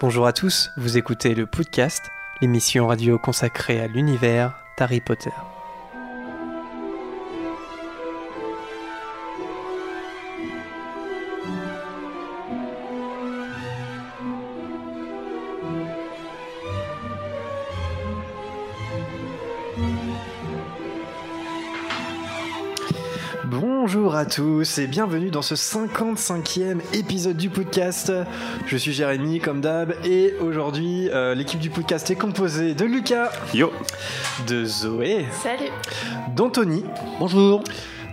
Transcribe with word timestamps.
Bonjour 0.00 0.28
à 0.28 0.32
tous, 0.32 0.70
vous 0.76 0.96
écoutez 0.96 1.34
le 1.34 1.44
podcast, 1.44 2.12
l'émission 2.40 2.86
radio 2.86 3.18
consacrée 3.18 3.80
à 3.80 3.88
l'univers 3.88 4.54
d'Harry 4.78 5.00
Potter. 5.00 5.32
Tous 24.30 24.78
et 24.78 24.86
bienvenue 24.86 25.30
dans 25.30 25.42
ce 25.42 25.54
55e 25.54 26.80
épisode 26.92 27.36
du 27.36 27.48
podcast. 27.50 28.12
Je 28.66 28.76
suis 28.76 28.92
Jérémy 28.92 29.40
comme 29.40 29.60
d'hab 29.60 29.94
et 30.04 30.34
aujourd'hui 30.40 31.08
euh, 31.10 31.34
l'équipe 31.34 31.60
du 31.60 31.70
podcast 31.70 32.10
est 32.10 32.16
composée 32.16 32.74
de 32.74 32.84
Lucas, 32.84 33.30
Yo 33.54 33.72
de 34.46 34.64
Zoé, 34.64 35.24
Salut. 35.42 35.70
d'Anthony, 36.36 36.84
Bonjour 37.18 37.62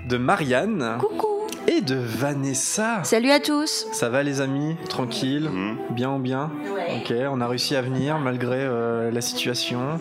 de 0.08 0.18
Marianne 0.18 0.98
Coucou. 1.00 1.48
et 1.68 1.82
de 1.82 1.96
Vanessa. 1.96 3.04
Salut 3.04 3.32
à 3.32 3.40
tous. 3.40 3.88
Ça 3.92 4.10
va 4.10 4.24
les 4.24 4.40
amis? 4.42 4.76
Tranquille? 4.88 5.50
Mhm. 5.52 5.78
Bien 5.92 6.12
ou 6.12 6.20
bien? 6.20 6.52
Ok, 6.98 7.14
on 7.32 7.42
a 7.42 7.48
réussi 7.48 7.76
à 7.76 7.82
venir 7.82 8.20
malgré 8.20 8.58
euh, 8.60 9.12
la 9.12 9.22
situation. 9.22 10.00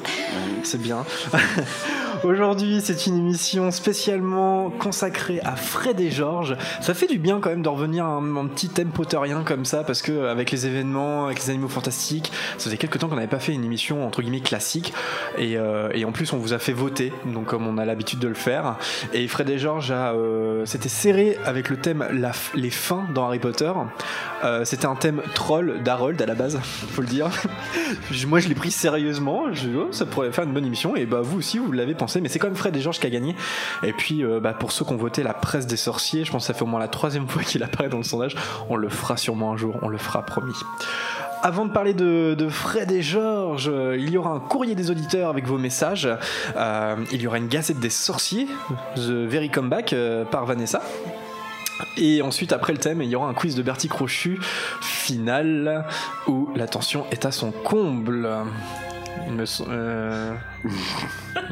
C'est 0.63 0.81
bien. 0.81 1.05
Aujourd'hui, 2.25 2.81
c'est 2.83 3.07
une 3.07 3.19
émission 3.19 3.71
spécialement 3.71 4.71
consacrée 4.71 5.41
à 5.45 5.57
Fred 5.57 6.01
et 6.01 6.11
Georges. 6.11 6.57
Ça 6.81 6.95
fait 6.95 7.07
du 7.07 7.19
bien 7.19 7.39
quand 7.39 7.51
même 7.51 7.61
de 7.61 7.69
revenir 7.69 8.07
à 8.07 8.13
un, 8.13 8.47
petit 8.47 8.71
thème 8.71 8.89
potterien 8.89 9.43
comme 9.45 9.67
ça, 9.67 9.85
parce 9.85 10.01
que 10.01 10.25
avec 10.25 10.51
les 10.51 10.67
événements, 10.67 11.27
avec 11.27 11.41
les 11.41 11.51
animaux 11.51 11.69
fantastiques, 11.69 12.33
ça 12.57 12.65
faisait 12.65 12.79
quelques 12.79 12.99
temps 12.99 13.09
qu'on 13.09 13.17
n'avait 13.17 13.27
pas 13.27 13.41
fait 13.41 13.53
une 13.53 13.63
émission 13.63 14.07
entre 14.07 14.23
guillemets 14.23 14.41
classique. 14.41 14.95
Et, 15.37 15.59
euh, 15.59 15.91
et 15.93 16.07
en 16.07 16.13
plus, 16.13 16.33
on 16.33 16.39
vous 16.39 16.55
a 16.55 16.59
fait 16.59 16.73
voter, 16.73 17.13
donc 17.27 17.45
comme 17.45 17.67
on 17.67 17.77
a 17.77 17.85
l'habitude 17.85 18.21
de 18.21 18.29
le 18.29 18.35
faire. 18.35 18.77
Et 19.13 19.29
Fred 19.29 19.51
et 19.51 19.59
Georges 19.59 19.91
a, 19.91 20.15
euh, 20.15 20.65
s'était 20.65 20.89
serré 20.89 21.37
avec 21.45 21.69
le 21.69 21.77
thème 21.77 22.07
les 22.55 22.71
fins 22.71 23.05
dans 23.15 23.27
Harry 23.27 23.39
Potter. 23.39 23.71
Euh, 24.45 24.65
c'était 24.65 24.87
un 24.87 24.97
thème 24.97 25.21
troll 25.35 25.83
d'Harold 25.83 26.21
à 26.23 26.27
la 26.27 26.35
base, 26.35 26.59
faut 26.63 27.03
le 27.03 27.09
dire. 27.09 27.29
Moi, 28.27 28.41
je 28.41 28.49
l'ai 28.49 28.55
pris 28.55 28.71
sérieusement. 28.71 29.53
Je, 29.53 29.69
oh, 29.77 29.89
ça 29.91 30.07
pourrait 30.07 30.33
faire 30.33 30.45
une 30.45 30.55
bonne 30.55 30.65
émission. 30.65 30.97
Et 30.97 31.05
bah, 31.05 31.21
vous 31.23 31.39
aussi, 31.39 31.59
vous 31.59 31.71
l'avez 31.71 31.95
pensé. 31.95 32.14
Mais 32.21 32.29
c'est 32.29 32.39
quand 32.39 32.47
même 32.47 32.57
Fred 32.57 32.77
et 32.77 32.81
Georges 32.81 33.01
qui 33.01 33.07
a 33.07 33.11
gagné. 33.11 33.35
Et 33.83 33.93
puis, 33.93 34.25
euh, 34.25 34.41
bah, 34.41 34.53
pour 34.53 34.73
ceux 34.73 34.85
qui 34.85 34.93
ont 34.93 34.97
voté 34.97 35.23
la 35.23 35.35
presse 35.35 35.67
des 35.67 35.77
sorciers, 35.77 36.25
je 36.25 36.33
pense 36.33 36.43
que 36.43 36.47
ça 36.47 36.55
fait 36.55 36.63
au 36.63 36.67
moins 36.67 36.81
la 36.81 36.89
troisième 36.89 37.29
fois 37.29 37.43
qu'il 37.43 37.63
apparaît 37.63 37.89
dans 37.89 37.99
le 37.99 38.05
sondage. 38.05 38.37
On 38.69 38.77
le 38.77 38.89
fera 38.89 39.17
sûrement 39.17 39.53
un 39.53 39.57
jour. 39.57 39.77
On 39.83 39.89
le 39.89 39.99
fera, 39.99 40.25
promis. 40.25 40.55
Avant 41.43 41.67
de 41.67 41.73
parler 41.73 41.93
de, 41.93 42.49
Fred 42.49 42.91
et 42.91 43.03
Georges, 43.03 43.69
euh, 43.69 43.97
il 43.99 44.11
y 44.11 44.17
aura 44.17 44.31
un 44.31 44.41
courrier 44.41 44.75
des 44.75 44.91
auditeurs 44.91 45.29
avec 45.29 45.47
vos 45.47 45.59
messages. 45.59 46.09
Euh, 46.57 46.97
il 47.13 47.21
y 47.21 47.27
aura 47.27 47.39
une 47.39 47.49
gazette 47.49 47.81
des 47.81 47.91
sorciers, 47.91 48.47
The 48.97 49.11
Very 49.27 49.51
Comeback, 49.51 49.95
par 50.31 50.47
Vanessa. 50.47 50.81
Et 51.97 52.23
ensuite, 52.23 52.53
après 52.53 52.73
le 52.73 52.79
thème, 52.79 53.03
il 53.03 53.09
y 53.09 53.17
aura 53.17 53.29
un 53.29 53.35
quiz 53.35 53.55
de 53.55 53.63
Bertie 53.63 53.89
Crochu 53.89 54.41
final 54.81 55.85
où 56.27 56.49
la 56.57 56.67
tension 56.67 57.05
est 57.11 57.25
à 57.27 57.33
son 57.33 57.51
comble. 57.51 58.29
Il 59.27 59.33
me 59.33 59.45
sem- 59.47 59.67
euh, 59.69 60.33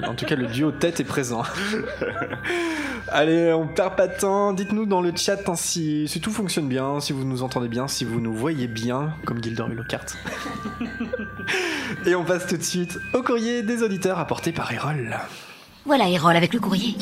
En 0.07 0.15
tout 0.15 0.25
cas, 0.27 0.37
le 0.37 0.47
duo 0.47 0.71
tête 0.73 1.01
est 1.01 1.05
présent. 1.05 1.43
Allez, 3.09 3.53
on 3.53 3.67
perd 3.67 3.97
pas 3.97 4.07
de 4.09 4.17
temps. 4.19 4.53
Dites-nous 4.53 4.87
dans 4.87 5.01
le 5.01 5.13
chat 5.17 5.49
hein, 5.49 5.55
si, 5.57 6.07
si 6.09 6.21
tout 6.21 6.31
fonctionne 6.31 6.69
bien, 6.69 7.01
si 7.01 7.13
vous 7.13 7.25
nous 7.25 7.43
entendez 7.43 7.69
bien, 7.69 7.89
si 7.89 8.05
vous 8.05 8.21
nous 8.21 8.33
voyez 8.35 8.67
bien, 8.69 9.15
comme 9.27 9.43
Gilderoy 9.43 9.75
Lockhart. 9.75 10.07
Et 12.07 12.15
on 12.15 12.25
passe 12.25 12.47
tout 12.47 12.57
de 12.57 12.63
suite 12.63 12.99
au 13.15 13.23
courrier 13.23 13.63
des 13.63 13.83
auditeurs 13.83 14.19
apporté 14.19 14.53
par 14.53 14.73
Erol. 14.73 15.17
Voilà 15.85 16.09
Erol 16.09 16.37
avec 16.37 16.55
le 16.55 16.61
courrier. 16.61 16.97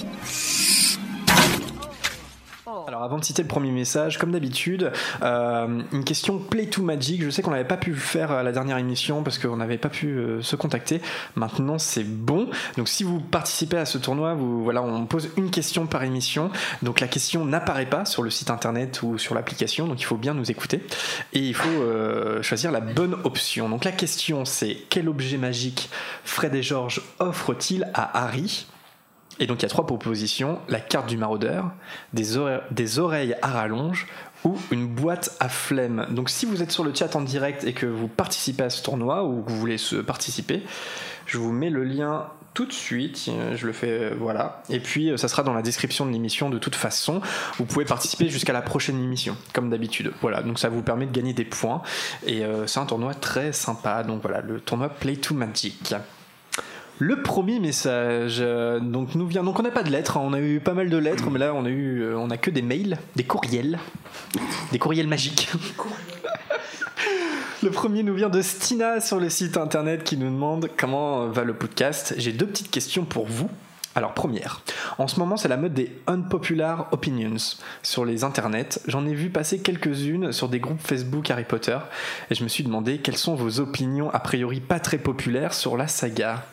Alors 2.91 3.05
avant 3.05 3.19
de 3.19 3.25
citer 3.25 3.43
le 3.43 3.47
premier 3.47 3.71
message, 3.71 4.19
comme 4.19 4.33
d'habitude, 4.33 4.91
euh, 5.23 5.81
une 5.93 6.03
question 6.03 6.41
Play 6.41 6.67
to 6.67 6.83
Magic. 6.83 7.23
Je 7.23 7.31
sais 7.31 7.41
qu'on 7.41 7.53
n'avait 7.53 7.62
pas 7.62 7.77
pu 7.77 7.95
faire 7.95 8.33
à 8.33 8.43
la 8.43 8.51
dernière 8.51 8.78
émission 8.78 9.23
parce 9.23 9.39
qu'on 9.39 9.59
n'avait 9.59 9.78
pas 9.78 9.91
pu 9.91 10.09
euh, 10.09 10.43
se 10.43 10.56
contacter. 10.56 11.01
Maintenant 11.37 11.78
c'est 11.78 12.03
bon. 12.03 12.51
Donc 12.77 12.89
si 12.89 13.05
vous 13.05 13.21
participez 13.21 13.77
à 13.77 13.87
ce 13.87 13.97
tournoi, 13.97 14.34
vous, 14.34 14.65
voilà, 14.65 14.83
on 14.83 15.06
pose 15.06 15.31
une 15.37 15.53
question 15.53 15.87
par 15.87 16.03
émission. 16.03 16.51
Donc 16.83 16.99
la 16.99 17.06
question 17.06 17.45
n'apparaît 17.45 17.89
pas 17.89 18.05
sur 18.05 18.25
le 18.25 18.31
site 18.31 18.51
internet 18.51 19.05
ou 19.05 19.19
sur 19.19 19.37
l'application. 19.37 19.87
Donc 19.87 20.01
il 20.01 20.05
faut 20.05 20.17
bien 20.17 20.34
nous 20.34 20.51
écouter 20.51 20.84
et 21.33 21.39
il 21.39 21.55
faut 21.55 21.69
euh, 21.69 22.43
choisir 22.43 22.72
la 22.72 22.81
bonne 22.81 23.15
option. 23.22 23.69
Donc 23.69 23.84
la 23.84 23.93
question 23.93 24.45
c'est 24.45 24.77
quel 24.89 25.09
objet 25.09 25.37
magique 25.37 25.91
Fred 26.25 26.57
et 26.57 26.62
George 26.65 27.03
offrent-ils 27.21 27.89
à 27.95 28.25
Harry? 28.25 28.67
Et 29.41 29.47
donc 29.47 29.59
il 29.61 29.62
y 29.62 29.67
a 29.67 29.69
trois 29.69 29.87
propositions 29.87 30.59
la 30.69 30.78
carte 30.78 31.09
du 31.09 31.17
maraudeur, 31.17 31.73
des, 32.12 32.37
ore- 32.37 32.61
des 32.71 32.99
oreilles 33.01 33.34
à 33.43 33.49
rallonge 33.49 34.06
ou 34.45 34.56
une 34.71 34.87
boîte 34.87 35.37
à 35.41 35.49
flemme. 35.49 36.06
Donc 36.11 36.31
si 36.31 36.47
vous 36.47 36.62
êtes 36.62 36.71
sur 36.71 36.84
le 36.84 36.95
chat 36.95 37.17
en 37.17 37.21
direct 37.23 37.65
et 37.65 37.73
que 37.73 37.87
vous 37.87 38.06
participez 38.09 38.62
à 38.62 38.71
ce 38.71 38.83
tournoi 38.83 39.25
ou 39.25 39.43
que 39.43 39.51
vous 39.51 39.59
voulez 39.59 39.77
participer, 40.06 40.62
je 41.27 41.39
vous 41.39 41.51
mets 41.53 41.71
le 41.71 41.84
lien 41.84 42.27
tout 42.53 42.67
de 42.67 42.73
suite, 42.73 43.31
je 43.55 43.67
le 43.67 43.73
fais, 43.73 43.91
euh, 43.91 44.15
voilà. 44.19 44.62
Et 44.71 44.81
puis 44.81 45.11
euh, 45.11 45.17
ça 45.17 45.28
sera 45.28 45.45
dans 45.45 45.53
la 45.55 45.62
description 45.62 46.05
de 46.05 46.11
l'émission 46.11 46.51
de 46.51 46.59
toute 46.59 46.75
façon. 46.75 47.21
Vous 47.59 47.65
pouvez 47.65 47.84
participer 47.84 48.28
jusqu'à 48.28 48.53
la 48.53 48.61
prochaine 48.61 49.01
émission, 49.01 49.37
comme 49.53 49.71
d'habitude. 49.71 50.12
Voilà, 50.21 50.43
donc 50.43 50.59
ça 50.59 50.69
vous 50.69 50.83
permet 50.83 51.07
de 51.07 51.12
gagner 51.12 51.33
des 51.33 51.45
points. 51.45 51.81
Et 52.27 52.45
euh, 52.45 52.67
c'est 52.67 52.81
un 52.81 52.87
tournoi 52.87 53.15
très 53.15 53.53
sympa. 53.53 54.03
Donc 54.03 54.22
voilà, 54.22 54.41
le 54.41 54.61
tournoi 54.61 54.89
Play 54.89 55.15
to 55.17 55.33
Magic. 55.33 55.95
Le 57.03 57.22
premier 57.22 57.61
message, 57.61 58.41
euh, 58.41 58.78
donc 58.78 59.15
nous 59.15 59.27
vient. 59.27 59.43
Donc 59.43 59.59
on 59.59 59.62
n'a 59.62 59.71
pas 59.71 59.83
de 59.83 59.88
lettres, 59.88 60.19
hein, 60.19 60.22
on 60.22 60.34
a 60.34 60.38
eu 60.38 60.61
pas 60.61 60.75
mal 60.75 60.91
de 60.91 60.97
lettres, 60.99 61.31
mais 61.31 61.38
là 61.38 61.55
on 61.55 61.65
a 61.65 61.71
eu, 61.71 62.03
euh, 62.03 62.19
on 62.19 62.28
a 62.28 62.37
que 62.37 62.50
des 62.50 62.61
mails, 62.61 62.99
des 63.16 63.25
courriels, 63.25 63.78
des 64.71 64.78
courriels 64.78 65.09
magiques. 65.09 65.49
Le 67.62 67.71
premier 67.71 68.03
nous 68.03 68.15
vient 68.15 68.28
de 68.28 68.43
Stina 68.43 69.00
sur 69.00 69.19
le 69.19 69.31
site 69.31 69.56
internet 69.56 70.05
qui 70.05 70.19
nous 70.19 70.28
demande 70.28 70.69
comment 70.77 71.28
va 71.28 71.44
le 71.44 71.55
podcast. 71.55 72.12
J'ai 72.19 72.33
deux 72.33 72.47
petites 72.47 72.71
questions 72.71 73.06
pour 73.06 73.27
vous. 73.27 73.49
Alors 73.94 74.12
première, 74.12 74.60
en 74.99 75.09
ce 75.09 75.19
moment 75.19 75.39
c'est 75.39 75.49
la 75.49 75.56
mode 75.56 75.72
des 75.72 75.97
unpopular 76.06 76.89
opinions 76.93 77.56
sur 77.83 78.05
les 78.05 78.25
internets. 78.25 78.78
J'en 78.89 79.06
ai 79.06 79.15
vu 79.15 79.31
passer 79.31 79.60
quelques-unes 79.60 80.33
sur 80.33 80.50
des 80.50 80.60
groupes 80.60 80.83
Facebook 80.83 81.31
Harry 81.31 81.44
Potter 81.44 81.78
et 82.31 82.34
je 82.34 82.44
me 82.44 82.49
suis 82.49 82.62
demandé 82.62 82.99
quelles 82.99 83.16
sont 83.16 83.37
vos 83.37 83.59
opinions 83.59 84.10
a 84.10 84.21
priori 84.21 84.60
pas 84.60 84.81
très 84.81 84.99
populaires 84.99 85.55
sur 85.55 85.78
la 85.78 85.87
saga. 85.87 86.44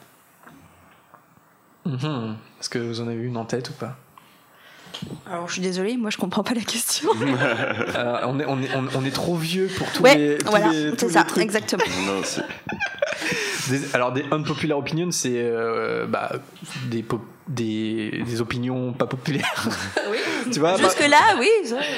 Mhm. 1.88 2.36
Est-ce 2.59 2.70
que 2.70 2.80
vous 2.80 3.02
en 3.02 3.08
avez 3.08 3.22
une 3.24 3.38
en 3.38 3.46
tête 3.46 3.70
ou 3.70 3.74
pas? 3.74 3.96
Alors 5.30 5.48
je 5.48 5.53
suis 5.53 5.62
désolée, 5.62 5.96
moi 5.98 6.09
je 6.09 6.18
comprends 6.18 6.44
pas 6.44 6.53
la 6.56 6.62
question. 6.62 7.09
Euh, 7.96 8.20
on, 8.25 8.40
est, 8.40 8.46
on, 8.46 8.59
est, 8.62 8.70
on, 8.75 8.88
on 9.00 9.06
est 9.06 9.12
trop 9.14 9.36
vieux 9.36 9.68
pour 9.78 9.90
tous 9.92 10.03
ouais, 10.03 10.16
les, 10.18 10.38
tous 10.38 10.50
voilà, 10.50 10.72
c'est 10.98 11.09
ça, 11.09 11.24
trucs. 11.24 11.44
exactement. 11.44 11.84
Non, 12.06 12.22
c'est- 12.24 12.44
Des- 13.70 13.94
alors 13.94 14.12
des 14.14 14.24
unpopular 14.31 14.78
opinions, 14.78 15.12
c'est 15.12 15.34
euh, 15.36 16.06
bah, 16.08 16.31
des, 16.90 17.03
po- 17.03 17.22
des, 17.48 18.24
des 18.25 18.42
opinions 18.42 18.94
pas 18.94 19.06
populaires. 19.08 19.68
tu 20.52 20.59
vois 20.59 20.78
bah- 20.78 20.84
Jusque 20.84 21.08
là, 21.08 21.36
oui. 21.40 21.50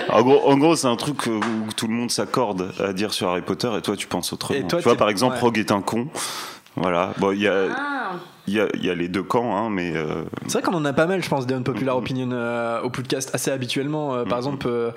En 0.10 0.22
gros, 0.24 0.50
en 0.50 0.58
gros 0.58 0.76
c'est 0.76 0.88
un 0.88 0.96
truc 0.96 1.26
où 1.28 1.40
tout 1.76 1.88
le 1.88 1.94
monde 1.94 2.12
s'accorde 2.12 2.74
à 2.80 2.92
dire 2.94 3.14
sur 3.14 3.30
Harry 3.30 3.42
Potter 3.42 3.70
et 3.78 3.82
toi 3.82 3.96
tu 3.96 4.08
penses 4.08 4.34
autrement. 4.34 4.68
Toi, 4.68 4.80
tu 4.80 4.84
vois, 4.86 4.96
par 4.98 5.10
exemple, 5.10 5.36
ouais. 5.36 5.42
Rogue 5.42 5.58
est 5.60 5.72
un 5.72 5.82
con. 5.82 6.08
Voilà. 6.76 7.14
Bon, 7.18 7.32
il 7.32 7.42
y 7.42 7.48
a, 7.48 7.66
Ah. 7.76 8.12
Il 8.50 8.56
y, 8.56 8.60
a, 8.62 8.68
il 8.74 8.86
y 8.86 8.90
a 8.90 8.96
les 8.96 9.08
deux 9.08 9.24
camps, 9.24 9.56
hein, 9.58 9.70
mais 9.70 9.94
euh, 9.96 10.24
C'est 10.48 10.54
vrai 10.54 10.62
qu'on 10.62 10.74
en 10.74 10.86
a 10.86 10.94
pas 10.94 11.06
mal, 11.06 11.24
je 11.24 11.30
pense, 11.30 11.46
des 11.48 11.54
unpopular 11.56 11.96
opinions 11.98 12.30
euh, 12.32 12.82
au 12.82 12.90
podcast 12.90 13.30
assez 13.34 13.52
habituellement. 13.52 14.16
Euh, 14.16 14.24
Par 14.26 14.38
exemple, 14.38 14.68
euh, 14.68 14.92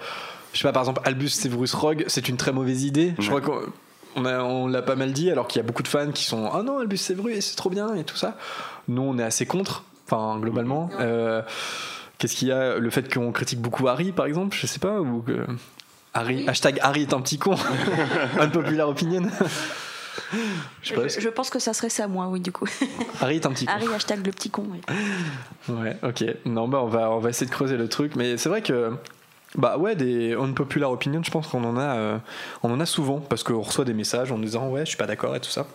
je 0.53 0.59
sais 0.59 0.69
pas, 0.69 0.73
par 0.73 0.83
exemple, 0.83 1.01
Albus 1.05 1.29
Severus 1.31 1.73
Rogue, 1.75 2.05
c'est 2.09 2.29
une 2.29 2.37
très 2.37 2.53
mauvaise 2.53 2.85
idée. 2.85 3.15
Je 3.19 3.29
crois 3.29 3.41
qu'on 3.41 3.61
on 4.17 4.25
a- 4.27 4.43
on 4.43 4.67
l'a 4.67 4.83
pas 4.83 4.97
mal 4.97 5.13
dit, 5.13 5.31
alors 5.31 5.47
qu'il 5.49 5.61
y 5.61 5.65
a 5.65 5.67
beaucoup 5.67 5.83
de 5.83 5.89
fans 5.89 6.11
qui 6.13 6.25
sont 6.25 6.51
Ah 6.53 6.63
non, 6.63 6.79
Albus 6.79 6.99
Severus, 6.99 7.41
c'est 7.47 7.57
trop 7.57 7.71
bien 7.71 7.95
et 7.95 8.05
tout 8.05 8.17
ça. 8.17 8.37
Nous, 8.89 9.03
on 9.03 9.19
est 9.19 9.23
assez 9.23 9.47
contre, 9.47 9.85
enfin, 10.07 10.39
globalement. 10.41 10.91
Euh, 11.01 11.43
Qu'est-ce 12.19 12.37
qu'il 12.37 12.49
y 12.49 12.53
a 12.53 12.79
Le 12.79 12.91
fait 12.91 13.13
qu'on 13.13 13.33
critique 13.33 13.61
beaucoup 13.61 13.89
Harry, 13.89 14.13
par 14.13 14.27
exemple, 14.27 14.57
je 14.61 14.67
sais 14.67 14.79
pas, 14.79 15.01
ou 15.01 15.23
que. 15.23 15.45
Harry, 16.15 16.47
hashtag 16.47 16.79
Harry 16.83 17.03
est 17.03 17.15
un 17.15 17.21
petit 17.21 17.39
con. 17.39 17.55
unpopular 18.39 18.89
opinion. 18.89 19.23
je 20.83 21.29
pense 21.29 21.51
que 21.51 21.59
ça 21.59 21.73
serait 21.73 21.89
ça, 21.89 22.07
moi, 22.09 22.29
oui, 22.29 22.41
du 22.41 22.53
coup. 22.53 22.67
Harry 23.21 23.37
est 23.37 23.47
un 23.47 23.51
petit 23.51 23.67
con. 23.67 23.73
Harry, 23.73 23.87
hashtag 23.95 24.27
le 24.27 24.33
petit 24.33 24.51
con. 24.51 24.67
oui. 24.71 24.81
Ouais, 25.69 25.97
ok. 26.03 26.25
Non, 26.47 26.69
bah 26.69 26.81
on 26.83 26.89
va, 26.89 27.11
on 27.11 27.19
va 27.19 27.31
essayer 27.31 27.47
de 27.47 27.53
creuser 27.53 27.77
le 27.77 27.89
truc. 27.89 28.17
Mais 28.17 28.37
c'est 28.37 28.49
vrai 28.49 28.63
que, 28.63 28.93
bah 29.57 29.79
ouais, 29.79 29.97
des 29.97 30.35
unpopular 30.35 30.91
opinions, 30.91 31.23
je 31.23 31.31
pense 31.31 31.47
qu'on 31.47 31.65
en 31.65 31.77
a, 31.77 31.97
euh, 31.97 32.19
on 32.63 32.73
en 32.73 32.81
a 32.81 32.87
souvent 32.87 33.21
parce 33.21 33.43
qu'on 33.43 33.61
reçoit 33.61 33.85
des 33.85 33.95
messages 33.95 34.33
en 34.33 34.39
nous 34.39 34.45
disant 34.45 34.69
ouais, 34.69 34.81
je 34.81 34.91
suis 34.91 34.99
pas 34.99 35.07
d'accord 35.07 35.35
et 35.37 35.41
tout 35.41 35.51
ça. 35.51 35.67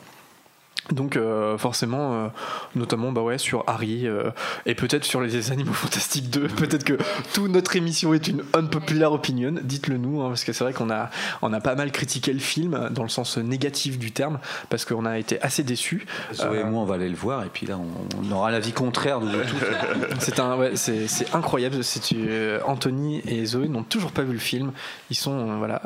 Donc 0.92 1.18
euh, 1.18 1.58
forcément, 1.58 2.14
euh, 2.14 2.28
notamment 2.76 3.12
bah 3.12 3.22
ouais, 3.22 3.38
sur 3.38 3.64
Harry 3.68 4.08
euh, 4.08 4.32
et 4.66 4.76
peut-être 4.76 5.04
sur 5.04 5.22
les 5.22 5.52
Animaux 5.52 5.74
Fantastiques 5.74 6.30
2. 6.30 6.48
peut-être 6.48 6.84
que 6.84 6.98
toute 7.34 7.52
notre 7.52 7.76
émission 7.76 8.14
est 8.14 8.28
une 8.28 8.44
unpopular 8.54 9.12
opinion. 9.12 9.56
Dites-le 9.62 9.98
nous, 9.98 10.22
hein, 10.22 10.30
parce 10.30 10.44
que 10.44 10.54
c'est 10.54 10.64
vrai 10.64 10.74
qu'on 10.74 10.90
a, 10.90 11.10
on 11.42 11.52
a 11.52 11.60
pas 11.60 11.76
mal 11.76 11.92
critiqué 11.92 12.32
le 12.32 12.40
film 12.40 12.90
dans 12.92 13.04
le 13.04 13.10
sens 13.10 13.38
négatif 13.38 14.00
du 14.00 14.12
terme, 14.12 14.40
parce 14.70 14.86
qu'on 14.86 15.06
a 15.06 15.18
été 15.18 15.42
assez 15.42 15.64
déçus. 15.64 16.06
Zoé 16.34 16.60
et 16.60 16.64
moi, 16.64 16.82
on 16.82 16.86
va 16.86 16.96
aller 16.96 17.10
le 17.10 17.16
voir, 17.16 17.44
et 17.44 17.50
puis 17.50 17.66
là, 17.66 17.78
on, 17.78 18.26
on 18.26 18.32
aura 18.32 18.52
l'avis 18.52 18.72
contraire 18.72 19.20
de 19.20 19.28
vous 19.28 19.44
tous. 19.44 19.66
c'est 20.20 20.40
un, 20.40 20.56
ouais, 20.56 20.72
c'est, 20.76 21.08
c'est 21.08 21.36
incroyable. 21.36 21.84
C'est, 21.84 22.62
Anthony 22.66 23.22
et 23.28 23.46
Zoé 23.46 23.68
n'ont 23.68 23.84
toujours 23.84 24.12
pas 24.12 24.24
vu 24.24 24.34
le 24.34 24.40
film. 24.40 24.72
Ils 25.10 25.16
sont, 25.16 25.58
voilà, 25.58 25.82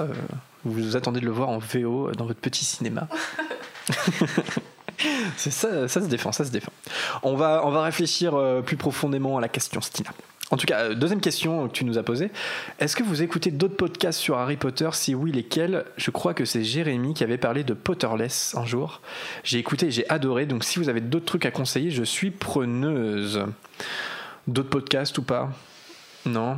vous 0.64 0.96
attendez 0.96 1.20
de 1.20 1.26
le 1.26 1.32
voir 1.32 1.50
en 1.50 1.58
VO 1.58 2.12
dans 2.12 2.26
votre 2.26 2.40
petit 2.40 2.66
cinéma. 2.66 3.08
Ça, 5.38 5.88
se 5.88 6.08
défend, 6.08 6.32
ça 6.32 6.46
se 6.46 6.52
défend. 6.52 6.72
On 7.24 7.36
va, 7.36 7.62
on 7.66 7.72
va 7.72 7.84
réfléchir 7.84 8.36
euh, 8.36 8.62
plus 8.62 8.78
profondément 8.78 9.38
à 9.38 9.42
la 9.42 9.50
question, 9.50 9.82
Stina. 9.82 10.12
En 10.52 10.58
tout 10.58 10.66
cas, 10.66 10.80
euh, 10.82 10.96
deuxième 10.96 11.22
question 11.22 11.68
que 11.68 11.74
tu 11.74 11.86
nous 11.86 11.98
as 11.98 12.04
posée. 12.04 12.30
Est-ce 12.80 12.96
que 12.96 13.04
vous 13.04 13.24
écoutez 13.24 13.52
d'autres 13.52 13.78
podcasts 13.78 14.20
sur 14.20 14.38
Harry 14.38 14.58
Potter? 14.58 14.90
Si 14.94 15.16
oui, 15.16 15.32
lesquels? 15.32 15.86
Je 15.96 16.12
crois 16.12 16.34
que 16.34 16.44
c'est 16.46 16.64
Jérémy 16.64 17.14
qui 17.14 17.24
avait 17.24 17.38
parlé 17.38 17.64
de 17.64 17.74
Potterless 17.74 18.56
un 18.56 18.66
jour. 18.66 19.02
J'ai 19.44 19.60
écouté 19.60 19.92
j'ai 19.92 20.08
adoré. 20.10 20.46
Donc 20.46 20.64
si 20.66 20.78
vous 20.78 20.90
avez 20.90 21.02
d'autres 21.02 21.26
trucs 21.26 21.46
à 21.46 21.52
conseiller, 21.52 21.90
je 21.90 22.04
suis 22.04 22.32
preneuse. 22.32 23.46
D'autres 24.48 24.70
podcasts 24.70 25.18
ou 25.18 25.24
pas? 25.24 25.50
Non. 26.26 26.58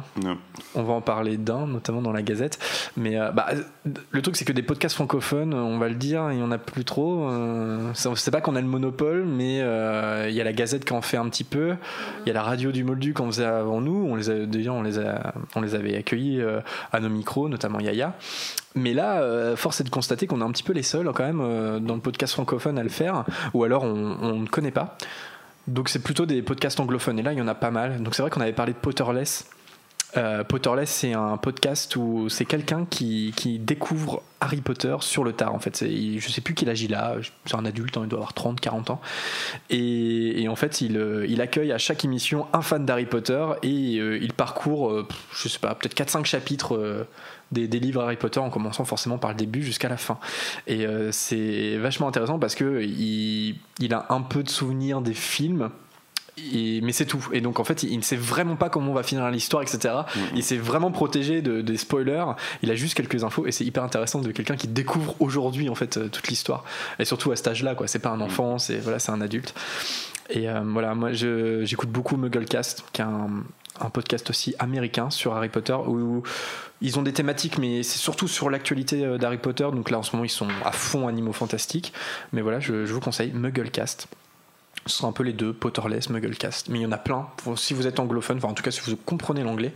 On 0.75 0.83
va 0.83 0.93
en 0.93 1.01
parler 1.01 1.37
d'un, 1.37 1.67
notamment 1.67 2.01
dans 2.01 2.11
la 2.11 2.21
Gazette. 2.21 2.59
Mais 2.97 3.17
euh, 3.17 3.31
bah, 3.31 3.47
le 4.11 4.21
truc, 4.21 4.35
c'est 4.35 4.45
que 4.45 4.51
des 4.51 4.63
podcasts 4.63 4.95
francophones, 4.95 5.53
on 5.53 5.77
va 5.77 5.87
le 5.87 5.95
dire, 5.95 6.31
il 6.31 6.37
n'y 6.37 6.43
en 6.43 6.51
a 6.51 6.57
plus 6.57 6.83
trop. 6.85 7.29
Euh, 7.29 7.91
c'est 7.93 8.31
pas 8.31 8.41
qu'on 8.41 8.55
a 8.55 8.61
le 8.61 8.67
monopole, 8.67 9.23
mais 9.25 9.61
euh, 9.61 10.27
il 10.29 10.35
y 10.35 10.41
a 10.41 10.43
la 10.43 10.53
Gazette 10.53 10.85
qui 10.85 10.93
en 10.93 11.01
fait 11.01 11.17
un 11.17 11.29
petit 11.29 11.43
peu. 11.43 11.75
Il 12.25 12.27
y 12.27 12.31
a 12.31 12.33
la 12.33 12.43
radio 12.43 12.71
du 12.71 12.83
Moldu 12.83 13.13
qu'on 13.13 13.27
faisait 13.27 13.45
avant 13.45 13.79
nous. 13.79 14.05
On 14.09 14.15
les 14.15 14.29
a, 14.29 14.45
déjà, 14.45 14.73
on 14.73 14.83
les, 14.83 14.99
a, 14.99 15.33
on 15.55 15.61
les 15.61 15.75
avait 15.75 15.95
accueillis 15.95 16.41
à 16.91 16.99
nos 16.99 17.09
micros, 17.09 17.47
notamment 17.47 17.79
Yaya. 17.79 18.13
Mais 18.75 18.93
là, 18.93 19.55
force 19.55 19.81
est 19.81 19.83
de 19.83 19.89
constater 19.89 20.27
qu'on 20.27 20.41
est 20.41 20.45
un 20.45 20.51
petit 20.51 20.63
peu 20.63 20.73
les 20.73 20.83
seuls, 20.83 21.09
quand 21.13 21.23
même, 21.23 21.79
dans 21.85 21.95
le 21.95 22.01
podcast 22.01 22.33
francophone 22.33 22.77
à 22.77 22.83
le 22.83 22.89
faire, 22.89 23.23
ou 23.53 23.63
alors 23.63 23.83
on, 23.83 24.17
on 24.21 24.39
ne 24.39 24.47
connaît 24.47 24.71
pas. 24.71 24.97
Donc 25.67 25.89
c'est 25.89 26.03
plutôt 26.03 26.25
des 26.25 26.41
podcasts 26.41 26.79
anglophones. 26.79 27.19
Et 27.19 27.23
là, 27.23 27.33
il 27.33 27.39
y 27.39 27.41
en 27.41 27.47
a 27.47 27.55
pas 27.55 27.71
mal. 27.71 28.01
Donc 28.01 28.15
c'est 28.15 28.21
vrai 28.21 28.31
qu'on 28.31 28.41
avait 28.41 28.53
parlé 28.53 28.73
de 28.73 28.77
Potterless 28.77 29.47
euh, 30.15 30.43
Potterless, 30.43 30.89
c'est 30.89 31.13
un 31.13 31.37
podcast 31.37 31.95
où 31.95 32.29
c'est 32.29 32.45
quelqu'un 32.45 32.85
qui, 32.85 33.33
découvre 33.59 34.21
Harry 34.41 34.61
Potter 34.61 34.95
sur 34.99 35.23
le 35.23 35.33
tard. 35.33 35.55
En 35.55 35.59
fait, 35.59 35.83
je 35.83 36.29
sais 36.29 36.41
plus 36.41 36.53
quel 36.53 36.69
âge 36.69 36.81
il 36.81 36.93
a. 36.93 37.15
C'est 37.45 37.55
un 37.55 37.65
adulte, 37.65 37.97
hein, 37.97 38.01
il 38.03 38.09
doit 38.09 38.19
avoir 38.19 38.33
30, 38.33 38.59
40 38.59 38.91
ans. 38.91 39.01
Et, 39.69 40.45
en 40.47 40.55
fait, 40.55 40.81
il, 40.81 40.97
euh, 40.97 41.25
il, 41.27 41.41
accueille 41.41 41.71
à 41.71 41.77
chaque 41.77 42.05
émission 42.05 42.47
un 42.53 42.61
fan 42.61 42.85
d'Harry 42.85 43.05
Potter 43.05 43.45
et 43.63 43.97
euh, 43.97 44.19
il 44.21 44.33
parcourt, 44.33 45.05
je 45.33 45.47
sais 45.47 45.59
pas, 45.59 45.73
peut-être 45.75 45.95
4-5 45.95 46.25
chapitres. 46.25 47.07
Des, 47.53 47.79
livres 47.79 48.01
Harry 48.01 48.17
Potter 48.17 48.39
en 48.39 48.49
commençant 48.49 48.85
forcément 48.85 49.17
par 49.17 49.31
le 49.31 49.37
début 49.37 49.63
jusqu'à 49.63 49.89
la 49.89 49.97
fin. 49.97 50.17
Et 50.67 50.85
c'est 51.11 51.77
vachement 51.77 52.07
intéressant 52.07 52.39
parce 52.39 52.55
que 52.55 52.81
il, 52.83 53.57
il, 53.79 53.93
a 53.93 54.05
un 54.09 54.21
peu 54.21 54.43
de 54.43 54.49
souvenirs 54.49 55.01
des 55.01 55.13
films, 55.13 55.69
mais 56.37 56.91
c'est 56.91 57.05
tout. 57.05 57.27
Et 57.31 57.41
donc 57.41 57.59
en 57.59 57.63
fait, 57.63 57.83
il 57.83 57.97
ne 57.97 58.03
sait 58.03 58.15
vraiment 58.15 58.55
pas 58.55 58.69
comment 58.69 58.91
on 58.91 58.93
va 58.93 59.03
finir 59.03 59.29
l'histoire, 59.29 59.61
etc. 59.61 59.77
Mm-hmm. 59.77 60.19
Il 60.35 60.43
s'est 60.43 60.57
vraiment 60.57 60.91
protégé 60.91 61.41
de, 61.41 61.61
des 61.61 61.77
spoilers. 61.77 62.25
Il 62.61 62.71
a 62.71 62.75
juste 62.75 62.95
quelques 62.95 63.23
infos 63.23 63.45
et 63.45 63.51
c'est 63.51 63.65
hyper 63.65 63.83
intéressant 63.83 64.21
de 64.21 64.31
quelqu'un 64.31 64.55
qui 64.55 64.67
découvre 64.67 65.15
aujourd'hui 65.19 65.69
en 65.69 65.75
fait 65.75 65.97
euh, 65.97 66.07
toute 66.07 66.27
l'histoire. 66.27 66.63
Et 66.99 67.05
surtout 67.05 67.31
à 67.31 67.35
cet 67.35 67.47
âge-là, 67.47 67.75
quoi. 67.75 67.87
C'est 67.87 67.99
pas 67.99 68.09
un 68.09 68.17
mm. 68.17 68.23
enfant, 68.23 68.59
c'est 68.59 68.77
voilà, 68.77 68.99
c'est 68.99 69.11
un 69.11 69.21
adulte. 69.21 69.53
Et 70.29 70.49
euh, 70.49 70.61
voilà, 70.65 70.95
moi 70.95 71.11
j'écoute 71.13 71.89
beaucoup 71.89 72.17
Mugglecast, 72.17 72.85
qui 72.93 73.01
est 73.01 73.05
un, 73.05 73.43
un, 73.81 73.89
podcast 73.89 74.29
aussi 74.29 74.55
américain 74.57 75.09
sur 75.09 75.35
Harry 75.35 75.49
Potter 75.49 75.73
où, 75.73 76.23
ils 76.81 76.99
ont 76.99 77.01
des 77.01 77.13
thématiques, 77.13 77.57
mais 77.57 77.81
c'est 77.83 77.97
surtout 77.97 78.27
sur 78.27 78.49
l'actualité 78.49 79.05
euh, 79.05 79.17
d'Harry 79.17 79.37
Potter. 79.37 79.67
Donc 79.71 79.89
là 79.89 79.99
en 79.99 80.03
ce 80.03 80.13
moment 80.15 80.25
ils 80.25 80.29
sont 80.29 80.47
à 80.65 80.71
fond 80.71 81.07
animaux 81.07 81.33
fantastiques. 81.33 81.93
Mais 82.31 82.41
voilà, 82.41 82.59
je, 82.59 82.85
je 82.85 82.93
vous 82.93 82.99
conseille 82.99 83.31
Mugglecast. 83.33 84.07
Ce 84.85 84.97
sont 84.97 85.07
un 85.07 85.11
peu 85.11 85.23
les 85.23 85.33
deux, 85.33 85.53
Potterless, 85.53 86.09
Mugglecast. 86.09 86.69
Mais 86.69 86.79
il 86.79 86.81
y 86.81 86.85
en 86.85 86.91
a 86.91 86.97
plein. 86.97 87.27
Si 87.55 87.73
vous 87.73 87.87
êtes 87.87 87.99
anglophone, 87.99 88.37
enfin 88.37 88.49
en 88.49 88.53
tout 88.53 88.63
cas 88.63 88.71
si 88.71 88.81
vous 88.81 88.97
comprenez 88.97 89.43
l'anglais, 89.43 89.73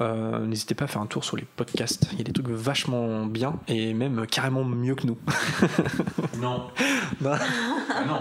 euh, 0.00 0.46
n'hésitez 0.46 0.74
pas 0.74 0.84
à 0.84 0.88
faire 0.88 1.02
un 1.02 1.06
tour 1.06 1.24
sur 1.24 1.36
les 1.36 1.44
podcasts. 1.44 2.08
Il 2.12 2.18
y 2.18 2.20
a 2.20 2.24
des 2.24 2.32
trucs 2.32 2.48
vachement 2.48 3.26
bien 3.26 3.54
et 3.66 3.94
même 3.94 4.26
carrément 4.26 4.64
mieux 4.64 4.94
que 4.94 5.06
nous. 5.06 5.18
non. 6.40 6.68
non. 7.20 8.20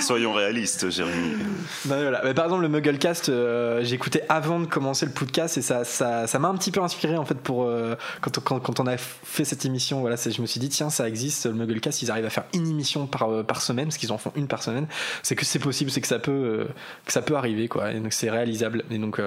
Soyons 0.00 0.32
réalistes, 0.32 0.90
Jérémy. 0.90 1.36
Bah, 1.84 1.96
voilà. 2.00 2.34
par 2.34 2.44
exemple, 2.44 2.62
le 2.62 2.68
Mugglecast, 2.68 3.28
euh, 3.28 3.82
j'écoutais 3.82 4.24
avant 4.28 4.60
de 4.60 4.66
commencer 4.66 5.06
le 5.06 5.12
podcast 5.12 5.58
et 5.58 5.62
ça, 5.62 5.84
ça, 5.84 6.26
ça 6.26 6.38
m'a 6.38 6.48
un 6.48 6.56
petit 6.56 6.70
peu 6.70 6.80
inspiré 6.80 7.16
en 7.16 7.24
fait 7.24 7.34
pour 7.34 7.64
euh, 7.64 7.94
quand, 8.20 8.80
on 8.80 8.86
a 8.86 8.96
fait 8.96 9.44
cette 9.44 9.64
émission. 9.64 10.00
Voilà, 10.00 10.16
je 10.16 10.40
me 10.40 10.46
suis 10.46 10.60
dit 10.60 10.68
tiens, 10.68 10.90
ça 10.90 11.08
existe, 11.08 11.46
le 11.46 11.52
Mugglecast, 11.52 12.02
ils 12.02 12.10
arrivent 12.10 12.26
à 12.26 12.30
faire 12.30 12.44
une 12.54 12.68
émission 12.68 13.06
par, 13.06 13.30
euh, 13.30 13.42
par 13.42 13.60
semaine, 13.62 13.86
parce 13.86 13.98
qu'ils 13.98 14.12
en 14.12 14.18
font 14.18 14.32
une 14.36 14.46
par 14.46 14.62
semaine. 14.62 14.86
C'est 15.22 15.36
que 15.36 15.44
c'est 15.44 15.58
possible, 15.58 15.90
c'est 15.90 16.00
que 16.00 16.08
ça 16.08 16.18
peut 16.18 16.66
que 17.06 17.12
ça 17.12 17.22
peut 17.22 17.36
arriver 17.36 17.68
quoi. 17.68 17.92
Et 17.92 18.00
donc 18.00 18.12
c'est 18.12 18.30
réalisable. 18.30 18.84
Et 18.90 18.98
donc 18.98 19.20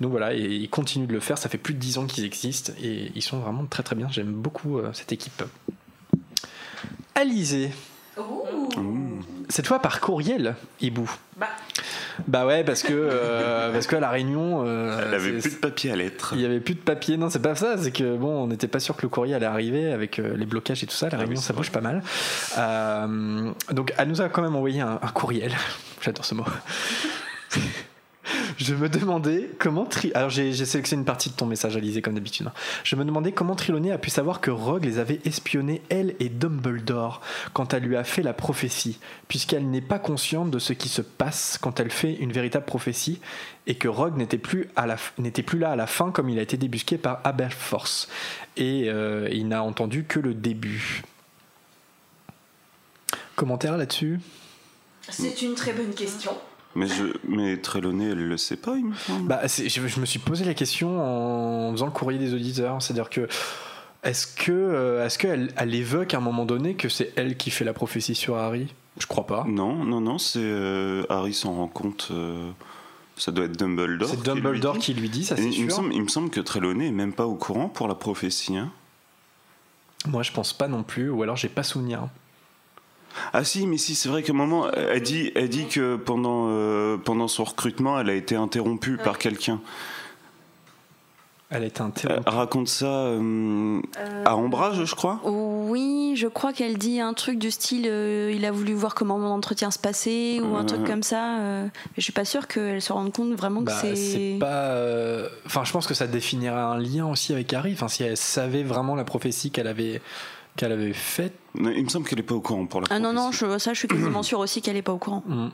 donc 0.00 0.10
voilà, 0.10 0.34
et 0.34 0.40
ils 0.40 0.70
continuent 0.70 1.06
de 1.06 1.12
le 1.12 1.20
faire. 1.20 1.38
Ça 1.38 1.48
fait 1.48 1.58
plus 1.58 1.74
de 1.74 1.78
10 1.78 1.98
ans 1.98 2.06
qu'ils 2.06 2.24
existent 2.24 2.72
et 2.82 3.10
ils 3.14 3.22
sont 3.22 3.38
vraiment 3.38 3.64
très 3.66 3.82
très 3.82 3.96
bien. 3.96 4.08
J'aime 4.10 4.32
beaucoup 4.32 4.80
cette 4.92 5.12
équipe. 5.12 5.42
Alizé. 7.14 7.70
C'est 9.48 9.62
toi 9.62 9.78
par 9.78 10.00
courriel, 10.00 10.54
Hibou 10.80 11.10
Bah. 11.36 11.48
Bah 12.26 12.46
ouais, 12.46 12.64
parce 12.64 12.82
que 12.82 12.92
euh, 12.92 13.72
parce 13.72 13.86
qu'à 13.86 14.00
la 14.00 14.10
Réunion, 14.10 14.64
euh, 14.66 15.00
elle 15.06 15.14
avait 15.14 15.38
plus 15.38 15.54
de 15.54 15.60
papier 15.60 15.92
à 15.92 15.96
lettres. 15.96 16.32
Il 16.34 16.40
y 16.40 16.44
avait 16.44 16.60
plus 16.60 16.74
de 16.74 16.80
papier. 16.80 17.16
Non, 17.16 17.30
c'est 17.30 17.40
pas 17.40 17.54
ça. 17.54 17.76
C'est 17.78 17.92
que 17.92 18.16
bon, 18.16 18.42
on 18.42 18.46
n'était 18.48 18.66
pas 18.66 18.80
sûr 18.80 18.96
que 18.96 19.02
le 19.02 19.08
courrier 19.08 19.34
allait 19.34 19.46
arriver 19.46 19.92
avec 19.92 20.18
euh, 20.18 20.36
les 20.36 20.46
blocages 20.46 20.82
et 20.82 20.86
tout 20.86 20.94
ça. 20.94 21.08
La 21.08 21.16
ah 21.16 21.20
Réunion, 21.20 21.40
ça 21.40 21.52
bouge 21.52 21.70
pas 21.70 21.80
mal. 21.80 22.02
donc, 23.70 23.94
elle 23.96 24.08
nous 24.08 24.20
a 24.20 24.28
quand 24.28 24.42
même 24.42 24.56
envoyé 24.56 24.80
un, 24.80 24.98
un 25.00 25.08
courriel. 25.08 25.52
J'adore 26.00 26.24
ce 26.24 26.34
mot. 26.34 26.44
je 28.58 28.74
me 28.74 28.88
demandais 28.88 29.50
comment 29.58 29.86
Tri... 29.86 30.12
a 30.14 30.28
pu 33.98 34.10
savoir 34.10 34.40
que 34.40 34.50
Rogue 34.50 34.84
les 34.84 34.98
avait 34.98 35.20
espionnés 35.24 35.82
elle 35.88 36.14
et 36.18 36.28
Dumbledore 36.28 37.20
quand 37.52 37.72
elle 37.72 37.84
lui 37.84 37.96
a 37.96 38.02
fait 38.04 38.22
la 38.22 38.32
prophétie, 38.32 38.98
puisqu'elle 39.28 39.70
n'est 39.70 39.80
pas 39.80 39.98
consciente 39.98 40.50
de 40.50 40.58
ce 40.58 40.72
qui 40.72 40.88
se 40.88 41.02
passe 41.02 41.58
quand 41.60 41.78
elle 41.78 41.90
fait 41.90 42.14
une 42.14 42.32
véritable 42.32 42.64
prophétie 42.64 43.20
et 43.66 43.76
que 43.76 43.86
Rogue 43.86 44.16
n'était 44.16 44.38
plus 44.38 44.68
là 45.58 45.70
à 45.70 45.76
la 45.76 45.86
fin 45.86 46.10
comme 46.10 46.28
il 46.28 46.38
a 46.38 46.42
été 46.42 46.56
débusqué 46.56 46.98
par 46.98 47.20
Aberforce 47.24 48.08
et 48.56 48.88
euh, 48.88 49.28
il 49.30 49.46
n'a 49.46 49.62
entendu 49.62 50.04
que 50.04 50.18
le 50.18 50.34
début. 50.34 51.02
Commentaire 53.36 53.76
là-dessus? 53.76 54.18
C'est 55.08 55.42
une 55.42 55.54
très 55.54 55.72
bonne 55.72 55.94
question. 55.94 56.32
Mais, 56.78 56.86
je, 56.86 57.04
mais 57.26 57.56
Trelawney, 57.56 58.10
elle 58.10 58.28
le 58.28 58.36
sait 58.36 58.56
pas, 58.56 58.76
il 58.76 58.86
me 58.86 58.94
semble. 58.94 59.26
Bah, 59.26 59.40
je, 59.46 59.68
je, 59.68 60.00
me 60.00 60.06
suis 60.06 60.20
posé 60.20 60.44
la 60.44 60.54
question 60.54 61.00
en 61.00 61.72
faisant 61.72 61.86
le 61.86 61.92
courrier 61.92 62.18
des 62.18 62.34
auditeurs. 62.34 62.80
C'est-à-dire 62.80 63.10
que. 63.10 63.28
Est-ce 64.04 64.28
que 64.28 64.52
euh, 64.52 65.04
est-ce 65.04 65.18
qu'elle 65.18 65.52
elle 65.56 65.74
évoque 65.74 66.14
à 66.14 66.18
un 66.18 66.20
moment 66.20 66.46
donné 66.46 66.74
que 66.74 66.88
c'est 66.88 67.12
elle 67.16 67.36
qui 67.36 67.50
fait 67.50 67.64
la 67.64 67.72
prophétie 67.72 68.14
sur 68.14 68.36
Harry? 68.36 68.68
Je 68.98 69.06
crois 69.06 69.26
pas. 69.26 69.44
Non, 69.48 69.74
non, 69.84 70.00
non, 70.00 70.18
c'est 70.18 70.38
euh, 70.40 71.04
Harry 71.08 71.34
s'en 71.34 71.54
rend 71.54 71.66
compte. 71.66 72.08
Euh, 72.12 72.50
ça 73.16 73.32
doit 73.32 73.46
être 73.46 73.56
Dumbledore. 73.56 74.08
C'est 74.08 74.22
Dumbledore 74.22 74.78
qui 74.78 74.94
lui 74.94 75.08
dit, 75.08 75.24
ça 75.24 75.36
c'est 75.36 75.50
sûr. 75.50 75.60
Il 75.60 75.64
me, 75.64 75.70
semble, 75.70 75.94
il 75.94 76.02
me 76.02 76.08
semble 76.08 76.30
que 76.30 76.40
Trelawney 76.40 76.86
est 76.86 76.92
même 76.92 77.12
pas 77.12 77.26
au 77.26 77.34
courant 77.34 77.68
pour 77.68 77.88
la 77.88 77.96
prophétie. 77.96 78.56
Hein. 78.56 78.70
Moi, 80.06 80.22
je 80.22 80.30
pense 80.30 80.52
pas 80.52 80.68
non 80.68 80.84
plus, 80.84 81.10
ou 81.10 81.24
alors 81.24 81.36
j'ai 81.36 81.48
pas 81.48 81.64
souvenir. 81.64 82.08
Ah 83.32 83.44
si, 83.44 83.66
mais 83.66 83.78
si, 83.78 83.94
c'est 83.94 84.08
vrai 84.08 84.22
qu'à 84.22 84.32
un 84.32 84.36
moment, 84.36 84.70
elle 84.70 85.02
dit, 85.02 85.32
elle 85.34 85.48
dit 85.48 85.66
que 85.66 85.96
pendant, 85.96 86.46
euh, 86.48 86.96
pendant 86.96 87.28
son 87.28 87.44
recrutement, 87.44 88.00
elle 88.00 88.10
a 88.10 88.14
été 88.14 88.36
interrompue 88.36 88.96
par 88.96 89.18
quelqu'un. 89.18 89.60
Elle 91.50 91.62
a 91.62 91.66
été 91.66 91.80
interrompue. 91.80 92.22
Elle 92.26 92.34
raconte 92.34 92.68
ça 92.68 92.86
euh, 92.86 93.80
à 94.26 94.36
Ombrage, 94.36 94.84
je 94.84 94.94
crois 94.94 95.20
Oui, 95.24 96.12
je 96.16 96.26
crois 96.26 96.52
qu'elle 96.52 96.76
dit 96.76 97.00
un 97.00 97.14
truc 97.14 97.38
du 97.38 97.50
style 97.50 97.86
euh, 97.86 98.30
il 98.34 98.44
a 98.44 98.50
voulu 98.50 98.74
voir 98.74 98.94
comment 98.94 99.18
mon 99.18 99.30
entretien 99.30 99.70
se 99.70 99.78
passait 99.78 100.40
ou 100.40 100.56
un 100.56 100.64
truc 100.64 100.84
comme 100.84 101.02
ça. 101.02 101.38
mais 101.38 101.70
je 101.96 102.02
suis 102.02 102.12
pas 102.12 102.26
sûre 102.26 102.48
qu'elle 102.48 102.82
se 102.82 102.92
rende 102.92 103.12
compte 103.12 103.32
vraiment 103.32 103.60
que 103.60 103.66
bah, 103.66 103.80
c'est. 103.94 104.36
pas. 104.38 104.74
Enfin, 105.46 105.64
je 105.64 105.72
pense 105.72 105.86
que 105.86 105.94
ça 105.94 106.06
définirait 106.06 106.54
un 106.54 106.78
lien 106.78 107.06
aussi 107.06 107.32
avec 107.32 107.52
Harry. 107.54 107.72
Enfin, 107.72 107.88
si 107.88 108.02
elle 108.02 108.16
savait 108.16 108.62
vraiment 108.62 108.94
la 108.94 109.04
prophétie 109.04 109.50
qu'elle 109.50 109.68
avait 109.68 110.02
qu'elle 110.58 110.72
avait 110.72 110.92
faite. 110.92 111.32
Il 111.54 111.84
me 111.84 111.88
semble 111.88 112.06
qu'elle 112.06 112.18
n'est 112.18 112.24
pas 112.24 112.34
au 112.34 112.40
courant 112.40 112.66
pour 112.66 112.82
la 112.82 112.88
Ah 112.90 112.98
non, 112.98 113.12
non, 113.12 113.32
je, 113.32 113.58
ça 113.58 113.72
je 113.72 113.78
suis 113.78 113.88
quasiment 113.88 114.22
sûr 114.22 114.40
aussi 114.40 114.60
qu'elle 114.60 114.74
n'est 114.74 114.82
pas 114.82 114.92
au 114.92 114.98
courant. 114.98 115.22
Mm. 115.26 115.48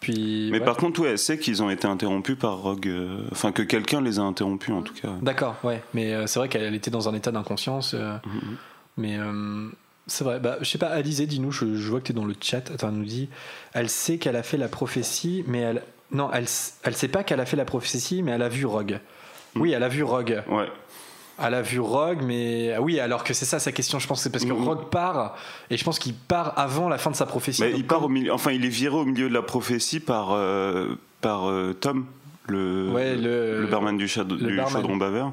Puis, 0.00 0.48
Mais 0.50 0.60
par 0.60 0.76
contre, 0.76 1.00
ouais, 1.00 1.10
elle 1.10 1.18
sait 1.18 1.38
qu'ils 1.38 1.62
ont 1.62 1.70
été 1.70 1.86
interrompus 1.86 2.36
par 2.36 2.58
Rogue. 2.58 2.88
Euh, 2.88 3.24
enfin, 3.30 3.52
que 3.52 3.62
quelqu'un 3.62 4.00
les 4.00 4.18
a 4.18 4.22
interrompus 4.22 4.74
en 4.74 4.82
tout 4.82 4.94
cas. 4.94 5.10
D'accord, 5.20 5.56
ouais. 5.62 5.82
Mais 5.94 6.12
euh, 6.12 6.26
c'est 6.26 6.40
vrai 6.40 6.48
qu'elle 6.48 6.74
était 6.74 6.90
dans 6.90 7.08
un 7.08 7.14
état 7.14 7.30
d'inconscience. 7.30 7.94
Euh, 7.94 8.16
mm-hmm. 8.16 8.56
Mais 8.96 9.18
C'est 10.06 10.24
vrai. 10.24 10.40
Bah, 10.40 10.56
je 10.60 10.68
sais 10.68 10.78
pas, 10.78 10.88
Alizé, 10.88 11.26
dis-nous, 11.26 11.52
je, 11.52 11.76
je 11.76 11.88
vois 11.88 12.00
que 12.00 12.06
tu 12.06 12.12
es 12.12 12.14
dans 12.14 12.24
le 12.24 12.34
chat. 12.40 12.70
Attends, 12.70 12.88
elle 12.88 12.94
nous 12.94 13.04
dit 13.04 13.28
elle 13.74 13.88
sait 13.88 14.18
qu'elle 14.18 14.36
a 14.36 14.42
fait 14.42 14.56
la 14.56 14.68
prophétie, 14.68 15.44
mais 15.46 15.60
elle. 15.60 15.82
Non, 16.10 16.30
elle, 16.32 16.46
elle 16.82 16.94
sait 16.94 17.08
pas 17.08 17.24
qu'elle 17.24 17.40
a 17.40 17.46
fait 17.46 17.56
la 17.56 17.64
prophétie, 17.64 18.22
mais 18.22 18.32
elle 18.32 18.42
a 18.42 18.48
vu 18.48 18.66
Rogue. 18.66 18.98
Oui, 19.54 19.72
elle 19.72 19.82
a 19.82 19.88
vu 19.88 20.02
Rogue. 20.02 20.42
Ouais. 20.48 20.66
Elle 21.44 21.54
a 21.54 21.62
vu 21.62 21.80
Rogue, 21.80 22.20
mais. 22.22 22.72
ah 22.76 22.80
Oui, 22.80 23.00
alors 23.00 23.24
que 23.24 23.34
c'est 23.34 23.44
ça 23.44 23.58
sa 23.58 23.72
question, 23.72 23.98
je 23.98 24.06
pense. 24.06 24.22
C'est 24.22 24.30
parce 24.30 24.44
que 24.44 24.52
Mhm. 24.52 24.64
Rogue 24.68 24.84
part, 24.90 25.34
et 25.70 25.76
je 25.76 25.84
pense 25.84 25.98
qu'il 25.98 26.14
part 26.14 26.52
avant 26.56 26.88
la 26.88 26.98
fin 26.98 27.10
de 27.10 27.16
sa 27.16 27.26
prophétie. 27.26 27.62
Mais 27.62 27.72
il 27.76 27.86
part 27.86 28.04
au 28.04 28.08
milieu, 28.08 28.32
enfin, 28.32 28.52
il 28.52 28.64
est 28.64 28.68
viré 28.68 28.94
au 28.96 29.04
milieu 29.04 29.28
de 29.28 29.34
la 29.34 29.42
prophétie 29.42 30.00
par, 30.00 30.32
euh, 30.32 30.96
par 31.20 31.48
euh, 31.50 31.72
Tom, 31.72 32.06
le, 32.48 32.88
Ouais, 32.90 33.16
le- 33.16 33.60
le 33.62 33.66
barman 33.66 33.96
du, 33.96 34.08
chad- 34.08 34.30
le 34.30 34.36
du 34.36 34.56
barman. 34.56 34.72
chaudron 34.72 34.96
baveur. 34.96 35.32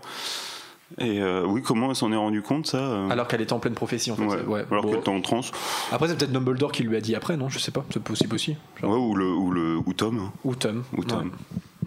Et 0.98 1.22
euh, 1.22 1.44
oui, 1.46 1.62
comment 1.62 1.90
elle 1.92 1.96
s'en 1.96 2.12
est 2.12 2.16
rendu 2.16 2.42
compte, 2.42 2.66
ça 2.66 3.06
Alors 3.12 3.28
qu'elle 3.28 3.42
était 3.42 3.54
en 3.54 3.60
pleine 3.60 3.76
prophétie, 3.76 4.10
en 4.12 4.16
fait. 4.16 4.24
Ouais, 4.24 4.42
Ouais, 4.42 4.66
alors 4.72 4.84
bon. 4.84 4.90
qu'elle 4.90 5.00
était 5.02 5.10
en 5.10 5.22
transe. 5.22 5.52
Après, 5.92 6.08
c'est 6.08 6.18
peut-être 6.18 6.32
Dumbledore 6.32 6.72
qui 6.72 6.82
lui 6.82 6.98
a 6.98 7.02
dit 7.02 7.14
après, 7.16 7.38
non? 7.38 7.48
Je 7.48 7.60
sais 7.60 7.70
pas, 7.72 7.86
c'est 7.94 8.02
possible 8.02 8.34
aussi. 8.34 8.56
Genre. 8.82 8.90
Ouais, 8.92 8.98
ou, 8.98 9.14
le, 9.16 9.32
ou, 9.32 9.52
le, 9.52 9.78
ou 9.86 9.94
Tom. 9.94 10.18
hein. 10.18 10.32
Ou 10.44 10.56
Tom. 10.56 10.84
Ou 10.98 11.04
Tom. 11.04 11.32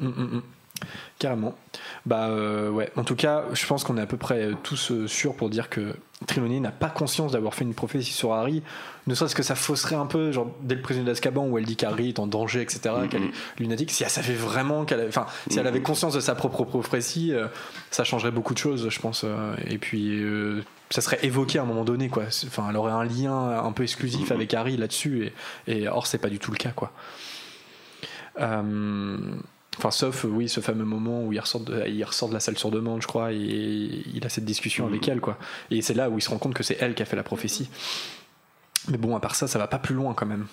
Mm, 0.01 0.07
mm, 0.07 0.11
mm. 0.37 0.43
Carrément. 1.19 1.55
Bah 2.07 2.29
euh, 2.29 2.69
ouais. 2.71 2.91
En 2.97 3.05
tout 3.05 3.15
cas, 3.17 3.45
je 3.53 3.65
pense 3.67 3.85
qu'on 3.85 3.97
est 3.97 4.01
à 4.03 4.07
peu 4.07 4.17
près 4.17 4.43
euh, 4.43 4.55
tous 4.63 4.91
euh, 4.91 5.07
sûrs 5.07 5.35
pour 5.37 5.51
dire 5.51 5.69
que 5.71 5.95
Trelawney 6.27 6.61
n'a 6.61 6.71
pas 6.73 6.89
conscience 6.91 7.33
d'avoir 7.33 7.55
fait 7.55 7.65
une 7.65 7.75
prophétie 7.75 8.13
sur 8.13 8.33
Harry. 8.33 8.63
Ne 9.07 9.15
serait-ce 9.15 9.35
que 9.35 9.43
ça 9.43 9.55
fausserait 9.55 9.95
un 9.97 10.07
peu, 10.07 10.31
genre 10.33 10.51
dès 10.63 10.75
le 10.77 10.81
prisonnier 10.83 11.07
d'Azkaban 11.07 11.47
où 11.47 11.59
elle 11.59 11.65
dit 11.65 11.77
qu'Harry 11.77 12.09
est 12.11 12.19
en 12.19 12.27
danger, 12.27 12.61
etc. 12.63 12.81
Mhm. 13.03 13.09
Qu'elle 13.09 13.23
est 13.25 13.31
lunatique. 13.61 13.91
Si 13.91 14.03
elle 14.05 14.11
savait 14.11 14.35
vraiment 14.35 14.85
qu'elle, 14.85 15.01
avait- 15.01 15.09
enfin, 15.09 15.27
si 15.49 15.59
elle 15.59 15.67
avait 15.67 15.83
conscience 15.83 16.15
de 16.15 16.21
sa 16.21 16.35
propre 16.35 16.65
prophétie, 16.65 17.33
euh, 17.33 17.47
ça 17.91 18.05
changerait 18.05 18.31
beaucoup 18.31 18.55
de 18.55 18.59
choses, 18.59 18.89
je 18.89 19.01
pense. 19.01 19.25
et 19.67 19.79
puis. 19.79 20.23
euh, 20.23 20.63
ça 20.91 21.01
serait 21.01 21.21
évoqué 21.25 21.59
à 21.59 21.63
un 21.63 21.65
moment 21.65 21.85
donné, 21.85 22.11
quoi. 22.11 22.25
Enfin, 22.47 22.67
elle 22.69 22.77
aurait 22.77 22.93
un 22.93 23.05
lien 23.05 23.33
un 23.65 23.73
peu 23.73 23.83
exclusif 23.83 24.29
Mhm. 24.31 24.37
avec 24.37 24.53
Harry 24.55 24.77
là-dessus, 24.77 25.33
et, 25.67 25.73
et 25.85 25.89
or 25.89 26.07
c'est 26.07 26.19
pas 26.19 26.29
du 26.29 26.39
tout 26.39 26.51
le 26.51 26.59
cas, 26.59 26.71
quoi. 26.71 26.93
Euh, 28.41 29.19
Enfin, 29.79 29.91
sauf, 29.91 30.25
euh, 30.25 30.29
oui, 30.29 30.49
ce 30.49 30.61
fameux 30.61 30.85
moment 30.85 31.25
où 31.25 31.33
il 31.33 31.41
ressort 31.41 31.63
de, 31.63 31.87
il 31.89 32.05
ressort 32.05 32.29
de 32.29 32.35
la 32.35 32.41
salle 32.41 32.59
sur 32.59 32.71
demande, 32.71 33.03
je 33.03 33.07
crois, 33.07 33.33
et 33.33 33.37
il 33.37 34.25
a 34.25 34.29
cette 34.29 34.45
discussion 34.45 34.87
avec 34.87 35.09
elle, 35.09 35.21
quoi. 35.21 35.39
Et 35.71 35.81
c'est 35.83 35.95
là 35.95 36.11
où 36.11 36.19
il 36.19 36.23
se 36.23 36.29
rend 36.29 36.39
compte 36.39 36.55
que 36.55 36.63
c'est 36.63 36.77
elle 36.81 36.95
qui 36.95 37.03
a 37.03 37.07
fait 37.07 37.17
la 37.17 37.23
prophétie. 37.23 37.71
Mais 38.89 38.99
bon, 38.99 39.17
à 39.17 39.21
part 39.21 39.35
ça, 39.35 39.49
ça 39.49 39.59
va 39.59 39.69
pas 39.69 39.79
plus 39.79 39.95
loin 39.95 40.13
quand 40.15 40.27
même. 40.27 40.47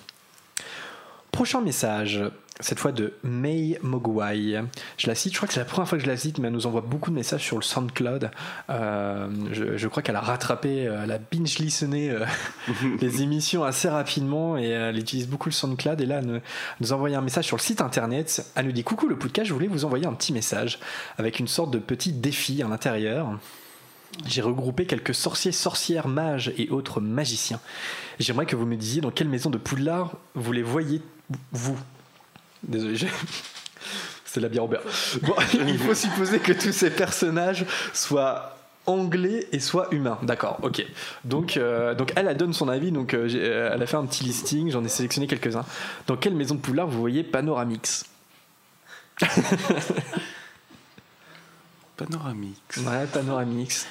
Prochain 1.32 1.60
message, 1.60 2.22
cette 2.60 2.78
fois 2.78 2.92
de 2.92 3.14
May 3.22 3.78
Mogwai. 3.82 4.62
Je 4.98 5.06
la 5.06 5.14
cite, 5.14 5.32
je 5.32 5.38
crois 5.38 5.48
que 5.48 5.54
c'est 5.54 5.60
la 5.60 5.66
première 5.66 5.88
fois 5.88 5.96
que 5.98 6.04
je 6.04 6.08
la 6.08 6.16
cite, 6.16 6.38
mais 6.38 6.48
elle 6.48 6.54
nous 6.54 6.66
envoie 6.66 6.80
beaucoup 6.80 7.10
de 7.10 7.14
messages 7.14 7.42
sur 7.42 7.56
le 7.56 7.62
SoundCloud. 7.62 8.30
Euh, 8.68 9.28
je, 9.52 9.76
je 9.76 9.88
crois 9.88 10.02
qu'elle 10.02 10.16
a 10.16 10.20
rattrapé, 10.20 10.86
euh, 10.86 11.04
elle 11.04 11.12
a 11.12 11.18
binge-listené 11.18 12.10
euh, 12.10 12.24
les 13.00 13.22
émissions 13.22 13.64
assez 13.64 13.88
rapidement 13.88 14.58
et 14.58 14.68
elle 14.68 14.98
utilise 14.98 15.28
beaucoup 15.28 15.48
le 15.48 15.54
SoundCloud. 15.54 16.00
Et 16.00 16.06
là, 16.06 16.18
elle 16.18 16.42
nous, 16.80 16.92
envoyé 16.92 17.16
un 17.16 17.22
message 17.22 17.46
sur 17.46 17.56
le 17.56 17.62
site 17.62 17.80
internet. 17.80 18.44
Elle 18.54 18.66
nous 18.66 18.72
dit 18.72 18.84
Coucou 18.84 19.08
le 19.08 19.16
podcast, 19.16 19.48
je 19.48 19.54
voulais 19.54 19.68
vous 19.68 19.84
envoyer 19.84 20.06
un 20.06 20.14
petit 20.14 20.32
message 20.32 20.78
avec 21.16 21.38
une 21.38 21.48
sorte 21.48 21.70
de 21.70 21.78
petit 21.78 22.12
défi 22.12 22.62
à 22.62 22.68
l'intérieur. 22.68 23.38
J'ai 24.26 24.42
regroupé 24.42 24.86
quelques 24.86 25.14
sorciers, 25.14 25.52
sorcières, 25.52 26.08
mages 26.08 26.52
et 26.58 26.68
autres 26.70 27.00
magiciens. 27.00 27.60
J'aimerais 28.18 28.44
que 28.44 28.56
vous 28.56 28.66
me 28.66 28.76
disiez 28.76 29.00
dans 29.00 29.12
quelle 29.12 29.28
maison 29.28 29.50
de 29.50 29.58
Poudlard 29.58 30.16
vous 30.34 30.52
les 30.52 30.62
voyez, 30.62 31.00
vous. 31.52 31.78
Désolé, 32.62 32.96
j'ai- 32.96 33.08
c'est 34.24 34.40
la 34.40 34.48
bière 34.48 34.62
Robert. 34.64 34.82
Bon, 35.22 35.34
il 35.66 35.78
faut 35.78 35.94
supposer 35.94 36.38
que 36.38 36.52
tous 36.52 36.72
ces 36.72 36.90
personnages 36.90 37.64
soient 37.92 38.56
anglais 38.86 39.46
et 39.52 39.60
soient 39.60 39.88
humains. 39.92 40.18
D'accord, 40.22 40.58
ok. 40.62 40.84
Donc, 41.24 41.56
euh, 41.56 41.94
donc 41.94 42.12
elle, 42.16 42.26
elle 42.28 42.36
donne 42.36 42.52
son 42.52 42.68
avis. 42.68 42.90
Donc, 42.92 43.14
euh, 43.14 43.28
euh, 43.34 43.70
elle 43.72 43.82
a 43.82 43.86
fait 43.86 43.96
un 43.96 44.06
petit 44.06 44.24
listing. 44.24 44.70
J'en 44.70 44.84
ai 44.84 44.88
sélectionné 44.88 45.26
quelques-uns. 45.26 45.64
Dans 46.06 46.16
quelle 46.16 46.34
maison 46.34 46.54
de 46.54 46.60
Poudlard 46.60 46.88
vous 46.88 46.98
voyez 47.00 47.22
Panoramix? 47.22 48.04
Panoramix. 51.96 52.76
Ouais, 52.78 53.06
Panoramix. 53.12 53.86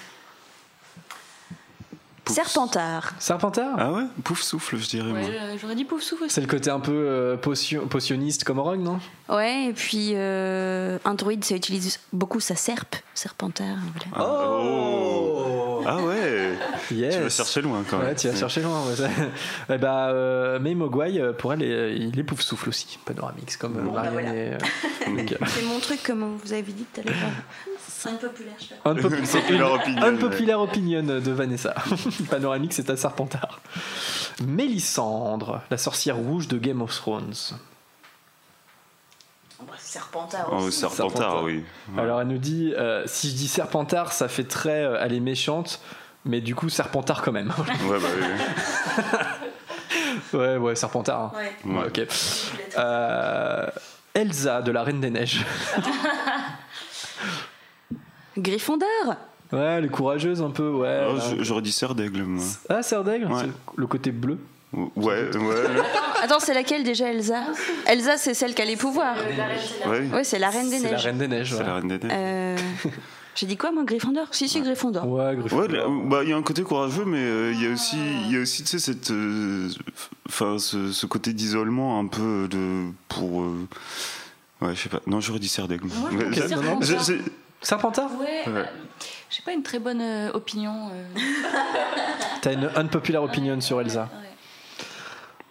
Pouf. 2.30 2.46
Serpentard. 2.46 3.14
Serpentard 3.20 3.76
Ah 3.78 3.92
ouais 3.92 4.04
Pouf 4.24 4.42
souffle, 4.42 4.78
je 4.78 4.88
dirais. 4.88 5.12
Ouais, 5.12 5.58
j'aurais 5.62 5.76
dit 5.76 5.86
pouf 5.86 6.02
souffle 6.02 6.24
aussi. 6.26 6.34
C'est 6.36 6.42
le 6.42 6.48
côté 6.48 6.70
un 6.70 6.80
peu 6.80 6.92
euh, 6.94 7.38
potion- 7.38 7.88
potionniste 7.88 8.44
comme 8.44 8.60
Rogue, 8.60 8.80
non? 8.82 9.00
Ouais, 9.30 9.66
et 9.66 9.74
puis 9.74 10.12
euh, 10.14 10.98
un 11.06 11.14
druide, 11.14 11.44
ça 11.46 11.56
utilise 11.56 12.00
beaucoup 12.14 12.40
sa 12.40 12.56
serpe, 12.56 12.96
Serpentard. 13.14 13.78
Voilà. 13.94 14.16
Ah, 14.16 14.48
oh. 14.62 15.29
Ah 15.86 15.98
ouais 16.04 16.54
Yes. 16.92 17.16
Tu 17.16 17.22
vas 17.22 17.30
chercher 17.30 17.62
loin 17.62 17.84
quand 17.90 17.98
même. 17.98 18.08
Ouais, 18.08 18.16
tu 18.16 18.28
vas 18.30 18.36
chercher 18.36 18.62
loin. 18.62 18.86
ouais, 18.88 18.96
ça- 18.96 19.10
Eh 19.70 19.78
bah, 19.78 20.10
euh, 20.10 20.60
May 20.60 20.76
Mogwai, 20.76 21.20
euh, 21.20 21.34
pour 21.34 21.54
elle, 21.54 21.64
euh, 21.64 21.92
il 21.96 22.18
est 22.20 22.24
pouf 22.24 22.42
souffle 22.42 22.70
aussi, 22.70 23.00
Panoramix, 23.06 23.58
comme 23.58 23.74
Bon, 23.74 23.92
bah, 23.92 24.04
Marianne 24.04 24.14
voilà. 24.14 24.36
et, 24.36 24.52
donc, 25.28 25.38
C'est 25.48 25.64
mon 25.66 25.80
truc, 25.80 26.02
comme 26.04 26.38
vous 26.44 26.54
avez 26.54 26.62
dit 26.64 26.86
tout 26.94 27.02
à 27.02 27.04
l'heure. 27.04 27.16
C'est 27.88 28.18
populaire, 28.20 28.54
je 28.60 28.76
pas. 28.82 28.94
Unpopu- 28.94 29.20
c'est 29.26 29.50
une 29.50 29.62
Unpopular 30.04 30.62
opinion, 30.62 31.02
opinion 31.02 31.20
de 31.20 31.32
Vanessa. 31.32 31.76
Panoramix, 32.30 32.76
c'est 32.76 32.90
un 32.90 32.96
Serpentard. 32.96 33.60
Mélissandre, 34.46 35.62
la 35.70 35.78
sorcière 35.78 36.16
rouge 36.16 36.48
de 36.48 36.58
Game 36.58 36.82
of 36.82 36.96
Thrones. 36.96 37.34
Serpentard 39.78 40.48
Oh, 40.52 40.56
aussi. 40.64 40.80
Serpentard, 40.80 41.12
Serpentard. 41.12 41.44
oui. 41.44 41.64
Ouais. 41.94 42.02
Alors, 42.02 42.22
elle 42.22 42.28
nous 42.28 42.38
dit 42.38 42.74
euh, 42.78 43.04
si 43.06 43.30
je 43.30 43.36
dis 43.36 43.48
Serpentard, 43.48 44.12
ça 44.14 44.28
fait 44.28 44.44
très. 44.46 44.84
euh, 44.84 44.98
elle 45.02 45.14
est 45.14 45.20
méchante, 45.20 45.82
mais 46.26 46.42
du 46.42 46.56
coup, 46.56 46.70
Serpentard 46.70 47.22
quand 47.22 47.32
même. 47.32 47.52
Ouais, 47.88 48.00
bah 48.00 48.08
oui. 50.34 50.34
ouais, 50.40 50.58
ouais, 50.58 50.76
Serpentard. 50.76 51.22
hein. 51.22 51.32
Ouais. 51.66 51.74
Ouais, 51.74 51.86
ok. 51.88 52.02
Euh, 52.78 53.68
Elsa 54.14 54.62
de 54.62 54.72
la 54.72 54.84
Reine 54.84 55.02
des 55.02 55.10
Neiges. 55.10 55.46
Gryffondor 58.38 58.88
Ouais, 59.52 59.60
elle 59.60 59.86
est 59.86 59.90
courageuse 59.90 60.44
un 60.44 60.52
peu, 60.52 60.70
ouais. 60.70 61.08
Oh, 61.10 61.18
J'aurais 61.40 61.64
dit 61.64 61.72
serre 61.72 61.96
d'aigle, 61.96 62.22
moi. 62.22 62.44
Ah, 62.70 62.84
Serre 62.84 63.04
d'Aigle 63.04 63.26
Ouais. 63.32 63.42
c'est 63.46 63.50
Le 63.80 63.88
côté 63.88 64.12
bleu. 64.12 64.38
Ouais, 64.72 65.36
ouais. 65.36 65.64
Attends, 66.22 66.40
c'est 66.40 66.54
laquelle 66.54 66.84
déjà, 66.84 67.08
Elsa 67.12 67.42
Elsa, 67.88 68.18
c'est 68.18 68.34
celle 68.36 68.54
qui 68.54 68.62
a 68.62 68.66
les 68.66 68.76
pouvoirs. 68.78 69.16
ouais. 69.88 70.08
Ouais, 70.14 70.24
c'est 70.24 70.38
la 70.40 70.50
Reine 70.52 70.70
des 70.70 70.78
C'est 70.78 70.84
la 70.84 70.92
Neiges. 70.92 71.06
Reine 71.06 71.18
des 71.18 71.28
Neiges. 71.28 71.52
C'est 71.54 71.58
ouais. 71.60 71.64
la 71.66 71.74
reine 71.76 71.88
des 71.88 71.98
neiges. 72.08 72.12
Euh, 72.14 72.58
J'ai 73.36 73.46
dit 73.48 73.58
quoi, 73.58 73.72
moi 73.72 73.84
Gryffondor? 73.84 74.28
Si, 74.32 74.48
si, 74.48 74.62
Gryffondor. 74.62 75.08
Ouais, 75.08 75.36
Gryffondor. 75.36 75.90
bah, 76.06 76.20
il 76.24 76.30
y 76.30 76.34
a 76.34 76.38
un 76.38 76.44
côté 76.44 76.62
courageux, 76.62 77.06
mais 77.06 77.18
euh, 77.24 77.52
il 77.54 77.64
y 77.64 77.68
a 77.68 77.72
aussi, 77.72 77.98
il 78.26 78.32
y 78.34 78.38
a 78.38 78.42
aussi, 78.42 78.64
tu 78.64 78.70
sais, 78.70 78.80
cette, 78.80 79.10
euh, 79.12 79.70
enfin, 80.28 80.60
ce, 80.60 80.92
ce 80.92 81.06
côté 81.08 81.34
d'isolement 81.34 82.00
un 82.00 82.06
peu 82.08 82.48
de, 82.50 82.90
pour, 83.08 83.42
euh, 83.42 83.68
ouais, 84.62 84.76
je 84.76 84.82
sais 84.84 84.90
pas. 84.90 85.00
Non, 85.08 85.20
j'aurais 85.20 85.40
dit 85.40 85.48
serre 85.48 85.68
d'aigle. 85.68 85.88
Ouais, 85.88 86.26
Mais 86.30 86.36
Serpentard? 87.62 88.12
Ouais, 88.20 88.26
Ouais. 88.46 88.60
euh, 88.60 88.64
j'ai 89.32 89.42
pas 89.44 89.52
une 89.54 89.64
très 89.64 89.80
bonne 89.80 90.02
euh, 90.02 90.32
opinion. 90.34 90.90
euh, 90.94 91.20
T'as 92.42 92.54
une 92.54 92.70
unpopular 92.76 93.24
opinion 93.24 93.60
sur 93.62 93.82
Elsa. 93.82 94.02
ouais. 94.22 94.29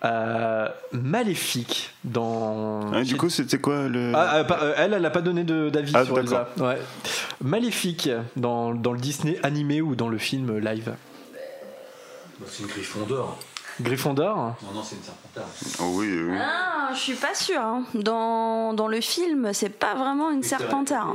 Euh, 0.05 0.69
maléfique 0.93 1.93
dans. 2.05 2.93
Ah, 2.93 3.03
du 3.03 3.17
coup, 3.17 3.29
c'était 3.29 3.59
quoi 3.59 3.89
le 3.89 4.13
Ah, 4.15 4.37
euh, 4.37 4.45
euh, 4.63 4.75
elle, 4.77 4.93
elle 4.93 5.03
n'a 5.03 5.11
pas 5.11 5.23
donné 5.23 5.43
de- 5.43 5.71
d'avis 5.71 5.93
Ah, 5.95 6.05
sur 6.05 6.19
Elsa. 6.21 6.49
Ouais. 6.59 6.79
Maléfique 7.43 8.09
dans, 8.37 8.73
dans 8.75 8.93
le 8.93 9.01
Disney 9.01 9.41
animé 9.43 9.81
ou 9.83 9.97
dans 9.97 10.09
le 10.09 10.19
film 10.19 10.59
live. 10.59 10.95
Bah, 12.39 12.47
c'est 12.49 12.63
une 12.63 12.69
Gryffondor. 12.69 13.39
Gryffondor? 13.81 14.37
Non, 14.37 14.55
non, 14.75 14.83
c'est 14.85 14.97
une 14.97 15.03
Serpentard. 15.03 15.47
Oh 15.81 15.93
oui. 15.95 16.07
oui. 16.31 16.37
Ah, 16.41 16.91
je 16.95 16.99
suis 16.99 17.15
pas 17.15 17.35
sûre. 17.35 17.61
hein. 17.61 17.83
Dans, 17.95 18.73
dans 18.75 18.87
le 18.89 19.01
film, 19.01 19.51
c'est 19.53 19.69
pas 19.69 19.95
vraiment 19.97 20.31
une 20.31 20.43
Serpentard. 20.45 21.15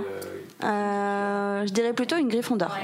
Euh, 0.63 1.65
je 1.67 1.71
dirais 1.73 1.93
plutôt 1.93 2.17
une 2.17 2.27
Gryffondor. 2.29 2.75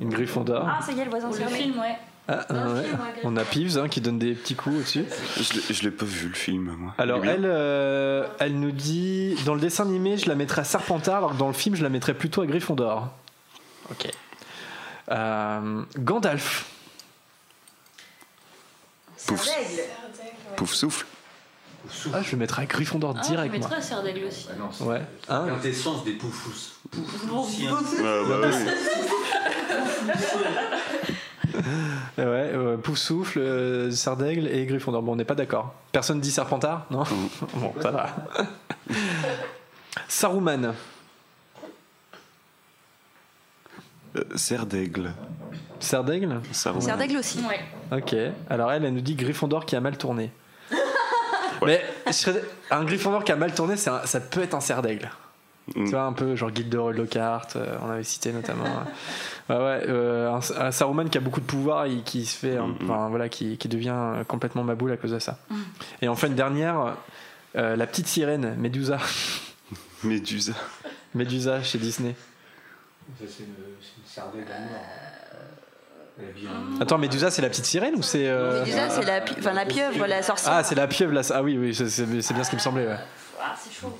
Une 0.00 0.10
Gryffondor. 0.10 0.66
Ah, 0.68 0.80
ça 0.82 0.92
y 0.92 1.00
est, 1.00 1.04
le 1.04 1.10
voisin 1.10 1.30
s'est 1.32 1.42
le 1.44 1.48
film, 1.50 1.78
ouais. 1.80 1.96
Ah, 2.30 2.44
ouais. 2.50 2.58
ouais, 2.80 2.84
On 3.24 3.36
a 3.38 3.44
Peeves 3.44 3.78
hein, 3.78 3.88
qui 3.88 4.02
donne 4.02 4.18
des 4.18 4.34
petits 4.34 4.54
coups 4.54 4.76
au-dessus. 4.76 5.04
Je 5.40 5.54
l'ai- 5.54 5.74
Je 5.74 5.82
l'ai 5.82 5.90
pas 5.90 6.04
vu 6.04 6.28
le 6.28 6.34
film, 6.34 6.74
moi. 6.78 6.94
Alors 6.98 7.24
elle, 7.24 7.46
euh, 7.46 8.26
elle 8.38 8.60
nous 8.60 8.70
dit 8.70 9.34
dans 9.46 9.54
le 9.54 9.60
dessin 9.60 9.84
animé, 9.84 10.18
je 10.18 10.28
la 10.28 10.34
mettrais 10.34 10.60
à 10.60 10.64
Serpentard, 10.64 11.16
alors 11.16 11.32
que 11.32 11.38
dans 11.38 11.46
le 11.46 11.54
film, 11.54 11.74
je 11.74 11.82
la 11.82 11.88
mettrais 11.88 12.12
plutôt 12.14 12.42
à 12.42 12.46
Gryffondor. 12.46 13.08
Ok. 13.90 14.08
Euh, 15.10 15.82
Gandalf. 15.98 16.66
Pouf, 19.26 19.46
pouf 20.56 20.72
souffle. 20.74 21.06
Ah, 22.12 22.20
je 22.22 22.32
le 22.32 22.36
mettrais 22.38 22.62
à 22.62 22.66
Gryffondor 22.66 23.14
Ah, 23.16 23.22
je 23.22 23.28
direct. 23.28 23.50
moi. 23.52 23.58
mettrais 23.60 23.76
à 23.76 23.80
Serre 23.82 24.02
d'Aigle 24.02 24.26
aussi. 24.26 24.48
Ah 24.50 24.56
non, 24.58 24.68
c'est 24.70 24.84
Ouais. 24.84 25.00
Hein 25.30 25.46
quintessence 25.48 26.04
des 26.04 26.12
poufous. 26.12 26.72
Poufoussiens. 26.90 27.76
Ah, 28.00 28.02
bah 28.28 28.40
oui. 28.44 30.12
Ouais, 32.18 32.24
euh, 32.24 32.76
Pouf 32.76 32.98
souffle, 32.98 33.38
euh, 33.38 33.90
Sardaigle 33.90 34.46
et 34.48 34.66
Gryffondor. 34.66 35.02
Bon, 35.02 35.12
on 35.12 35.16
n'est 35.16 35.24
pas 35.24 35.34
d'accord. 35.34 35.74
Personne 35.92 36.20
dit 36.20 36.30
Serpentard 36.30 36.86
Non 36.90 37.04
Bon, 37.54 37.72
ça 37.80 37.90
va. 37.90 38.16
Saruman. 40.08 40.74
Euh, 44.16 44.24
Serre 44.36 44.66
d'aigle. 44.66 45.12
Serre 45.80 46.04
d'aigle 46.04 46.40
Saruman. 46.52 46.80
Serre 46.82 46.96
d'aigle 46.96 47.16
aussi. 47.18 47.40
Ouais. 47.48 47.60
Ok. 47.96 48.14
Alors 48.50 48.72
elle, 48.72 48.84
elle 48.84 48.94
nous 48.94 49.00
dit 49.00 49.14
Gryffondor 49.14 49.66
qui 49.66 49.76
a 49.76 49.80
mal 49.80 49.96
tourné. 49.96 50.30
Mais 51.64 51.82
je 52.06 52.12
serais- 52.12 52.44
un 52.70 52.84
Gryffondor 52.84 53.24
qui 53.24 53.32
a 53.32 53.36
mal 53.36 53.52
tourné, 53.52 53.74
un- 53.74 54.06
ça 54.06 54.20
peut 54.20 54.42
être 54.42 54.54
un 54.54 54.60
cerf 54.60 54.80
d'aigle. 54.80 55.10
Mm. 55.76 55.84
Tu 55.84 55.90
vois, 55.90 56.02
un 56.02 56.12
peu 56.12 56.34
genre 56.36 56.50
Gilderoy 56.54 56.92
Lockhart, 56.92 57.48
euh, 57.56 57.76
on 57.82 57.90
avait 57.90 58.04
cité 58.04 58.32
notamment. 58.32 58.64
ouais, 59.50 59.56
ouais, 59.56 59.80
euh, 59.88 60.30
un, 60.32 60.40
un 60.66 60.70
Saruman 60.72 61.08
qui 61.08 61.18
a 61.18 61.20
beaucoup 61.20 61.40
de 61.40 61.46
pouvoir 61.46 61.84
et 61.86 61.98
qui 62.04 62.24
se 62.26 62.36
fait, 62.36 62.56
Mm, 62.58 62.66
mm. 62.80 62.90
enfin, 62.90 63.08
voilà, 63.08 63.28
qui, 63.28 63.56
qui 63.58 63.68
devient 63.68 63.92
euh, 63.94 64.24
complètement 64.24 64.64
maboule 64.64 64.92
à 64.92 64.96
cause 64.96 65.12
de 65.12 65.18
ça. 65.18 65.38
Et 66.02 66.08
enfin 66.08 66.26
une 66.28 66.34
dernière, 66.34 66.96
euh, 67.56 67.76
la 67.76 67.86
petite 67.86 68.06
sirène, 68.06 68.54
Medusa, 68.56 68.98
Médusa. 70.04 70.52
Medusa 71.14 71.62
chez 71.62 71.78
Disney. 71.78 72.14
C'est 73.18 73.24
une, 73.24 73.54
sardelle 74.04 74.44
d'amour. 74.44 74.78
Attends, 76.80 76.98
Medusa 76.98 77.30
c'est 77.30 77.42
la 77.42 77.48
petite 77.48 77.64
sirène 77.64 77.94
ou 77.94 78.02
c'est 78.02 78.26
euh, 78.28 78.64
Déjà, 78.64 78.90
c'est 78.90 79.04
la, 79.04 79.20
pi- 79.20 79.34
enfin, 79.38 79.52
la 79.52 79.64
pieuvre, 79.64 80.06
la 80.06 80.22
sorcière. 80.22 80.52
Ah, 80.52 80.64
c'est 80.64 80.74
la 80.74 80.88
pieuvre 80.88 81.12
là. 81.12 81.20
Ah 81.32 81.42
oui, 81.42 81.56
oui, 81.56 81.74
c'est 81.74 82.04
bien 82.06 82.20
ce 82.44 82.50
qui 82.50 82.56
me 82.56 82.60
semblait. 82.60 82.86
ouais. 82.86 82.96
Ah, 83.40 83.54
c'est 83.56 83.72
chaud. 83.72 83.96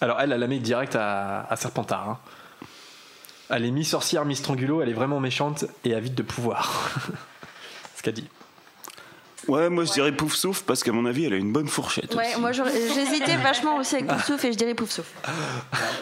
Alors 0.00 0.20
elle, 0.20 0.32
elle 0.32 0.40
la 0.40 0.46
met 0.46 0.58
direct 0.58 0.96
à, 0.96 1.42
à 1.50 1.56
Serpentard. 1.56 2.08
hein. 2.08 2.18
Elle 3.52 3.64
est 3.64 3.70
mi-sorcière, 3.70 4.24
mi-strangulo, 4.24 4.80
elle 4.80 4.88
est 4.88 4.94
vraiment 4.94 5.18
méchante 5.20 5.64
et 5.84 5.94
avide 5.94 6.14
de 6.14 6.22
pouvoir. 6.22 6.90
ce 7.96 8.02
qu'elle 8.02 8.14
dit. 8.14 8.28
Ouais, 9.48 9.68
moi 9.70 9.84
je 9.84 9.92
dirais 9.92 10.12
pouf 10.12 10.34
souffle 10.34 10.62
parce 10.66 10.84
qu'à 10.84 10.92
mon 10.92 11.04
avis, 11.06 11.24
elle 11.24 11.32
a 11.32 11.36
une 11.36 11.52
bonne 11.52 11.66
fourchette. 11.66 12.14
Ouais, 12.14 12.28
aussi. 12.32 12.40
moi 12.40 12.52
j'aurais- 12.52 12.72
j'hésitais 12.94 13.36
vachement 13.36 13.76
aussi 13.78 13.96
avec 13.96 14.06
Poufsouffle 14.06 14.46
et 14.46 14.52
je 14.52 14.56
dirais 14.58 14.74
Poufsouffle. 14.74 15.10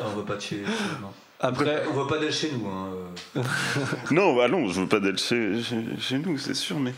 On 0.05 0.09
veut 0.17 0.25
pas 0.25 0.35
de 0.37 0.40
chez, 0.40 0.62
non. 1.00 1.12
Après, 1.40 1.85
On 1.88 1.93
veut 1.95 2.07
pas 2.09 2.19
d'elle 2.19 2.33
chez 2.33 2.50
nous. 2.52 2.69
Hein. 2.69 2.88
euh. 3.37 3.43
Non, 4.11 4.35
bah 4.37 4.49
non, 4.49 4.69
je 4.69 4.81
veux 4.81 4.88
pas 4.88 4.99
d'elle 5.00 5.19
chez, 5.19 5.62
chez, 5.62 5.85
chez 6.00 6.19
nous, 6.19 6.37
c'est 6.37 6.52
sûr, 6.55 6.78
mais. 6.81 6.93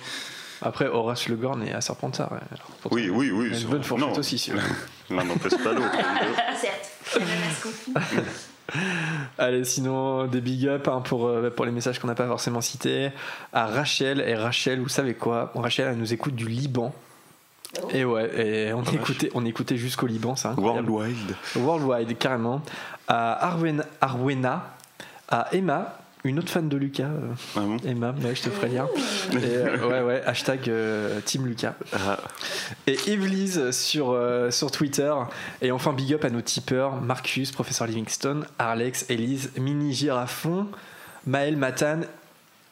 après 0.62 0.86
Horace 0.86 1.28
Le 1.28 1.36
Gorn 1.36 1.62
est 1.62 1.72
à 1.74 1.80
Serpentard. 1.82 2.32
ouais. 2.32 2.38
Alors, 2.50 2.66
pourtant, 2.80 2.96
Oui, 2.96 3.10
oui, 3.10 3.30
oui. 3.30 3.48
il 3.50 3.52
a 3.52 3.56
c'est 3.56 3.62
une 3.64 3.68
bonne 3.68 3.78
vrai. 3.80 3.86
fourchette 3.88 4.08
Non, 4.08 4.18
aussi. 4.18 4.38
si- 4.38 4.52
L'un 5.10 5.24
n'empêche 5.24 5.56
pas 5.62 5.72
l'autre. 5.72 5.90
Ah, 5.94 6.56
certes. 6.56 6.89
Allez, 9.38 9.64
sinon 9.64 10.26
des 10.26 10.40
big 10.40 10.66
up 10.68 10.88
hein, 10.88 11.00
pour, 11.00 11.26
euh, 11.26 11.50
pour 11.50 11.64
les 11.64 11.72
messages 11.72 11.98
qu'on 11.98 12.06
n'a 12.06 12.14
pas 12.14 12.26
forcément 12.26 12.60
cités. 12.60 13.10
À 13.52 13.66
Rachel. 13.66 14.20
Et 14.20 14.34
Rachel, 14.34 14.80
vous 14.80 14.88
savez 14.88 15.14
quoi? 15.14 15.52
Rachel, 15.54 15.88
elle 15.90 15.98
nous 15.98 16.12
écoute 16.12 16.34
du 16.34 16.48
Liban. 16.48 16.94
Et 17.90 18.04
ouais, 18.04 18.68
et 18.68 18.72
on 18.72 18.82
écoutait, 18.82 19.30
on 19.34 19.44
écoutait 19.44 19.76
jusqu'au 19.76 20.06
Liban, 20.06 20.34
c'est 20.34 20.48
incroyable. 20.48 20.90
Worldwide. 20.90 21.36
Worldwide, 21.56 22.18
carrément. 22.18 22.62
À 23.06 23.46
Arwena, 23.46 23.84
Arwena, 24.00 24.74
à 25.28 25.48
Emma, 25.52 25.99
une 26.24 26.38
autre 26.38 26.50
fan 26.50 26.68
de 26.68 26.76
Lucas. 26.76 27.04
euh, 27.04 27.32
Ah 27.56 27.60
bon 27.60 27.76
Emma, 27.86 28.12
ouais, 28.22 28.34
je 28.34 28.42
te 28.42 28.50
ferai 28.50 28.68
lien. 28.68 28.86
Et, 29.32 29.36
euh, 29.36 29.88
ouais, 29.88 30.02
ouais, 30.02 30.22
hashtag 30.26 30.68
euh, 30.68 31.20
Team 31.24 31.46
Lucas. 31.46 31.74
Ah, 31.92 32.18
Et 32.86 32.96
Evelise 33.08 33.70
sur, 33.70 34.10
euh, 34.10 34.50
sur 34.50 34.70
Twitter. 34.70 35.12
Et 35.62 35.72
enfin, 35.72 35.92
big 35.92 36.12
up 36.14 36.24
à 36.24 36.30
nos 36.30 36.42
tipeurs 36.42 37.00
Marcus, 37.00 37.52
Professeur 37.52 37.86
Livingstone, 37.86 38.44
Arlex, 38.58 39.06
Elise, 39.08 39.50
Mini 39.58 39.94
Girafon, 39.94 40.66
Maël 41.26 41.56
Matane, 41.56 42.06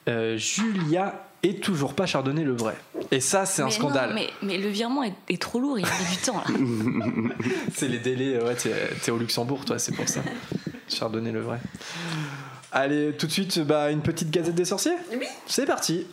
euh, 0.09 0.37
Julia 0.37 1.25
et 1.43 1.61
toujours 1.61 1.95
pas 1.95 2.05
Chardonnay 2.07 2.43
le 2.43 2.53
vrai. 2.57 2.75
Et 3.13 3.21
ça, 3.21 3.47
c'est 3.47 3.63
un 3.63 3.67
Mais 3.67 3.71
scandale. 3.71 4.09
non, 4.11 4.15
mais, 4.17 4.29
mais 4.43 4.59
le 4.59 4.69
virement 4.69 5.05
est, 5.05 5.15
est 5.29 5.41
trop 5.41 5.61
lourd, 5.61 5.79
il 5.79 5.87
y 5.87 5.89
a 5.89 6.11
du 6.11 6.17
temps 6.19 6.37
là. 6.37 7.35
C'est 7.75 7.87
les 7.89 7.99
délais, 8.01 8.43
ouais, 8.43 8.57
t'es 8.57 8.73
t'es 9.03 9.11
au 9.13 9.19
Luxembourg, 9.19 9.65
toi, 9.65 9.79
c'est 9.79 9.95
pour 9.95 10.09
ça. 10.09 10.21
Chardonnay 10.89 11.31
le 11.31 11.41
vrai. 11.41 11.61
Allez, 12.73 13.13
tout 13.19 13.27
de 13.27 13.33
suite, 13.33 13.59
bah, 13.61 13.91
une 13.91 14.03
petite 14.03 14.31
gazette 14.31 14.55
des 14.55 14.65
sorciers 14.67 14.93
Oui. 15.13 15.27
C'est 15.47 15.65
parti. 15.67 16.07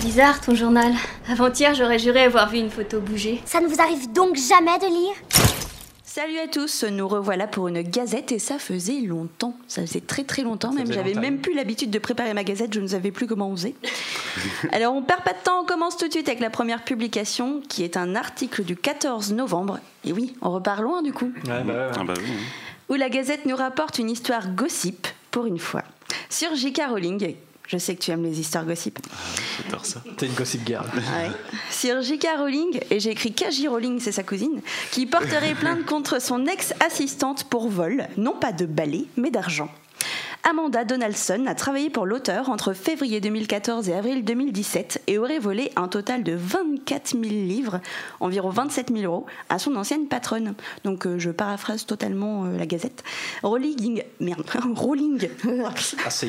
Bizarre 0.00 0.40
ton 0.40 0.54
journal. 0.54 0.92
Avant-hier, 1.28 1.74
j'aurais 1.74 1.98
juré 1.98 2.22
avoir 2.24 2.48
vu 2.48 2.58
une 2.58 2.70
photo 2.70 3.00
bouger. 3.00 3.40
Ça 3.44 3.60
ne 3.60 3.66
vous 3.66 3.80
arrive 3.80 4.10
donc 4.12 4.36
jamais 4.36 4.78
de 4.78 4.86
lire? 4.86 5.14
Salut 6.04 6.38
à 6.38 6.46
tous, 6.46 6.84
nous 6.84 7.08
revoilà 7.08 7.46
pour 7.46 7.68
une 7.68 7.80
gazette 7.80 8.32
et 8.32 8.38
ça 8.38 8.58
faisait 8.58 9.00
longtemps. 9.00 9.54
Ça 9.66 9.80
faisait 9.80 10.00
très 10.02 10.24
très 10.24 10.42
longtemps, 10.42 10.70
même 10.72 10.92
j'avais 10.92 11.14
même 11.14 11.38
plus 11.38 11.54
l'habitude 11.54 11.90
de 11.90 11.98
préparer 11.98 12.34
ma 12.34 12.44
gazette, 12.44 12.74
je 12.74 12.80
ne 12.80 12.86
savais 12.88 13.10
plus 13.10 13.26
comment 13.26 13.48
on 13.48 13.56
faisait. 13.56 13.74
Alors 14.72 14.94
on 14.94 15.00
perd 15.02 15.22
pas 15.22 15.32
de 15.32 15.38
temps, 15.42 15.62
on 15.62 15.64
commence 15.64 15.96
tout 15.96 16.06
de 16.08 16.12
suite 16.12 16.28
avec 16.28 16.40
la 16.40 16.50
première 16.50 16.84
publication 16.84 17.62
qui 17.66 17.82
est 17.82 17.96
un 17.96 18.14
article 18.14 18.62
du 18.62 18.76
14 18.76 19.32
novembre. 19.32 19.78
Et 20.04 20.12
oui, 20.12 20.34
on 20.42 20.50
repart 20.50 20.82
loin 20.82 21.00
du 21.00 21.14
coup. 21.14 21.32
Ouais, 21.46 21.62
bah, 21.64 21.64
ouais, 21.64 21.72
ouais. 21.72 21.90
ah 21.98 22.04
bah 22.04 22.14
oui. 22.18 22.24
hein. 22.30 22.42
où 22.90 22.94
la 22.94 23.08
Gazette 23.08 23.46
nous 23.46 23.56
rapporte 23.56 23.98
une 23.98 24.10
histoire 24.10 24.48
gossip, 24.50 25.08
pour 25.32 25.46
une 25.46 25.58
fois, 25.58 25.82
sur 26.30 26.54
J.K. 26.54 26.82
Rowling. 26.90 27.34
Je 27.66 27.78
sais 27.78 27.94
que 27.94 28.02
tu 28.02 28.10
aimes 28.10 28.24
les 28.24 28.38
histoires 28.38 28.66
gossip. 28.66 28.98
J'adore 29.64 29.86
ça. 29.86 30.02
T'es 30.18 30.26
une 30.26 30.34
gossip 30.34 30.66
girl. 30.66 30.84
Ouais. 30.94 31.30
Sur 31.70 32.02
J.K. 32.02 32.26
Rowling, 32.36 32.80
et 32.90 33.00
j'ai 33.00 33.10
écrit 33.10 33.32
KJ 33.32 33.66
Rowling, 33.68 33.98
c'est 33.98 34.12
sa 34.12 34.22
cousine, 34.22 34.60
qui 34.90 35.06
porterait 35.06 35.54
plainte 35.54 35.86
contre 35.86 36.20
son 36.20 36.46
ex-assistante 36.46 37.44
pour 37.44 37.68
vol, 37.68 38.08
non 38.18 38.34
pas 38.34 38.52
de 38.52 38.66
balai, 38.66 39.06
mais 39.16 39.30
d'argent. 39.30 39.70
Amanda 40.44 40.84
Donaldson 40.84 41.46
a 41.46 41.54
travaillé 41.54 41.88
pour 41.88 42.04
l'auteur 42.04 42.50
entre 42.50 42.72
février 42.72 43.20
2014 43.20 43.88
et 43.88 43.94
avril 43.94 44.24
2017 44.24 45.02
et 45.06 45.16
aurait 45.16 45.38
volé 45.38 45.70
un 45.76 45.86
total 45.86 46.24
de 46.24 46.34
24 46.34 47.12
000 47.12 47.22
livres, 47.22 47.80
environ 48.18 48.50
27 48.50 48.92
000 48.92 49.04
euros, 49.04 49.26
à 49.48 49.60
son 49.60 49.76
ancienne 49.76 50.08
patronne. 50.08 50.54
Donc 50.82 51.06
euh, 51.06 51.18
je 51.18 51.30
paraphrase 51.30 51.86
totalement 51.86 52.44
euh, 52.44 52.58
la 52.58 52.66
Gazette. 52.66 53.04
Rowling, 53.44 54.02
merde, 54.18 54.44
Rowling. 54.74 55.28
Ah, 56.04 56.10
c'est 56.10 56.28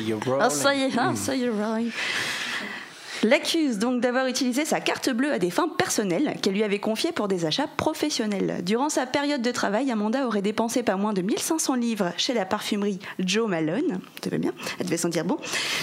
L'accuse 3.24 3.78
donc 3.78 4.02
d'avoir 4.02 4.26
utilisé 4.26 4.66
sa 4.66 4.80
carte 4.80 5.08
bleue 5.08 5.32
à 5.32 5.38
des 5.38 5.48
fins 5.48 5.66
personnelles 5.66 6.36
qu'elle 6.42 6.52
lui 6.52 6.62
avait 6.62 6.78
confiée 6.78 7.10
pour 7.10 7.26
des 7.26 7.46
achats 7.46 7.66
professionnels. 7.66 8.62
Durant 8.62 8.90
sa 8.90 9.06
période 9.06 9.40
de 9.40 9.50
travail, 9.50 9.90
Amanda 9.90 10.26
aurait 10.26 10.42
dépensé 10.42 10.82
pas 10.82 10.96
moins 10.96 11.14
de 11.14 11.22
1500 11.22 11.74
livres 11.76 12.12
chez 12.18 12.34
la 12.34 12.44
parfumerie 12.44 12.98
Joe 13.18 13.48
Malone, 13.48 14.00
elle 14.22 14.84
devait 14.84 14.98
sentir 14.98 15.24
bon, 15.24 15.38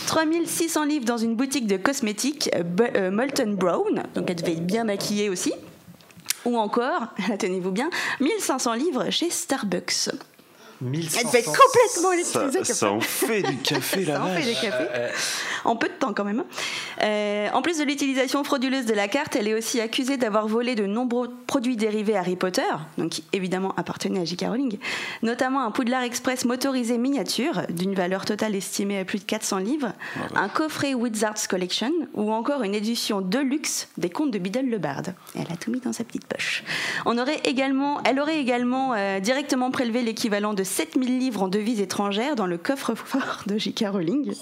3600 0.06 0.86
livres 0.86 1.06
dans 1.06 1.18
une 1.18 1.36
boutique 1.36 1.66
de 1.66 1.78
cosmétiques 1.78 2.52
euh, 2.54 3.10
Molten 3.10 3.56
Brown, 3.56 4.04
donc 4.14 4.30
elle 4.30 4.36
devait 4.36 4.54
être 4.54 4.68
bien 4.68 4.84
maquillée 4.84 5.30
aussi, 5.30 5.54
ou 6.46 6.58
encore, 6.58 7.08
tenez-vous 7.40 7.72
bien, 7.72 7.90
1500 8.20 8.74
livres 8.76 9.10
chez 9.10 9.32
Starbucks. 9.32 10.10
1500. 10.82 11.20
Elle 11.20 11.28
devait 11.28 11.40
être 11.40 11.46
complètement 11.46 12.24
Ça, 12.24 12.44
électrisée. 12.46 12.74
ça 12.74 12.92
en 12.92 13.00
fait 13.00 13.42
du 13.44 13.58
café 13.58 14.06
là. 14.06 14.16
Ça 14.16 14.24
en 14.24 14.28
fait 14.36 14.44
des 14.46 14.54
cafés. 14.54 14.88
En 15.64 15.76
peu 15.76 15.88
de 15.88 15.94
temps 15.94 16.14
quand 16.14 16.24
même. 16.24 16.40
hein. 16.40 16.46
Euh, 17.04 17.50
en 17.54 17.62
plus 17.62 17.78
de 17.78 17.84
l'utilisation 17.84 18.44
frauduleuse 18.44 18.86
de 18.86 18.94
la 18.94 19.08
carte, 19.08 19.36
elle 19.36 19.48
est 19.48 19.54
aussi 19.54 19.80
accusée 19.80 20.18
d'avoir 20.18 20.48
volé 20.48 20.76
de 20.76 20.86
nombreux 20.86 21.30
produits 21.48 21.76
dérivés 21.76 22.16
Harry 22.16 22.36
Potter, 22.36 22.62
donc 22.98 23.10
qui 23.12 23.24
évidemment 23.34 23.74
appartenaient 23.78 24.22
à 24.22 24.26
J.K. 24.26 24.46
Rowling, 24.48 24.78
notamment 25.22 25.64
un 25.64 25.72
Poudlard 25.72 26.04
Express 26.04 26.46
motorisé 26.46 26.98
miniature 26.98 27.62
d'une 27.70 27.94
valeur 27.94 28.26
totale 28.26 28.56
estimée 28.56 29.00
à 29.00 29.06
plus 29.06 29.20
de 29.20 29.24
400 29.24 29.58
livres, 29.58 29.94
un 30.36 30.50
coffret 30.50 30.94
Wizards 30.94 31.48
Collection 31.50 31.92
ou 32.14 32.32
encore 32.32 32.64
une 32.64 32.74
édition 32.76 33.22
de 33.22 33.38
luxe 33.40 33.88
des 33.98 34.10
contes 34.10 34.32
de 34.32 34.40
Biddle 34.40 34.68
le 34.70 34.78
Bard. 34.80 35.04
Elle 35.36 35.42
a 35.52 35.58
tout 35.58 35.72
mis 35.72 35.80
dans 35.80 35.94
sa 35.94 36.04
petite 36.04 36.26
poche. 36.26 36.64
On 37.06 37.18
aurait 37.18 37.40
également, 37.46 38.02
elle 38.04 38.20
aurait 38.20 38.40
également 38.40 38.94
euh, 38.96 39.20
directement 39.20 39.70
prélevé 39.72 40.02
l'équivalent 40.02 40.54
de 40.54 40.64
7000 40.72 41.20
livres 41.20 41.44
en 41.44 41.48
devises 41.48 41.82
étrangères 41.82 42.36
dans 42.36 42.48
le 42.48 42.58
coffre-fort 42.58 43.44
de 43.46 43.58
J.K. 43.58 43.86
Rowling. 43.92 44.34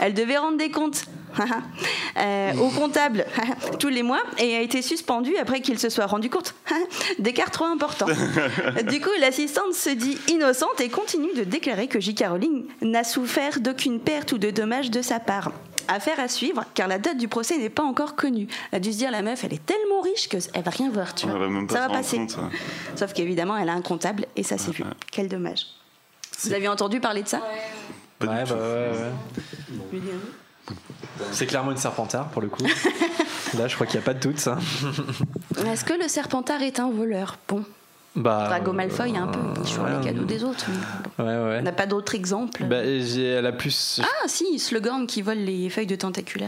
Elle 0.00 0.14
devait 0.14 0.36
rendre 0.36 0.58
des 0.58 0.70
comptes 0.70 1.04
euh, 2.16 2.52
au 2.54 2.68
comptable 2.68 3.26
tous 3.78 3.88
les 3.88 4.02
mois 4.02 4.22
et 4.38 4.56
a 4.56 4.60
été 4.60 4.82
suspendue 4.82 5.36
après 5.36 5.60
qu'il 5.60 5.78
se 5.78 5.88
soit 5.88 6.06
rendu 6.06 6.30
compte 6.30 6.54
d'écarts 7.18 7.50
trop 7.50 7.64
importants. 7.64 8.06
Du 8.88 9.00
coup, 9.00 9.10
l'assistante 9.20 9.72
se 9.72 9.90
dit 9.90 10.18
innocente 10.28 10.80
et 10.80 10.88
continue 10.88 11.32
de 11.34 11.44
déclarer 11.44 11.88
que 11.88 12.00
J.K. 12.00 12.26
Rowling 12.28 12.64
n'a 12.82 13.04
souffert 13.04 13.60
d'aucune 13.60 14.00
perte 14.00 14.32
ou 14.32 14.38
de 14.38 14.50
dommages 14.50 14.90
de 14.90 15.02
sa 15.02 15.20
part. 15.20 15.52
Affaire 15.88 16.18
à 16.20 16.28
suivre, 16.28 16.64
car 16.74 16.88
la 16.88 16.98
date 16.98 17.16
du 17.18 17.28
procès 17.28 17.58
n'est 17.58 17.68
pas 17.70 17.82
encore 17.82 18.14
connue. 18.16 18.46
Elle 18.72 18.76
a 18.76 18.80
dû 18.80 18.92
se 18.92 18.98
dire, 18.98 19.10
la 19.10 19.22
meuf, 19.22 19.44
elle 19.44 19.52
est 19.54 19.64
tellement 19.64 20.00
riche 20.00 20.28
qu'elle 20.28 20.40
va 20.62 20.70
rien 20.70 20.90
voir, 20.90 21.14
tu 21.14 21.26
On 21.26 21.30
vois. 21.30 21.38
va 21.40 21.48
même 21.48 21.66
pas 21.66 21.74
ça 21.74 21.88
va 21.88 21.94
passer. 21.94 22.16
compte, 22.18 22.36
ouais. 22.36 22.58
Sauf 22.96 23.12
qu'évidemment, 23.12 23.56
elle 23.56 23.68
a 23.68 23.72
un 23.74 23.82
comptable 23.82 24.26
et 24.36 24.42
ça 24.42 24.58
s'est 24.58 24.70
vu. 24.72 24.84
Quel 25.12 25.28
dommage. 25.28 25.66
Vous 26.42 26.52
avez 26.52 26.68
entendu 26.68 27.00
parler 27.00 27.22
de 27.22 27.28
ça? 27.28 27.40
Pas 28.18 28.26
du 28.26 28.32
Ouais, 28.32 28.44
tout. 28.44 28.54
bah 28.54 28.60
ouais, 28.60 28.90
ouais. 29.92 30.00
C'est 31.32 31.46
clairement 31.46 31.70
une 31.70 31.76
serpentard 31.76 32.28
pour 32.30 32.42
le 32.42 32.48
coup. 32.48 32.64
Là, 33.58 33.68
je 33.68 33.74
crois 33.74 33.86
qu'il 33.86 33.98
n'y 34.00 34.04
a 34.04 34.06
pas 34.06 34.14
de 34.14 34.20
doute, 34.20 34.38
ça. 34.38 34.58
Est-ce 35.66 35.84
que 35.84 35.92
le 35.92 36.08
serpentard 36.08 36.62
est 36.62 36.80
un 36.80 36.90
voleur? 36.90 37.36
Bon, 37.48 37.64
Bah, 38.16 38.46
Drago 38.48 38.72
Malfoy, 38.72 39.16
un 39.16 39.26
peu, 39.26 39.64
sur 39.64 39.82
ouais, 39.82 39.90
les 39.98 40.06
cadeaux 40.06 40.24
des 40.24 40.44
autres. 40.44 40.66
mais. 41.18 41.24
Ouais, 41.24 41.30
ouais. 41.30 41.56
On 41.60 41.62
n'a 41.62 41.72
pas 41.72 41.86
d'autres 41.86 42.14
exemples. 42.14 42.62
Bah, 42.64 42.84
j'ai- 42.84 43.24
elle 43.26 43.46
a 43.46 43.52
plus. 43.52 44.00
Ah 44.04 44.28
si, 44.28 44.58
Slughorn 44.58 45.06
qui 45.08 45.20
vole 45.22 45.38
les 45.38 45.68
feuilles 45.68 45.86
de 45.88 45.96
tentacula. 45.96 46.46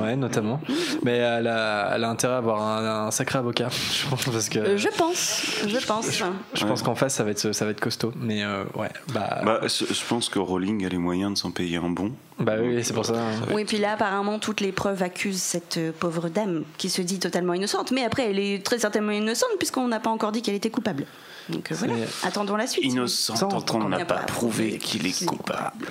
Ouais, 0.00 0.14
notamment. 0.16 0.60
Mais 1.02 1.16
elle 1.16 1.48
a, 1.48 1.92
elle 1.94 2.04
a 2.04 2.08
intérêt 2.10 2.34
à 2.34 2.38
avoir 2.38 2.62
un, 2.62 3.06
un 3.06 3.10
sacré 3.10 3.38
avocat, 3.40 3.68
je 3.92 4.08
pense, 4.08 4.24
parce 4.26 4.48
que 4.48 4.58
Euh, 4.60 4.76
je 4.76 4.88
pense, 4.88 5.42
je 5.66 5.84
pense. 5.86 6.22
je 6.54 6.64
pense 6.64 6.82
qu'en 6.82 6.94
face, 6.94 7.14
ça 7.14 7.24
va 7.24 7.30
être, 7.30 7.52
ça 7.52 7.64
va 7.64 7.72
être 7.72 7.80
costaud. 7.80 8.12
Mais 8.16 8.44
euh, 8.44 8.62
ouais, 8.76 8.90
bah, 9.12 9.40
Bah, 9.44 9.60
je 9.66 10.04
pense 10.08 10.28
que 10.28 10.38
Rowling 10.38 10.84
a 10.86 10.88
les 10.88 10.98
moyens 10.98 11.32
de 11.34 11.38
s'en 11.38 11.50
payer 11.50 11.78
un 11.78 11.90
bon. 11.90 12.12
bah 12.38 12.54
oui, 12.62 12.84
c'est 12.84 12.94
pour 12.94 13.04
ça. 13.04 13.14
Oui, 13.52 13.64
puis 13.64 13.78
là, 13.78 13.94
apparemment, 13.94 14.38
toutes 14.38 14.60
les 14.60 14.70
preuves 14.72 15.02
accusent 15.02 15.42
cette 15.42 15.76
euh, 15.76 15.90
pauvre 15.98 16.28
dame 16.28 16.62
qui 16.76 16.88
se 16.88 17.02
dit 17.02 17.18
totalement 17.18 17.54
innocente. 17.54 17.90
Mais 17.90 18.04
après, 18.04 18.30
elle 18.30 18.38
est 18.38 18.64
très 18.64 18.78
certainement 18.78 19.10
innocente 19.12 19.50
puisqu'on 19.58 19.88
n'a 19.88 19.98
pas 19.98 20.10
encore 20.10 20.30
dit 20.30 20.40
qu'elle 20.42 20.54
était 20.54 20.67
coupable. 20.70 21.06
Donc 21.48 21.72
euh, 21.72 21.74
voilà, 21.76 21.94
attendons 22.24 22.56
la 22.56 22.66
suite. 22.66 22.84
Innocent, 22.84 23.34
tant 23.34 23.60
qu'on 23.60 23.88
n'a 23.88 24.04
pas 24.04 24.16
prouvé 24.18 24.78
qu'il 24.78 25.06
est 25.06 25.24
coupable. 25.24 25.86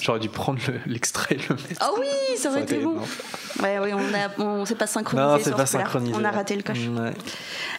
J'aurais 0.00 0.20
dû, 0.20 0.28
prendre 0.30 0.58
le- 0.68 0.80
l'extrait 0.86 1.36
le 1.48 1.54
mettre. 1.56 1.86
Oh 1.92 1.98
oui, 2.00 2.36
ça 2.38 2.48
aurait 2.50 2.62
été 2.62 2.78
bon. 2.78 2.96
Ouais, 3.62 3.78
oui, 3.78 3.90
on 3.92 3.98
a, 4.14 4.42
on 4.42 4.64
s'est 4.64 4.74
pas 4.74 4.86
synchronisé. 4.86 5.28
Non, 5.28 5.36
c'est 5.36 5.50
sur 5.50 5.56
pas 5.56 5.66
ce 5.66 5.72
coup-là. 5.72 5.84
synchronisé. 5.84 6.14
On 6.18 6.24
a 6.24 6.30
raté 6.30 6.56
le 6.56 6.62
coche. 6.62 6.78
Ouais. 6.78 7.12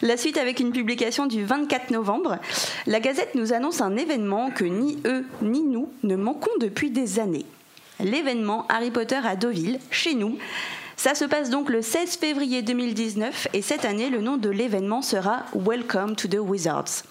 La 0.02 0.16
suite 0.16 0.36
avec 0.38 0.60
une 0.60 0.70
publication 0.70 1.26
du 1.26 1.44
24 1.44 1.90
novembre. 1.90 2.38
La 2.86 3.00
Gazette 3.00 3.34
nous 3.34 3.52
annonce 3.52 3.80
un 3.80 3.96
événement 3.96 4.50
que 4.50 4.64
ni 4.64 5.00
eux 5.06 5.24
ni 5.42 5.62
nous 5.64 5.90
ne 6.04 6.14
manquons 6.14 6.52
depuis 6.60 6.90
des 6.90 7.18
années. 7.18 7.46
L'événement 7.98 8.66
Harry 8.68 8.92
Potter 8.92 9.18
à 9.24 9.34
Deauville, 9.34 9.80
chez 9.90 10.14
nous. 10.14 10.38
Ça 10.96 11.14
se 11.14 11.24
passe 11.26 11.50
donc 11.50 11.68
le 11.68 11.82
16 11.82 12.16
février 12.16 12.62
2019 12.62 13.48
et 13.52 13.60
cette 13.60 13.84
année 13.84 14.08
le 14.08 14.22
nom 14.22 14.38
de 14.38 14.48
l'événement 14.48 15.02
sera 15.02 15.44
Welcome 15.54 16.16
to 16.16 16.26
the 16.26 16.38
Wizards. 16.40 17.04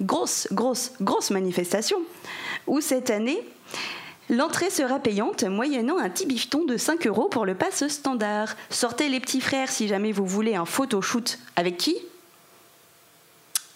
Grosse, 0.00 0.48
grosse, 0.52 0.92
grosse 1.00 1.30
manifestation 1.30 1.98
où 2.66 2.80
cette 2.80 3.10
année 3.10 3.42
L'entrée 4.28 4.70
sera 4.70 4.98
payante, 4.98 5.44
moyennant 5.44 5.98
un 5.98 6.10
petit 6.10 6.26
bifton 6.26 6.64
de 6.64 6.76
5 6.76 7.06
euros 7.06 7.28
pour 7.28 7.46
le 7.46 7.54
pass 7.54 7.86
standard. 7.86 8.56
Sortez 8.70 9.08
les 9.08 9.20
petits 9.20 9.40
frères 9.40 9.70
si 9.70 9.86
jamais 9.86 10.10
vous 10.10 10.26
voulez 10.26 10.56
un 10.56 10.64
photoshoot. 10.64 11.38
Avec 11.54 11.76
qui? 11.76 11.96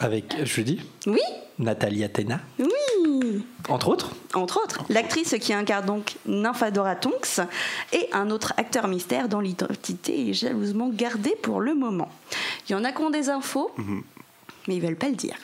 Avec, 0.01 0.42
dis, 0.59 0.81
Oui, 1.07 1.20
Nathalie 1.61 2.03
Athéna, 2.03 2.40
oui 2.59 2.69
entre 3.68 3.88
autres. 3.88 4.11
Entre 4.35 4.61
autres, 4.62 4.80
l'actrice 4.88 5.35
qui 5.40 5.52
incarne 5.52 5.87
donc 5.87 6.16
Nymphadora 6.26 6.94
Tonks 6.96 7.40
et 7.92 8.09
un 8.12 8.30
autre 8.30 8.52
acteur 8.56 8.88
mystère 8.88 9.28
dont 9.28 9.40
l'identité 9.40 10.30
est 10.30 10.33
jalousement 10.35 10.88
gardée 10.92 11.37
pour 11.42 11.61
le 11.61 11.74
moment. 11.74 12.09
Il 12.68 12.72
y 12.72 12.74
en 12.74 12.85
a 12.85 12.92
qui 12.92 13.02
ont 13.02 13.11
des 13.11 13.28
infos, 13.30 13.70
mais 14.68 14.76
ils 14.76 14.80
veulent 14.83 14.96
pas 14.96 15.09
le 15.09 15.14
dire. 15.16 15.35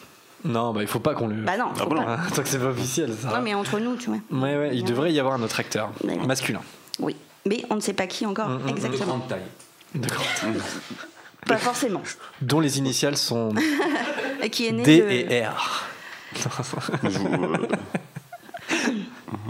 Non, 0.45 0.73
bah 0.73 0.83
il 0.83 0.87
faut 0.89 1.01
pas 1.01 1.15
qu'on 1.15 1.27
le. 1.29 1.35
Bah 1.43 1.57
non, 1.57 1.75
faut 1.75 1.87
bon 1.87 1.97
pas. 1.97 2.19
Ah, 2.21 2.31
Tant 2.35 2.43
que 2.43 2.49
c'est 2.49 2.59
pas 2.61 2.67
officiel, 2.67 3.13
ça. 3.21 3.29
Non, 3.31 3.43
mais 3.43 3.55
entre 3.55 3.81
nous, 3.81 3.97
tu 3.97 4.11
vois. 4.11 4.19
Ouais, 4.31 4.57
ouais, 4.57 4.71
il 4.77 4.85
devrait 4.85 5.13
y 5.13 5.19
avoir 5.19 5.35
un 5.35 5.43
autre 5.43 5.59
acteur 5.59 5.91
Ouais. 6.05 6.17
masculin. 6.19 6.61
Oui, 7.01 7.17
mais 7.47 7.65
on 7.71 7.75
ne 7.77 7.81
sait 7.81 7.95
pas 7.95 8.07
qui 8.07 8.27
encore 8.27 8.51
exactement. 8.69 9.07
Grande 9.19 9.29
taille. 9.29 9.41
D'accord. 9.95 10.25
Pas 11.47 11.57
forcément. 11.59 12.03
Dont 12.43 12.61
les 12.61 12.79
initiales 12.79 13.17
sont 13.17 13.55
Et 14.43 14.51
qui 14.51 14.67
est 14.67 14.73
né 14.73 14.83
D 14.83 15.27
et 15.31 15.45
R. 15.47 15.85
On 17.03 17.11
joue, 17.11 17.27
euh, 17.27 17.57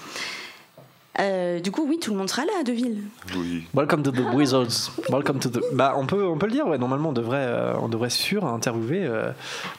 Euh, 1.20 1.60
du 1.60 1.72
coup, 1.72 1.86
oui, 1.88 1.98
tout 2.00 2.12
le 2.12 2.18
monde 2.18 2.30
sera 2.30 2.44
là 2.44 2.52
à 2.60 2.64
Deauville. 2.64 2.98
Oui. 3.38 3.64
Welcome 3.74 4.04
to 4.04 4.12
the 4.12 4.20
Wizards. 4.34 4.92
Welcome 5.10 5.40
to 5.40 5.50
the. 5.50 5.62
Bah, 5.74 5.94
on 5.98 6.06
peut, 6.06 6.26
on 6.26 6.38
peut 6.38 6.46
le 6.48 6.52
dire. 6.52 6.68
Ouais. 6.68 6.78
Normalement, 6.78 7.10
on 7.10 7.14
devrait, 7.14 7.38
euh, 7.48 7.74
on 7.82 7.88
devrait 7.88 8.10
sûr 8.10 8.46
interviewer 8.46 9.06
euh, 9.06 9.30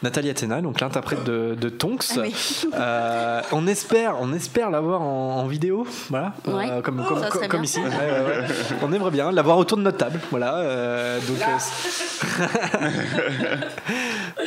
Nathalie 0.03 0.31
Athéna, 0.31 0.63
donc 0.63 0.81
l'interprète 0.81 1.25
de, 1.25 1.55
de 1.55 1.69
Tonks. 1.69 2.05
Ah 2.17 2.21
oui. 2.23 2.35
Euh, 2.75 3.41
on 3.53 3.67
espère, 3.67 4.15
on 4.21 4.33
espère 4.33 4.71
l'avoir 4.71 5.03
en, 5.03 5.37
en 5.41 5.47
vidéo, 5.47 5.87
voilà, 6.09 6.33
Ouais. 6.47 6.71
Euh, 6.71 6.81
comme, 6.81 7.05
Oh, 7.09 7.15
comme, 7.31 7.49
comme 7.49 7.65
ici. 7.65 7.81
Ouais, 7.81 7.87
ouais, 7.87 7.91
ouais. 7.91 8.47
On 8.83 8.93
aimerait 8.93 9.11
bien 9.11 9.31
l'avoir 9.31 9.59
autour 9.59 9.77
de 9.79 9.83
notre 9.83 9.99
table, 9.99 10.19
voilà. 10.31 10.57
euh, 10.57 11.19
donc. 11.21 11.37
euh, 11.43 12.47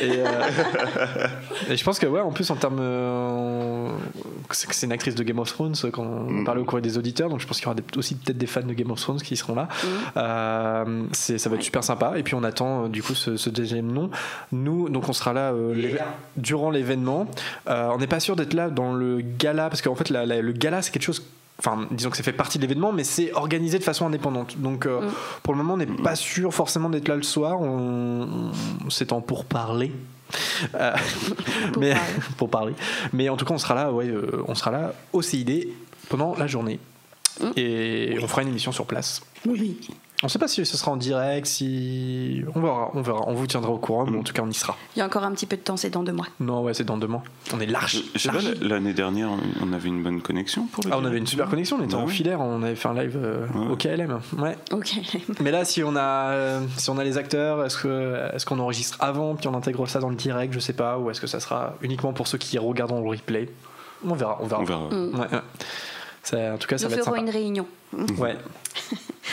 et, 0.00 0.20
euh, 0.20 1.68
et 1.70 1.76
je 1.76 1.84
pense 1.84 1.98
que 1.98 2.06
ouais, 2.06 2.20
en 2.20 2.32
plus 2.32 2.50
en 2.50 2.56
termes, 2.56 2.78
euh, 2.80 3.90
c'est 4.50 4.86
une 4.86 4.92
actrice 4.92 5.14
de 5.14 5.22
Game 5.22 5.38
of 5.38 5.48
Thrones 5.52 5.74
quand 5.92 6.02
on 6.04 6.44
parlait 6.44 6.60
au 6.60 6.64
des 6.80 6.98
auditeurs, 6.98 7.28
donc 7.28 7.40
je 7.40 7.46
pense 7.46 7.56
qu'il 7.58 7.64
y 7.64 7.68
aura 7.68 7.74
des- 7.74 7.98
aussi 7.98 8.14
peut-être 8.14 8.38
des 8.38 8.46
fans 8.46 8.62
de 8.62 8.72
Game 8.72 8.90
of 8.90 9.00
Thrones 9.00 9.20
qui 9.20 9.36
seront 9.36 9.54
là. 9.54 9.68
Euh, 10.16 11.04
c'est, 11.12 11.38
ça 11.38 11.48
va 11.50 11.56
être 11.56 11.62
super 11.62 11.84
sympa. 11.84 12.14
Et 12.16 12.22
puis 12.22 12.34
on 12.34 12.42
attend 12.44 12.84
euh, 12.84 12.88
du 12.88 13.02
coup 13.02 13.14
ce, 13.14 13.36
ce 13.36 13.50
deuxième 13.50 13.90
nom. 13.92 14.10
Nous, 14.52 14.88
donc 14.88 15.08
on 15.08 15.12
sera 15.12 15.32
là 15.32 15.52
euh, 15.52 15.96
durant 16.36 16.70
l'événement. 16.70 17.26
Euh, 17.68 17.88
on 17.92 17.98
n'est 17.98 18.06
pas 18.06 18.20
sûr 18.20 18.36
d'être 18.36 18.54
là 18.54 18.70
dans 18.70 18.92
le 18.92 19.20
gala 19.20 19.68
parce 19.68 19.82
qu'en 19.82 19.94
fait 19.94 20.10
la- 20.10 20.26
la- 20.26 20.40
le 20.42 20.52
gala 20.52 20.82
c'est 20.82 20.90
quelque 20.90 21.02
chose. 21.02 21.24
Enfin, 21.58 21.86
disons 21.90 22.08
que 22.08 22.16
ça 22.16 22.22
fait 22.22 22.32
partie 22.32 22.56
de 22.56 22.62
l'événement, 22.62 22.90
mais 22.90 23.04
c'est 23.04 23.32
organisé 23.34 23.78
de 23.78 23.84
façon 23.84 24.06
indépendante. 24.06 24.56
Donc, 24.56 24.86
euh, 24.86 25.00
pour 25.42 25.52
le 25.52 25.58
moment, 25.58 25.74
on 25.74 25.76
n'est 25.76 25.84
pas 25.84 26.14
sûr 26.16 26.54
forcément 26.54 26.88
d'être 26.88 27.06
là 27.06 27.16
le 27.16 27.22
soir. 27.22 27.60
On, 27.60 28.50
on- 28.86 28.88
c'est 28.88 29.12
en 29.12 29.20
pour 29.20 29.44
parler. 29.44 29.92
Euh, 30.74 30.92
mais 31.78 31.90
parler. 31.92 32.12
pour 32.38 32.48
parler. 32.48 32.72
Mais 33.12 33.28
en 33.28 33.36
tout 33.36 33.44
cas, 33.44 33.52
on 33.52 33.58
sera 33.58 33.74
là. 33.74 33.92
Ouais, 33.92 34.08
euh, 34.08 34.42
on 34.48 34.54
sera 34.54 34.70
là 34.70 34.94
au 35.12 35.20
CID 35.20 35.68
pendant 36.10 36.34
la 36.36 36.46
journée. 36.46 36.78
Et 37.56 38.18
on 38.22 38.26
fera 38.28 38.42
une 38.42 38.48
émission 38.48 38.72
sur 38.72 38.84
place. 38.84 39.22
Oui. 39.48 39.80
On 40.22 40.26
ne 40.26 40.28
sait 40.28 40.38
pas 40.38 40.48
si 40.48 40.66
ce 40.66 40.76
sera 40.76 40.90
en 40.90 40.98
direct, 40.98 41.46
si 41.46 42.42
on 42.54 42.60
verra, 42.60 42.90
on 42.92 43.00
verra, 43.00 43.22
on 43.26 43.32
vous 43.32 43.46
tiendra 43.46 43.70
au 43.70 43.78
courant, 43.78 44.04
mais 44.04 44.18
en 44.18 44.22
tout 44.22 44.34
cas 44.34 44.42
on 44.42 44.50
y 44.50 44.52
sera. 44.52 44.76
Il 44.94 44.98
y 44.98 45.02
a 45.02 45.06
encore 45.06 45.24
un 45.24 45.32
petit 45.32 45.46
peu 45.46 45.56
de 45.56 45.62
temps, 45.62 45.78
c'est 45.78 45.88
dans 45.88 46.02
deux 46.02 46.12
mois. 46.12 46.26
Non, 46.40 46.62
ouais, 46.62 46.74
c'est 46.74 46.84
dans 46.84 46.98
deux 46.98 47.06
mois. 47.06 47.22
On 47.54 47.60
est 47.60 47.64
large. 47.66 48.02
Je 48.14 48.18
sais 48.18 48.28
pas, 48.28 48.40
l'année 48.60 48.92
dernière, 48.92 49.30
on 49.62 49.72
avait 49.72 49.88
une 49.88 50.02
bonne 50.02 50.20
connexion 50.20 50.66
pour 50.66 50.84
le 50.84 50.90
Ah, 50.92 50.98
on 51.00 51.06
avait 51.06 51.16
une 51.16 51.26
super 51.26 51.48
connexion, 51.48 51.78
on 51.80 51.84
était 51.84 51.94
Bah 51.94 52.02
en 52.02 52.06
oui. 52.06 52.12
filaire, 52.12 52.38
on 52.42 52.62
avait 52.62 52.74
fait 52.74 52.88
un 52.88 52.94
live 53.02 53.16
euh, 53.16 53.46
Ouais. 53.54 53.70
au 53.72 53.76
KLM. 53.76 54.20
Ouais. 54.36 54.58
Mais 55.40 55.50
là, 55.52 55.64
si 55.64 55.82
on 55.82 55.96
a, 55.96 56.32
euh, 56.32 56.60
si 56.76 56.90
on 56.90 56.98
a 56.98 57.04
les 57.04 57.16
acteurs, 57.16 57.64
est-ce 57.64 57.78
que, 57.78 58.18
est-ce 58.34 58.44
qu'on 58.44 58.58
enregistre 58.58 58.98
avant 59.00 59.36
puis 59.36 59.48
on 59.48 59.54
intègre 59.54 59.86
ça 59.88 60.00
dans 60.00 60.10
le 60.10 60.16
direct, 60.16 60.52
je 60.52 60.60
sais 60.60 60.74
pas, 60.74 60.98
ou 60.98 61.08
est-ce 61.10 61.22
que 61.22 61.26
ça 61.28 61.40
sera 61.40 61.76
uniquement 61.80 62.12
pour 62.12 62.26
ceux 62.28 62.36
qui 62.36 62.58
regarderont 62.58 63.00
le 63.00 63.08
replay? 63.08 63.48
On 64.06 64.14
verra, 64.14 64.36
on 64.42 64.46
verra. 64.46 64.60
On 64.60 64.64
verra. 64.66 64.80
Mm. 64.90 65.14
Ouais, 65.14 65.20
ouais. 65.32 65.40
Ça- 66.22 66.54
en 66.54 66.58
tout 66.58 66.68
cas, 66.68 66.76
ça 66.78 66.84
Nous 66.84 66.90
va 66.90 66.96
être 66.98 67.04
ferons 67.04 67.16
sympa. 67.16 67.26
une 67.26 67.30
réunion. 67.32 67.66
Ouais. 68.18 68.36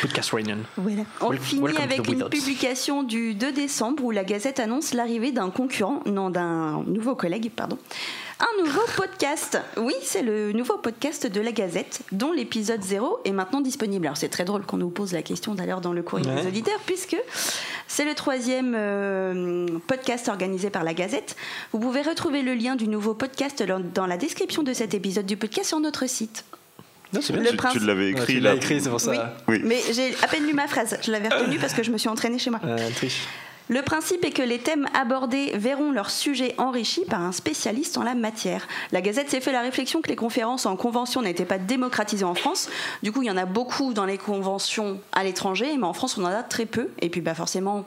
Podcast 0.02 0.32
Reunion. 0.32 0.58
Voilà. 0.78 1.04
On 1.22 1.30
Wel- 1.32 1.40
finit 1.40 1.78
avec 1.78 2.02
the 2.04 2.08
une 2.10 2.30
publication 2.30 3.04
du 3.04 3.34
2 3.36 3.52
décembre 3.52 4.04
où 4.04 4.12
la 4.12 4.24
Gazette 4.24 4.60
annonce 4.60 4.94
l'arrivée 4.94 5.32
d'un 5.32 5.50
concurrent, 5.50 6.02
non 6.06 6.30
d'un 6.30 6.84
nouveau 6.88 7.16
collègue, 7.16 7.52
pardon. 7.56 7.78
Un 8.40 8.64
nouveau 8.64 8.82
podcast. 8.96 9.60
Oui, 9.78 9.94
c'est 10.02 10.22
le 10.24 10.54
nouveau 10.54 10.78
podcast 10.78 11.28
de 11.28 11.42
la 11.42 11.52
Gazette, 11.52 12.02
dont 12.12 12.32
l'épisode 12.32 12.82
0 12.84 13.20
est 13.26 13.32
maintenant 13.32 13.62
disponible. 13.62 14.06
Alors 14.08 14.18
c'est 14.18 14.30
très 14.30 14.46
drôle 14.46 14.66
qu'on 14.66 14.78
nous 14.78 14.90
pose 14.90 15.12
la 15.14 15.24
question 15.24 15.56
d'ailleurs 15.56 15.82
dans 15.82 15.94
le 15.94 16.04
courrier 16.04 16.28
Ouais. 16.30 16.42
des 16.42 16.48
auditeurs, 16.48 16.80
puisque 16.86 17.18
c'est 17.88 18.06
le 18.06 18.14
troisième 18.16 18.76
euh, 18.78 19.68
podcast 19.88 20.30
organisé 20.30 20.70
par 20.70 20.84
la 20.84 20.94
Gazette. 20.94 21.36
Vous 21.74 21.80
pouvez 21.80 22.02
retrouver 22.02 22.42
le 22.44 22.54
lien 22.54 22.76
du 22.76 22.88
nouveau 22.88 23.14
podcast 23.14 23.64
dans 23.94 24.06
la 24.08 24.18
description 24.18 24.64
de 24.64 24.74
cet 24.74 24.94
épisode 24.94 25.26
du 25.26 25.38
podcast 25.38 25.70
sur 25.70 25.80
notre 25.80 26.08
site. 26.08 26.46
Non, 27.14 27.22
c'est 27.22 27.34
bien. 27.34 27.44
Le 27.44 27.72
Tu, 27.72 27.80
l'avais 27.80 28.06
Ouais, 28.06 28.12
écrit 28.12 28.34
tu 28.36 28.40
là. 28.40 28.54
écrit, 28.56 28.82
c'est 28.82 28.90
pour 28.90 29.00
ça. 29.02 29.12
Oui. 29.12 29.18
Oui. 29.48 29.62
Mais 29.64 29.80
j'ai 29.92 30.14
à 30.22 30.28
peine 30.28 30.46
lu 30.46 30.54
ma 30.54 30.68
phrase. 30.68 30.98
Je 31.02 31.12
l'avais 31.12 31.30
retenue 31.30 31.58
parce 31.60 31.74
que 31.74 31.84
je 31.84 31.92
me 31.92 31.98
suis 31.98 32.10
entraînée 32.10 32.40
chez 32.40 32.50
moi. 32.50 32.60
Euh, 32.66 32.78
triche. 32.96 33.22
Le 33.70 33.82
principe 33.82 34.24
est 34.24 34.32
que 34.32 34.42
les 34.42 34.60
thèmes 34.60 34.88
abordés 34.94 35.52
verront 35.56 35.92
leur 35.92 36.10
sujet 36.10 36.56
enrichi 36.58 37.02
par 37.04 37.22
un 37.22 37.34
spécialiste 37.34 37.98
en 37.98 38.04
la 38.04 38.16
matière. 38.16 38.66
La 38.94 39.02
Gazette 39.02 39.30
s'est 39.30 39.42
fait 39.42 39.52
la 39.52 39.60
réflexion 39.62 40.02
que 40.02 40.08
les 40.08 40.16
conférences 40.16 40.66
en 40.66 40.78
convention 40.78 41.22
n'étaient 41.22 41.44
pas 41.44 41.58
démocratisées 41.58 42.24
en 42.24 42.34
France. 42.34 42.70
Du 43.04 43.12
coup, 43.12 43.24
il 43.24 43.26
y 43.28 43.32
en 43.32 43.36
a 43.36 43.46
beaucoup 43.46 43.92
dans 43.94 44.06
les 44.06 44.18
conventions 44.18 45.02
à 45.12 45.26
l'étranger, 45.26 45.76
mais 45.78 45.86
en 45.86 45.92
France, 45.92 46.18
on 46.18 46.24
en 46.24 46.28
a 46.28 46.44
très 46.44 46.66
peu. 46.66 46.88
Et 47.02 47.10
puis, 47.10 47.20
bah, 47.20 47.34
forcément, 47.34 47.86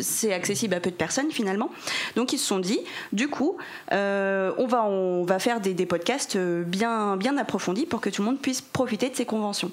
c'est 0.00 0.32
accessible 0.32 0.74
à 0.74 0.80
peu 0.80 0.90
de 0.90 0.96
personnes 0.96 1.30
finalement. 1.30 1.70
Donc 2.16 2.32
ils 2.32 2.38
se 2.38 2.46
sont 2.46 2.58
dit, 2.58 2.80
du 3.12 3.28
coup, 3.28 3.56
euh, 3.92 4.52
on, 4.58 4.66
va, 4.66 4.84
on 4.84 5.24
va 5.24 5.38
faire 5.38 5.60
des, 5.60 5.74
des 5.74 5.86
podcasts 5.86 6.36
euh, 6.36 6.62
bien, 6.62 7.16
bien 7.16 7.36
approfondis 7.36 7.86
pour 7.86 8.00
que 8.00 8.10
tout 8.10 8.22
le 8.22 8.26
monde 8.26 8.38
puisse 8.40 8.60
profiter 8.60 9.08
de 9.10 9.16
ces 9.16 9.24
conventions. 9.26 9.70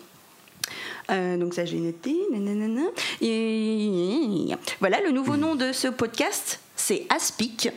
Euh, 1.12 1.38
donc 1.38 1.54
ça 1.56 1.66
j'ai 1.66 1.78
noté. 1.80 2.16
nanana. 2.32 2.82
Et 3.22 4.46
voilà, 4.80 5.02
le 5.02 5.12
nouveau 5.12 5.38
nom 5.38 5.56
de 5.56 5.72
ce 5.72 5.88
podcast, 5.88 6.60
c'est 6.76 7.06
Aspic. 7.10 7.70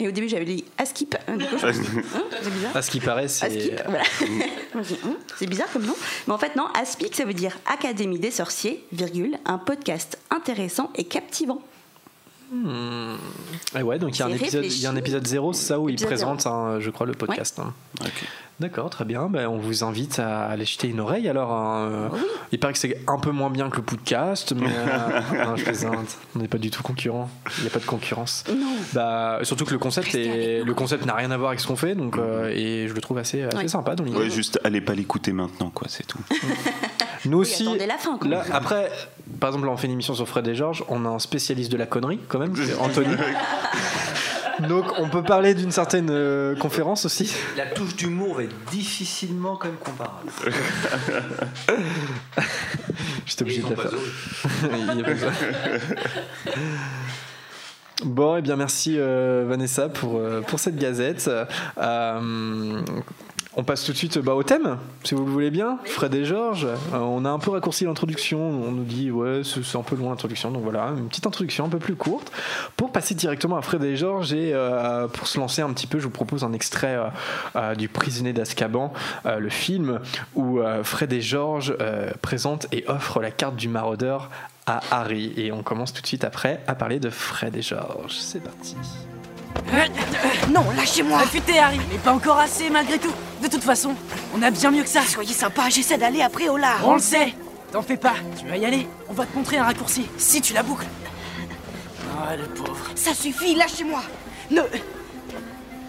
Et 0.00 0.08
au 0.08 0.10
début 0.10 0.28
j'avais 0.28 0.44
dit 0.44 0.64
Askip. 0.76 1.16
Du 1.36 1.44
coup, 1.46 1.56
je 1.58 1.66
me 1.66 1.72
suis 1.72 1.82
dit, 1.82 1.88
Hein, 2.14 2.22
c'est 2.42 2.50
bizarre. 2.52 2.76
À 2.76 2.82
ce 2.82 2.90
qui 2.90 3.00
paraît, 3.00 3.28
c'est. 3.28 3.46
Askip, 3.46 3.82
voilà. 3.86 4.02
Dit, 4.82 4.96
Hum, 5.04 5.16
c'est 5.36 5.46
bizarre 5.46 5.66
comme 5.72 5.84
nom. 5.86 5.94
Mais 6.26 6.32
en 6.34 6.38
fait, 6.38 6.54
non, 6.54 6.66
Aspic, 6.80 7.14
ça 7.16 7.24
veut 7.24 7.34
dire 7.34 7.58
Académie 7.66 8.18
des 8.20 8.30
sorciers, 8.30 8.84
virgule, 8.92 9.36
un 9.44 9.58
podcast 9.58 10.18
intéressant 10.30 10.90
et 10.94 11.04
captivant. 11.04 11.60
Ah 13.74 13.84
ouais, 13.84 13.98
donc 13.98 14.16
il 14.16 14.20
y, 14.20 14.22
a 14.22 14.26
un 14.26 14.30
épisode, 14.32 14.64
il 14.64 14.80
y 14.80 14.86
a 14.86 14.90
un 14.90 14.94
réfléchi. 14.94 15.16
épisode 15.16 15.26
0, 15.26 15.52
c'est 15.52 15.66
ça 15.66 15.78
où 15.80 15.88
il 15.88 15.94
Épisode 15.94 16.08
présente, 16.08 16.46
un, 16.46 16.80
je 16.80 16.90
crois, 16.90 17.06
le 17.06 17.12
podcast. 17.12 17.58
hein. 17.58 17.74
Ok. 18.00 18.24
D'accord, 18.60 18.90
très 18.90 19.04
bien. 19.04 19.28
Ben, 19.28 19.46
on 19.46 19.58
vous 19.58 19.84
invite 19.84 20.18
à 20.18 20.46
aller 20.46 20.64
jeter 20.64 20.88
une 20.88 20.98
oreille. 20.98 21.28
Alors, 21.28 21.52
hein. 21.52 22.10
Ah 22.12 22.16
il 22.50 22.58
paraît 22.58 22.72
que 22.72 22.78
c'est 22.80 22.98
un 23.06 23.18
peu 23.18 23.30
moins 23.30 23.50
bien 23.50 23.70
que 23.70 23.76
le 23.76 23.82
podcast, 23.82 24.52
mais 24.52 24.66
euh, 24.66 25.44
non, 25.44 25.54
je 25.54 25.62
plaisante. 25.64 26.18
On 26.34 26.40
n'est 26.40 26.48
pas 26.48 26.58
du 26.58 26.70
tout 26.70 26.82
concurrents. 26.82 27.30
Il 27.58 27.62
n'y 27.62 27.66
a 27.68 27.70
pas 27.70 27.78
de 27.78 27.84
concurrence. 27.84 28.42
Non. 28.52 28.66
Bah, 28.94 29.38
surtout 29.42 29.64
que 29.64 29.72
le 29.72 29.78
concept 29.78 30.12
est, 30.16 30.64
le 30.64 30.74
concept 30.74 31.06
n'a 31.06 31.14
rien 31.14 31.30
à 31.30 31.36
voir 31.36 31.50
avec 31.50 31.60
ce 31.60 31.68
qu'on 31.68 31.76
fait, 31.76 31.94
donc 31.94 32.18
euh, 32.18 32.48
et 32.52 32.88
je 32.88 32.94
le 32.94 33.00
trouve 33.00 33.18
assez, 33.18 33.42
assez 33.44 33.56
Ouais. 33.56 33.68
sympa 33.68 33.94
dans 33.94 34.02
l'idée. 34.02 34.18
Ouais, 34.18 34.30
juste 34.30 34.58
allez 34.64 34.80
pas 34.80 34.94
l'écouter 34.94 35.32
maintenant, 35.32 35.70
quoi, 35.70 35.86
c'est 35.88 36.06
tout. 36.06 36.18
Nous 37.26 37.38
Oui, 37.38 37.42
aussi. 37.42 37.62
attendez 37.64 37.86
la 37.86 37.96
fin, 37.98 38.16
quoi. 38.18 38.28
Là, 38.28 38.44
après, 38.52 38.90
par 39.40 39.50
exemple, 39.50 39.66
là, 39.66 39.72
on 39.72 39.76
fait 39.76 39.86
une 39.86 39.92
émission 39.92 40.14
sur 40.14 40.26
Fred 40.28 40.46
et 40.48 40.54
Georges. 40.54 40.84
On 40.88 41.04
a 41.04 41.08
un 41.08 41.18
spécialiste 41.18 41.70
de 41.70 41.76
la 41.76 41.86
connerie, 41.86 42.18
quand 42.28 42.38
même, 42.38 42.54
c'est 42.56 42.74
Anthony. 42.76 43.14
Donc, 44.66 44.86
on 44.98 45.08
peut 45.08 45.22
parler 45.22 45.54
d'une 45.54 45.70
certaine 45.70 46.08
euh, 46.10 46.56
conférence 46.56 47.04
aussi. 47.04 47.34
La 47.56 47.66
touche 47.66 47.94
d'humour 47.96 48.40
est 48.40 48.48
difficilement 48.70 49.56
quand 49.56 49.68
même 49.68 49.76
comparable. 49.76 50.30
J'étais 53.26 53.42
obligé 53.42 53.62
de 53.62 53.70
la 53.70 53.76
faire. 53.76 53.92
heureux. 53.92 54.12
Il 54.92 54.98
y 54.98 55.00
a 55.00 55.04
pas 55.04 55.12
besoin. 55.12 55.32
Bon, 58.04 58.36
et 58.36 58.42
bien 58.42 58.54
merci 58.54 58.94
euh, 58.96 59.44
Vanessa 59.48 59.88
pour, 59.88 60.18
euh, 60.18 60.40
pour 60.40 60.60
cette 60.60 60.76
gazette. 60.76 61.28
Euh, 61.78 62.80
on 63.58 63.64
passe 63.64 63.84
tout 63.84 63.92
de 63.92 63.96
suite 63.96 64.18
bah, 64.18 64.34
au 64.34 64.44
thème, 64.44 64.78
si 65.02 65.14
vous 65.14 65.24
le 65.24 65.32
voulez 65.32 65.50
bien. 65.50 65.78
Fred 65.84 66.14
et 66.14 66.24
Georges, 66.24 66.64
euh, 66.64 66.98
on 66.98 67.24
a 67.24 67.28
un 67.28 67.40
peu 67.40 67.50
raccourci 67.50 67.84
l'introduction. 67.84 68.38
On 68.38 68.70
nous 68.70 68.84
dit, 68.84 69.10
ouais, 69.10 69.42
c'est 69.42 69.76
un 69.76 69.82
peu 69.82 69.96
loin 69.96 70.10
l'introduction. 70.10 70.52
Donc 70.52 70.62
voilà, 70.62 70.92
une 70.96 71.08
petite 71.08 71.26
introduction 71.26 71.64
un 71.64 71.68
peu 71.68 71.80
plus 71.80 71.96
courte 71.96 72.30
pour 72.76 72.92
passer 72.92 73.16
directement 73.16 73.56
à 73.56 73.62
Fred 73.62 73.82
et 73.82 73.96
Georges. 73.96 74.32
Et 74.32 74.52
euh, 74.54 75.08
pour 75.08 75.26
se 75.26 75.40
lancer 75.40 75.60
un 75.60 75.72
petit 75.72 75.88
peu, 75.88 75.98
je 75.98 76.04
vous 76.04 76.10
propose 76.10 76.44
un 76.44 76.52
extrait 76.52 77.00
euh, 77.56 77.74
du 77.74 77.88
Prisonnier 77.88 78.32
d'Azkaban, 78.32 78.92
le 79.24 79.48
film 79.48 80.00
où 80.36 80.60
Fred 80.84 81.12
et 81.12 81.20
Georges 81.20 81.76
présentent 82.22 82.68
et 82.70 82.84
offrent 82.86 83.20
la 83.20 83.32
carte 83.32 83.56
du 83.56 83.68
maraudeur 83.68 84.30
à 84.66 84.80
Harry. 84.92 85.32
Et 85.36 85.50
on 85.50 85.64
commence 85.64 85.92
tout 85.92 86.02
de 86.02 86.06
suite 86.06 86.22
après 86.22 86.62
à 86.68 86.76
parler 86.76 87.00
de 87.00 87.10
Fred 87.10 87.56
et 87.56 87.62
Georges. 87.62 88.16
C'est 88.18 88.42
parti. 88.42 88.76
Non, 90.50 90.64
lâchez-moi 90.76 91.20
Affûté, 91.20 91.58
Harry, 91.58 91.80
mais 91.90 91.98
pas 91.98 92.12
encore 92.12 92.38
assez 92.38 92.70
malgré 92.70 92.98
tout. 92.98 93.12
De 93.42 93.48
toute 93.48 93.62
façon, 93.62 93.94
on 94.34 94.42
a 94.42 94.50
bien 94.50 94.70
mieux 94.70 94.82
que 94.82 94.88
ça. 94.88 95.02
Soyez 95.02 95.34
sympa, 95.34 95.68
j'essaie 95.68 95.98
d'aller 95.98 96.22
après 96.22 96.48
Ola. 96.48 96.76
On 96.84 96.94
le 96.94 97.00
sait 97.00 97.34
T'en 97.72 97.82
fais 97.82 97.98
pas, 97.98 98.14
tu 98.38 98.46
vas 98.46 98.56
y 98.56 98.64
aller. 98.64 98.88
On 99.08 99.12
va 99.12 99.26
te 99.26 99.36
montrer 99.36 99.58
un 99.58 99.64
raccourci. 99.64 100.06
Si 100.16 100.40
tu 100.40 100.54
la 100.54 100.62
boucles. 100.62 100.86
Ah, 102.16 102.34
le 102.34 102.44
pauvre. 102.44 102.90
Ça 102.94 103.14
suffit, 103.14 103.54
lâchez-moi. 103.54 104.02
Ne... 104.50 104.62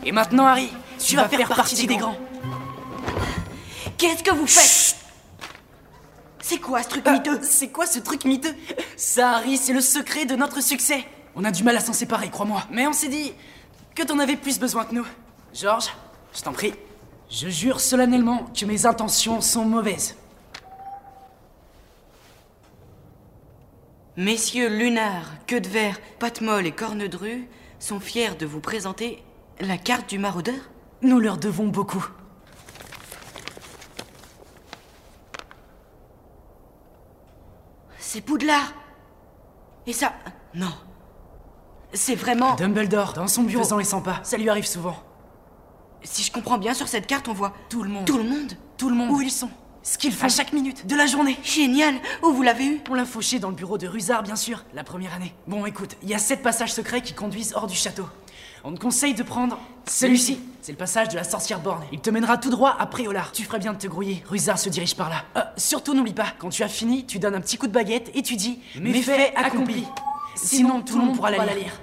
Et 0.05 0.11
maintenant, 0.11 0.45
Harry, 0.45 0.69
tu, 0.99 1.15
vas, 1.15 1.27
faire 1.29 1.47
partie 1.47 1.87
des 1.87 1.95
grands. 1.95 2.17
Qu'est-ce 3.97 4.23
que 4.23 4.31
vous 4.31 4.47
faites 4.47 4.97
C'est 6.41 6.57
quoi 6.57 6.83
ce 6.83 6.89
truc 6.89 7.03
Ah, 7.05 7.13
miteux 7.13 7.39
C'est 7.41 7.69
quoi 7.69 7.85
ce 7.85 7.99
truc 7.99 8.25
miteux? 8.25 8.53
Ça, 8.97 9.37
Harry, 9.37 9.57
c'est 9.57 9.73
le 9.73 9.81
secret 9.81 10.25
de 10.25 10.35
notre 10.35 10.61
succès. 10.61 11.05
On 11.35 11.45
a 11.45 11.51
du 11.51 11.63
mal 11.63 11.77
à 11.77 11.79
s'en 11.79 11.93
séparer, 11.93 12.29
crois-moi. 12.29 12.63
Mais 12.71 12.87
on 12.87 12.93
s'est 12.93 13.07
dit 13.07 13.33
que 13.99 14.05
t'en 14.05 14.19
avais 14.19 14.37
plus 14.37 14.59
besoin 14.59 14.85
que 14.85 14.95
nous. 14.95 15.05
Georges, 15.53 15.91
je 16.33 16.41
t'en 16.41 16.53
prie. 16.53 16.73
Je 17.29 17.49
jure 17.49 17.81
solennellement 17.81 18.45
que 18.57 18.65
mes 18.65 18.85
intentions 18.85 19.41
sont 19.41 19.65
mauvaises. 19.65 20.15
Messieurs 24.15 24.69
Lunar, 24.69 25.25
Queue 25.47 25.59
de 25.59 25.67
Verre, 25.67 25.99
Patmol 26.17 26.65
et 26.65 26.71
Cornedru 26.71 27.49
sont 27.79 27.99
fiers 27.99 28.35
de 28.35 28.45
vous 28.45 28.61
présenter 28.61 29.21
la 29.59 29.77
carte 29.77 30.09
du 30.09 30.17
maraudeur 30.17 30.69
Nous 31.01 31.19
leur 31.19 31.37
devons 31.37 31.67
beaucoup. 31.67 32.05
C'est 37.97 38.21
Poudlard 38.21 38.73
Et 39.85 39.93
ça... 39.93 40.13
Non. 40.55 40.71
C'est 41.93 42.15
vraiment... 42.15 42.55
Dumbledore, 42.55 43.13
dans 43.13 43.27
son 43.27 43.43
bureau, 43.43 43.63
faisant 43.63 43.79
et 43.79 43.83
sans 43.83 44.01
pas. 44.01 44.19
Ça 44.23 44.37
lui 44.37 44.49
arrive 44.49 44.67
souvent. 44.67 44.95
Si 46.03 46.23
je 46.23 46.31
comprends 46.31 46.57
bien, 46.57 46.73
sur 46.73 46.87
cette 46.87 47.07
carte, 47.07 47.27
on 47.27 47.33
voit 47.33 47.53
Tout 47.69 47.83
le 47.83 47.89
monde. 47.89 48.05
tout 48.05 48.17
le 48.17 48.23
monde. 48.23 48.53
Tout 48.77 48.89
le 48.89 48.95
monde. 48.95 49.11
Où 49.11 49.21
ils 49.21 49.31
sont. 49.31 49.49
Ce 49.81 49.97
qu'ils 49.97 50.11
font. 50.13 50.25
À 50.25 50.29
chaque 50.29 50.53
minute 50.53 50.85
de 50.87 50.95
la 50.95 51.07
journée. 51.07 51.37
Génial 51.43 51.95
Où 52.23 52.31
vous 52.31 52.41
l'avez 52.43 52.65
eu 52.65 52.81
On 52.89 52.93
l'a 52.93 53.05
fauché 53.05 53.39
dans 53.39 53.49
le 53.49 53.55
bureau 53.55 53.77
de 53.77 53.87
Rusard, 53.87 54.23
bien 54.23 54.35
sûr, 54.35 54.63
la 54.73 54.83
première 54.83 55.13
année. 55.13 55.33
Bon, 55.47 55.65
écoute, 55.65 55.95
il 56.03 56.09
y 56.09 56.13
a 56.13 56.19
sept 56.19 56.41
passages 56.43 56.73
secrets 56.73 57.01
qui 57.01 57.13
conduisent 57.13 57.53
hors 57.55 57.67
du 57.67 57.75
château. 57.75 58.05
On 58.63 58.73
te 58.73 58.79
conseille 58.79 59.13
de 59.13 59.23
prendre 59.23 59.57
celui-ci. 59.85 60.39
C'est 60.61 60.73
le 60.73 60.77
passage 60.77 61.07
de 61.09 61.15
la 61.15 61.23
sorcière 61.23 61.59
borne. 61.61 61.81
Il 61.93 62.01
te 62.01 62.09
mènera 62.09 62.37
tout 62.37 62.49
droit 62.49 62.75
après 62.77 63.07
Olar. 63.07 63.31
Tu 63.31 63.43
ferais 63.43 63.59
bien 63.59 63.71
de 63.73 63.77
te 63.77 63.87
grouiller. 63.87 64.21
Rusard 64.27 64.59
se 64.59 64.67
dirige 64.69 64.95
par 64.95 65.09
là. 65.09 65.23
Euh, 65.37 65.41
surtout, 65.55 65.93
n'oublie 65.93 66.13
pas, 66.13 66.27
quand 66.37 66.49
tu 66.49 66.63
as 66.63 66.67
fini, 66.67 67.05
tu 67.05 67.19
donnes 67.19 67.35
un 67.35 67.41
petit 67.41 67.57
coup 67.57 67.67
de 67.67 67.71
baguette 67.71 68.11
et 68.13 68.21
tu 68.21 68.35
dis 68.35 68.59
Méfait 68.79 69.33
accompli. 69.35 69.85
Sinon, 70.43 70.81
tout 70.81 70.97
le 70.97 71.05
monde 71.05 71.15
pourra 71.15 71.31
la 71.31 71.55
lire. 71.55 71.73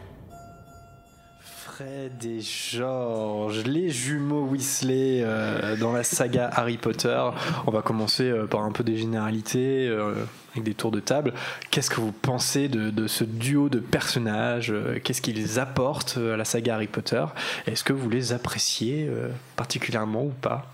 Fred 1.40 2.24
et 2.24 2.40
Georges, 2.40 3.64
les 3.64 3.90
jumeaux 3.90 4.46
Weasley 4.46 5.20
euh, 5.22 5.76
dans 5.76 5.92
la 5.92 6.04
saga 6.04 6.48
Harry 6.54 6.78
Potter. 6.78 7.22
On 7.66 7.70
va 7.70 7.82
commencer 7.82 8.22
euh, 8.22 8.46
par 8.46 8.62
un 8.62 8.72
peu 8.72 8.82
des 8.82 8.96
généralités, 8.96 9.86
euh, 9.86 10.14
avec 10.52 10.64
des 10.64 10.72
tours 10.72 10.90
de 10.90 11.00
table. 11.00 11.34
Qu'est-ce 11.70 11.90
que 11.90 12.00
vous 12.00 12.12
pensez 12.12 12.68
de, 12.68 12.88
de 12.88 13.06
ce 13.06 13.24
duo 13.24 13.68
de 13.68 13.78
personnages 13.78 14.72
Qu'est-ce 15.04 15.20
qu'ils 15.20 15.60
apportent 15.60 16.16
à 16.16 16.38
la 16.38 16.46
saga 16.46 16.76
Harry 16.76 16.86
Potter? 16.86 17.26
Est-ce 17.66 17.84
que 17.84 17.92
vous 17.92 18.08
les 18.08 18.32
appréciez 18.32 19.06
euh, 19.06 19.28
particulièrement 19.56 20.24
ou 20.24 20.32
pas? 20.40 20.72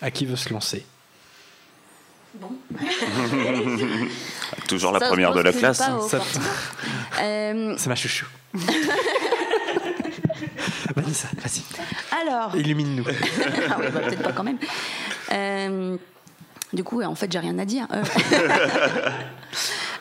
À 0.00 0.10
qui 0.10 0.26
veut 0.26 0.34
se 0.34 0.52
lancer? 0.52 0.84
Toujours 4.68 4.92
la 4.92 5.00
Ça 5.00 5.06
première 5.08 5.32
de 5.32 5.40
la 5.40 5.52
classe. 5.52 5.82
Euh, 7.20 7.74
C'est 7.78 7.88
ma 7.88 7.94
chouchou. 7.94 8.26
Vanessa, 10.94 11.28
vas-y, 11.42 11.62
alors, 12.22 12.54
illumine-nous. 12.56 13.04
Ah 13.70 13.78
ouais, 13.78 13.90
bah, 13.90 14.00
peut-être 14.00 14.22
pas 14.22 14.32
quand 14.32 14.44
même. 14.44 14.58
Euh, 15.32 15.96
du 16.72 16.84
coup, 16.84 17.02
en 17.02 17.14
fait, 17.14 17.30
j'ai 17.32 17.38
rien 17.38 17.58
à 17.58 17.64
dire. 17.64 17.86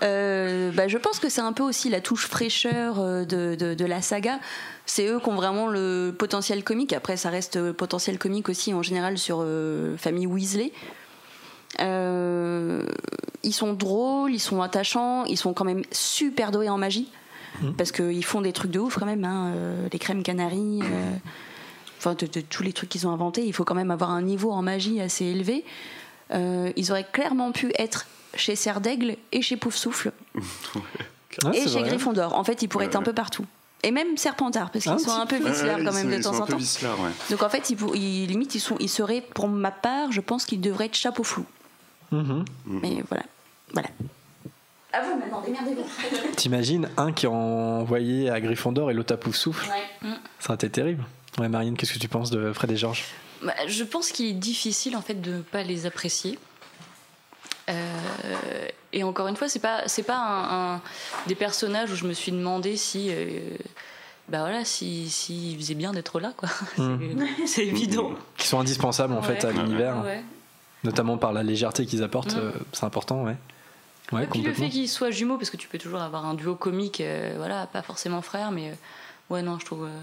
Euh, 0.04 0.72
bah, 0.72 0.88
je 0.88 0.98
pense 0.98 1.20
que 1.20 1.30
c'est 1.30 1.42
un 1.42 1.54
peu 1.54 1.62
aussi 1.62 1.88
la 1.88 2.02
touche 2.02 2.26
fraîcheur 2.26 2.96
de, 2.96 3.54
de- 3.54 3.76
de 3.76 3.86
la 3.86 4.02
saga. 4.02 4.40
C'est 4.88 5.06
eux 5.06 5.20
qui 5.20 5.30
ont 5.30 5.36
vraiment 5.36 5.68
le 5.68 6.12
potentiel 6.18 6.64
comique. 6.64 6.92
Après, 6.94 7.18
ça 7.18 7.30
reste 7.30 7.72
potentiel 7.74 8.18
comique 8.18 8.50
aussi 8.50 8.74
en 8.74 8.82
général 8.82 9.20
sur 9.20 9.42
euh, 9.42 9.96
Famille 9.98 10.26
Weasley. 10.26 10.74
Euh, 11.80 12.84
ils 13.44 13.54
sont 13.54 13.74
drôles, 13.74 14.34
ils 14.34 14.40
sont 14.40 14.62
attachants, 14.62 15.26
ils 15.26 15.38
sont 15.38 15.54
quand 15.54 15.66
même 15.66 15.84
super 15.92 16.52
doués 16.52 16.70
en 16.70 16.78
magie. 16.78 17.10
Parce 17.78 17.92
qu'ils 17.92 18.26
font 18.26 18.42
des 18.42 18.54
trucs 18.54 18.72
de 18.72 18.80
ouf 18.80 18.98
quand 18.98 19.06
même, 19.06 19.24
hein, 19.24 19.52
euh, 19.56 19.88
les 19.92 20.00
crèmes 20.00 20.24
canaries. 20.24 20.80
euh, 20.84 21.12
enfin 22.00 22.16
de, 22.16 22.26
de 22.26 22.42
tous 22.42 22.64
les 22.64 22.74
trucs 22.74 22.90
qu'ils 22.90 23.06
ont 23.06 23.12
inventés, 23.12 23.46
il 23.46 23.54
faut 23.54 23.64
quand 23.66 23.76
même 23.76 23.92
avoir 23.92 24.10
un 24.10 24.24
niveau 24.24 24.52
en 24.52 24.64
magie 24.64 25.00
assez 25.00 25.26
élevé. 25.26 25.64
Euh, 26.34 26.72
ils 26.76 26.92
auraient 26.92 27.06
clairement 27.12 27.52
pu 27.52 27.72
être 27.78 28.08
chez 28.34 28.56
Serdaigle 28.56 29.16
et 29.32 29.42
chez 29.44 29.58
Poufsouffle 29.58 30.12
Ouais, 31.46 31.58
et 31.60 31.68
chez 31.68 31.80
vrai. 31.80 31.90
Gryffondor. 31.90 32.36
En 32.36 32.44
fait, 32.44 32.62
ils 32.64 32.68
pourraient 32.68 32.86
être 32.88 32.96
un 32.96 33.04
peu 33.04 33.14
partout. 33.14 33.46
Et 33.84 33.92
même 33.92 34.18
Serpentard, 34.18 34.70
parce 34.72 34.84
qu'ils 34.84 34.94
Un 34.94 34.98
sont 34.98 35.12
un 35.12 35.26
peu 35.26 35.38
viceleurs 35.38 35.78
quand 35.78 35.94
même 35.94 36.12
sont- 36.12 36.18
de 36.18 36.24
temps 36.24 36.44
en 36.44 36.46
temps. 36.48 36.58
ouais. 36.58 37.12
Donc 37.30 37.42
en 37.44 37.50
fait, 37.50 37.70
ils, 37.70 37.76
pour- 37.76 37.96
ils- 37.96 38.26
limite, 38.28 38.56
ils, 38.56 38.60
sont, 38.60 38.76
ils 38.80 38.90
seraient, 38.90 39.22
pour 39.22 39.48
ma 39.48 39.72
part, 39.72 40.12
je 40.12 40.22
pense 40.22 40.46
qu'ils 40.46 40.62
devraient 40.62 40.86
être 40.86 40.96
chapeau 40.96 41.24
flou. 41.24 41.46
Mhm. 42.12 42.46
Mais 42.66 43.04
voilà. 43.10 43.24
Voilà. 43.74 43.90
À 44.94 45.02
vous 45.02 45.18
maintenant, 45.18 45.42
démerdez-vous. 45.42 45.86
T'imagines 46.36 46.90
un 46.98 47.12
qui 47.14 47.26
a 47.26 47.32
envoyé 47.32 48.30
à 48.30 48.42
Gryffondor 48.42 48.92
et 48.92 48.94
l'autre 48.94 49.14
à 49.14 49.18
Poufsouffle 49.18 49.70
Ça 50.40 50.48
aurait 50.50 50.56
été 50.56 50.70
terrible. 50.70 51.04
Ouais, 51.40 51.48
Marine, 51.48 51.78
qu'est-ce 51.78 51.94
que 51.94 52.00
tu 52.00 52.10
penses 52.10 52.30
de 52.30 52.52
Fred 52.52 52.72
et 52.72 52.78
Georges? 52.78 53.06
Bah, 53.42 53.54
je 53.68 53.84
pense 53.86 54.12
qu'il 54.12 54.26
est 54.28 54.34
difficile 54.34 54.96
en 54.98 55.02
fait 55.02 55.16
de 55.22 55.32
ne 55.38 55.42
pas 55.42 55.64
les 55.64 55.86
apprécier. 55.86 56.38
Euh, 57.70 57.74
et 58.92 59.04
encore 59.04 59.28
une 59.28 59.36
fois, 59.38 59.48
c'est 59.48 59.60
pas 59.60 59.84
c'est 59.88 60.04
pas 60.04 60.18
un, 60.18 60.76
un- 60.76 60.82
des 61.28 61.36
personnages 61.36 61.92
où 61.92 61.96
je 61.96 62.06
me 62.06 62.14
suis 62.14 62.32
demandé 62.32 62.76
si 62.76 63.08
euh, 63.12 63.40
bah 64.28 64.40
voilà 64.40 64.66
si 64.66 65.10
si 65.10 65.56
faisait 65.56 65.76
bien 65.76 65.94
d'être 65.94 66.20
là 66.20 66.34
quoi. 66.36 66.50
Mm. 66.78 67.24
C'est- 67.46 67.66
évident. 67.66 68.12
Qui 68.38 68.48
sont 68.48 68.60
indispensables 68.60 69.14
en 69.14 69.22
fait 69.22 69.46
à 69.46 69.50
Ouais. 69.50 69.54
l'univers, 69.54 70.04
Ouais. 70.04 70.22
Notamment 70.84 71.18
par 71.18 71.34
la 71.34 71.44
légèreté 71.44 71.86
qu'ils 71.86 72.04
apportent. 72.04 72.36
Mm. 72.36 72.40
euh, 72.40 72.52
c'est 72.74 72.86
important, 72.86 73.24
ouais. 73.24 73.36
Ouais, 74.12 74.24
Et 74.26 74.28
puis 74.28 74.42
le 74.42 74.52
fait 74.54 74.68
qu'ils 74.70 74.90
soient 74.90 75.12
jumeaux, 75.12 75.38
parce 75.38 75.50
que 75.50 75.56
tu 75.58 75.68
peux 75.70 75.78
toujours 75.78 76.02
avoir 76.02 76.26
un 76.26 76.34
duo 76.34 76.56
comique, 76.56 77.00
euh, 77.00 77.34
voilà, 77.38 77.66
pas 77.68 77.82
forcément 77.82 78.22
frère, 78.22 78.52
mais 78.52 78.70
euh, 78.72 78.74
ouais, 79.34 79.42
non, 79.42 79.58
je 79.60 79.66
trouve. 79.66 79.86
euh, 79.86 80.00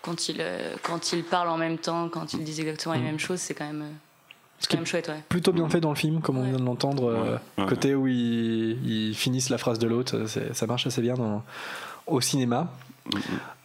quand 0.00 0.28
ils, 0.28 0.36
euh, 0.40 0.74
quand 0.82 1.12
ils 1.12 1.22
parlent 1.22 1.48
en 1.50 1.58
même 1.58 1.78
temps, 1.78 2.08
quand 2.08 2.32
ils 2.32 2.42
disent 2.42 2.60
exactement 2.60 2.94
les 2.94 3.00
Mm. 3.00 3.04
mêmes 3.04 3.18
choses, 3.18 3.38
c'est 3.40 3.54
quand 3.54 3.66
même, 3.66 3.82
euh, 3.82 3.90
c'est 4.58 4.66
qui 4.68 4.76
quand 4.76 4.80
même 4.80 4.86
chouette, 4.86 5.08
ouais. 5.08 5.22
Plutôt 5.28 5.52
bien 5.52 5.68
fait 5.68 5.80
dans 5.80 5.90
le 5.90 5.94
film, 5.96 6.20
comme 6.22 6.38
on 6.38 6.42
vient 6.44 6.58
de 6.58 6.64
l'entendre. 6.64 7.04
euh, 7.10 7.36
Ouais. 7.58 7.66
Côté 7.66 7.94
où 7.94 8.06
ils, 8.06 9.10
ils 9.10 9.14
finissent 9.14 9.50
la 9.50 9.58
phrase 9.58 9.78
de 9.78 9.86
l'autre, 9.86 10.24
ça 10.26 10.66
marche 10.66 10.86
assez 10.86 11.02
bien 11.02 11.14
dans, 11.14 11.42
au 12.06 12.20
cinéma. 12.22 12.72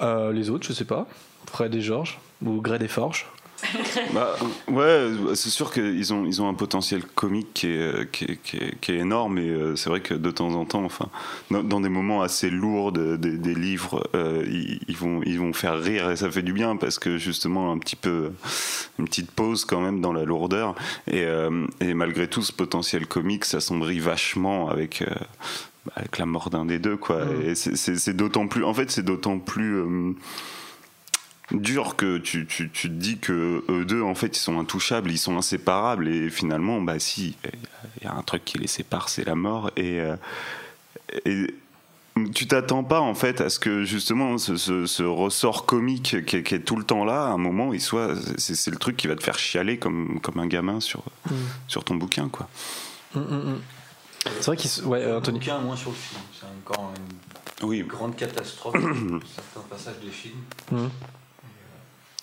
Euh, 0.02 0.32
les 0.34 0.50
autres, 0.50 0.68
je 0.68 0.74
sais 0.74 0.86
pas. 0.86 1.08
Fred 1.46 1.74
et 1.74 1.82
Georges, 1.82 2.20
ou 2.44 2.62
Grey 2.62 2.80
des 2.80 2.88
Forges. 2.88 3.26
Bah, 4.14 4.36
ouais, 4.68 5.10
c'est 5.34 5.50
sûr 5.50 5.72
qu'ils 5.74 6.14
ont, 6.14 6.26
ils 6.26 6.42
ont 6.42 6.48
un 6.48 6.54
potentiel 6.54 7.04
comique 7.04 7.48
qui 7.54 7.68
est, 7.68 7.78
euh, 7.78 8.06
qui 8.06 8.26
est, 8.26 8.38
qui 8.44 8.58
est- 8.58 8.80
qui 8.80 8.92
est 8.92 8.98
énorme 8.98 9.38
et 9.40 9.50
euh, 9.50 9.76
c'est 9.76 9.90
vrai 9.90 10.02
que 10.02 10.14
de 10.14 10.32
temps 10.32 10.54
en 10.54 10.66
temps, 10.66 10.84
enfin, 10.84 11.08
dans, 11.52 11.64
dans 11.64 11.82
des 11.82 11.90
moments 11.90 12.22
assez 12.22 12.50
lourds 12.50 12.92
de- 12.92 13.16
de- 13.18 13.36
des 13.36 13.56
livres, 13.56 14.08
euh, 14.16 14.44
ils, 14.48 14.80
ils 14.88 14.96
vont, 14.98 15.22
ils 15.26 15.40
vont 15.40 15.54
faire 15.54 15.80
rire 15.80 16.10
et 16.12 16.16
ça 16.16 16.30
fait 16.30 16.44
du 16.44 16.54
bien 16.54 16.76
parce 16.78 17.00
que 17.00 17.18
justement 17.18 17.72
un 17.72 17.78
petit 17.80 17.96
peu, 17.96 18.32
une 19.00 19.06
petite 19.06 19.32
pause 19.32 19.66
quand 19.66 19.82
même 19.82 20.02
dans 20.02 20.14
la 20.14 20.24
lourdeur. 20.24 20.76
Et, 21.08 21.24
euh, 21.24 21.66
et 21.82 21.94
malgré 21.94 22.28
tout 22.28 22.42
ce 22.44 22.54
potentiel 22.54 23.08
comique, 23.08 23.46
ça 23.46 23.60
sombrit 23.60 24.00
vachement 24.00 24.70
avec. 24.70 25.02
euh, 25.02 25.08
avec 25.96 26.18
la 26.18 26.26
mort 26.26 26.50
d'un 26.50 26.66
des 26.66 26.80
deux 26.80 26.98
quoi. 26.98 27.22
Et 27.46 27.56
c'est- 27.56 28.14
d'autant 28.14 28.48
plus 28.48 28.66
en 28.66 28.74
fait 28.74 28.92
c'est 28.92 29.04
d'autant 29.06 29.40
plus 29.40 29.78
euh, 29.78 30.12
dur 31.52 31.96
que 31.96 32.18
tu, 32.18 32.46
tu, 32.46 32.70
tu 32.72 32.90
te 32.90 32.94
dis 32.94 33.18
que 33.20 33.64
eux 33.70 33.86
deux 33.86 34.02
en 34.02 34.16
fait 34.16 34.36
ils 34.36 34.40
sont 34.40 34.60
intouchables 34.60 35.10
ils 35.12 35.18
sont 35.18 35.38
inséparables 35.38 36.08
et 36.10 36.30
finalement 36.30 36.82
bah 36.82 37.00
si 37.00 37.38
il 38.02 38.04
y 38.04 38.08
a 38.08 38.14
un 38.14 38.22
truc 38.22 38.44
qui 38.44 38.58
les 38.58 38.68
sépare 38.68 39.08
c'est 39.08 39.24
la 39.26 39.36
mort 39.36 39.72
et, 39.78 40.02
euh, 40.02 40.16
et 41.26 41.48
tu 42.34 42.48
t'attends 42.48 42.84
pas 42.84 43.00
en 43.00 43.14
fait 43.16 43.40
à 43.40 43.50
ce 43.50 43.60
que 43.60 43.84
justement 43.86 44.38
ce, 44.38 44.58
ce- 44.58 44.86
ce 44.86 45.04
ressort 45.04 45.66
comique 45.66 46.26
qui 46.26 46.36
est, 46.38 46.44
qui 46.44 46.56
est 46.56 46.60
tout 46.60 46.76
le 46.76 46.84
temps 46.84 47.06
là 47.06 47.24
à 47.28 47.30
un 47.30 47.38
moment 47.38 47.74
il 47.74 47.80
soit 47.82 48.16
c'est 48.38 48.56
c'est 48.56 48.72
le 48.72 48.78
truc 48.78 48.98
qui 48.98 49.08
va 49.08 49.16
te 49.16 49.24
faire 49.24 49.40
chialer 49.40 49.78
comme, 49.78 50.20
comme 50.22 50.40
un 50.40 50.48
gamin 50.48 50.80
sur, 50.82 51.04
Mm. 51.30 51.36
sur 51.68 51.84
ton 51.84 51.96
bouquin 51.96 52.28
quoi 52.30 52.50
Mm, 53.16 53.20
mm. 53.22 53.62
C'est 54.26 54.46
vrai 54.48 54.58
qu'ils. 54.58 54.70
s- 54.70 54.82
Ouais, 54.84 55.02
euh, 55.02 55.18
Anthony. 55.20 55.40
Bouquin, 55.40 55.60
moins 55.60 55.78
sur 55.78 55.92
le 55.92 55.96
film. 55.96 56.22
C'est 56.38 56.46
encore 56.70 56.92
une 56.98 57.66
oui 57.68 57.84
grande 57.84 58.16
catastrophe. 58.18 58.76
certains 59.36 59.68
passages 59.70 60.00
des 60.04 60.12
films. 60.12 60.90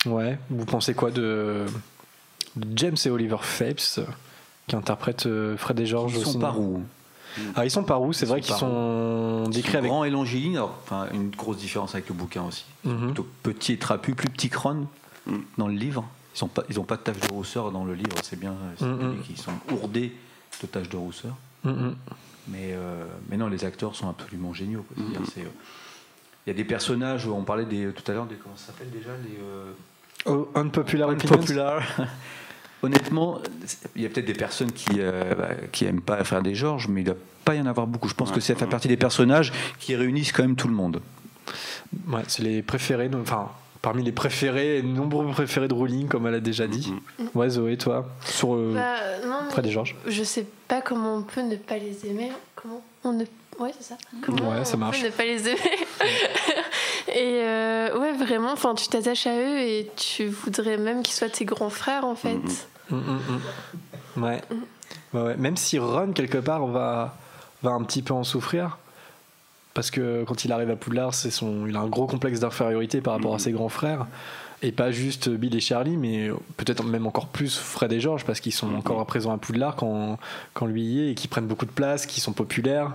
Mm. 0.05 0.11
Ouais, 0.11 0.37
vous 0.49 0.65
pensez 0.65 0.93
quoi 0.93 1.11
de, 1.11 1.65
de 2.55 2.77
James 2.77 2.95
et 3.05 3.09
Oliver 3.09 3.37
Phelps 3.41 3.97
euh, 3.99 4.05
qui 4.67 4.75
interprètent 4.75 5.25
euh, 5.25 5.57
Fred 5.57 5.79
et 5.79 5.85
Georges 5.85 6.13
Ils 6.17 6.25
sont 6.25 6.39
par 6.39 6.59
où 6.59 6.83
Ah, 7.55 7.65
ils 7.65 7.71
sont 7.71 7.83
par 7.83 8.01
où 8.01 8.13
C'est 8.13 8.25
Ils 8.25 8.29
vrai 8.29 8.41
qu'ils 8.41 8.55
sont 8.55 9.43
décrits 9.49 9.69
Ils 9.69 9.71
sont 9.71 9.77
avec. 9.77 9.89
Grand 9.91 10.03
et 10.03 10.09
longiligne, 10.09 10.59
enfin, 10.59 11.07
une 11.13 11.29
grosse 11.29 11.57
différence 11.57 11.93
avec 11.95 12.07
le 12.09 12.15
bouquin 12.15 12.43
aussi. 12.43 12.65
Mhm. 12.83 13.05
Plutôt 13.07 13.27
petit 13.43 13.73
et 13.73 13.77
trapu, 13.77 14.13
plus 14.15 14.29
petit 14.29 14.49
crâne 14.49 14.87
Mm. 15.27 15.37
dans 15.57 15.67
le 15.67 15.73
livre. 15.73 16.07
Ils 16.39 16.43
n'ont 16.43 16.49
pas, 16.49 16.63
ils 16.69 16.79
ont 16.79 16.83
pas 16.83 16.97
de 16.97 17.01
taches 17.01 17.19
de 17.19 17.31
rousseur 17.33 17.71
dans 17.71 17.83
le 17.83 17.95
livre, 17.95 18.15
c'est 18.21 18.39
bien. 18.39 18.53
Mm, 18.79 18.85
mm. 18.85 19.01
indiqué 19.01 19.23
qu'ils 19.23 19.37
sont 19.37 19.53
ourdés 19.71 20.13
de 20.61 20.67
taches 20.67 20.89
de 20.89 20.97
rousseur. 20.97 21.33
Mm, 21.63 21.69
mm. 21.71 21.95
Mais, 22.49 22.73
euh, 22.73 23.05
mais 23.27 23.37
non, 23.37 23.47
les 23.47 23.65
acteurs 23.65 23.95
sont 23.95 24.07
absolument 24.07 24.53
géniaux. 24.53 24.85
euh, 24.99 25.01
Il 25.37 26.47
y 26.47 26.51
a 26.51 26.53
des 26.53 26.63
personnages, 26.63 27.25
on 27.27 27.41
parlait 27.43 27.65
des, 27.65 27.87
tout 27.91 28.03
à 28.11 28.13
l'heure 28.13 28.27
des. 28.27 28.35
Comment 28.35 28.55
ça 28.55 28.67
s'appelle 28.67 28.91
déjà 28.91 29.09
les, 29.23 29.35
euh, 29.41 29.71
Oh, 30.25 30.47
unpopular. 30.55 31.09
Unpopular. 31.09 31.83
Honnêtement, 32.83 33.39
il 33.95 34.01
y 34.03 34.05
a 34.05 34.09
peut-être 34.09 34.25
des 34.25 34.33
personnes 34.33 34.71
qui 34.71 34.89
euh, 34.99 35.33
bah, 35.35 35.49
qui 35.71 35.85
aiment 35.85 36.01
pas 36.01 36.23
faire 36.23 36.41
des 36.43 36.53
Georges, 36.55 36.87
mais 36.87 37.01
il 37.01 37.05
ne 37.05 37.11
doit 37.11 37.19
pas 37.43 37.55
y 37.55 37.61
en 37.61 37.65
avoir 37.65 37.87
beaucoup. 37.87 38.07
Je 38.07 38.13
pense 38.13 38.29
Ouais, 38.29 38.35
que 38.35 38.41
ça 38.41 38.53
fait 38.55 38.65
ouais. 38.65 38.69
partie 38.69 38.87
des 38.87 38.97
personnages 38.97 39.51
qui 39.79 39.95
réunissent 39.95 40.31
quand 40.31 40.43
même 40.43 40.55
tout 40.55 40.67
le 40.67 40.73
monde. 40.75 41.01
Ouais, 42.07 42.21
c'est 42.27 42.43
les 42.43 42.61
préférés, 42.61 43.09
de- 43.09 43.17
enfin, 43.17 43.49
parmi 43.81 44.03
les 44.03 44.11
préférés, 44.11 44.81
nombreux 44.83 45.27
préférés 45.31 45.67
de 45.67 45.73
Rowling, 45.73 46.07
comme 46.07 46.27
elle 46.27 46.35
a 46.35 46.39
déjà 46.39 46.67
dit. 46.67 46.93
Ouais, 47.33 47.49
Zoé, 47.49 47.77
toi, 47.77 48.07
sur 48.25 48.55
euh, 48.55 48.73
Bah, 48.75 48.95
non, 49.27 49.37
mais 49.45 49.51
Fred 49.51 49.65
et 49.67 49.71
Georges. 49.71 49.95
Je 50.07 50.23
sais 50.23 50.45
pas 50.67 50.81
comment 50.81 51.15
on 51.17 51.21
peut 51.23 51.41
ne 51.41 51.55
pas 51.55 51.77
les 51.77 52.05
aimer. 52.07 52.31
Comment 52.55 52.83
on 53.03 53.13
ne. 53.13 53.25
Ouais, 53.57 53.71
c'est 53.79 53.85
ça. 53.85 53.97
Comment 54.21 54.49
Ouais, 54.51 54.65
ça 54.65 54.75
on 54.75 54.79
marche. 54.79 54.99
peut 55.01 55.07
ne 55.07 55.11
pas 55.11 55.23
les 55.25 55.47
aimer. 55.47 55.59
et 57.07 57.41
euh, 57.43 57.99
ouais, 57.99 58.13
vraiment, 58.13 58.51
enfin, 58.51 58.73
tu 58.73 58.87
t'attaches 58.87 59.27
à 59.27 59.35
eux 59.37 59.59
et 59.59 59.91
tu 59.95 60.27
voudrais 60.27 60.77
même 60.77 61.03
qu'ils 61.03 61.13
soient 61.13 61.29
tes 61.29 61.45
grands 61.45 61.69
frères, 61.69 62.05
en 62.05 62.15
fait. 62.15 62.67
Ouais. 64.17 64.41
Même 65.13 65.57
si 65.57 65.79
Ron, 65.79 66.11
quelque 66.13 66.37
part, 66.37 66.65
va, 66.67 67.15
va 67.63 67.71
un 67.71 67.83
petit 67.83 68.01
peu 68.01 68.13
en 68.13 68.23
souffrir. 68.23 68.77
Parce 69.73 69.91
que 69.91 70.23
quand 70.23 70.45
il 70.45 70.51
arrive 70.51 70.69
à 70.69 70.75
Poudlard, 70.77 71.13
c'est 71.13 71.31
son, 71.31 71.67
il 71.67 71.75
a 71.75 71.79
un 71.79 71.87
gros 71.87 72.07
complexe 72.07 72.39
d'infériorité 72.39 73.01
par 73.01 73.13
rapport 73.13 73.35
à 73.35 73.39
ses 73.39 73.51
grands 73.51 73.69
frères. 73.69 74.07
Et 74.61 74.71
pas 74.71 74.89
juste 74.89 75.29
Bill 75.29 75.53
et 75.53 75.59
Charlie, 75.59 75.97
mais 75.97 76.29
peut-être 76.57 76.83
même 76.83 77.05
encore 77.05 77.27
plus 77.27 77.57
Fred 77.57 77.91
et 77.91 77.99
George, 77.99 78.23
parce 78.23 78.39
qu'ils 78.39 78.53
sont 78.53 78.73
encore 78.73 79.05
présents 79.05 79.33
à 79.33 79.37
Poudlard 79.37 79.75
quand, 79.75 80.17
quand 80.53 80.65
lui 80.65 80.81
y 80.81 81.01
est, 81.01 81.11
et 81.11 81.15
qu'ils 81.15 81.29
prennent 81.29 81.45
beaucoup 81.45 81.65
de 81.65 81.71
place, 81.71 82.05
qu'ils 82.05 82.23
sont 82.23 82.31
populaires. 82.31 82.93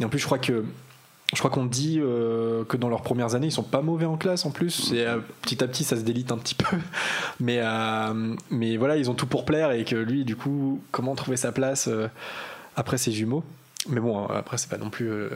Et 0.00 0.04
en 0.04 0.08
plus, 0.08 0.20
je 0.20 0.26
crois 0.26 0.38
que 0.38 0.64
je 1.32 1.38
crois 1.38 1.50
qu'on 1.50 1.64
dit 1.64 1.98
euh, 2.00 2.64
que 2.64 2.76
dans 2.76 2.88
leurs 2.88 3.02
premières 3.02 3.34
années, 3.34 3.46
ils 3.46 3.52
sont 3.52 3.62
pas 3.62 3.80
mauvais 3.82 4.04
en 4.06 4.16
classe 4.16 4.44
en 4.44 4.50
plus. 4.50 4.92
Et 4.92 5.06
euh, 5.06 5.18
petit 5.42 5.62
à 5.64 5.68
petit, 5.68 5.82
ça 5.84 5.96
se 5.96 6.02
délite 6.02 6.30
un 6.32 6.36
petit 6.38 6.54
peu. 6.56 6.76
Mais, 7.40 7.58
euh, 7.62 8.34
mais 8.50 8.76
voilà, 8.76 8.96
ils 8.96 9.10
ont 9.10 9.14
tout 9.14 9.26
pour 9.26 9.44
plaire 9.44 9.72
et 9.72 9.84
que 9.84 9.96
lui, 9.96 10.24
du 10.24 10.36
coup, 10.36 10.80
comment 10.90 11.14
trouver 11.14 11.36
sa 11.36 11.50
place 11.52 11.88
euh, 11.88 12.08
après 12.76 12.98
ses 12.98 13.12
jumeaux? 13.12 13.44
Mais 13.88 14.00
bon, 14.00 14.26
après, 14.26 14.58
c'est 14.58 14.68
pas 14.70 14.78
non 14.78 14.90
plus 14.90 15.08
euh, 15.10 15.28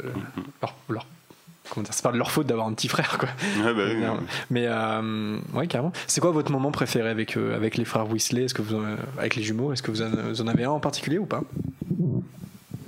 leur, 0.63 0.75
leur- 0.89 1.07
comment 1.71 1.83
dire, 1.83 1.93
c'est 1.95 2.05
pas 2.05 2.13
de 2.13 2.19
leur 2.19 2.31
faute 2.31 2.47
d'avoir 2.47 2.69
un 2.69 2.75
petit 2.75 2.87
frère, 2.89 3.19
quoi. 3.19 3.29
Ouais, 3.65 3.75
bah 3.75 3.83
oui, 3.89 3.97
Mais, 3.99 4.09
oui. 4.09 4.17
mais 4.51 4.67
euh, 4.69 5.39
ouais, 5.55 5.67
carrément. 5.67 5.93
C'est 6.07 6.21
quoi 6.21 6.31
votre 6.31 6.53
moment 6.53 6.71
préféré 6.71 7.09
avec 7.09 7.37
euh, 7.37 7.57
avec 7.57 7.77
les 7.77 7.85
frères 7.85 8.09
Weasley? 8.09 8.45
Est-ce 8.45 8.55
que 8.55 8.63
vous 8.63 8.77
en- 8.77 8.97
avec 9.19 9.35
les 9.35 9.43
jumeaux? 9.43 9.73
Est-ce 9.73 9.83
que 9.83 9.91
vous 9.91 10.03
en, 10.03 10.11
vous 10.29 10.41
en 10.43 10.47
avez 10.47 10.63
un 10.65 10.71
en 10.71 10.79
particulier 10.79 11.19
ou 11.19 11.27
pas? 11.27 11.41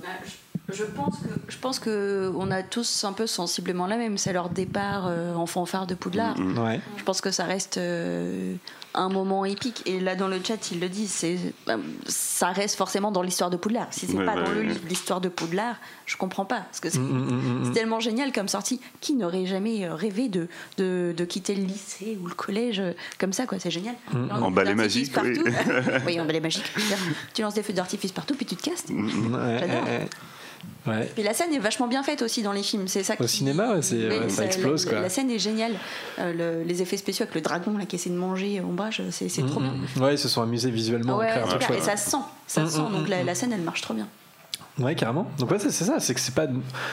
Bah, 0.01 0.09
je, 0.25 0.31
je 0.70 0.85
pense 0.85 1.16
que 1.18 1.28
je 1.48 1.57
pense 1.59 1.78
que 1.78 2.31
on 2.37 2.50
a 2.50 2.62
tous 2.62 3.04
un 3.04 3.12
peu 3.12 3.26
sensiblement 3.26 3.87
la 3.87 3.96
même. 3.96 4.18
C'est 4.18 4.33
leur 4.33 4.50
départ 4.50 5.07
euh, 5.09 5.35
en 5.35 5.46
fanfare 5.46 5.87
de 5.87 5.94
Poudlard. 5.94 6.38
Mm, 6.38 6.59
Ouais. 6.59 6.81
Je 6.96 7.04
pense 7.04 7.20
que 7.20 7.31
ça 7.31 7.44
reste 7.44 7.78
euh, 7.78 8.54
un 8.94 9.09
moment 9.09 9.44
épique. 9.46 9.83
Et 9.87 9.98
là, 10.00 10.14
dans 10.14 10.28
le 10.28 10.38
chat, 10.44 10.70
ils 10.70 10.78
le 10.81 10.88
disent. 10.90 11.11
C'est, 11.11 11.38
euh, 11.68 11.76
ça 12.07 12.48
reste 12.48 12.76
forcément 12.76 13.11
dans 13.11 13.22
l'histoire 13.22 13.48
de 13.48 13.57
Poudlard. 13.57 13.87
Si 13.92 14.07
c'est 14.07 14.14
Ouais, 14.16 14.26
pas 14.26 14.35
ouais, 14.35 14.44
dans 14.44 14.50
le 14.50 14.61
ouais. 14.61 14.66
livre 14.66 14.81
l'histoire 14.88 15.20
de 15.22 15.28
Poudlard, 15.31 15.76
je 16.04 16.16
comprends 16.18 16.44
pas. 16.44 16.61
Parce 16.61 16.81
que 16.81 16.90
c'est, 16.90 16.98
Mm, 16.98 17.02
mm, 17.12 17.33
mm, 17.33 17.61
c'est 17.64 17.70
mm. 17.70 17.74
tellement 17.74 18.00
génial 18.00 18.33
comme 18.33 18.48
sortie. 18.48 18.81
Qui 19.00 19.14
n'aurait 19.14 19.46
jamais 19.46 19.87
euh, 19.87 19.94
rêvé 19.94 20.28
de, 20.28 20.48
de, 20.76 21.14
de 21.16 21.24
quitter 21.24 21.54
le 21.54 21.62
lycée 21.64 22.18
ou 22.22 22.26
le 22.26 22.35
collège 22.35 22.83
comme 23.18 23.33
ça, 23.33 23.46
quoi? 23.46 23.59
C'est 23.59 23.70
génial. 23.70 23.94
En 24.31 24.50
balai 24.50 24.74
magique, 24.74 25.12
oui. 25.22 25.35
partout. 25.35 25.50
oui, 26.07 26.20
en 26.20 26.26
balai 26.26 26.40
magique. 26.40 26.70
Tu 27.33 27.40
lances 27.40 27.54
des 27.54 27.62
feux 27.62 27.72
d'artifice 27.72 28.12
partout, 28.12 28.35
puis 28.35 28.44
tu 28.44 28.54
te 28.57 28.62
casses. 28.68 28.85
Ouais, 28.90 29.59
J'adore. 29.61 29.85
Ouais. 30.87 31.11
Puis 31.14 31.23
la 31.23 31.35
scène 31.35 31.53
est 31.53 31.59
vachement 31.59 31.87
bien 31.88 32.03
faite 32.03 32.23
aussi 32.23 32.42
dans 32.42 32.53
les 32.53 32.62
films. 32.62 32.88
C'est 32.88 33.03
ça 33.03 33.14
Au 33.18 33.25
qui- 33.25 33.29
cinéma, 33.29 33.71
ouais, 33.71 33.77
ouais, 33.77 34.29
ça 34.29 34.44
explose, 34.44 34.87
La, 34.87 34.92
quoi. 34.92 35.01
la 35.03 35.09
scène 35.09 35.31
est 35.31 35.38
géniale. 35.38 35.73
Euh, 36.18 36.61
le- 36.62 36.64
les 36.68 36.83
effets 36.83 36.97
spéciaux 36.97 37.25
avec 37.25 37.35
le 37.35 37.40
dragon 37.40 37.77
là, 37.79 37.85
qui 37.87 37.97
essaie 37.97 38.11
de 38.11 38.14
manger 38.16 38.61
Ombrage, 38.61 39.03
c'est 39.11 39.29
trop 39.47 39.61
Mm, 39.61 39.62
bien. 39.97 40.03
Ouais, 40.05 40.14
ils 40.14 40.18
se 40.18 40.29
sont 40.29 40.42
amusés 40.42 40.71
visuellement. 40.71 41.16
à 41.16 41.18
Ouais, 41.18 41.29
créer 41.31 41.42
un 41.42 41.51
super. 41.51 41.66
truc 41.68 41.79
Et 41.79 41.83
ça 41.83 41.97
se 41.97 42.11
sent, 42.11 42.16
ça 42.47 42.62
Mm, 42.62 42.66
se 42.68 42.73
sent. 42.73 42.81
mm, 42.88 42.92
Donc 42.97 43.09
la, 43.09 43.23
mm. 43.23 43.27
la 43.27 43.35
scène, 43.35 43.53
elle 43.53 43.61
marche 43.62 43.81
trop 43.83 43.94
bien. 43.94 44.07
Ouais, 44.79 44.94
carrément. 44.94 45.29
Donc 45.40 45.51
ouais, 45.51 45.59
c'est 45.59 45.73
ça, 45.73 45.99
c'est 45.99 46.14
que 46.14 46.21
c'est 46.21 46.35
pas 46.37 46.47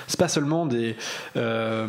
c'est 0.08 0.20
pas 0.20 0.28
seulement 0.28 0.66
des 0.66 0.96
euh, 1.38 1.88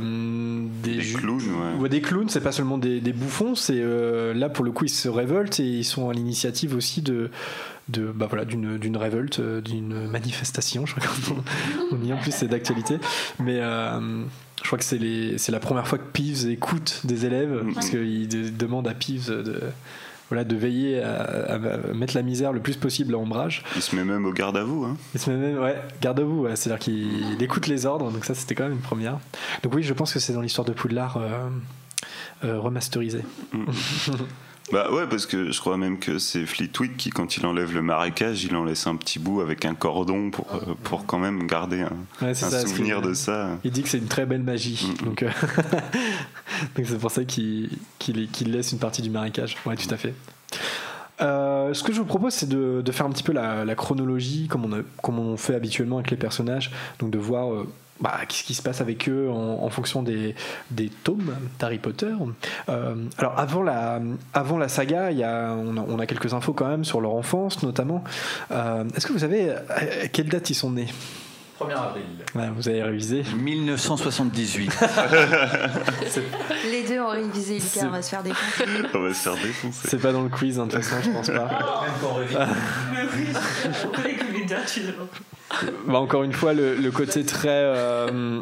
des, 0.82 0.98
clowns, 0.98 1.40
ouais. 1.40 1.80
Ouais, 1.80 1.88
des 1.88 2.02
clowns, 2.02 2.28
c'est 2.28 2.40
pas 2.42 2.52
seulement 2.52 2.76
des, 2.76 3.00
des 3.00 3.12
bouffons, 3.14 3.54
c'est 3.54 3.78
euh, 3.78 4.34
là 4.34 4.48
pour 4.50 4.64
le 4.64 4.72
coup 4.72 4.84
ils 4.84 4.90
se 4.90 5.08
révoltent 5.08 5.58
et 5.60 5.64
ils 5.64 5.84
sont 5.84 6.10
à 6.10 6.12
l'initiative 6.12 6.74
aussi 6.74 7.00
de 7.00 7.30
de 7.88 8.06
bah 8.12 8.26
voilà 8.28 8.44
d'une 8.44 8.78
d'une 8.78 8.96
révolte, 8.96 9.38
euh, 9.40 9.60
d'une 9.60 10.08
manifestation. 10.08 10.86
Je 10.86 10.94
crois 10.94 11.06
qu'on 11.06 11.42
on 11.96 12.02
y 12.04 12.10
est 12.10 12.12
en 12.12 12.18
plus 12.18 12.32
c'est 12.34 12.48
d'actualité, 12.48 12.98
mais 13.38 13.58
euh, 13.60 14.24
je 14.62 14.66
crois 14.66 14.78
que 14.78 14.84
c'est 14.84 14.98
les 14.98 15.38
c'est 15.38 15.52
la 15.52 15.60
première 15.60 15.86
fois 15.86 15.98
que 15.98 16.04
Peeves 16.12 16.48
écoute 16.50 17.00
des 17.04 17.26
élèves 17.26 17.62
Mhm. 17.62 17.74
parce 17.74 17.90
qu'il 17.90 18.28
de- 18.28 18.48
demande 18.50 18.88
à 18.88 18.94
Peeves 18.94 19.28
de 19.30 19.60
voilà, 20.28 20.42
de 20.42 20.56
veiller 20.56 21.00
à, 21.00 21.56
mettre 21.94 22.16
la 22.16 22.22
misère 22.22 22.52
le 22.52 22.58
plus 22.58 22.74
possible 22.76 23.14
à 23.14 23.18
Ombrage. 23.18 23.62
Il 23.76 23.82
se 23.82 23.94
met 23.94 24.02
même 24.02 24.24
au 24.26 24.32
garde 24.32 24.56
à 24.56 24.64
vous. 24.64 24.82
Hein. 24.84 24.96
Il 25.14 25.20
se 25.20 25.30
met 25.30 25.36
même, 25.36 25.62
ouais, 25.62 25.76
garde 26.02 26.18
à 26.18 26.24
vous, 26.24 26.40
ouais, 26.40 26.56
c'est-à-dire 26.56 26.80
qu'il 26.80 27.40
écoute 27.40 27.68
les 27.68 27.86
ordres, 27.86 28.10
donc 28.10 28.24
ça 28.24 28.34
c'était 28.34 28.56
quand 28.56 28.64
même 28.64 28.72
une 28.72 28.80
première. 28.80 29.20
Donc 29.62 29.72
oui, 29.74 29.84
je 29.84 29.92
pense 29.92 30.12
que 30.12 30.18
c'est 30.18 30.32
dans 30.32 30.40
l'histoire 30.40 30.66
de 30.66 30.72
Poudlard 30.72 31.18
euh, 31.18 31.28
euh, 32.44 32.58
remasterisé. 32.58 33.20
Bah 34.72 34.90
ouais, 34.90 35.06
parce 35.08 35.26
que 35.26 35.52
je 35.52 35.60
crois 35.60 35.76
même 35.76 35.98
que 36.00 36.18
c'est 36.18 36.44
Fleetwick 36.44 36.96
qui, 36.96 37.10
quand 37.10 37.36
il 37.36 37.46
enlève 37.46 37.72
le 37.72 37.82
marécage, 37.82 38.42
il 38.44 38.56
en 38.56 38.64
laisse 38.64 38.86
un 38.88 38.96
petit 38.96 39.20
bout 39.20 39.40
avec 39.40 39.64
un 39.64 39.74
cordon 39.74 40.30
pour, 40.30 40.46
euh, 40.54 40.74
pour 40.82 41.06
quand 41.06 41.18
même 41.20 41.46
garder 41.46 41.82
un, 41.82 41.92
Ouais, 42.20 42.30
un 42.30 42.34
c'est 42.34 42.50
ça, 42.50 42.66
souvenir 42.66 43.00
de 43.00 43.14
ça. 43.14 43.50
Il 43.62 43.70
dit 43.70 43.82
que 43.84 43.88
c'est 43.88 43.98
une 43.98 44.08
très 44.08 44.26
belle 44.26 44.42
magie. 44.42 44.92
Donc, 45.04 45.22
euh, 45.22 45.30
donc 46.76 46.86
c'est 46.86 46.98
pour 46.98 47.10
ça 47.10 47.24
qu'il 47.24 47.70
qu'il- 47.98 48.28
qu'il 48.30 48.50
laisse 48.50 48.72
une 48.72 48.78
partie 48.78 49.02
du 49.02 49.10
marécage. 49.10 49.56
Ouais, 49.66 49.76
tout 49.76 49.92
à 49.92 49.96
fait. 49.96 50.14
Euh, 51.22 51.72
ce 51.72 51.82
que 51.82 51.92
je 51.92 51.98
vous 52.00 52.04
propose, 52.04 52.34
c'est 52.34 52.48
de, 52.48 52.82
de 52.84 52.92
faire 52.92 53.06
un 53.06 53.10
petit 53.10 53.22
peu 53.22 53.32
la, 53.32 53.64
la 53.64 53.74
chronologie, 53.74 54.48
comme 54.48 54.64
on, 54.64 54.72
a- 54.80 54.82
comme 55.02 55.18
on 55.18 55.36
fait 55.36 55.54
habituellement 55.54 55.98
avec 55.98 56.10
les 56.10 56.16
personnages. 56.16 56.70
Donc 56.98 57.10
de 57.10 57.18
voir 57.18 57.52
bah, 58.00 58.20
qu'est-ce 58.28 58.44
qui 58.44 58.54
se 58.54 58.62
passe 58.62 58.80
avec 58.80 59.08
eux 59.08 59.28
en, 59.30 59.68
fonction 59.70 60.02
des, 60.02 60.34
tomes 61.04 61.34
d'Harry 61.58 61.78
Potter. 61.78 62.12
Euh, 62.68 62.94
alors 63.18 63.34
avant 63.38 63.62
la, 63.62 64.68
saga, 64.68 65.10
on, 65.54 65.98
a, 65.98 66.06
quelques 66.06 66.34
infos 66.34 66.52
quand 66.52 66.68
même 66.68 66.84
sur 66.84 67.00
leur 67.00 67.14
enfance 67.14 67.62
notamment. 67.62 68.04
Euh, 68.50 68.84
Est-ce 68.96 69.06
que 69.06 69.12
vous 69.12 69.20
savez 69.20 69.50
à 69.50 70.08
quelle 70.08 70.28
date 70.28 70.50
ils 70.50 70.54
sont 70.54 70.70
nés? 70.70 70.88
1er 71.60 71.74
avril. 71.74 72.02
Ouais, 72.34 72.48
Vous 72.54 72.68
avez 72.68 72.82
révisé 72.82 73.22
1978. 73.36 74.70
Les 76.70 76.82
deux 76.82 77.00
ont 77.00 77.08
révisé, 77.10 77.54
Lucas, 77.58 77.86
on 77.86 77.90
va 77.90 78.02
se 78.02 78.10
faire 78.10 78.22
des 78.22 78.30
comptes. 78.30 78.68
On 78.94 79.00
va 79.02 79.14
se 79.14 79.22
faire 79.22 79.34
défoncer. 79.34 79.88
C'est 79.88 80.00
pas 80.00 80.12
dans 80.12 80.22
le 80.22 80.28
quiz, 80.28 80.58
hein, 80.58 80.66
de 80.66 80.72
toute 80.72 80.84
façon, 80.84 81.02
je 81.02 81.10
pense 81.10 81.28
pas. 81.28 81.48
Bah, 85.86 85.98
encore 85.98 86.22
une 86.24 86.32
fois, 86.32 86.52
le, 86.52 86.74
le 86.76 86.90
côté 86.90 87.24
très. 87.24 87.48
euh, 87.48 88.40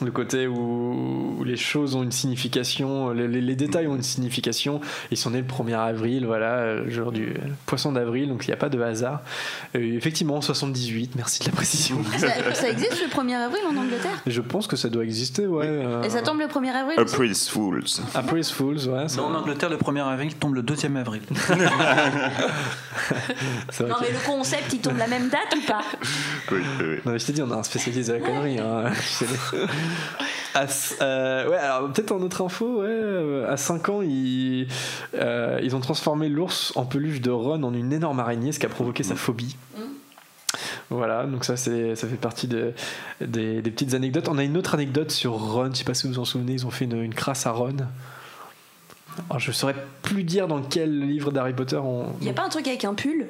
le 0.00 0.10
côté 0.10 0.46
où, 0.46 1.42
les 1.44 1.56
choses 1.56 1.94
ont 1.94 2.02
une 2.02 2.12
signification, 2.12 3.10
les, 3.10 3.28
les- 3.28 3.40
les 3.42 3.54
détails 3.56 3.86
ont 3.88 3.94
une 3.94 4.02
signification. 4.02 4.80
Ils 5.10 5.16
sont 5.18 5.30
nés 5.30 5.40
le 5.42 5.46
1er 5.46 5.74
avril, 5.78 6.24
voilà, 6.26 6.74
le 6.76 6.90
jour 6.90 7.12
du 7.12 7.34
poisson 7.66 7.92
d'avril, 7.92 8.28
donc 8.30 8.46
il 8.46 8.50
n'y 8.50 8.54
a 8.54 8.56
pas 8.56 8.70
de 8.70 8.80
hasard. 8.80 9.20
Euh, 9.76 9.96
effectivement, 9.96 10.40
78, 10.40 11.12
merci 11.16 11.40
de 11.40 11.46
la 11.46 11.52
précision. 11.52 11.98
Ça, 12.16 12.28
ça 12.54 12.68
existe 12.70 13.02
le 13.02 13.08
1er 13.08 13.34
avril 13.34 13.60
en 13.70 13.76
Angleterre? 13.76 14.18
Je 14.26 14.40
pense 14.40 14.66
que 14.66 14.76
ça 14.76 14.88
doit 14.88 15.04
exister, 15.04 15.46
ouais. 15.46 15.66
euh, 15.68 16.02
Et 16.02 16.10
ça 16.10 16.22
tombe 16.22 16.38
le 16.40 16.46
1er 16.46 16.70
avril 16.70 16.98
April's 16.98 17.48
Fools. 17.48 17.84
April's 18.14 18.50
Fools, 18.50 18.88
ouais. 18.88 19.08
ça- 19.08 19.20
Non, 19.20 19.26
en 19.28 19.34
Angleterre, 19.34 19.68
le 19.68 19.76
1er 19.76 20.02
avril 20.08 20.34
tombe 20.36 20.54
le 20.54 20.62
2e 20.62 20.96
avril. 20.96 21.22
Non 23.80 23.94
que- 23.94 24.00
mais 24.02 24.10
le 24.10 24.26
concept 24.26 24.72
il 24.72 24.78
tombe 24.80 24.98
la 24.98 25.06
même 25.08 25.28
date 25.28 25.54
ou 25.56 25.60
pas? 25.66 25.80
Oui, 26.52 26.58
oui, 26.78 26.84
oui. 26.90 26.96
Non, 27.04 27.12
mais 27.12 27.18
je 27.18 27.26
t'ai 27.26 27.32
dit, 27.32 27.42
on 27.42 27.50
a 27.50 27.56
un 27.56 27.62
spécialiste 27.62 28.08
de 28.10 28.14
la 28.14 28.20
connerie. 28.20 28.58
Hein. 28.58 28.84
À 30.54 30.66
euh, 31.00 31.48
ouais, 31.48 31.56
alors 31.56 31.90
peut-être 31.90 32.12
en 32.12 32.20
autre 32.20 32.44
info, 32.44 32.82
ouais, 32.82 33.46
à 33.48 33.56
5 33.56 33.88
ans, 33.88 34.02
ils, 34.02 34.68
euh, 35.14 35.58
ils 35.62 35.74
ont 35.74 35.80
transformé 35.80 36.28
l'ours 36.28 36.74
en 36.76 36.84
peluche 36.84 37.22
de 37.22 37.30
Ron 37.30 37.62
en 37.62 37.72
une 37.72 37.90
énorme 37.90 38.20
araignée, 38.20 38.52
ce 38.52 38.58
qui 38.58 38.66
a 38.66 38.68
provoqué 38.68 39.02
sa 39.02 39.14
phobie. 39.14 39.56
Voilà, 40.90 41.24
donc 41.24 41.46
ça, 41.46 41.56
c'est, 41.56 41.96
ça 41.96 42.06
fait 42.06 42.16
partie 42.16 42.48
de, 42.48 42.74
des, 43.22 43.62
des 43.62 43.70
petites 43.70 43.94
anecdotes. 43.94 44.28
On 44.28 44.36
a 44.36 44.44
une 44.44 44.58
autre 44.58 44.74
anecdote 44.74 45.10
sur 45.10 45.32
Ron, 45.32 45.70
je 45.72 45.78
sais 45.78 45.84
pas 45.84 45.94
si 45.94 46.06
vous 46.06 46.12
vous 46.12 46.18
en 46.18 46.26
souvenez, 46.26 46.52
ils 46.52 46.66
ont 46.66 46.70
fait 46.70 46.84
une, 46.84 47.00
une 47.00 47.14
crasse 47.14 47.46
à 47.46 47.50
Ron. 47.52 47.76
Alors, 49.30 49.40
je 49.40 49.52
saurais 49.52 49.76
plus 50.02 50.24
dire 50.24 50.48
dans 50.48 50.60
quel 50.60 51.00
livre 51.00 51.32
d'Harry 51.32 51.54
Potter 51.54 51.76
on. 51.76 52.12
Il 52.20 52.26
y 52.26 52.30
a 52.30 52.34
pas 52.34 52.44
un 52.44 52.48
truc 52.50 52.66
avec 52.66 52.84
un 52.84 52.94
pull? 52.94 53.26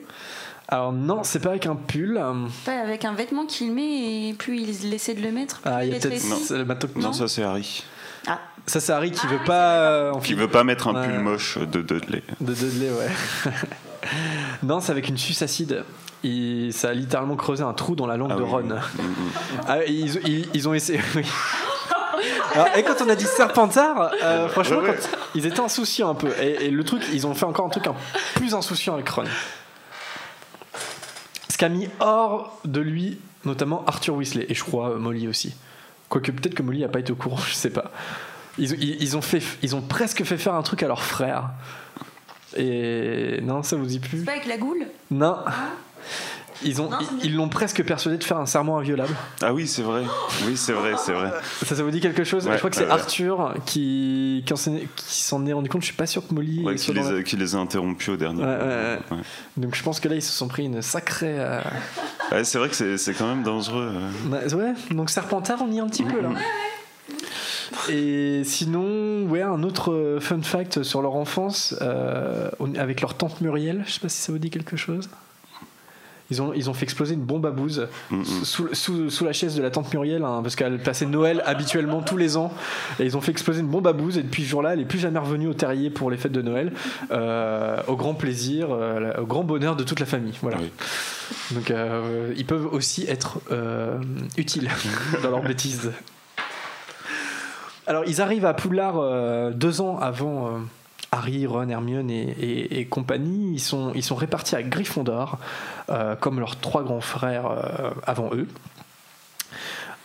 Alors 0.68 0.92
non, 0.92 1.22
c'est 1.22 1.40
pas 1.40 1.50
avec 1.50 1.66
un 1.66 1.74
pull. 1.76 2.20
Pas 2.64 2.80
avec 2.80 3.04
un 3.04 3.12
vêtement 3.12 3.44
qu'il 3.46 3.72
met 3.72 4.28
et 4.28 4.34
plus 4.34 4.58
il 4.60 4.94
essaie 4.94 5.14
de 5.14 5.20
le 5.20 5.30
mettre 5.32 5.60
plus 5.60 5.70
Ah, 5.70 5.84
il 5.84 5.90
y 5.90 5.94
a 5.94 5.96
est 5.96 6.00
peut-être. 6.00 6.50
le 6.56 6.64
bateau- 6.64 6.88
Non, 6.96 7.12
ça 7.12 7.28
c'est 7.28 7.42
Harry. 7.42 7.84
Ah, 8.26 8.38
Ça, 8.66 8.78
c'est 8.78 8.92
Harry 8.92 9.10
qui 9.10 9.26
veut 9.26 9.42
pas. 9.44 9.74
euh, 9.80 10.12
Qui 10.22 10.34
veut 10.34 10.46
pas 10.48 10.62
mettre 10.62 10.86
un 10.88 10.94
Ouais. 10.94 11.08
pull 11.08 11.18
moche 11.18 11.58
de 11.58 11.82
Dudley. 11.82 12.22
De 12.40 12.54
Dudley, 12.54 12.90
ouais. 12.90 13.52
non, 14.62 14.80
c'est 14.80 14.92
avec 14.92 15.08
une 15.08 15.18
suce 15.18 15.42
acide. 15.42 15.84
Il- 16.22 16.72
ça 16.72 16.90
a 16.90 16.92
littéralement 16.92 17.34
creusé 17.34 17.64
un 17.64 17.72
trou 17.72 17.96
dans 17.96 18.06
la 18.06 18.16
langue 18.16 18.30
Ah 18.32 18.36
de. 18.38 18.42
Ron. 18.42 18.68
Ah, 19.68 19.78
ils, 19.86 20.16
ils- 20.28 20.48
ils 20.54 20.68
ont 20.68 20.74
essayé. 20.74 21.00
oui. 21.16 21.24
Alors, 22.54 22.68
et 22.76 22.84
quand 22.84 22.94
on 23.04 23.08
a 23.08 23.16
dit 23.16 23.24
Serpentard, 23.24 24.12
euh, 24.22 24.48
franchement, 24.48 24.78
Ouais, 24.78 24.90
ouais. 24.90 24.98
quand- 25.00 25.18
ils 25.34 25.44
étaient 25.46 25.58
insouciants 25.60 26.10
un 26.10 26.14
peu. 26.14 26.28
Et, 26.40 26.66
et 26.66 26.70
le 26.70 26.84
truc, 26.84 27.02
ils 27.12 27.26
ont 27.26 27.34
fait 27.34 27.46
encore 27.46 27.66
un 27.66 27.70
truc 27.70 27.86
un 27.88 27.94
plus 28.36 28.54
insouciant 28.54 28.94
avec 28.94 29.08
Ron. 29.08 29.24
Ce 31.62 31.66
qui 31.68 31.72
a 31.72 31.76
mis 31.76 31.88
hors 32.00 32.58
de 32.64 32.80
lui, 32.80 33.20
notamment 33.44 33.84
Arthur 33.86 34.16
Weasley, 34.16 34.46
et 34.48 34.54
je 34.54 34.64
crois 34.64 34.90
euh, 34.90 34.98
Molly 34.98 35.28
aussi. 35.28 35.54
Quoique 36.08 36.32
peut-être 36.32 36.56
que 36.56 36.62
Molly 36.64 36.80
n'a 36.80 36.88
pas 36.88 36.98
été 36.98 37.12
au 37.12 37.14
courant, 37.14 37.36
je 37.46 37.54
sais 37.54 37.70
pas. 37.70 37.92
Ils, 38.58 38.72
ont- 38.72 38.76
ils, 38.80 39.00
ils 39.00 39.16
ont 39.16 39.22
fait, 39.22 39.40
ils 39.62 39.76
ont 39.76 39.80
presque 39.80 40.24
fait 40.24 40.38
faire 40.38 40.54
un 40.54 40.62
truc 40.64 40.82
à 40.82 40.88
leur 40.88 41.04
frère. 41.04 41.50
Et 42.56 43.38
non, 43.42 43.62
ça 43.62 43.76
vous 43.76 43.86
dit 43.86 44.00
plus? 44.00 44.18
C'est 44.18 44.24
pas 44.24 44.32
avec 44.32 44.46
la 44.46 44.56
goule? 44.58 44.86
Non. 45.12 45.36
Ils 46.64 46.80
ont, 46.80 46.90
Non, 46.90 46.98
l'ont 47.30 47.48
presque 47.48 47.82
persuadé 47.84 48.18
de 48.18 48.24
faire 48.24 48.38
un 48.38 48.46
serment 48.46 48.78
inviolable. 48.78 49.14
Ah 49.42 49.52
oui, 49.52 49.66
c'est 49.66 49.82
vrai. 49.82 50.02
Oui, 50.46 50.56
c'est 50.56 50.72
vrai, 50.72 50.92
c'est 50.96 51.12
vrai. 51.12 51.30
Ça, 51.64 51.74
ça 51.74 51.82
vous 51.82 51.90
dit 51.90 52.00
quelque 52.00 52.24
chose? 52.24 52.46
Ouais, 52.46 52.52
Je 52.54 52.58
crois 52.58 52.70
que 52.70 52.76
c'est 52.76 52.84
ouais. 52.84 52.90
Arthur 52.90 53.54
qui, 53.66 54.42
qui 54.46 54.52
en 54.52 54.56
s'en 54.56 54.74
est- 54.74 54.88
qui 54.96 55.22
s'en 55.22 55.44
est 55.46 55.52
rendu 55.52 55.68
compte. 55.68 55.82
Je 55.82 55.86
suis 55.86 55.96
pas 55.96 56.06
sûr 56.06 56.26
que 56.26 56.32
Molly. 56.34 56.62
Ouais, 56.64 56.76
qui, 56.76 56.92
les 56.92 57.00
la- 57.02 57.08
a, 57.18 57.22
qui 57.22 57.36
les 57.36 57.54
a 57.54 57.58
interrompus 57.58 58.10
au 58.10 58.16
dernier 58.16 58.40
Ouais, 58.42 58.46
moment. 58.46 58.58
ouais, 58.64 58.98
ouais. 59.10 59.16
Ouais. 59.16 59.22
Donc 59.56 59.74
je 59.74 59.82
pense 59.82 59.98
que 60.00 60.08
là 60.08 60.14
ils 60.14 60.22
se 60.22 60.32
sont 60.32 60.48
pris 60.48 60.64
une 60.64 60.82
sacrée. 60.82 61.36
euh, 61.38 61.60
Ouais, 62.30 62.44
c'est 62.44 62.58
vrai 62.58 62.68
que 62.68 62.76
c'est 62.76 62.96
c'est 62.98 63.14
quand 63.14 63.26
même 63.26 63.42
dangereux. 63.42 63.92
bah, 64.26 64.38
ouais. 64.54 64.72
Donc 64.90 65.10
Serpentard, 65.10 65.58
on 65.62 65.70
y 65.72 65.78
est 65.78 65.80
un 65.80 65.88
petit 65.88 66.04
peu 66.04 66.20
là. 66.20 66.30
Et 67.90 68.42
sinon, 68.44 69.24
ouais, 69.28 69.42
un 69.42 69.62
autre 69.62 69.92
euh, 69.92 70.20
fun 70.20 70.42
fact 70.42 70.82
sur 70.82 71.02
leur 71.02 71.14
enfance, 71.16 71.74
euh, 71.80 72.50
avec 72.78 73.00
leur 73.00 73.14
tante 73.14 73.40
Muriel, 73.40 73.82
je 73.86 73.92
sais 73.92 74.00
pas 74.00 74.08
si 74.08 74.20
ça 74.20 74.30
vous 74.32 74.38
dit 74.38 74.50
quelque 74.50 74.76
chose. 74.76 75.08
Ils 76.33 76.43
ont, 76.43 76.53
ils 76.55 76.68
ont 76.70 76.74
fait 76.74 76.85
exploser 76.85 77.14
une 77.14 77.24
bombe 77.24 77.47
à 77.47 77.51
bouse 77.51 77.87
Mm, 78.11 78.20
mm. 78.20 78.24
sous, 78.45 78.74
sous, 78.74 79.11
sous 79.11 79.24
la 79.24 79.33
chaise 79.33 79.57
de 79.57 79.62
la 79.62 79.70
tante 79.70 79.93
Muriel, 79.93 80.24
hein, 80.24 80.41
parce 80.43 80.57
qu'elle 80.57 80.78
passait 80.78 81.07
Noël 81.07 81.43
habituellement 81.47 82.03
tous 82.03 82.16
les 82.16 82.37
ans. 82.37 82.53
Et 82.99 83.05
ils 83.05 83.16
ont 83.16 83.20
fait 83.20 83.33
exploser 83.33 83.61
une 83.61 83.68
bombe 83.68 83.87
à 83.87 83.93
bouse, 83.93 84.18
et 84.18 84.22
depuis 84.22 84.45
ce 84.45 84.49
jour-là, 84.49 84.74
elle 84.74 84.80
est 84.80 84.87
plus 84.87 84.99
jamais 84.99 85.18
revenue 85.18 85.49
au 85.49 85.55
terrier 85.55 85.91
pour 85.91 86.11
les 86.11 86.16
fêtes 86.16 86.33
de 86.33 86.43
Noël, 86.43 86.72
euh, 87.11 87.80
au 87.87 87.97
grand 87.97 88.14
plaisir, 88.14 88.68
euh, 88.70 89.12
au 89.20 89.26
grand 89.26 89.45
bonheur 89.45 89.76
de 89.76 89.85
toute 89.85 90.01
la 90.01 90.07
famille. 90.07 90.35
Voilà. 90.43 90.59
Oui. 90.61 90.70
Donc 91.53 91.70
euh, 91.70 92.33
ils 92.37 92.45
peuvent 92.45 92.66
aussi 92.72 93.05
être 93.09 93.41
utiles 94.37 94.68
dans 95.22 95.30
leur 95.30 95.43
bêtise. 95.43 95.93
Alors 97.87 98.05
ils 98.07 98.20
arrivent 98.20 98.45
à 98.45 98.55
Poudlard 98.55 99.53
deux 99.53 99.80
ans 99.80 99.99
avant 99.99 100.61
Harry, 101.12 101.46
Ron, 101.46 101.68
Hermione 101.68 102.10
et, 102.10 102.22
et- 102.30 102.80
et 102.80 102.86
compagnie. 102.86 103.52
Ils 103.54 103.60
sont, 103.60 103.92
ils 103.94 104.02
sont 104.02 104.14
répartis 104.16 104.56
à 104.56 104.62
Gryffondor, 104.62 105.38
euh, 105.90 106.16
comme 106.16 106.40
leurs 106.40 106.56
trois 106.58 106.82
grands 106.82 107.00
frères 107.02 107.46
euh, 107.46 107.90
avant 108.06 108.30
eux. 108.32 108.48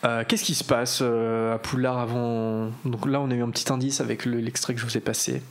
Euh, 0.05 0.24
Qu'est-ce 0.28 0.43
qui 0.43 0.53
se 0.53 0.64
passe 0.64 1.01
à 1.01 1.58
Poudlard 1.58 1.97
avant 1.97 2.70
Donc 2.86 3.05
là, 3.08 3.20
on 3.22 3.32
a 3.32 3.34
eu 3.34 3.41
un 3.41 3.49
petit 3.49 3.72
indice 3.72 4.01
avec 4.01 4.26
le- 4.26 4.39
l'extrait 4.39 4.74
que 4.76 4.80
je 4.80 4.86
vous 4.86 4.97
ai 4.97 5.01
passé. 5.01 5.41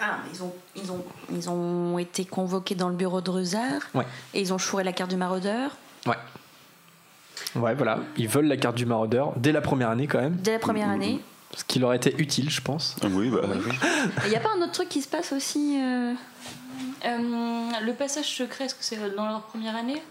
Ah, 0.00 0.18
ils 0.32 0.42
ont, 0.42 0.52
ils, 0.76 0.92
ont, 0.92 1.04
ils 1.32 1.48
ont 1.50 1.98
été 1.98 2.24
convoqués 2.24 2.74
dans 2.74 2.88
le 2.88 2.94
bureau 2.96 3.20
de 3.20 3.30
Ouais. 3.30 4.06
et 4.34 4.40
ils 4.40 4.52
ont 4.52 4.58
chouré 4.58 4.84
la 4.84 4.92
carte 4.92 5.10
du 5.10 5.16
maraudeur 5.16 5.72
Ouais. 6.06 6.16
Ouais, 7.56 7.74
voilà. 7.74 7.98
Ils 8.16 8.28
veulent 8.28 8.46
la 8.46 8.56
carte 8.56 8.76
du 8.76 8.84
maraudeur 8.86 9.32
dès 9.36 9.52
la 9.52 9.60
première 9.60 9.90
année 9.90 10.06
quand 10.06 10.20
même. 10.20 10.36
dès 10.36 10.52
la 10.52 10.58
première 10.58 10.88
année. 10.88 11.20
Ce 11.56 11.64
qui 11.64 11.78
leur 11.78 11.94
était 11.94 12.14
utile, 12.18 12.50
je 12.50 12.60
pense. 12.60 12.96
Ah 13.02 13.06
oui, 13.10 13.30
bah 13.30 13.40
oui. 13.44 13.72
Il 14.24 14.30
n'y 14.30 14.36
a 14.36 14.40
pas 14.40 14.50
un 14.56 14.62
autre 14.62 14.72
truc 14.72 14.88
qui 14.88 15.00
se 15.02 15.08
passe 15.08 15.32
aussi 15.32 15.80
euh, 15.80 16.14
Euh, 17.04 17.70
le 17.84 17.92
passage 17.92 18.26
secret, 18.26 18.64
est-ce 18.64 18.74
que 18.74 18.84
c'est 18.84 18.98
dans 19.16 19.26
leur 19.26 19.42
première 19.42 19.76
année? 19.76 20.02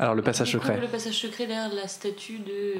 Alors 0.00 0.14
le 0.14 0.22
passage 0.22 0.52
secret. 0.52 0.78
Le 0.80 0.86
passage 0.86 1.14
secret 1.14 1.46
derrière 1.46 1.74
la 1.74 1.88
statue 1.88 2.38
de. 2.38 2.74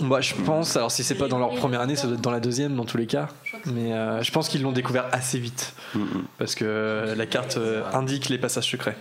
Moi, 0.00 0.20
je 0.20 0.34
pense, 0.34 0.76
alors 0.76 0.90
si 0.90 1.04
c'est 1.04 1.14
pas 1.14 1.28
dans 1.28 1.38
leur 1.38 1.54
première 1.54 1.80
année, 1.80 1.94
ça 1.94 2.08
doit 2.08 2.16
être 2.16 2.22
dans 2.22 2.32
la 2.32 2.40
deuxième 2.40 2.74
dans 2.74 2.84
tous 2.84 2.96
les 2.96 3.06
cas. 3.06 3.28
Mais 3.66 3.92
euh, 3.92 4.22
je 4.22 4.32
pense 4.32 4.48
qu'ils 4.48 4.62
l'ont 4.62 4.72
découvert 4.72 5.06
assez 5.12 5.38
vite. 5.38 5.74
Mm, 5.94 6.00
mm. 6.00 6.24
Parce 6.38 6.56
que 6.56 7.14
la 7.16 7.26
carte 7.26 7.58
euh, 7.58 7.84
indique 7.92 8.28
les 8.28 8.38
passages 8.38 8.68
secrets. 8.68 8.96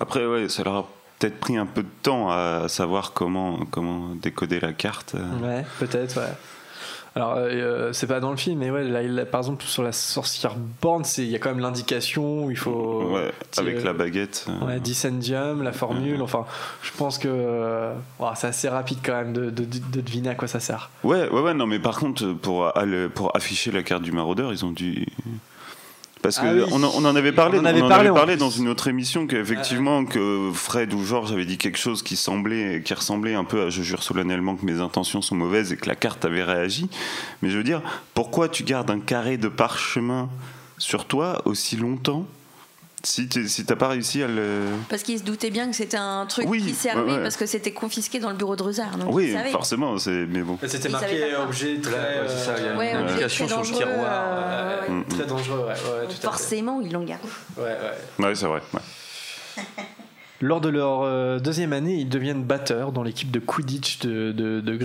Après, 0.00 0.26
ouais, 0.26 0.48
ça 0.48 0.64
leur 0.64 0.74
a 0.74 0.88
peut-être 1.18 1.38
pris 1.38 1.56
un 1.56 1.66
peu 1.66 1.84
de 1.84 1.88
temps 2.02 2.30
à 2.30 2.66
savoir 2.68 3.12
comment, 3.12 3.60
comment 3.70 4.14
décoder 4.16 4.58
la 4.58 4.72
carte. 4.72 5.14
Ouais, 5.42 5.64
peut-être, 5.78 6.16
ouais. 6.16 6.32
Alors, 7.16 7.34
euh, 7.36 7.92
c'est 7.92 8.06
pas 8.06 8.20
dans 8.20 8.30
le 8.30 8.36
film, 8.36 8.60
mais 8.60 8.70
ouais, 8.70 8.84
là, 8.84 9.26
par 9.26 9.40
exemple, 9.40 9.64
sur 9.64 9.82
la 9.82 9.90
sorcière 9.90 10.54
borne, 10.80 11.02
il 11.18 11.24
y 11.24 11.34
a 11.34 11.38
quand 11.40 11.50
même 11.50 11.58
l'indication 11.58 12.44
où 12.44 12.50
il 12.52 12.56
faut. 12.56 13.02
Ouais, 13.12 13.32
avec 13.58 13.82
la 13.82 13.92
baguette. 13.92 14.46
euh, 14.48 14.66
Ouais, 14.66 14.78
Dissendium, 14.80 15.62
la 15.64 15.72
formule, 15.72 16.22
enfin, 16.22 16.46
je 16.82 16.90
pense 16.96 17.18
que 17.18 17.26
euh, 17.28 17.92
c'est 18.36 18.46
assez 18.46 18.68
rapide 18.68 18.98
quand 19.04 19.14
même 19.14 19.32
de, 19.32 19.50
de- 19.50 19.64
de 19.64 20.00
deviner 20.00 20.28
à 20.30 20.34
quoi 20.36 20.46
ça 20.46 20.60
sert. 20.60 20.90
Ouais, 21.02 21.28
ouais, 21.30 21.40
ouais, 21.40 21.54
non, 21.54 21.66
mais 21.66 21.80
par 21.80 21.98
contre, 21.98 22.32
pour, 22.32 22.72
pour 23.14 23.34
afficher 23.36 23.72
la 23.72 23.82
carte 23.82 24.02
du 24.02 24.12
maraudeur, 24.12 24.52
ils 24.52 24.64
ont 24.64 24.70
dû. 24.70 25.06
Parce 26.22 26.38
Ah 26.38 26.42
qu'on 26.42 26.52
oui. 26.54 26.62
on, 26.72 27.04
en- 27.04 27.16
avait 27.16 27.32
parlé, 27.32 27.58
On 27.58 27.62
en 27.62 27.64
avait 27.64 27.80
on 27.80 27.86
en 27.86 27.88
parlé, 27.88 28.08
avait 28.10 28.36
dans 28.36 28.50
une 28.50 28.68
autre 28.68 28.88
émission 28.88 29.26
qu'effectivement 29.26 30.04
que 30.04 30.50
Fred 30.52 30.92
ou 30.92 31.02
Georges 31.04 31.32
avaient 31.32 31.46
dit 31.46 31.56
quelque 31.56 31.78
chose 31.78 32.02
qui 32.02 32.14
semblait, 32.16 32.82
qui 32.84 32.92
ressemblait 32.92 33.34
un 33.34 33.44
peu 33.44 33.62
à 33.62 33.70
je 33.70 33.82
jure 33.82 34.02
solennellement 34.02 34.54
que 34.56 34.66
mes 34.66 34.80
intentions 34.80 35.22
sont 35.22 35.34
mauvaises 35.36 35.72
et 35.72 35.76
que 35.76 35.88
la 35.88 35.94
carte 35.96 36.24
avait 36.26 36.44
réagi. 36.44 36.88
Mais 37.42 37.48
je 37.50 37.56
veux 37.56 37.64
dire, 37.64 37.80
pourquoi 38.14 38.48
tu 38.50 38.64
gardes 38.64 38.90
un 38.90 39.00
carré 39.00 39.38
de 39.38 39.48
parchemin 39.48 40.28
sur 40.76 41.06
toi 41.06 41.40
aussi 41.46 41.76
longtemps 41.76 42.26
si 43.02 43.28
tu 43.28 43.48
si 43.48 43.64
t'as 43.64 43.76
pas 43.76 43.88
réussi 43.88 44.22
à 44.22 44.26
le 44.28 44.62
Parce 44.88 45.02
qu'il 45.02 45.18
se 45.18 45.24
doutait 45.24 45.50
bien 45.50 45.68
que 45.70 45.76
c'était 45.76 45.96
un 45.96 46.26
truc 46.26 46.46
Oui, 46.48 46.62
qui 46.62 46.74
servait 46.74 47.02
ouais, 47.10 47.16
ouais. 47.16 47.22
parce 47.22 47.36
que 47.36 47.46
c'était 47.46 47.72
confisqué 47.72 48.18
dans 48.20 48.30
le 48.30 48.36
bureau 48.36 48.56
de 48.56 48.62
Rusard. 48.62 48.96
Donc 48.98 49.14
oui 49.14 49.34
forcément 49.50 49.96
c'est 49.98 50.26
mais 50.26 50.42
bon 50.42 50.58
C'était 50.66 50.88
marqué 50.90 51.34
objet 51.36 51.78
très, 51.80 51.92
ouais, 51.92 52.26
c'est 52.28 52.36
ça, 52.44 52.54
il 52.58 52.64
y 52.64 52.68
a 52.68 52.72
une 52.72 52.78
Ouais, 52.78 52.92
indication 52.92 53.48
sur 53.48 53.60
le 53.60 53.66
tiroir. 53.66 53.94
euh, 53.98 54.80
Ouais, 54.88 54.94
ouais. 54.98 55.04
Très 55.08 55.26
dangereux, 55.26 55.60
ouais, 55.60 55.66
ouais, 55.66 56.06
tout 56.06 56.12
à 56.12 56.14
fait. 56.14 56.20
Forcément, 56.22 56.80
ils 56.80 56.92
l'ont 56.92 57.04
gardé. 57.04 57.24
Ouais, 57.56 57.64
ouais. 58.18 58.26
ouais 58.26 58.34
c'est 58.34 58.46
vrai 58.46 58.60
ouais. 58.74 59.62
Lors 60.42 60.62
de 60.62 60.70
leur 60.70 61.02
euh, 61.02 61.38
deuxième 61.38 61.74
année, 61.74 61.96
ils 61.96 62.08
deviennent 62.08 62.44
batteurs 62.44 62.92
dans 62.92 63.02
l'équipe 63.02 63.30
de 63.30 63.40
Quidditch 63.40 63.98
de, 64.00 64.32
de, 64.32 64.60
de. 64.60 64.78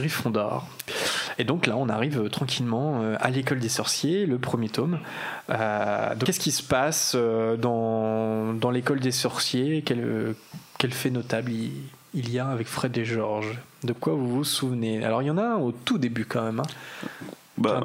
Et 1.38 1.46
donc 1.46 1.66
là, 1.66 1.78
on 1.78 1.88
arrive 1.88 2.20
euh, 2.20 2.30
tranquillement 2.30 3.02
euh, 3.02 3.16
à 3.22 3.30
l'école 3.30 3.60
des 3.60 3.70
sorciers, 3.70 4.26
le 4.26 4.38
premier 4.38 4.68
tome. 4.68 5.00
Qu'est-ce 5.48 6.40
qui 6.42 6.52
se 6.52 6.64
passe 6.64 7.16
dans, 7.16 8.70
l'école 8.72 9.00
des 9.00 9.12
sorciers? 9.12 9.82
Quel, 9.82 10.92
fait 10.92 11.10
notable 11.10 11.52
il, 12.14 12.30
y 12.30 12.38
a 12.38 12.48
avec 12.48 12.68
Fred 12.68 12.96
et 12.98 13.06
George 13.06 13.58
De 13.84 13.94
quoi 13.94 14.14
vous 14.14 14.28
vous 14.28 14.44
souvenez? 14.44 15.04
Alors 15.04 15.22
il 15.22 15.26
y 15.26 15.32
en 15.32 15.38
a 15.38 15.44
un 15.44 15.58
au 15.58 15.72
tout 15.72 15.98
début 15.98 16.26
quand 16.26 16.44
même. 16.44 16.60
hein. 16.60 17.08
Bah, 17.58 17.82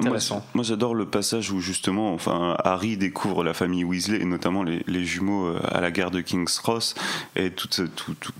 moi, 0.53 0.63
j'adore 0.63 0.95
le 0.95 1.05
passage 1.05 1.51
où 1.51 1.59
justement, 1.61 2.13
enfin, 2.13 2.57
Harry 2.63 2.97
découvre 2.97 3.43
la 3.43 3.53
famille 3.53 3.83
Weasley 3.85 4.19
et 4.21 4.25
notamment 4.25 4.63
les, 4.63 4.83
les 4.87 5.05
jumeaux 5.05 5.47
euh, 5.47 5.59
à 5.71 5.79
la 5.79 5.91
gare 5.91 6.11
de 6.11 6.19
King's 6.21 6.59
Cross 6.59 6.93
et 7.37 7.51
toute, 7.51 7.81
tout- 7.95 8.15
tout- 8.15 8.33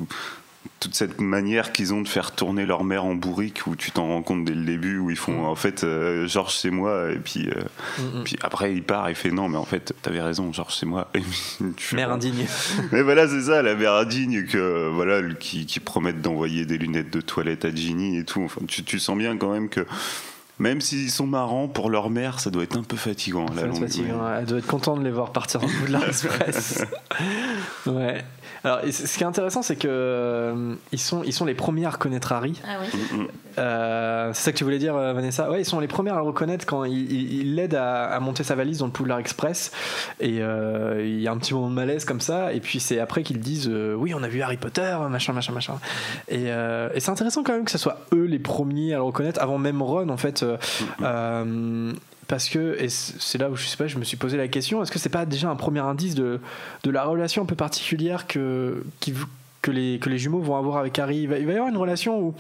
toute 0.80 0.94
cette 0.96 1.22
manière 1.22 1.72
qu'ils 1.72 1.94
ont 1.94 2.02
de 2.02 2.08
faire 2.08 2.32
tourner 2.32 2.66
leur 2.66 2.84
mère 2.84 3.06
en 3.06 3.14
bourrique 3.14 3.66
où 3.68 3.76
tu 3.76 3.92
t'en 3.92 4.08
rends 4.08 4.24
compte 4.24 4.46
dès 4.46 4.54
le 4.56 4.66
début 4.66 4.98
où 4.98 5.12
ils 5.12 5.16
font 5.18 5.46
en 5.46 5.56
fait 5.56 5.84
euh, 5.84 6.28
Georges 6.28 6.56
c'est 6.56 6.72
moi 6.72 7.12
et 7.12 7.18
puis, 7.20 7.50
euh, 7.50 7.62
Mm, 8.00 8.20
mm. 8.20 8.24
puis 8.24 8.36
après 8.42 8.74
il 8.74 8.82
part 8.84 9.08
il 9.10 9.16
fait 9.16 9.30
non 9.32 9.48
mais 9.48 9.58
en 9.58 9.64
fait 9.66 9.94
t'avais 10.02 10.22
raison 10.22 10.52
Georges 10.52 10.74
c'est 10.76 10.88
moi 10.88 11.10
et 11.16 11.22
puis, 11.76 11.96
Mère 11.96 12.12
indigne. 12.12 12.48
mais 12.92 13.04
voilà, 13.04 13.28
c'est 13.28 13.42
ça, 13.42 13.62
la 13.62 13.76
mère 13.76 13.94
indigne 13.94 14.46
que, 14.48 14.90
voilà, 14.90 15.22
qui, 15.40 15.66
qui 15.68 15.80
promettent 15.80 16.22
d'envoyer 16.22 16.66
des 16.66 16.78
lunettes 16.80 17.12
de 17.12 17.22
toilette 17.22 17.64
à 17.66 17.74
Ginny 17.74 18.18
et 18.18 18.26
tout. 18.26 18.42
Enfin, 18.42 18.62
tu, 18.68 18.84
tu 18.84 18.98
sens 19.00 19.16
bien 19.18 19.38
quand 19.38 19.52
même 19.52 19.70
que, 19.70 19.86
même 20.62 20.80
s'ils 20.80 21.10
sont 21.12 21.28
marrants, 21.28 21.68
pour 21.68 21.90
leur 21.90 22.10
mère, 22.10 22.40
ça 22.40 22.50
doit 22.52 22.64
être 22.64 22.78
un 22.78 22.84
peu 22.84 22.96
fatigant. 22.98 23.46
à 23.48 23.54
la 23.56 23.62
Ça 23.62 23.62
être 23.68 23.74
longue. 23.74 23.80
fatigant, 23.82 24.24
ouais. 24.26 24.38
Elle 24.40 24.46
doit 24.46 24.58
être 24.60 24.68
contente 24.68 25.00
de 25.00 25.04
les 25.04 25.12
voir 25.12 25.32
partir 25.32 25.60
le 25.62 25.68
bout 25.68 25.88
de 25.88 25.92
la 25.94 26.00
Express. 26.08 26.84
ouais. 27.88 28.24
Alors, 28.64 28.80
ce 28.92 29.18
qui 29.18 29.24
est 29.24 29.28
intéressant, 29.28 29.62
c'est 29.62 29.76
que 29.76 29.88
euh, 29.90 30.76
ils 30.92 31.00
sont, 31.00 31.24
ils 31.24 31.34
sont 31.34 31.46
les 31.46 31.56
premiers 31.56 31.86
à 31.86 31.90
reconnaître 31.90 32.32
Harry. 32.32 32.62
Ah 32.64 32.78
oui. 32.80 33.00
Mm, 33.12 33.22
mm. 33.22 33.28
Euh, 33.58 34.32
c'est 34.34 34.44
ça 34.44 34.52
que 34.52 34.58
tu 34.58 34.64
voulais 34.64 34.78
dire, 34.78 34.96
euh, 34.96 35.14
Vanessa? 35.14 35.50
Ouais, 35.50 35.62
ils 35.62 35.66
sont 35.66 35.80
les 35.80 35.88
premiers 35.88 36.12
à 36.12 36.16
le 36.16 36.22
reconnaître 36.22 36.66
quand 36.66 36.84
ils 36.84 37.12
il, 37.12 37.56
l'aident 37.56 37.76
à, 37.76 38.06
à 38.06 38.20
monter 38.20 38.44
sa 38.44 38.56
valise 38.56 38.78
dans 38.78 38.86
le 38.86 38.92
Poudlard 38.92 39.20
Express. 39.20 39.72
Et 40.20 40.42
euh, 40.42 41.04
il 41.04 41.20
y 41.20 41.28
a 41.28 41.32
un 41.32 41.38
petit 41.38 41.54
moment 41.54 41.70
de 41.70 41.76
malaise 41.76 42.06
comme 42.06 42.22
ça. 42.22 42.54
Et 42.54 42.60
puis 42.60 42.80
c'est 42.80 43.00
après 43.00 43.24
qu'ils 43.24 43.40
disent 43.40 43.70
euh, 43.70 43.96
Oui, 43.96 44.14
on 44.14 44.22
a 44.24 44.28
vu 44.28 44.42
Harry 44.42 44.58
Potter, 44.58 44.96
machin, 45.10 45.34
machin, 45.34 45.54
machin. 45.54 45.80
Et, 46.28 46.52
euh, 46.52 46.90
et 46.94 47.00
c'est 47.00 47.12
intéressant 47.12 47.44
quand 47.44 47.54
même 47.54 47.66
que 47.66 47.72
ce 47.72 47.78
soit 47.80 48.06
eux 48.14 48.26
les 48.26 48.40
premiers 48.40 48.94
à 48.94 48.98
le 48.98 49.04
reconnaître, 49.04 49.42
avant 49.42 49.58
même 49.58 49.82
Ron, 49.82 50.10
en 50.10 50.18
fait. 50.18 50.46
Parce 52.32 52.48
que, 52.48 52.78
et 52.80 52.88
c'est 52.88 53.38
là 53.38 53.50
où 53.50 53.58
je 53.58 53.66
sais 53.66 53.76
pas, 53.76 53.88
je 53.88 53.98
me 53.98 54.06
suis 54.06 54.16
posé 54.16 54.38
la 54.38 54.48
question, 54.48 54.82
est-ce 54.82 54.90
que 54.90 55.00
c'est 55.00 55.10
pas 55.10 55.26
déjà 55.26 55.50
un 55.50 55.58
premier 55.58 55.82
indice 55.82 56.16
de, 56.16 56.40
de 56.82 56.90
la 56.90 57.04
relation 57.04 57.42
un 57.42 57.46
peu 57.46 57.58
particulière 57.58 58.26
que, 58.26 58.86
qui, 59.02 59.14
que, 59.62 59.70
les, 59.70 60.00
que 60.00 60.08
les 60.08 60.18
jumeaux 60.18 60.40
vont 60.40 60.56
avoir 60.56 60.78
avec 60.78 60.98
Harry? 60.98 61.24
Il 61.24 61.28
va, 61.28 61.40
il 61.40 61.46
va 61.46 61.52
y 61.52 61.56
avoir 61.56 61.70
une 61.70 61.76
relation 61.76 62.18
où, 62.22 62.34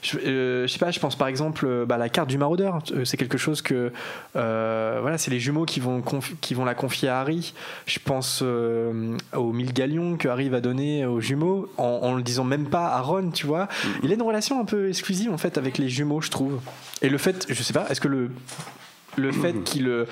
je, 0.00 0.16
euh, 0.18 0.68
je 0.68 0.72
sais 0.72 0.78
pas, 0.78 0.92
je 0.92 1.00
pense 1.00 1.16
par 1.16 1.26
exemple, 1.26 1.66
euh, 1.66 1.84
bah, 1.84 1.98
la 1.98 2.08
carte 2.08 2.28
du 2.28 2.38
maraudeur, 2.38 2.78
euh, 2.92 3.04
c'est 3.04 3.16
quelque 3.16 3.36
chose 3.36 3.62
que, 3.62 3.90
euh, 4.36 4.98
voilà, 5.02 5.18
c'est 5.18 5.32
les 5.32 5.40
jumeaux 5.40 5.64
qui 5.64 5.80
vont, 5.80 6.04
qui 6.40 6.54
vont 6.54 6.64
la 6.64 6.76
confier 6.76 7.08
à 7.08 7.18
Harry. 7.18 7.52
Je 7.86 7.98
pense 7.98 8.42
euh, 8.44 9.16
aux 9.36 9.52
1000 9.52 9.72
galions 9.72 10.16
que 10.16 10.28
Harry 10.28 10.50
va 10.50 10.60
donner 10.60 11.04
aux 11.04 11.20
jumeaux, 11.20 11.68
en, 11.78 11.98
en 12.02 12.14
le 12.14 12.22
disant 12.22 12.44
même 12.44 12.66
pas 12.66 12.90
à 12.90 13.00
Ron, 13.00 13.32
tu 13.32 13.48
vois. 13.48 13.66
Il 14.04 14.12
a 14.12 14.14
une 14.14 14.22
relation 14.22 14.60
un 14.60 14.64
peu 14.64 14.88
exclusive 14.88 15.32
en 15.32 15.38
fait 15.38 15.58
avec 15.58 15.78
les 15.78 15.88
jumeaux, 15.88 16.20
je 16.20 16.30
trouve. 16.30 16.60
Et 17.00 17.08
le 17.08 17.18
fait, 17.18 17.44
je 17.48 17.60
sais 17.60 17.72
pas, 17.72 17.88
est-ce 17.90 18.00
que 18.00 18.06
le, 18.06 18.30
le 19.16 19.32
fait 19.32 19.52
qu'il 19.64 19.88
euh, 19.88 20.06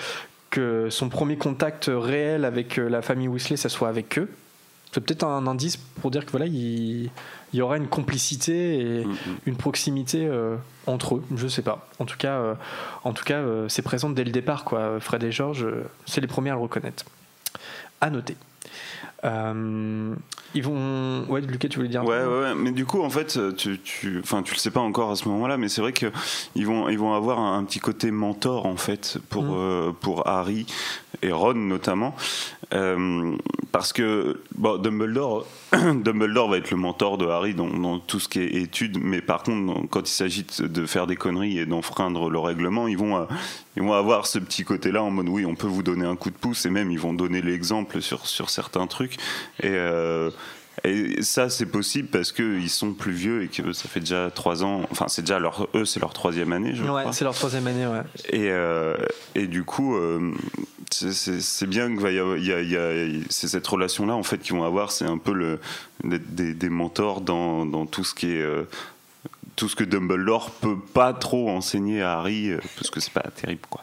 que 0.50 0.88
son 0.90 1.08
premier 1.08 1.36
contact 1.36 1.90
réel 1.92 2.44
avec 2.44 2.78
euh, 2.78 2.88
la 2.88 3.02
famille 3.02 3.28
Weasley, 3.28 3.56
ça 3.56 3.68
soit 3.68 3.88
avec 3.88 4.18
eux, 4.18 4.28
c'est 4.92 5.00
peut-être 5.00 5.24
un 5.24 5.46
indice 5.46 5.76
pour 5.76 6.10
dire 6.10 6.26
que 6.26 6.32
voilà, 6.32 6.46
il, 6.46 7.10
il 7.52 7.58
y 7.58 7.62
aura 7.62 7.76
une 7.76 7.88
complicité 7.88 8.78
et 8.78 9.06
une 9.46 9.56
proximité 9.56 10.26
euh, 10.26 10.56
entre 10.86 11.16
eux. 11.16 11.24
Je 11.36 11.48
sais 11.48 11.62
pas. 11.62 11.88
En 11.98 12.04
tout 12.04 12.16
cas, 12.16 12.34
euh, 12.34 12.54
en 13.04 13.12
tout 13.12 13.24
cas, 13.24 13.38
euh, 13.38 13.68
c'est 13.68 13.82
présent 13.82 14.10
dès 14.10 14.24
le 14.24 14.30
départ, 14.30 14.64
quoi. 14.64 15.00
Fred 15.00 15.22
et 15.22 15.32
George, 15.32 15.66
c'est 16.06 16.20
les 16.20 16.26
premiers 16.26 16.50
à 16.50 16.54
le 16.54 16.60
reconnaître. 16.60 17.04
À 18.00 18.10
noter. 18.10 18.36
Ils 20.54 20.62
vont. 20.64 21.24
Ouais, 21.28 21.40
Lucas, 21.40 21.68
tu 21.68 21.76
voulais 21.76 21.88
dire 21.88 22.04
Ouais, 22.04 22.18
ouais, 22.24 22.40
ouais, 22.42 22.54
mais 22.56 22.72
du 22.72 22.84
coup, 22.84 23.02
en 23.02 23.10
fait, 23.10 23.38
tu, 23.56 23.78
tu, 23.80 24.18
enfin, 24.22 24.42
tu 24.42 24.52
le 24.54 24.58
sais 24.58 24.70
pas 24.72 24.80
encore 24.80 25.10
à 25.10 25.16
ce 25.16 25.28
moment-là, 25.28 25.56
mais 25.56 25.68
c'est 25.68 25.80
vrai 25.80 25.92
que 25.92 26.06
ils 26.56 26.66
vont, 26.66 26.88
ils 26.88 26.98
vont 26.98 27.14
avoir 27.14 27.38
un, 27.38 27.58
un 27.58 27.64
petit 27.64 27.78
côté 27.80 28.10
mentor 28.10 28.66
en 28.66 28.76
fait 28.76 29.18
pour 29.28 29.44
Mm. 29.44 29.50
euh, 29.52 29.92
pour 30.00 30.26
Harry 30.26 30.66
et 31.22 31.32
Ron 31.32 31.54
notamment, 31.54 32.14
Euh, 32.72 33.36
parce 33.72 33.92
que 33.92 34.40
bon, 34.54 34.78
Dumbledore, 34.78 35.44
Dumbledore 35.72 36.48
va 36.50 36.56
être 36.58 36.70
le 36.70 36.76
mentor 36.76 37.18
de 37.18 37.26
Harry 37.26 37.52
dans, 37.54 37.66
dans 37.68 37.98
tout 37.98 38.20
ce 38.20 38.28
qui 38.28 38.38
est 38.40 38.54
études, 38.62 38.98
mais 39.02 39.20
par 39.20 39.42
contre, 39.42 39.66
dans- 39.74 39.86
quand 39.88 40.08
il 40.08 40.12
s'agit 40.12 40.46
de 40.60 40.86
faire 40.86 41.08
des 41.08 41.16
conneries 41.16 41.58
et 41.58 41.66
d'enfreindre 41.66 42.30
le 42.30 42.38
règlement, 42.38 42.86
ils 42.86 42.96
vont, 42.96 43.16
euh, 43.16 43.24
ils 43.76 43.82
vont 43.82 43.92
avoir 43.92 44.26
ce 44.26 44.38
petit 44.38 44.62
côté-là 44.64 45.02
en 45.02 45.10
mode 45.10 45.28
oui, 45.28 45.44
on 45.44 45.56
peut 45.56 45.66
vous 45.66 45.82
donner 45.82 46.06
un 46.06 46.14
coup 46.16 46.30
de 46.30 46.36
pouce 46.36 46.64
et 46.64 46.70
même 46.70 46.90
ils 46.92 46.98
vont 47.00 47.12
donner 47.12 47.42
l'exemple 47.42 48.00
sur 48.00 48.26
sur 48.26 48.48
certains 48.48 48.86
trucs 48.86 49.14
et 49.62 49.68
et 50.84 51.22
ça, 51.22 51.50
c'est 51.50 51.66
possible 51.66 52.08
parce 52.08 52.32
qu'ils 52.32 52.70
sont 52.70 52.92
plus 52.92 53.12
vieux 53.12 53.42
et 53.44 53.48
que 53.48 53.72
ça 53.72 53.88
fait 53.88 54.00
déjà 54.00 54.30
trois 54.34 54.64
ans. 54.64 54.82
Enfin, 54.90 55.06
c'est 55.08 55.22
déjà 55.22 55.38
leur, 55.38 55.68
eux, 55.74 55.84
c'est 55.84 56.00
leur 56.00 56.12
troisième 56.12 56.52
année, 56.52 56.74
je 56.74 56.82
Ouais, 56.84 57.04
c'est 57.12 57.24
leur 57.24 57.34
troisième 57.34 57.66
année, 57.66 57.86
ouais. 57.86 58.02
Et, 58.30 58.50
euh, 58.50 58.96
et 59.34 59.46
du 59.46 59.64
coup, 59.64 59.96
euh, 59.96 60.32
c'est- 60.90 61.66
bien 61.66 61.88
qu'il 61.88 62.00
va 62.00 62.10
y 62.12 62.18
avoir, 62.18 62.36
il 62.36 62.46
y 62.46 62.52
a, 62.52 62.60
il 62.60 62.70
y 62.70 62.76
a- 62.76 63.20
c'est 63.28 63.48
cette 63.48 63.66
relation-là 63.66 64.14
en 64.14 64.22
fait 64.22 64.38
qu'ils 64.38 64.56
vont 64.56 64.64
avoir. 64.64 64.90
C'est 64.92 65.04
un 65.04 65.18
peu 65.18 65.32
le, 65.32 65.60
des, 66.04 66.68
mentors 66.70 67.20
dans, 67.20 67.66
dans 67.66 67.86
tout 67.86 68.04
ce 68.04 68.14
qui 68.14 68.32
est 68.32 68.42
euh, 68.42 68.64
tout 69.56 69.68
ce 69.68 69.76
que 69.76 69.84
Dumbledore 69.84 70.50
peut 70.52 70.78
pas 70.94 71.12
trop 71.12 71.50
enseigner 71.50 72.00
à 72.00 72.12
Harry 72.18 72.50
parce 72.76 72.88
que 72.90 72.98
c'est 73.00 73.12
pas 73.12 73.24
terrible, 73.34 73.60
quoi. 73.68 73.82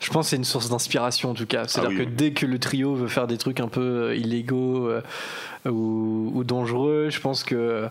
Je 0.00 0.10
pense 0.10 0.26
que 0.26 0.30
c'est 0.30 0.36
une 0.36 0.44
source 0.44 0.68
d'inspiration 0.70 1.30
en 1.30 1.34
tout 1.34 1.46
cas. 1.46 1.66
C'est-à-dire 1.66 1.90
Ah 1.92 2.00
oui. 2.00 2.06
que 2.06 2.10
dès 2.10 2.32
que 2.32 2.46
le 2.46 2.58
trio 2.58 2.94
veut 2.94 3.08
faire 3.08 3.26
des 3.26 3.36
trucs 3.38 3.60
un 3.60 3.68
peu 3.68 3.80
euh, 4.10 4.16
illégaux 4.16 4.88
euh, 4.88 5.00
ou, 5.68 6.30
ou 6.34 6.44
dangereux, 6.44 7.08
je 7.10 7.20
pense 7.20 7.42
que 7.42 7.88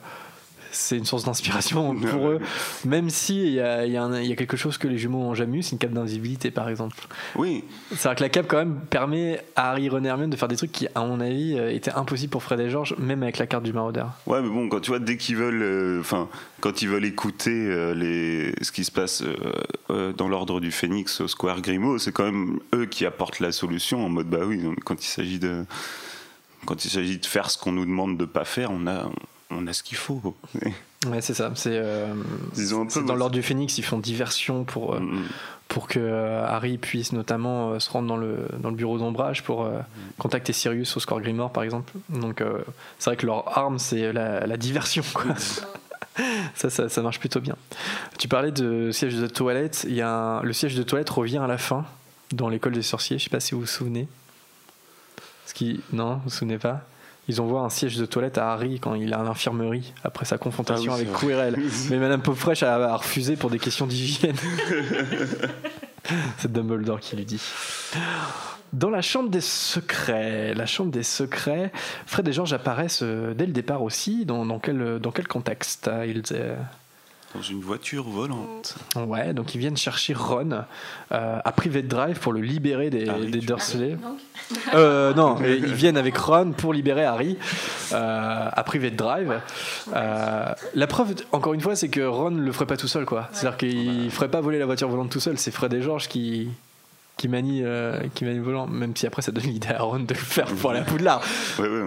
c'est 0.72 0.98
une 0.98 1.06
source 1.06 1.26
d'inspiration 1.26 1.96
pour 2.12 2.30
eux. 2.30 2.40
Même 2.86 3.10
si 3.10 3.42
il 3.42 3.54
y 3.54 3.56
y 3.56 3.60
a 3.98 4.22
y 4.22 4.36
quelque 4.36 4.58
chose 4.58 4.78
que 4.78 4.88
les 4.88 4.98
jumeaux 4.98 5.22
ont 5.22 5.34
jamais 5.34 5.58
eu, 5.58 5.64
c'est 5.64 5.72
une 5.72 5.78
cape 5.78 5.92
d'invisibilité 5.92 6.52
par 6.52 6.70
exemple. 6.70 6.98
Oui. 7.36 7.64
C'est-à-dire 7.92 8.16
que 8.16 8.24
la 8.24 8.30
cape 8.30 8.48
quand 8.48 8.58
même 8.58 8.80
permet 8.90 9.44
à 9.56 9.72
Harry, 9.72 9.90
Ron 9.90 10.04
et 10.04 10.08
Hermione 10.08 10.30
de 10.30 10.36
faire 10.36 10.48
des 10.48 10.56
trucs 10.56 10.72
qui, 10.72 10.88
à 10.96 11.02
mon 11.02 11.20
avis, 11.20 11.58
euh, 11.58 11.74
étaient 11.74 11.92
impossibles 11.92 12.32
pour 12.32 12.44
Fred 12.44 12.60
et 12.60 12.70
George, 12.70 12.96
même 12.98 13.24
avec 13.24 13.38
la 13.38 13.48
carte 13.48 13.64
du 13.64 13.74
maraudeur. 13.74 14.12
Ouais, 14.26 14.42
mais 14.42 14.50
bon, 14.50 14.70
quand 14.70 14.80
tu 14.80 14.92
vois, 14.92 15.00
dès 15.00 15.18
qu'ils 15.18 15.38
veulent, 15.38 15.62
euh, 15.62 16.00
enfin, 16.00 16.30
quand 16.62 16.82
ils 16.82 16.90
veulent 16.90 17.06
écouter 17.06 17.52
euh, 17.52 17.94
les, 17.94 18.54
ce 18.64 18.72
qui 18.72 18.84
se 18.84 18.92
passe 18.92 19.24
euh, 19.90 20.14
dans 20.14 20.28
l'ordre 20.28 20.60
du 20.60 20.72
Phénix 20.72 21.22
au 21.22 21.28
Square 21.28 21.62
Grimaud, 21.62 22.00
c'est 22.00 22.12
quand 22.12 22.26
même 22.26 22.60
eux 22.74 22.86
qui 22.86 23.06
apportent 23.06 23.40
la 23.40 23.52
solution 23.52 24.06
en 24.06 24.10
mode, 24.10 24.30
bah 24.30 24.40
oui, 24.46 24.62
quand 24.86 25.04
il 25.04 25.08
s'agit 25.08 25.40
de, 25.40 25.66
quand 26.66 26.86
il 26.86 26.90
s'agit 26.90 27.20
de 27.20 27.26
faire 27.26 27.50
ce 27.50 27.58
qu'on 27.58 27.72
nous 27.72 27.86
demande 27.86 28.18
de 28.18 28.26
pas 28.26 28.46
faire, 28.46 28.72
on 28.72 28.88
a, 28.88 29.10
on 29.50 29.66
a 29.68 29.74
ce 29.74 29.84
qu'il 29.84 29.98
faut. 29.98 30.36
Ouais, 31.06 31.22
c'est 31.22 31.36
ça. 31.36 31.52
C'est 31.54 31.70
euh, 31.76 32.12
dans 33.06 33.16
l'ordre 33.16 33.36
du 33.36 33.44
Phénix, 33.44 33.78
ils 33.78 33.84
font 33.84 34.00
diversion 34.00 34.64
pour, 34.64 34.96
euh, 34.96 35.00
pour 35.68 35.88
que 35.88 36.00
euh, 36.00 36.44
Harry 36.44 36.80
puisse 36.80 37.14
notamment 37.14 37.70
euh, 37.70 37.80
se 37.80 37.90
rendre 37.92 38.08
dans 38.08 38.18
le, 38.18 38.48
dans 38.60 38.72
le 38.72 38.76
bureau 38.76 38.98
d'ombrage 38.98 39.44
pour 39.44 39.64
euh, 39.64 39.80
contacter 40.18 40.54
Sirius 40.54 40.98
au 40.98 41.00
score 41.00 41.22
Grimoire, 41.22 41.52
par 41.52 41.62
exemple. 41.62 41.94
Donc, 42.10 42.42
euh, 42.42 42.64
c'est 42.98 43.12
vrai 43.12 43.16
que 43.16 43.28
leur 43.28 43.56
arme, 43.58 43.78
c'est 43.78 44.12
la, 44.12 44.48
la 44.48 44.58
diversion. 44.58 45.04
Quoi. 45.14 45.36
ça, 46.56 46.70
ça, 46.72 46.90
ça 46.90 47.02
marche 47.04 47.20
plutôt 47.20 47.42
bien. 47.42 47.56
Tu 48.18 48.28
parlais 48.28 48.52
de 48.52 48.90
siège 48.92 49.16
de 49.16 49.28
toilette. 49.28 49.86
Il 49.88 49.94
y 49.94 50.02
a 50.02 50.10
un- 50.12 50.42
le 50.42 50.52
siège 50.52 50.76
de 50.76 50.84
toilette 50.84 51.12
revient 51.12 51.38
à 51.38 51.48
la 51.48 51.60
fin 51.60 51.86
dans 52.34 52.50
l'école 52.50 52.74
des 52.74 52.82
sorciers. 52.82 53.20
Je 53.20 53.26
sais 53.26 53.30
pas 53.30 53.40
si 53.40 53.54
vous 53.54 53.62
vous 53.62 53.68
souvenez. 53.68 54.08
Ce 55.46 55.54
qui... 55.54 55.80
Non, 55.94 56.16
vous 56.16 56.22
vous 56.26 56.30
souvenez 56.32 56.58
pas? 56.58 56.82
Ils 57.28 57.42
envoient 57.42 57.62
un 57.62 57.70
siège 57.70 57.98
de 57.98 58.06
toilette 58.06 58.38
à 58.38 58.52
Harry 58.52 58.80
quand 58.80 58.96
il 58.96 59.12
est 59.12 59.16
à 59.16 59.24
l'infirmerie 59.24 59.94
après 60.04 60.26
sa 60.26 60.38
confrontation 60.38 60.94
Ah 60.94 60.98
oui, 60.98 61.08
avec. 61.08 61.20
Quirrell. 61.20 61.60
Mais 61.90 61.98
Madame 61.98 62.22
Pauvrèche 62.22 62.64
a, 62.64 62.76
a 62.76 62.96
refusé 62.96 63.36
pour 63.36 63.50
des 63.50 63.60
questions 63.60 63.86
d'hygiène. 63.88 64.36
C'est 66.38 66.52
Dumbledore 66.52 67.00
qui 67.00 67.16
lui 67.18 67.26
dit. 67.26 67.42
Dans 68.74 68.90
la 68.90 69.02
chambre 69.02 69.30
des 69.30 69.42
secrets, 69.42 70.54
la 70.54 70.66
chambre 70.66 70.92
des 70.92 71.04
secrets, 71.04 71.72
Fred 72.06 72.28
et 72.28 72.34
George 72.34 72.54
apparaissent 72.54 73.02
euh, 73.04 73.34
dès 73.34 73.46
le 73.46 73.54
départ 73.54 73.82
aussi. 73.82 74.26
Dans, 74.26 74.46
dans 74.46 74.60
quel, 74.60 75.00
dans 75.00 75.12
quel 75.12 75.28
contexte? 75.28 75.90
Ils, 76.06 76.24
euh, 76.32 76.56
Dans 77.38 77.44
une 77.44 77.62
voiture 77.62 78.04
volante. 78.04 78.76
Ouais, 78.96 79.32
donc 79.32 79.54
ils 79.54 79.60
viennent 79.60 79.78
chercher 79.78 80.16
Ron 80.16 80.64
euh, 81.12 81.40
à 81.44 81.52
Private 81.52 81.88
Drive 81.88 82.20
pour 82.20 82.34
le 82.34 82.42
libérer 82.42 82.90
des, 82.90 83.06
des 83.06 83.40
Dursley. 83.40 83.96
Euh, 84.74 85.14
non, 85.14 85.36
mais 85.40 85.56
ils 85.58 85.74
viennent 85.74 85.98
avec 85.98 86.18
Ron 86.18 86.54
pour 86.54 86.74
libérer 86.74 87.04
Harry 87.04 87.38
euh, 87.92 88.50
à 88.52 88.64
Private 88.64 88.96
Drive. 88.96 89.40
Euh, 89.94 90.54
la 90.74 90.88
preuve, 90.88 91.14
encore 91.32 91.54
une 91.54 91.62
fois, 91.62 91.76
c'est 91.76 91.90
que 91.90 92.02
Ron 92.02 92.32
le 92.32 92.52
ferait 92.52 92.66
pas 92.66 92.78
tout 92.78 92.88
seul, 92.88 93.06
quoi. 93.06 93.30
C'est-à-dire 93.34 93.58
qu'il 93.58 94.10
ferait 94.10 94.32
pas 94.32 94.42
voler 94.42 94.58
la 94.58 94.66
voiture 94.66 94.90
volante 94.90 95.12
tout 95.12 95.20
seul. 95.20 95.38
C'est 95.38 95.52
Fred 95.52 95.74
et 95.74 95.82
George 95.84 96.08
qui 96.08 96.50
qui 97.18 97.28
manie 97.28 97.62
euh, 97.64 98.00
qui 98.14 98.24
manie 98.26 98.38
le 98.38 98.44
volant. 98.44 98.68
Même 98.68 98.96
si 98.96 99.06
après 99.08 99.22
ça 99.22 99.32
donne 99.32 99.44
l'idée 99.46 99.70
à 99.70 99.82
Ron 99.82 100.00
de 100.02 100.14
le 100.14 100.20
faire 100.20 100.46
pour 100.56 100.72
la 100.72 100.82
Poudlard. 100.82 101.22
Ouais, 101.60 101.68
ouais. 101.68 101.82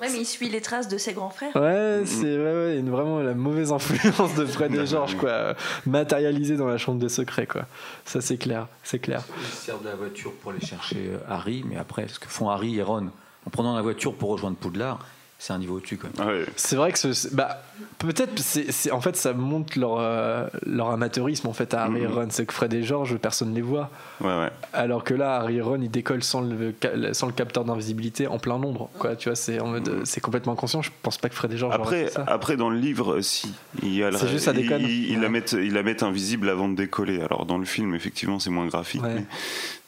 Ouais, 0.00 0.08
mais 0.12 0.18
il 0.20 0.24
suit 0.26 0.48
les 0.48 0.60
traces 0.60 0.88
de 0.88 0.98
ses 0.98 1.12
grands 1.14 1.30
frères. 1.30 1.54
Ouais, 1.56 2.02
c'est 2.04 2.36
ouais, 2.36 2.52
ouais, 2.52 2.78
une- 2.78 2.90
vraiment 2.90 3.20
la 3.20 3.34
mauvaise 3.34 3.72
influence 3.72 4.34
de 4.34 4.44
Fred 4.46 4.74
et 4.74 4.86
George, 4.86 5.16
quoi, 5.16 5.30
euh, 5.30 5.54
matérialisée 5.86 6.56
dans 6.56 6.66
la 6.66 6.78
chambre 6.78 7.00
des 7.00 7.08
secrets, 7.08 7.46
quoi. 7.46 7.62
Ça, 8.04 8.20
c'est 8.20 8.36
clair, 8.36 8.68
c'est 8.82 8.98
clair. 8.98 9.22
Ils 9.40 9.46
servent 9.46 9.82
de 9.82 9.88
la 9.88 9.94
voiture 9.96 10.32
pour 10.32 10.50
aller 10.52 10.60
chercher 10.64 11.08
euh, 11.12 11.18
Harry, 11.28 11.64
mais 11.68 11.76
après, 11.76 12.06
ce 12.08 12.18
que 12.18 12.28
font 12.28 12.50
Harry 12.50 12.76
et 12.78 12.82
Ron 12.82 13.08
en 13.46 13.50
prenant 13.50 13.74
la 13.74 13.82
voiture 13.82 14.12
pour 14.14 14.30
rejoindre 14.30 14.56
Poudlard, 14.56 14.98
c'est 15.38 15.52
un 15.52 15.58
niveau 15.58 15.76
au-dessus 15.76 15.96
quand 15.98 16.08
même. 16.26 16.46
C'est 16.56 16.76
vrai 16.76 16.92
que 16.92 16.98
ce, 16.98 17.28
bah, 17.34 17.62
peut-être, 17.98 18.38
c'est, 18.38 18.72
c'est- 18.72 18.90
en 18.90 19.00
fait, 19.00 19.16
ça 19.16 19.32
montre 19.34 19.78
leur, 19.78 19.98
euh, 19.98 20.46
leur 20.64 20.90
amateurisme 20.90 21.46
en 21.46 21.52
fait 21.52 21.74
à 21.74 21.82
Harry 21.82 22.00
et 22.02 22.06
Mhm. 22.06 22.12
Ron. 22.14 22.26
C'est 22.30 22.46
que 22.46 22.54
Fred 22.54 22.72
et 22.72 22.82
George, 22.82 23.16
personne 23.18 23.50
ne 23.50 23.54
les 23.54 23.60
voit. 23.60 23.90
Ouais, 24.22 24.28
ouais. 24.28 24.50
Alors 24.72 25.04
que 25.04 25.12
là, 25.14 25.36
Harry 25.36 25.56
et 25.56 25.60
Ron, 25.60 25.80
ils 25.82 25.90
décollent 25.90 26.22
sans 26.22 26.40
le, 26.40 26.74
sans 27.12 27.26
le 27.26 27.32
capteur 27.32 27.64
d'invisibilité 27.66 28.26
en 28.26 28.38
plein 28.38 28.58
nombre. 28.58 28.88
Quoi, 28.98 29.14
tu 29.14 29.28
vois, 29.28 29.36
c'est 29.36 29.60
en 29.60 29.66
mode, 29.68 29.88
euh, 29.88 30.00
c'est 30.04 30.20
complètement 30.22 30.52
inconscient. 30.54 30.80
Je 30.82 30.90
pense 31.02 31.18
pas 31.18 31.28
que 31.28 31.34
Fred 31.34 31.52
et 31.52 31.56
George 31.58 31.74
Après, 31.74 32.08
ça. 32.08 32.24
après, 32.26 32.56
dans 32.56 32.70
le 32.70 32.78
livre, 32.78 33.20
si. 33.20 33.52
Il 33.82 33.94
y 33.94 34.02
a 34.02 34.10
le- 34.10 34.16
juste, 34.18 34.46
ça 34.46 34.52
déconne. 34.54 34.82
Ils, 34.82 35.10
ils 35.12 35.20
la 35.20 35.28
mettent, 35.28 35.52
ils 35.52 35.72
la 35.74 35.82
mettent 35.82 36.02
invisible 36.02 36.48
avant 36.48 36.68
de 36.68 36.74
décoller. 36.76 37.20
Alors, 37.20 37.44
dans 37.44 37.58
le 37.58 37.66
film, 37.66 37.94
effectivement, 37.94 38.38
c'est 38.38 38.50
moins 38.50 38.66
graphique. 38.66 39.02
Ouais. 39.02 39.14
mais 39.16 39.24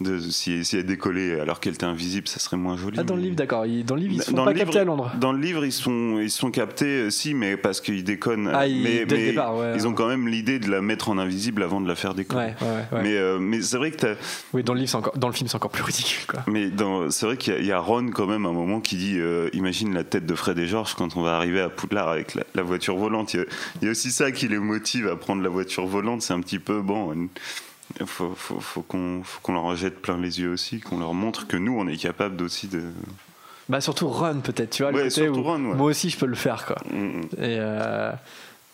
de, 0.00 0.18
si, 0.20 0.64
si 0.64 0.76
elle 0.76 0.86
décollait 0.86 1.40
alors 1.40 1.58
qu'elle 1.58 1.74
était 1.74 1.84
invisible, 1.84 2.28
ça 2.28 2.38
serait 2.38 2.56
moins 2.56 2.76
joli. 2.76 2.98
Ah, 3.00 3.02
dans 3.02 3.16
le 3.16 3.22
livre, 3.22 3.34
d'accord. 3.34 3.64
Dans 3.84 3.94
le 3.96 4.00
livre, 4.02 4.12
ils 4.14 4.22
se 4.22 4.30
font 4.30 4.36
Dans 4.36 4.44
pas 4.44 4.52
le 4.52 4.58
capter 4.58 4.78
à 4.80 4.84
Londres. 4.84 5.10
Dans 5.18 5.32
le 5.38 5.42
livre, 5.42 5.64
ils 5.64 5.72
sont, 5.72 6.18
ils 6.20 6.30
sont 6.30 6.50
captés, 6.50 6.84
euh, 7.06 7.10
si, 7.10 7.32
mais 7.32 7.56
parce 7.56 7.80
qu'ils 7.80 8.04
déconnent. 8.04 8.50
Ah, 8.52 8.66
ils- 8.66 8.82
mais 8.82 9.06
dès 9.06 9.16
le 9.16 9.20
mais 9.22 9.26
départ, 9.30 9.56
ouais. 9.56 9.72
ils 9.76 9.88
ont 9.88 9.94
quand 9.94 10.08
même 10.08 10.28
l'idée 10.28 10.58
de 10.58 10.70
la 10.70 10.82
mettre 10.82 11.08
en 11.08 11.16
invisible 11.16 11.62
avant 11.62 11.80
de 11.80 11.88
la 11.88 11.94
faire. 11.94 12.14
Ouais. 12.14 12.54
Mais, 13.02 13.16
euh, 13.16 13.38
mais 13.38 13.62
c'est 13.62 13.76
vrai 13.78 13.90
que 13.90 13.96
t'as- 13.96 14.14
Oui, 14.52 14.62
dans 14.62 14.74
le 14.74 14.80
livre, 14.80 14.94
encore, 14.96 15.16
dans 15.16 15.28
le 15.28 15.32
film, 15.34 15.48
c'est 15.48 15.56
encore 15.56 15.70
plus 15.70 15.82
ridicule, 15.82 16.26
quoi. 16.26 16.40
Mais 16.46 16.70
c'est 17.10 17.24
vrai 17.26 17.36
qu'il 17.36 17.54
y, 17.54 17.56
a- 17.56 17.60
il 17.60 17.66
y 17.66 17.72
a 17.72 17.78
Ron 17.78 18.10
quand 18.10 18.26
même 18.26 18.44
à 18.44 18.50
un 18.50 18.52
moment 18.52 18.80
qui 18.80 18.96
dit 18.96 19.16
euh, 19.18 19.48
imagine 19.54 19.94
la 19.94 20.04
tête 20.04 20.26
de 20.26 20.34
Fred 20.34 20.58
et 20.58 20.66
George 20.66 20.94
quand 20.94 21.16
on 21.16 21.22
va 21.22 21.36
arriver 21.36 21.60
à 21.60 21.68
Poudlard 21.70 22.08
avec 22.08 22.34
la, 22.34 22.42
la 22.54 22.62
voiture 22.62 22.96
volante. 22.96 23.32
Il 23.34 23.38
y, 23.38 23.40
a, 23.40 23.46
il 23.80 23.84
y 23.84 23.88
a 23.88 23.90
aussi 23.92 24.10
ça 24.10 24.30
qui 24.32 24.48
les 24.48 24.58
motive 24.58 25.08
à 25.08 25.16
prendre 25.16 25.42
la 25.42 25.48
voiture 25.48 25.86
volante. 25.86 26.22
C'est 26.22 26.34
un 26.34 26.40
petit 26.40 26.58
peu 26.58 26.80
bon. 26.82 27.28
Il 28.00 28.06
faut, 28.06 28.34
faut, 28.36 28.60
faut 28.60 28.82
qu'on 28.82 29.22
qu'on 29.42 29.52
leur 29.54 29.64
en 29.64 29.74
jette 29.74 30.02
plein 30.02 30.18
les 30.18 30.40
yeux 30.40 30.50
aussi, 30.50 30.80
qu'on 30.80 30.98
leur 30.98 31.14
montre 31.14 31.46
que 31.46 31.56
nous 31.56 31.72
on 31.78 31.86
est 31.88 31.96
capable 31.96 32.42
aussi 32.42 32.66
de. 32.66 32.82
Bah 33.68 33.80
surtout 33.80 34.08
Ron 34.08 34.40
peut-être, 34.40 34.70
tu 34.70 34.82
vois, 34.82 34.92
le 34.92 35.02
côté 35.04 35.28
où 35.28 35.40
ouais. 35.46 35.58
moi 35.58 35.86
aussi 35.88 36.08
je 36.10 36.18
peux 36.18 36.26
le 36.26 36.34
faire 36.34 36.64
quoi. 36.64 36.76
Mm, 36.90 37.20
Et, 37.36 37.58
euh, 37.60 38.12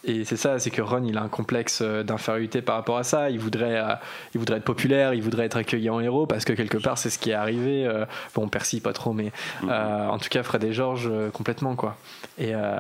et 0.06 0.24
c'est 0.24 0.36
ça, 0.36 0.58
c'est 0.58 0.70
que 0.70 0.82
Ron 0.82 1.02
il 1.04 1.16
a 1.18 1.22
un 1.22 1.28
complexe 1.28 1.80
euh, 1.82 2.02
d'infériorité 2.02 2.62
par 2.62 2.76
rapport 2.76 2.98
à 2.98 3.04
ça. 3.04 3.30
Il 3.30 3.40
voudrait, 3.40 3.78
euh, 3.80 3.94
il 4.34 4.38
voudrait 4.38 4.58
être 4.58 4.64
populaire, 4.64 5.14
il 5.14 5.22
voudrait 5.22 5.46
être 5.46 5.56
accueilli 5.56 5.88
en 5.90 5.98
héros 5.98 6.26
parce 6.26 6.44
que 6.44 6.52
quelque 6.52 6.78
part 6.78 6.98
c'est 6.98 7.10
ce 7.10 7.18
qui 7.18 7.30
est 7.30 7.34
arrivé. 7.34 7.86
euh, 7.86 8.04
bon, 8.34 8.48
Percy 8.48 8.80
pas 8.80 8.92
trop, 8.92 9.12
mais 9.12 9.32
euh, 9.66 10.08
en 10.08 10.18
tout 10.18 10.28
cas 10.28 10.42
Fred 10.42 10.62
et 10.62 10.72
George 10.72 11.08
euh, 11.10 11.30
complètement 11.30 11.74
quoi. 11.74 11.96
Et 12.38 12.54
euh, 12.54 12.78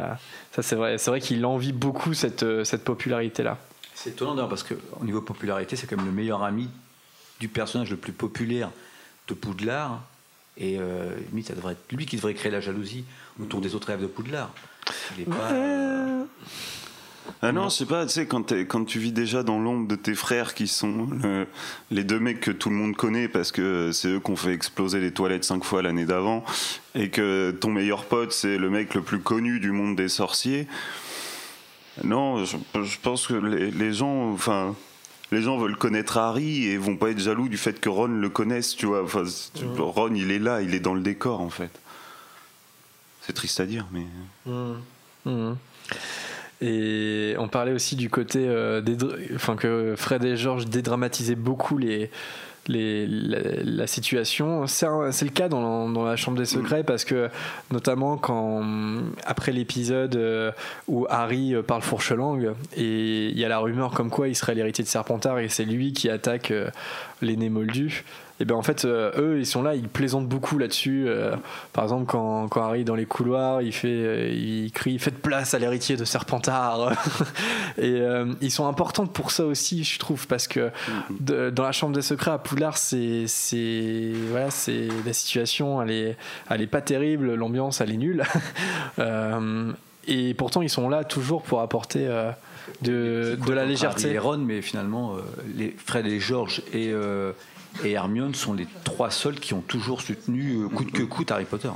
ça 0.52 0.62
c'est 0.62 0.76
vrai, 0.76 0.98
c'est 0.98 1.10
vrai 1.10 1.20
qu'il 1.20 1.44
envie 1.46 1.72
beaucoup 1.72 2.14
cette, 2.14 2.44
cette 2.64 2.84
popularité 2.84 3.42
là. 3.42 3.56
C'est 3.94 4.10
étonnant 4.10 4.34
d'ailleurs 4.34 4.48
parce 4.50 4.62
qu'au 4.62 5.04
niveau 5.04 5.20
popularité, 5.20 5.76
c'est 5.76 5.86
quand 5.86 5.96
même 5.96 6.06
le 6.06 6.12
meilleur 6.12 6.42
ami 6.44 6.68
du 7.40 7.48
personnage 7.48 7.90
le 7.90 7.96
plus 7.96 8.12
populaire 8.12 8.70
de 9.28 9.34
Poudlard. 9.34 10.00
Et 10.56 10.76
euh, 10.78 11.10
limite, 11.30 11.48
ça 11.48 11.54
devrait 11.54 11.72
être 11.72 11.92
lui 11.92 12.06
qui 12.06 12.16
devrait 12.16 12.34
créer 12.34 12.52
la 12.52 12.60
jalousie 12.60 13.04
autour 13.40 13.60
des 13.60 13.74
autres 13.74 13.88
rêves 13.88 14.02
de 14.02 14.06
Poudlard. 14.06 14.52
Il 15.16 15.22
est 15.22 15.24
pas. 15.26 15.50
Ah 17.40 17.52
non, 17.52 17.70
je 17.70 17.74
sais 17.76 17.86
pas, 17.86 18.04
tu 18.04 18.12
sais, 18.12 18.26
quand, 18.26 18.84
tu 18.84 18.98
vis 18.98 19.10
déjà 19.12 19.42
dans 19.42 19.58
l'ombre 19.58 19.88
de 19.88 19.96
tes 19.96 20.14
frères 20.14 20.52
qui 20.54 20.68
sont 20.68 21.08
le- 21.22 21.46
les 21.90 22.04
deux 22.04 22.20
mecs 22.20 22.40
que 22.40 22.50
tout 22.50 22.68
le 22.68 22.76
monde 22.76 22.94
connaît 22.96 23.28
parce 23.28 23.50
que 23.50 23.92
c'est 23.92 24.08
eux 24.08 24.20
qui 24.20 24.30
ont 24.30 24.36
fait 24.36 24.52
exploser 24.52 25.00
les 25.00 25.10
toilettes 25.10 25.44
cinq 25.44 25.64
fois 25.64 25.80
l'année 25.80 26.04
d'avant 26.04 26.44
et 26.94 27.08
que 27.08 27.50
ton 27.50 27.70
meilleur 27.70 28.04
pote 28.04 28.32
c'est 28.32 28.58
le 28.58 28.68
mec 28.68 28.94
le 28.94 29.00
plus 29.00 29.20
connu 29.20 29.58
du 29.58 29.72
monde 29.72 29.96
des 29.96 30.08
sorciers. 30.10 30.66
Non, 32.02 32.44
je, 32.44 32.56
je 32.82 32.98
pense 33.00 33.26
que 33.26 33.34
les, 33.34 33.70
les 33.70 33.92
gens, 33.94 34.30
enfin, 34.32 34.74
les 35.34 35.42
gens 35.42 35.58
veulent 35.58 35.76
connaître 35.76 36.16
Harry 36.16 36.66
et 36.66 36.78
vont 36.78 36.96
pas 36.96 37.10
être 37.10 37.18
jaloux 37.18 37.48
du 37.48 37.56
fait 37.58 37.78
que 37.80 37.88
Ron 37.88 38.06
le 38.06 38.28
connaisse, 38.30 38.74
tu 38.76 38.86
vois. 38.86 39.02
Enfin, 39.04 39.24
Ron, 39.78 40.14
il 40.14 40.30
est 40.30 40.38
là, 40.38 40.62
il 40.62 40.74
est 40.74 40.80
dans 40.80 40.94
le 40.94 41.02
décor 41.02 41.40
en 41.40 41.50
fait. 41.50 41.70
C'est 43.22 43.32
triste 43.34 43.60
à 43.60 43.66
dire, 43.66 43.86
mais. 43.92 44.04
Mhm. 45.26 45.56
Et 46.60 47.34
on 47.38 47.48
parlait 47.48 47.72
aussi 47.72 47.96
du 47.96 48.08
côté 48.08 48.46
euh, 48.46 48.80
dédra- 48.80 49.16
enfin, 49.34 49.56
que 49.56 49.94
Fred 49.96 50.24
et 50.24 50.36
George 50.36 50.66
dédramatisaient 50.66 51.34
beaucoup 51.34 51.76
les, 51.78 52.10
les, 52.66 53.06
la, 53.06 53.38
la 53.62 53.86
situation. 53.86 54.66
C'est 54.66 54.86
le 54.86 55.30
cas 55.30 55.48
dans, 55.48 55.88
dans 55.88 56.04
la 56.04 56.16
Chambre 56.16 56.38
des 56.38 56.44
Secrets 56.44 56.84
parce 56.84 57.04
que, 57.04 57.28
notamment, 57.70 58.16
quand 58.16 58.62
après 59.24 59.52
l'épisode 59.52 60.16
euh, 60.16 60.52
où 60.88 61.06
Harry 61.08 61.54
euh, 61.54 61.62
parle 61.62 61.82
fourche-langue 61.82 62.52
et 62.76 63.28
il 63.28 63.38
y 63.38 63.44
a 63.44 63.48
la 63.48 63.58
rumeur 63.58 63.92
comme 63.92 64.10
quoi 64.10 64.28
il 64.28 64.34
serait 64.34 64.54
l'héritier 64.54 64.84
de 64.84 64.88
Serpentard 64.88 65.38
et 65.38 65.48
c'est 65.48 65.64
lui 65.64 65.92
qui 65.92 66.08
attaque 66.08 66.50
euh, 66.50 66.70
l'aîné 67.22 67.48
Moldu. 67.48 68.04
Et 68.40 68.44
ben 68.44 68.56
en 68.56 68.62
fait, 68.62 68.84
euh, 68.84 69.12
eux, 69.16 69.38
ils 69.38 69.46
sont 69.46 69.62
là, 69.62 69.76
ils 69.76 69.88
plaisantent 69.88 70.26
beaucoup 70.28 70.58
là-dessus. 70.58 71.04
Euh, 71.06 71.36
par 71.72 71.84
exemple, 71.84 72.06
quand, 72.06 72.48
quand 72.48 72.62
Harry 72.62 72.80
est 72.80 72.84
dans 72.84 72.96
les 72.96 73.06
couloirs, 73.06 73.62
il 73.62 73.72
fait, 73.72 73.86
euh, 73.88 74.28
il 74.32 74.72
crie 74.72 74.98
"Faites 74.98 75.18
place 75.22 75.54
à 75.54 75.60
l'héritier 75.60 75.96
de 75.96 76.04
Serpentard". 76.04 76.92
et 77.78 78.02
ils 78.40 78.50
sont 78.50 78.66
importants 78.66 79.06
pour 79.06 79.30
ça 79.30 79.46
aussi, 79.46 79.84
je 79.84 80.00
trouve, 80.00 80.26
parce 80.26 80.48
que 80.48 80.70
de- 81.20 81.50
dans 81.50 81.62
la 81.62 81.70
chambre 81.70 81.94
des 81.94 82.02
secrets 82.02 82.32
à 82.32 82.38
Poudlard, 82.38 82.76
c'est, 82.76 83.26
c'est, 83.28 84.10
voilà, 84.30 84.50
c'est 84.50 84.88
la 85.06 85.12
situation, 85.12 85.80
elle 85.80 85.90
est, 85.92 86.16
elle 86.50 86.60
est 86.60 86.66
pas 86.66 86.80
terrible, 86.80 87.34
l'ambiance, 87.34 87.80
elle 87.80 87.92
est 87.92 87.96
nulle. 87.96 88.24
Et 90.06 90.34
pourtant, 90.34 90.60
ils 90.60 90.68
sont 90.68 90.88
là 90.90 91.02
toujours 91.04 91.42
pour 91.42 91.60
apporter 91.62 92.06
de, 92.82 93.38
de 93.46 93.52
la 93.52 93.62
Harry 93.62 93.70
légèreté. 93.70 94.10
et 94.12 94.18
Ron, 94.18 94.38
mais 94.38 94.60
finalement, 94.60 95.16
les 95.56 95.74
Fred 95.86 96.06
et 96.06 96.20
George 96.20 96.62
et, 96.74 96.92
et 97.82 97.92
Hermione 97.92 98.34
sont 98.34 98.52
les 98.52 98.66
trois 98.84 99.10
seuls 99.10 99.40
qui 99.40 99.54
ont 99.54 99.62
toujours 99.62 100.00
soutenu 100.02 100.64
euh, 100.64 100.68
coûte 100.68 100.92
que 100.92 101.02
coûte 101.02 101.30
Harry 101.30 101.44
Potter. 101.44 101.70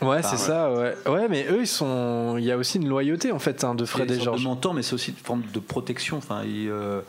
Ouais, 0.00 0.18
Enfin, 0.18 0.22
c'est 0.22 0.36
ça, 0.36 0.72
ouais. 0.72 0.94
Ouais, 1.06 1.28
mais 1.28 1.46
eux, 1.48 1.60
ils 1.60 1.66
sont. 1.66 2.36
Il 2.36 2.44
y 2.44 2.50
a 2.50 2.56
aussi 2.56 2.78
une 2.78 2.88
loyauté, 2.88 3.30
en 3.30 3.38
fait, 3.38 3.62
hein, 3.62 3.74
de 3.74 3.84
Fred 3.84 4.10
et 4.10 4.18
George. 4.18 4.40
de 4.40 4.48
mentor, 4.48 4.74
mais 4.74 4.82
c'est 4.82 4.94
aussi 4.94 5.10
une 5.10 5.16
forme 5.16 5.42
de 5.52 5.60
protection. 5.60 6.16
Enfin, 6.16 6.42
ils, 6.44 6.68
euh, 6.68 7.00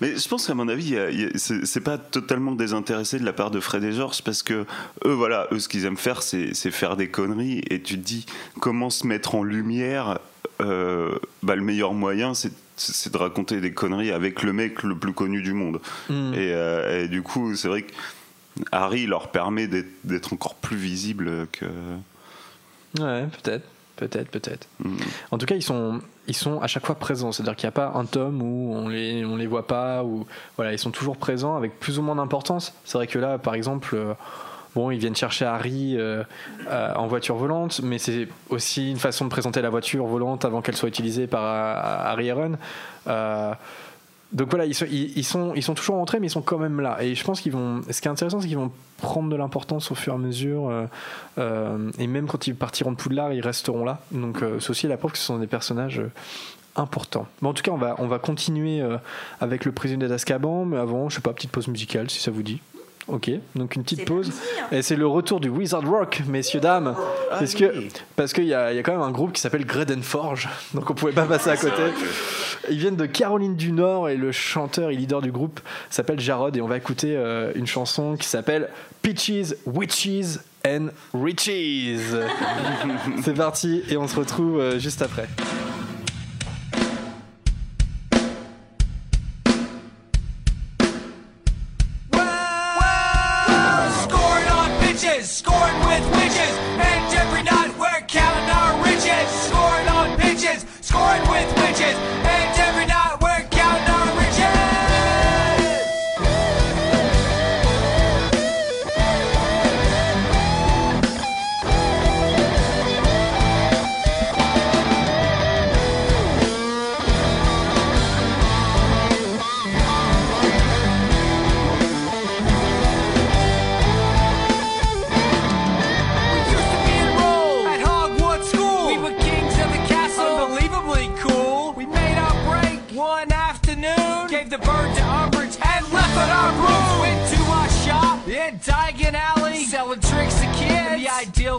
Mais, 0.00 0.16
je 0.16 0.28
pense 0.28 0.46
qu'à 0.46 0.54
mon 0.54 0.68
avis, 0.68 0.96
c'est 1.36 1.80
pas 1.80 1.98
totalement 1.98 2.52
désintéressé 2.52 3.20
de 3.20 3.24
la 3.24 3.32
part 3.32 3.52
de 3.52 3.60
Fred 3.60 3.84
et 3.84 3.92
George 3.92 4.22
parce 4.22 4.42
que 4.42 4.66
eux, 5.04 5.12
voilà, 5.12 5.46
eux, 5.52 5.60
ce 5.60 5.68
qu'ils 5.68 5.84
aiment 5.84 5.96
faire, 5.96 6.22
c'est 6.22 6.52
c'est 6.52 6.72
faire 6.72 6.96
des 6.96 7.08
conneries. 7.08 7.62
Et 7.70 7.80
tu 7.80 7.94
te 7.94 8.04
dis, 8.04 8.26
comment 8.60 8.90
se 8.90 9.06
mettre 9.06 9.36
en 9.36 9.44
lumière 9.44 10.18
euh, 10.60 11.16
bah, 11.44 11.54
Le 11.54 11.62
meilleur 11.62 11.94
moyen, 11.94 12.34
c'est 12.34 12.52
c'est 12.78 13.12
de 13.12 13.18
raconter 13.18 13.60
des 13.60 13.72
conneries 13.72 14.12
avec 14.12 14.42
le 14.42 14.52
mec 14.52 14.82
le 14.82 14.96
plus 14.96 15.12
connu 15.12 15.42
du 15.42 15.52
monde. 15.52 15.80
Mm. 16.08 16.34
Et, 16.34 16.52
euh, 16.52 17.04
et 17.04 17.08
du 17.08 17.22
coup, 17.22 17.54
c'est 17.54 17.68
vrai 17.68 17.82
que 17.82 17.92
Harry 18.72 19.06
leur 19.06 19.30
permet 19.30 19.68
d'être 20.04 20.32
encore 20.32 20.54
plus 20.54 20.76
visible 20.76 21.46
que. 21.52 21.66
Ouais, 22.98 23.26
peut-être. 23.42 23.64
Peut-être, 23.96 24.30
peut-être. 24.30 24.68
Mm. 24.78 24.96
En 25.32 25.38
tout 25.38 25.46
cas, 25.46 25.56
ils 25.56 25.62
sont, 25.62 26.00
ils 26.28 26.36
sont 26.36 26.60
à 26.60 26.68
chaque 26.68 26.86
fois 26.86 26.94
présents. 26.94 27.32
C'est-à-dire 27.32 27.56
qu'il 27.56 27.66
n'y 27.66 27.70
a 27.70 27.72
pas 27.72 27.92
un 27.98 28.04
tome 28.04 28.40
où 28.42 28.72
on 28.72 28.88
les, 28.88 29.24
on 29.24 29.34
les 29.34 29.48
voit 29.48 29.66
pas. 29.66 30.04
Ou, 30.04 30.24
voilà, 30.56 30.72
ils 30.72 30.78
sont 30.78 30.92
toujours 30.92 31.16
présents 31.16 31.56
avec 31.56 31.80
plus 31.80 31.98
ou 31.98 32.02
moins 32.02 32.14
d'importance. 32.14 32.74
C'est 32.84 32.96
vrai 32.96 33.08
que 33.08 33.18
là, 33.18 33.38
par 33.38 33.54
exemple, 33.54 33.96
euh, 33.96 34.14
bon, 34.74 34.90
ils 34.90 34.98
viennent 34.98 35.16
chercher 35.16 35.44
Harry 35.44 35.96
euh, 35.96 36.22
euh, 36.68 36.94
en 36.94 37.06
voiture 37.06 37.36
volante, 37.36 37.80
mais 37.82 37.98
c'est 37.98 38.28
aussi 38.50 38.90
une 38.90 38.98
façon 38.98 39.24
de 39.24 39.30
présenter 39.30 39.62
la 39.62 39.70
voiture 39.70 40.06
volante 40.06 40.44
avant 40.44 40.62
qu'elle 40.62 40.76
soit 40.76 40.88
utilisée 40.88 41.26
par 41.26 41.42
euh, 41.44 42.10
Harry 42.12 42.28
et 42.28 42.32
Ron. 42.32 42.58
Donc 44.30 44.50
voilà, 44.50 44.66
ils 44.66 44.74
sont, 44.74 44.84
ils, 44.90 45.24
sont, 45.62 45.74
toujours 45.74 45.96
rentrés, 45.96 46.20
mais 46.20 46.26
ils 46.26 46.30
sont 46.30 46.42
quand 46.42 46.58
même 46.58 46.82
là. 46.82 46.98
Et 47.00 47.14
je 47.14 47.24
pense 47.24 47.40
qu'ils 47.40 47.52
vont. 47.52 47.80
Ce 47.90 48.02
qui 48.02 48.08
est 48.08 48.10
intéressant, 48.10 48.42
c'est 48.42 48.48
qu'ils 48.48 48.58
vont 48.58 48.70
prendre 48.98 49.30
de 49.30 49.36
l'importance 49.36 49.90
au 49.90 49.94
fur 49.94 50.12
et 50.12 50.16
à 50.16 50.18
mesure. 50.18 50.70
et 51.38 52.06
même 52.06 52.26
quand 52.26 52.46
ils 52.46 52.54
partiront 52.54 52.92
de 52.92 52.96
Poudlard, 52.96 53.32
ils 53.32 53.40
resteront 53.40 53.86
là. 53.86 54.00
Donc 54.12 54.44
c'est 54.60 54.68
aussi 54.68 54.86
la 54.86 54.98
preuve 54.98 55.12
que 55.12 55.18
ce 55.18 55.24
sont 55.24 55.38
des 55.38 55.46
personnages 55.46 56.00
euh, 56.00 56.10
important. 56.76 57.26
Bon, 57.40 57.48
en 57.48 57.54
tout 57.54 57.62
cas, 57.62 57.70
on 57.70 57.78
va, 57.78 57.94
on 58.00 58.06
va 58.06 58.18
continuer 58.18 58.82
avec 59.40 59.64
le 59.64 59.72
prisonnier 59.72 60.08
d'Azkaban, 60.08 60.66
mais 60.66 60.76
avant, 60.76 61.08
je 61.08 61.16
sais 61.16 61.22
pas, 61.22 61.32
petite 61.32 61.50
pause 61.50 61.66
musicale 61.68 62.10
si 62.10 62.20
ça 62.20 62.30
vous 62.30 62.42
dit. 62.42 62.60
Ok, 63.08 63.30
donc 63.54 63.74
une 63.74 63.82
petite 63.82 64.04
pause. 64.04 64.32
Et 64.70 64.82
c'est 64.82 64.96
le 64.96 65.06
retour 65.06 65.40
du 65.40 65.48
Wizard 65.48 65.88
Rock, 65.88 66.22
messieurs, 66.28 66.60
dames. 66.60 66.94
parce 67.30 67.54
que 67.54 67.88
parce 68.16 68.34
qu'il 68.34 68.44
y, 68.44 68.54
a, 68.54 68.72
y 68.72 68.78
a 68.78 68.82
quand 68.82 68.92
même 68.92 69.00
un 69.00 69.10
groupe 69.10 69.32
qui 69.32 69.40
s'appelle 69.40 69.64
Gredenforge, 69.64 70.48
donc 70.74 70.90
on 70.90 70.94
pouvait 70.94 71.12
pas 71.12 71.24
passer 71.24 71.48
à 71.50 71.56
côté. 71.56 71.82
Ils 72.70 72.78
viennent 72.78 72.96
de 72.96 73.06
Caroline 73.06 73.56
du 73.56 73.72
Nord 73.72 74.10
et 74.10 74.16
le 74.16 74.30
chanteur 74.30 74.90
et 74.90 74.94
leader 74.94 75.22
du 75.22 75.32
groupe 75.32 75.60
s'appelle 75.88 76.20
Jarod 76.20 76.54
et 76.56 76.60
on 76.60 76.66
va 76.66 76.76
écouter 76.76 77.14
euh, 77.16 77.52
une 77.54 77.66
chanson 77.66 78.16
qui 78.16 78.28
s'appelle 78.28 78.68
Peaches, 79.00 79.54
Witches 79.66 80.38
and 80.66 80.88
Riches. 81.14 81.48
c'est 83.24 83.34
parti 83.34 83.82
et 83.88 83.96
on 83.96 84.06
se 84.06 84.16
retrouve 84.16 84.58
euh, 84.60 84.78
juste 84.78 85.00
après. 85.00 85.28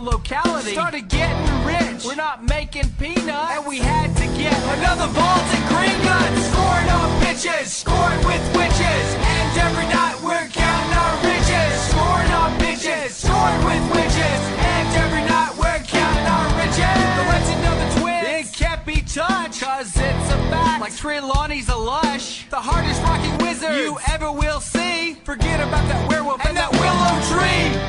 The 0.04 0.12
locality. 0.12 0.72
Started 0.72 1.08
getting 1.10 1.66
rich, 1.66 2.06
we're 2.06 2.16
not 2.16 2.44
making 2.44 2.90
peanuts, 3.00 3.52
and 3.52 3.66
we 3.68 3.80
had 3.80 4.16
to 4.18 4.26
get 4.38 4.56
another 4.78 5.08
vault 5.08 5.44
and 5.56 5.66
green 5.68 6.00
gun. 6.04 6.30
Scoring 6.52 6.90
on 6.90 7.10
bitches, 7.22 7.68
scoring 7.68 8.20
with 8.26 8.44
witches, 8.56 9.08
and 9.20 9.58
every 9.60 9.88
night 9.88 10.16
we're 10.24 10.48
counting 10.50 10.96
our 10.96 11.16
riches. 11.24 11.74
Scoring 11.92 12.32
on 12.32 12.52
bitches, 12.60 13.10
scoring 13.12 13.64
with 13.66 13.84
witches, 13.96 14.42
and 14.58 14.88
every 15.04 15.24
night 15.28 15.52
we're 15.58 15.84
counting 15.84 16.28
our 16.28 16.48
riches. 16.60 17.00
The 17.20 17.26
legend 17.34 17.62
of 17.68 17.76
the 17.84 18.00
twins, 18.00 18.28
it 18.28 18.54
can't 18.54 18.86
be 18.86 19.02
touched, 19.02 19.62
cause 19.62 19.92
it's 19.96 20.28
a 20.32 20.40
fact. 20.50 20.82
Like 20.82 20.96
Trelawney's 20.96 21.70
a 21.70 21.78
lush, 21.78 22.48
the 22.50 22.62
hardest 22.62 23.02
rocking 23.04 23.38
wizard 23.46 23.76
you 23.76 23.98
ever 24.12 24.32
will 24.32 24.60
see. 24.60 25.16
Forget 25.24 25.60
about 25.60 25.88
that 25.90 26.10
werewolf 26.10 26.46
and, 26.46 26.56
that 26.58 26.72
willow 26.72 27.14
tree. 27.32 27.89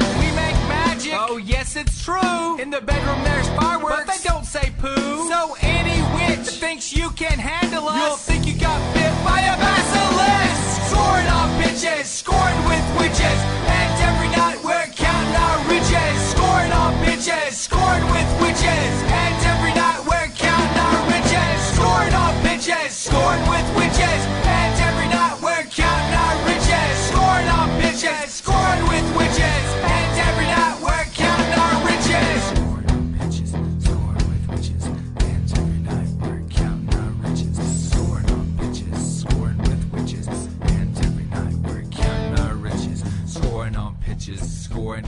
We 1.28 1.36
make 1.36 1.36
magic, 1.36 1.36
oh 1.36 1.36
yes 1.36 1.76
it's 1.76 2.04
true. 2.04 2.58
In 2.60 2.70
the 2.70 2.80
bedroom 2.80 3.22
there's 3.24 3.48
fireworks, 3.50 4.04
but 4.06 4.16
they 4.16 4.22
don't 4.28 4.44
say 4.44 4.72
poo. 4.78 5.28
So 5.28 5.56
any 5.60 6.00
witch 6.14 6.46
that 6.46 6.58
thinks 6.60 6.92
you 6.92 7.10
can 7.10 7.38
handle 7.38 7.88
us, 7.88 7.96
you'll 7.96 8.16
think 8.16 8.46
you 8.46 8.58
got 8.58 8.78
bit 8.94 9.12
by 9.24 9.40
a 9.40 9.56
basilisk. 9.56 10.90
Scoring 10.90 11.28
on 11.28 11.48
bitches, 11.60 12.04
scoring 12.04 12.60
with 12.64 12.84
witches, 12.98 13.40
and 13.68 13.90
every 14.02 14.30
night 14.36 14.58
we're 14.64 14.86
counting 14.94 15.36
our 15.36 15.58
riches. 15.68 16.16
Scoring 16.32 16.72
on 16.72 16.94
bitches, 17.04 17.52
scoring 17.52 18.04
with 18.10 18.28
witches, 18.40 19.09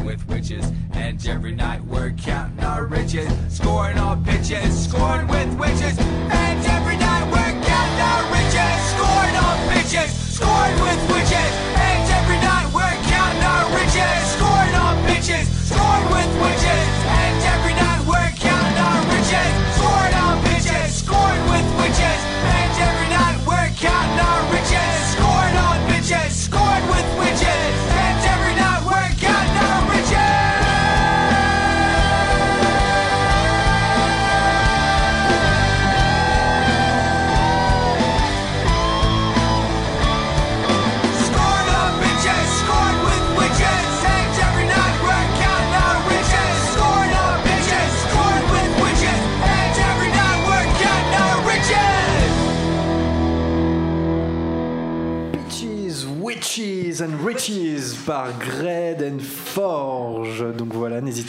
with 0.01 0.26
witches, 0.28 0.64
and 0.93 1.24
every 1.26 1.53
night 1.53 1.84
we're 1.84 2.11
counting 2.12 2.64
our 2.64 2.86
riches. 2.86 3.28
Scoring 3.49 3.99
on 3.99 4.24
pitches, 4.24 4.88
scoring 4.88 5.26
with 5.28 5.53
witches, 5.59 5.99
and 5.99 6.64
every 6.66 6.97
night 6.97 7.24
we're 7.30 7.55
counting 7.66 8.01
our 8.01 8.24
riches. 8.32 8.78
Scoring 8.95 9.36
on 9.36 9.57
pitches, 9.72 10.11
scoring 10.12 10.78
with 10.80 11.01
witches, 11.12 11.53
and 11.76 12.03
every 12.18 12.40
night 12.40 12.68
we're 12.72 12.99
counting 13.11 13.43
our 13.43 13.66
riches. 13.76 14.20
Scoring 14.36 14.74
on 14.74 14.95
pitches, 15.07 15.47
scoring 15.68 16.07
with 16.14 16.32
witches, 16.40 16.88
and 17.07 17.36
every 17.55 17.74
night 17.74 18.03
we're 18.07 18.32
counting 18.38 18.78
our 18.78 19.01
riches. 19.12 19.51
Scoring 19.76 20.14
on 20.14 20.34
pitches, 20.47 20.88
scoring 20.95 21.45
with 21.53 21.68
witches, 21.80 22.32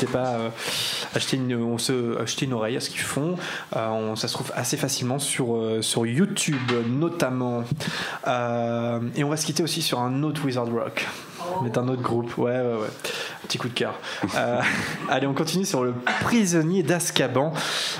n'hésitez 0.04 0.12
pas 0.18 0.30
à 0.30 0.36
euh, 0.36 0.50
acheter 1.16 1.38
une, 1.38 1.56
on 1.56 1.78
se, 1.78 2.20
acheter 2.22 2.46
une 2.46 2.54
oreille 2.54 2.78
à 2.78 2.80
ce 2.80 2.90
qu'ils 2.90 3.00
font. 3.00 3.36
Euh, 3.76 3.88
on- 3.90 4.16
ça 4.16 4.28
se 4.28 4.34
trouve 4.34 4.52
assez 4.56 4.78
facilement 4.78 5.20
sur, 5.20 5.56
euh, 5.56 5.82
sur 5.82 6.06
YouTube 6.06 6.72
notamment. 6.90 7.64
Et 8.28 9.24
on 9.24 9.30
va 9.30 9.38
se 9.38 9.46
quitter 9.46 9.64
aussi 9.64 9.82
sur 9.82 10.00
un 10.00 10.24
autre 10.24 10.44
Wizard 10.46 10.68
Rock. 10.68 11.08
Mais 11.62 11.70
d'un 11.70 11.88
autre 11.90 12.02
groupe, 12.02 12.38
ouais, 12.38 12.52
ouais, 12.52 12.62
ouais. 12.62 12.88
Petit 13.44 13.58
coup 13.58 13.68
de 13.68 13.74
cœur. 13.74 13.96
Euh, 14.36 14.62
allez, 15.10 15.28
on 15.28 15.34
continue 15.34 15.66
sur 15.66 15.84
le 15.84 15.94
prisonnier 16.22 16.84
d'Azkaban. 16.84 17.54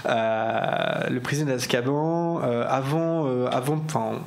Euh, 0.06 1.10
le 1.10 1.20
prisonnier 1.20 1.52
d'Azkaban, 1.52 2.42
euh, 2.44 2.66
avant, 2.70 3.26
avant, 3.48 3.82
enfin, 3.86 4.22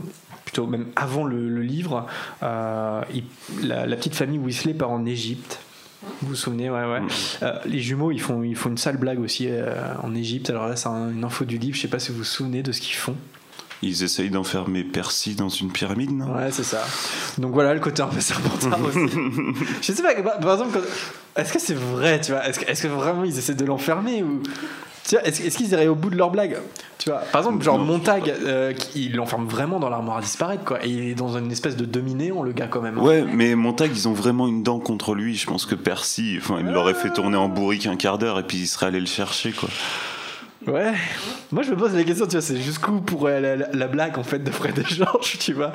plutôt 0.45 0.66
même 0.66 0.87
avant 0.97 1.24
le, 1.24 1.49
le 1.49 1.62
livre, 1.62 2.07
il- 2.43 3.24
la, 3.66 3.87
la 3.87 3.97
petite 3.97 4.14
famille 4.14 4.39
Weasley 4.39 4.74
part 4.74 4.91
en 4.91 5.05
Égypte. 5.07 5.61
Vous 6.22 6.28
vous 6.28 6.34
souvenez, 6.34 6.70
ouais, 6.70 6.84
ouais. 6.84 7.00
Euh, 7.42 7.52
les 7.66 7.80
jumeaux, 7.80 8.11
ils 8.11 8.20
font, 8.20 8.42
ils 8.42 8.57
font 8.57 8.70
une 8.70 8.78
sale 8.78 8.96
blague 8.96 9.20
aussi 9.20 9.46
euh, 9.50 9.72
en 10.02 10.14
Égypte. 10.14 10.50
Alors 10.50 10.66
là, 10.68 10.76
c'est 10.76 10.88
un- 10.88 11.11
une 11.11 11.24
info 11.24 11.44
du 11.44 11.59
livre. 11.59 11.76
Je 11.76 11.82
sais 11.82 11.88
pas 11.88 11.98
si 11.98 12.11
vous 12.12 12.18
vous 12.18 12.24
souvenez 12.24 12.62
de 12.62 12.72
ce 12.72 12.80
qu'ils 12.80 12.94
font. 12.96 13.16
Ils 13.82 14.02
essayent 14.02 14.30
d'enfermer 14.30 14.84
Percy 14.84 15.34
dans 15.34 15.50
une 15.50 15.70
pyramide, 15.70 16.11
non? 16.11 16.34
Ouais, 16.34 16.50
c'est 16.50 16.62
ça. 16.64 16.82
Donc 17.36 17.52
voilà 17.52 17.74
le 17.74 17.80
côté 17.80 18.00
un 18.00 18.07
peu 18.07 18.20
serpentard 18.20 18.78
aussi. 18.86 19.00
Je 19.82 19.92
sais 19.92 20.02
pas, 20.02 20.14
par 20.14 20.52
exemple, 20.54 20.78
est-ce 21.36 21.52
que 21.52 21.59
c'est 21.59 21.74
vrai, 21.76 22.18
tu 22.22 22.32
vois? 22.32 22.48
Est-ce 22.48 22.59
que, 22.61 22.88
que 22.88 22.88
vraiment 22.88 23.24
ils 23.24 23.36
essaient 23.36 23.54
de 23.54 23.64
l'enfermer 23.66 24.22
ou 24.22 24.42
tu 25.07 25.14
vois, 25.16 25.24
est-ce, 25.26 25.42
est-ce 25.42 25.57
qu'ils 25.57 25.70
iraient 25.70 25.86
au 25.88 25.94
bout 25.94 26.11
de 26.11 26.16
leur 26.16 26.30
blague 26.30 26.57
Tu 26.98 27.09
vois, 27.11 27.20
par 27.20 27.40
exemple, 27.42 27.62
genre 27.62 27.78
Montag, 27.78 28.28
euh, 28.44 28.72
qui- 28.72 29.07
il 29.07 29.16
l'enferme 29.16 29.46
vraiment 29.46 29.78
dans 29.80 29.88
l'armoire 29.88 30.18
à 30.18 30.20
disparaître, 30.20 30.64
quoi. 30.64 30.84
Et 30.84 30.88
il 30.88 31.09
est 31.11 31.14
dans 31.14 31.36
une 31.38 31.50
espèce 31.52 31.76
de 31.76 31.84
dominéant, 31.84 32.42
le 32.42 32.52
gars, 32.52 32.66
quand 32.66 32.80
même. 32.80 32.98
Ouais, 32.98 33.22
mais 33.22 33.54
Montag, 33.54 33.90
ils 33.94 34.09
ont 34.09 34.12
vraiment 34.12 34.48
une 34.48 34.62
dent 34.62 34.80
contre 34.80 35.14
lui. 35.14 35.34
Je 35.36 35.46
pense 35.46 35.64
que 35.66 35.74
Percy, 35.74 36.36
enfin, 36.40 36.57
il 36.61 36.66
l'aurait 36.66 36.94
fait 36.94 37.11
tourner 37.12 37.36
en 37.36 37.48
bourrique 37.48 37.86
un 37.86 37.96
quart 37.96 38.18
d'heure 38.18 38.38
et 38.38 38.42
puis 38.42 38.59
il 38.59 38.66
serait 38.66 38.86
allé 38.86 39.00
le 39.00 39.07
chercher, 39.07 39.52
quoi. 39.52 39.68
Ouais. 40.66 40.94
Moi, 41.52 41.62
je 41.62 41.70
me 41.70 41.76
pose 41.76 41.94
la 41.94 42.02
question, 42.02 42.26
tu 42.26 42.32
vois, 42.32 42.40
c'est 42.40 42.57
jusqu'où 42.57 43.00
pourrait 43.00 43.40
la, 43.40 43.54
la- 43.54 43.68
la 43.72 43.86
blague, 43.86 44.18
en 44.18 44.24
fait, 44.24 44.40
de 44.40 44.50
Fred 44.50 44.76
et 44.76 44.94
George, 44.94 45.36
tu 45.38 45.52
vois? 45.52 45.72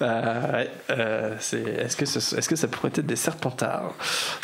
Euh, 0.00 0.64
euh, 0.90 1.34
c'est- 1.38 1.60
est-ce 1.62 1.96
que, 1.96 2.06
ce- 2.06 2.36
est-ce 2.36 2.48
que 2.48 2.56
ça 2.56 2.66
pourrait 2.68 2.88
être 2.88 3.04
des 3.04 3.16
serpentards 3.16 3.92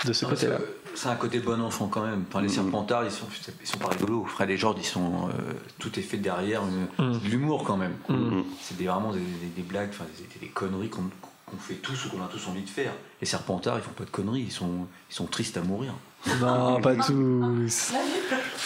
de 0.05 0.13
ce 0.13 0.27
côté-là? 0.27 0.57
C'est- 0.99 1.09
un 1.09 1.15
côté 1.17 1.39
bon 1.39 1.61
enfant 1.63 1.87
quand 1.89 2.03
même. 2.05 2.25
Enfin, 2.29 2.43
les 2.43 2.49
serpentards, 2.49 3.05
ils 3.05 3.11
sont, 3.11 3.27
ils 3.61 3.67
sont 3.67 3.79
pas 3.79 3.89
rigolos. 3.89 4.25
Fred 4.27 4.51
et 4.51 4.57
George, 4.57 4.77
ils 4.81 4.85
sont, 4.87 5.29
euh, 5.29 5.53
tout 5.79 5.99
est 5.99 6.03
fait 6.03 6.17
derrière. 6.19 6.63
Mm. 6.63 6.87
c'est 7.15 7.25
de 7.25 7.29
l'humour 7.31 7.65
quand 7.65 7.77
même. 7.77 7.95
Mm. 8.09 8.43
C'est 8.61 8.77
des- 8.77 8.87
vraiment 8.87 9.13
des, 9.13 9.21
des- 9.21 9.53
des 9.57 9.63
blagues, 9.63 9.91
enfin, 9.91 10.05
des, 10.19 10.41
des 10.41 10.49
conneries 10.53 10.89
qu'on 10.91 11.05
qu'on 11.51 11.57
fait 11.57 11.77
tous 11.77 12.05
ou 12.05 12.11
qu'on 12.11 12.23
a 12.23 12.27
tous 12.29 12.47
envie 12.47 12.61
de 12.61 12.69
faire. 12.69 12.93
Les 13.23 13.27
serpentards, 13.27 13.79
ils 13.79 13.83
font 13.83 13.93
pas 13.93 14.05
de 14.05 14.11
conneries. 14.11 14.43
Ils 14.43 14.53
sont, 14.53 14.87
ils 15.11 15.15
sont 15.15 15.25
tristes 15.25 15.57
à 15.57 15.63
mourir. 15.63 15.95
Non, 16.43 16.79
pas 16.83 16.95
tous. 17.07 17.93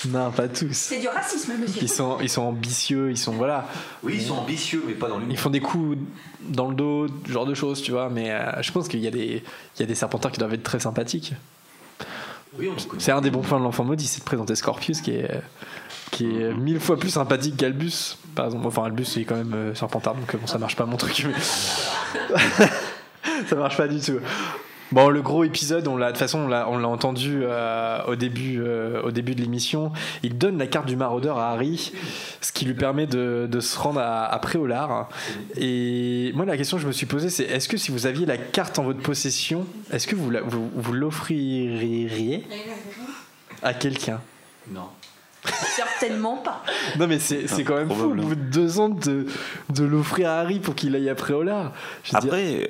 Non, 0.09 0.33
pas 0.33 0.49
tous. 0.49 0.72
C'est 0.72 0.99
du 0.99 1.07
racisme, 1.07 1.53
monsieur. 1.61 1.80
Ils 1.80 1.89
sont, 1.89 2.18
ils 2.20 2.28
sont 2.28 2.43
ambitieux, 2.43 3.11
ils 3.12 3.16
sont 3.16 3.35
voilà. 3.35 3.68
Oui, 4.03 4.14
ils 4.16 4.22
sont 4.26 4.35
ambitieux, 4.35 4.83
mais 4.85 4.95
pas 4.95 5.07
dans 5.09 5.18
l'humour. 5.18 5.33
Ils 5.33 5.39
font 5.39 5.51
des 5.51 5.61
coups 5.61 5.97
dans 6.41 6.68
le 6.68 6.74
dos, 6.74 7.07
ce 7.24 7.30
genre 7.30 7.47
de 7.47 7.55
choses, 7.55 7.83
tu 7.83 7.93
vois. 7.93 8.09
Mais 8.09 8.33
euh, 8.33 8.61
je 8.62 8.72
pense 8.72 8.89
qu'il 8.89 8.99
y 8.99 9.07
a 9.07 9.12
des, 9.12 9.45
il 9.76 9.80
y 9.80 9.83
a 9.85 9.87
des 9.87 9.95
serpentards 9.95 10.33
qui 10.33 10.41
doivent 10.41 10.55
être 10.55 10.64
très 10.64 10.80
sympathiques. 10.80 11.35
Oui. 12.59 12.70
C'est 12.98 13.12
un 13.12 13.20
des 13.20 13.30
bons 13.30 13.40
points 13.40 13.59
de 13.59 13.64
l'enfant 13.64 13.84
maudit, 13.84 14.07
c'est 14.07 14.20
de 14.20 14.24
présenter 14.24 14.55
Scorpius 14.55 15.00
qui 15.00 15.12
est, 15.12 15.40
qui 16.11 16.26
est 16.26 16.53
mille 16.55 16.80
fois 16.80 16.98
plus 16.98 17.11
sympathique 17.11 17.57
qu'Albus. 17.57 18.18
Par 18.34 18.46
exemple, 18.46 18.66
enfin 18.66 18.84
Albus 18.84 19.05
c'est 19.07 19.24
quand 19.24 19.36
même 19.36 19.55
euh, 19.55 19.74
serpentard, 19.74 20.14
donc 20.14 20.34
euh, 20.34 20.38
bon 20.38 20.46
ça 20.46 20.59
marche 20.59 20.76
pas 20.76 20.84
mon 20.86 20.96
truc. 20.96 21.26
mais- 21.26 22.36
ça 23.48 23.57
marche 23.57 23.76
pas 23.76 23.88
du 23.88 24.00
tout. 24.00 24.18
Bon, 24.93 25.09
le 25.09 25.22
gros 25.22 25.43
épisode, 25.43 25.88
on 25.88 25.97
l'a, 25.97 26.09
de 26.09 26.11
toute 26.12 26.18
façon, 26.18 26.40
on 26.40 26.49
l'a, 26.49 26.68
entendu 26.88 27.40
euh, 27.43 28.03
au, 28.07 28.14
début, 28.14 28.61
euh, 28.61 29.01
au 29.03 29.11
début 29.11 29.34
de 29.34 29.40
l'émission. 29.40 29.90
Il 30.22 30.36
donne 30.36 30.59
la 30.59 30.66
carte 30.66 30.86
du 30.86 30.97
maraudeur 30.97 31.38
à 31.38 31.51
Harry, 31.53 31.93
ce 32.43 32.53
qui 32.53 32.66
lui 32.66 32.74
permet 32.74 33.07
de, 33.07 33.49
de 33.51 33.61
se 33.61 33.78
rendre 33.78 34.01
à, 34.01 34.26
à 34.26 34.38
Préolard. 34.38 35.09
Et 35.57 36.32
moi, 36.34 36.45
la 36.45 36.59
question 36.59 36.76
que 36.76 36.82
je 36.82 36.86
me 36.86 36.93
suis 36.93 37.07
posée, 37.07 37.30
c'est 37.30 37.45
est-ce 37.45 37.68
que 37.68 37.78
si 37.78 37.90
vous 37.90 38.07
aviez 38.07 38.26
la 38.26 38.36
carte 38.36 38.78
en 38.78 38.82
votre 38.82 39.01
possession, 39.01 39.66
est-ce 39.90 40.07
que 40.07 40.14
vous, 40.14 40.30
la- 40.30 40.43
vous, 40.43 40.70
vous 40.74 40.93
l'offririez 40.93 42.45
à 43.62 43.72
quelqu'un? 43.74 44.20
Non. 44.70 44.88
Certainement 45.74 46.36
pas. 46.36 46.62
Non, 46.99 47.07
mais 47.09 47.18
c'est, 47.18 47.49
c'est 47.49 47.64
quand 47.64 47.74
même 47.76 47.88
fou, 47.90 48.11
au 48.11 48.14
bout 48.14 48.34
de 48.34 48.40
deux 48.40 48.78
ans, 48.78 48.88
de, 48.90 49.26
de 49.70 49.84
l'offrir 49.84 50.28
à 50.28 50.34
Harry 50.40 50.61
pour 50.61 50.74
qu'il 50.74 50.95
aille 50.95 51.09
à 51.09 51.14
Préolard. 51.14 51.72
Je 52.05 52.14
veux 52.14 52.20
dire- 52.20 52.28
Après, 52.32 52.68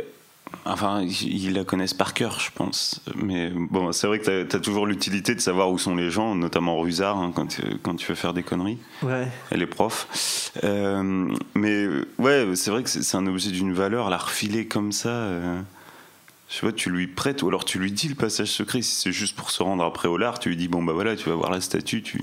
enfin, 0.64 1.02
ils 1.02 1.52
la 1.52 1.64
connaissent 1.64 1.94
par 1.94 2.14
cœur, 2.14 2.40
je 2.40 2.50
pense. 2.54 3.00
Mais 3.16 3.50
bon, 3.50 3.92
c'est 3.92 4.06
vrai 4.06 4.18
que 4.18 4.44
tu 4.44 4.56
as, 4.56 4.60
toujours 4.60 4.86
l'utilité 4.86 5.34
de 5.34 5.40
savoir 5.40 5.70
où 5.70 5.78
sont 5.78 5.94
les 5.94 6.10
gens, 6.10 6.34
notamment 6.34 6.78
Rusard, 6.80 7.18
hein, 7.18 7.32
quand, 7.34 7.46
tu, 7.46 7.62
quand 7.82 7.96
tu 7.96 8.06
veux 8.06 8.14
faire 8.14 8.34
des 8.34 8.42
conneries. 8.42 8.78
Ouais. 9.02 9.28
Et 9.50 9.56
les 9.56 9.66
profs. 9.66 10.52
Euh, 10.64 11.34
mais 11.54 11.86
ouais, 12.18 12.46
c'est 12.54 12.70
vrai 12.70 12.82
que 12.82 12.88
c'est 12.88 13.02
c'est 13.02 13.16
un 13.16 13.26
objet 13.26 13.50
d'une 13.50 13.72
valeur, 13.72 14.10
la 14.10 14.16
refiler 14.16 14.66
comme 14.66 14.92
ça. 14.92 15.10
euh, 15.10 15.60
je 16.48 16.58
sais 16.58 16.66
pas, 16.66 16.72
tu 16.72 16.90
lui 16.90 17.06
prêtes 17.06 17.42
ou 17.42 17.48
alors 17.48 17.64
tu 17.64 17.78
lui 17.78 17.90
dis 17.90 18.08
le 18.08 18.14
passage 18.14 18.48
secret. 18.48 18.82
Si 18.82 18.94
c'est 18.94 19.12
juste 19.12 19.36
pour 19.36 19.50
se 19.50 19.62
rendre 19.62 19.82
après 19.84 20.08
au 20.08 20.18
lard, 20.18 20.38
tu 20.38 20.50
lui 20.50 20.56
dis 20.56 20.68
bon 20.68 20.82
bah 20.82 20.92
voilà, 20.92 21.16
tu 21.16 21.30
vas 21.30 21.34
voir 21.34 21.50
la 21.50 21.62
statue, 21.62 22.02
tu, 22.02 22.20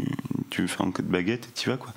tu 0.52 0.68
fais 0.68 0.84
un 0.84 0.92
coup 0.92 1.02
de 1.02 1.12
baguette 1.12 1.48
et 1.48 1.52
tu 1.60 1.70
vas 1.70 1.78
quoi. 1.78 1.92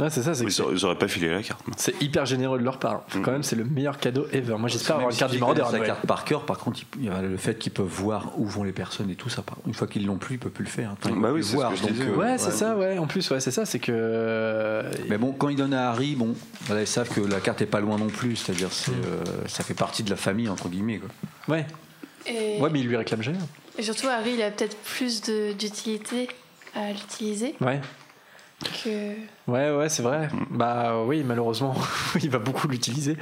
Ouais, 0.00 0.10
c'est 0.10 0.22
ça, 0.22 0.32
c'est 0.32 0.44
Oui, 0.44 0.46
que 0.50 0.52
j'aurais 0.52 0.76
j'aurais 0.76 0.94
pas 0.98 1.08
filé 1.08 1.28
la 1.28 1.42
carte. 1.42 1.60
c'est 1.76 2.00
hyper 2.00 2.24
généreux 2.24 2.58
de 2.58 2.64
leur 2.64 2.78
part. 2.78 3.02
Quand 3.24 3.32
même, 3.32 3.42
c'est 3.42 3.56
le 3.56 3.64
meilleur 3.64 3.98
cadeau 3.98 4.26
ever. 4.32 4.54
Moi, 4.56 4.68
j'espère 4.68 4.96
Même 4.96 5.06
avoir 5.06 5.10
une 5.10 5.14
si 5.14 5.18
carte 5.18 5.32
ils 5.32 5.38
du 5.38 5.42
à 5.42 5.46
connaissent 5.46 5.64
la 5.72 5.78
Noël. 5.78 5.86
carte 5.86 6.06
par 6.06 6.24
cœur, 6.24 6.46
par 6.46 6.58
contre, 6.58 6.80
il 6.98 7.04
y 7.06 7.08
a 7.08 7.20
le 7.20 7.36
fait 7.36 7.58
qu'ils 7.58 7.72
peuvent 7.72 7.86
voir 7.86 8.32
où 8.38 8.46
vont 8.46 8.62
les 8.62 8.70
personnes 8.72 9.10
et 9.10 9.16
tout 9.16 9.28
ça. 9.28 9.42
Une 9.66 9.74
fois 9.74 9.88
qu'ils 9.88 10.06
l'ont 10.06 10.16
plus, 10.18 10.36
ils 10.36 10.38
peuvent 10.38 10.52
plus 10.52 10.64
le 10.64 10.70
faire. 10.70 10.92
Enfin, 10.92 11.10
ils 11.12 11.16
Bah 11.20 11.22
peuvent 11.28 11.32
oui, 11.34 11.40
plus 11.40 11.44
c'est 11.46 11.50
ce 11.50 11.56
voir. 11.56 11.70
que 11.72 11.76
je 11.76 11.82
donc, 11.82 11.92
disais, 11.92 12.04
euh, 12.06 12.14
Ouais, 12.16 12.38
c'est 12.38 12.52
ça, 12.52 12.76
ouais. 12.76 12.98
En 12.98 13.06
plus, 13.08 13.28
ouais, 13.30 13.40
c'est 13.40 13.50
ça, 13.50 13.64
c'est 13.66 13.80
que. 13.80 13.90
euh, 13.92 14.90
Mais 15.08 15.18
bon, 15.18 15.32
quand 15.32 15.48
ils 15.48 15.56
donnent 15.56 15.74
à 15.74 15.88
Harry, 15.90 16.14
bon, 16.14 16.34
voilà, 16.66 16.82
ils 16.82 16.86
savent 16.86 17.08
que 17.08 17.20
la 17.20 17.40
carte 17.40 17.60
est 17.62 17.66
pas 17.66 17.80
loin 17.80 17.98
non 17.98 18.06
plus. 18.08 18.36
C'est-à-dire, 18.36 18.68
c'est, 18.70 18.92
euh, 18.92 19.24
ça 19.48 19.64
fait 19.64 19.74
partie 19.74 20.04
de 20.04 20.10
la 20.10 20.16
famille 20.16 20.48
entre 20.48 20.68
guillemets. 20.68 20.98
Quoi. 20.98 21.56
Ouais. 21.56 21.66
Et, 22.26 22.60
Ouais, 22.60 22.70
mais 22.70 22.80
il 22.80 22.86
lui 22.86 22.96
réclame 22.96 23.22
jamais. 23.22 23.38
et 23.78 23.82
surtout, 23.82 24.06
Harry, 24.08 24.34
il 24.34 24.42
a 24.42 24.50
peut-être 24.52 24.76
plus 24.76 25.22
de- 25.22 25.52
d'utilité 25.54 26.28
à 26.74 26.92
l'utiliser 26.92 27.54
Ouais. 27.60 27.80
Que. 28.84 29.14
Ouais, 29.46 29.70
ouais, 29.70 29.88
c'est 29.88 30.02
vrai. 30.02 30.28
Bah 30.50 31.02
oui, 31.04 31.22
malheureusement, 31.24 31.74
il 32.22 32.28
va 32.30 32.38
beaucoup 32.38 32.66
l'utiliser. 32.68 33.16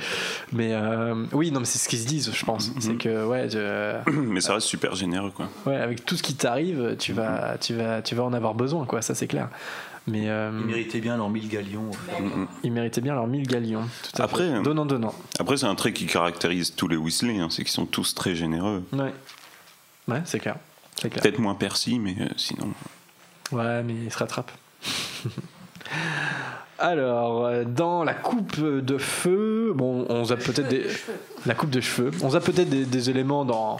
Mais 0.52 0.70
euh, 0.72 1.26
oui, 1.32 1.50
non, 1.50 1.60
mais 1.60 1.66
c'est 1.66 1.78
ce 1.78 1.88
qu'ils 1.88 1.98
se 2.00 2.06
disent, 2.06 2.32
je 2.32 2.44
pense. 2.44 2.70
C'est 2.80 2.96
que, 2.96 3.26
ouais, 3.26 3.48
je- 3.50 4.10
Mais 4.10 4.40
ça 4.40 4.54
reste 4.54 4.66
super 4.66 4.94
généreux 4.94 5.30
quoi. 5.30 5.48
ouais, 5.66 5.76
avec 5.76 6.04
tout 6.06 6.16
ce 6.16 6.22
qui 6.22 6.34
t'arrive, 6.34 6.96
tu 6.98 7.12
vas, 7.12 7.56
tu, 7.58 7.74
vas, 7.74 8.00
tu 8.02 8.14
vas 8.14 8.22
en 8.24 8.32
avoir 8.32 8.54
besoin, 8.54 8.86
quoi, 8.86 9.02
ça 9.02 9.14
c'est 9.14 9.26
clair. 9.26 9.48
Mais 10.08 10.28
euh, 10.30 10.50
Ils 10.60 10.66
méritaient 10.66 11.00
bien 11.00 11.16
leurs 11.16 11.28
1000 11.30 11.48
galions. 11.48 11.90
ils 12.62 12.70
méritaient 12.72 13.00
bien 13.00 13.14
leurs 13.14 13.26
1000 13.26 13.46
galions. 13.46 13.82
Tout 14.14 14.22
à 14.22 14.24
Après, 14.26 14.48
fait. 14.50 14.62
Donnant, 14.62 14.86
donnant. 14.86 15.14
Après, 15.40 15.56
c'est 15.56 15.66
un 15.66 15.74
trait 15.74 15.92
qui 15.92 16.06
caractérise 16.06 16.74
tous 16.76 16.86
les 16.86 16.96
Weasley, 16.96 17.38
hein, 17.40 17.48
c'est 17.50 17.62
qu'ils 17.64 17.72
sont 17.72 17.86
tous 17.86 18.14
très 18.14 18.36
généreux. 18.36 18.84
Ouais. 18.92 19.12
Ouais, 20.06 20.22
c'est 20.24 20.38
clair. 20.38 20.56
C'est 20.94 21.10
clair. 21.10 21.22
Peut-être 21.22 21.40
moins 21.40 21.56
Percy, 21.56 21.98
mais 21.98 22.14
euh, 22.20 22.28
sinon. 22.36 22.68
Ouais, 23.50 23.82
mais 23.82 23.94
il 24.04 24.12
se 24.12 24.18
rattrape. 24.18 24.52
Alors, 26.78 27.46
euh, 27.46 27.64
dans 27.64 28.04
la 28.04 28.12
coupe 28.12 28.60
de 28.60 28.98
feu, 28.98 29.72
bon, 29.74 30.04
on 30.10 30.24
zappe 30.26 30.40
peut-être 30.44 30.68
des. 30.68 30.84
La 31.46 31.54
coupe 31.54 31.70
de 31.70 31.80
cheveux. 31.80 32.10
On 32.22 32.30
zappe 32.30 32.44
peut-être 32.44 32.68
des, 32.68 32.84
des 32.84 33.08
éléments 33.10 33.46
dans, 33.46 33.78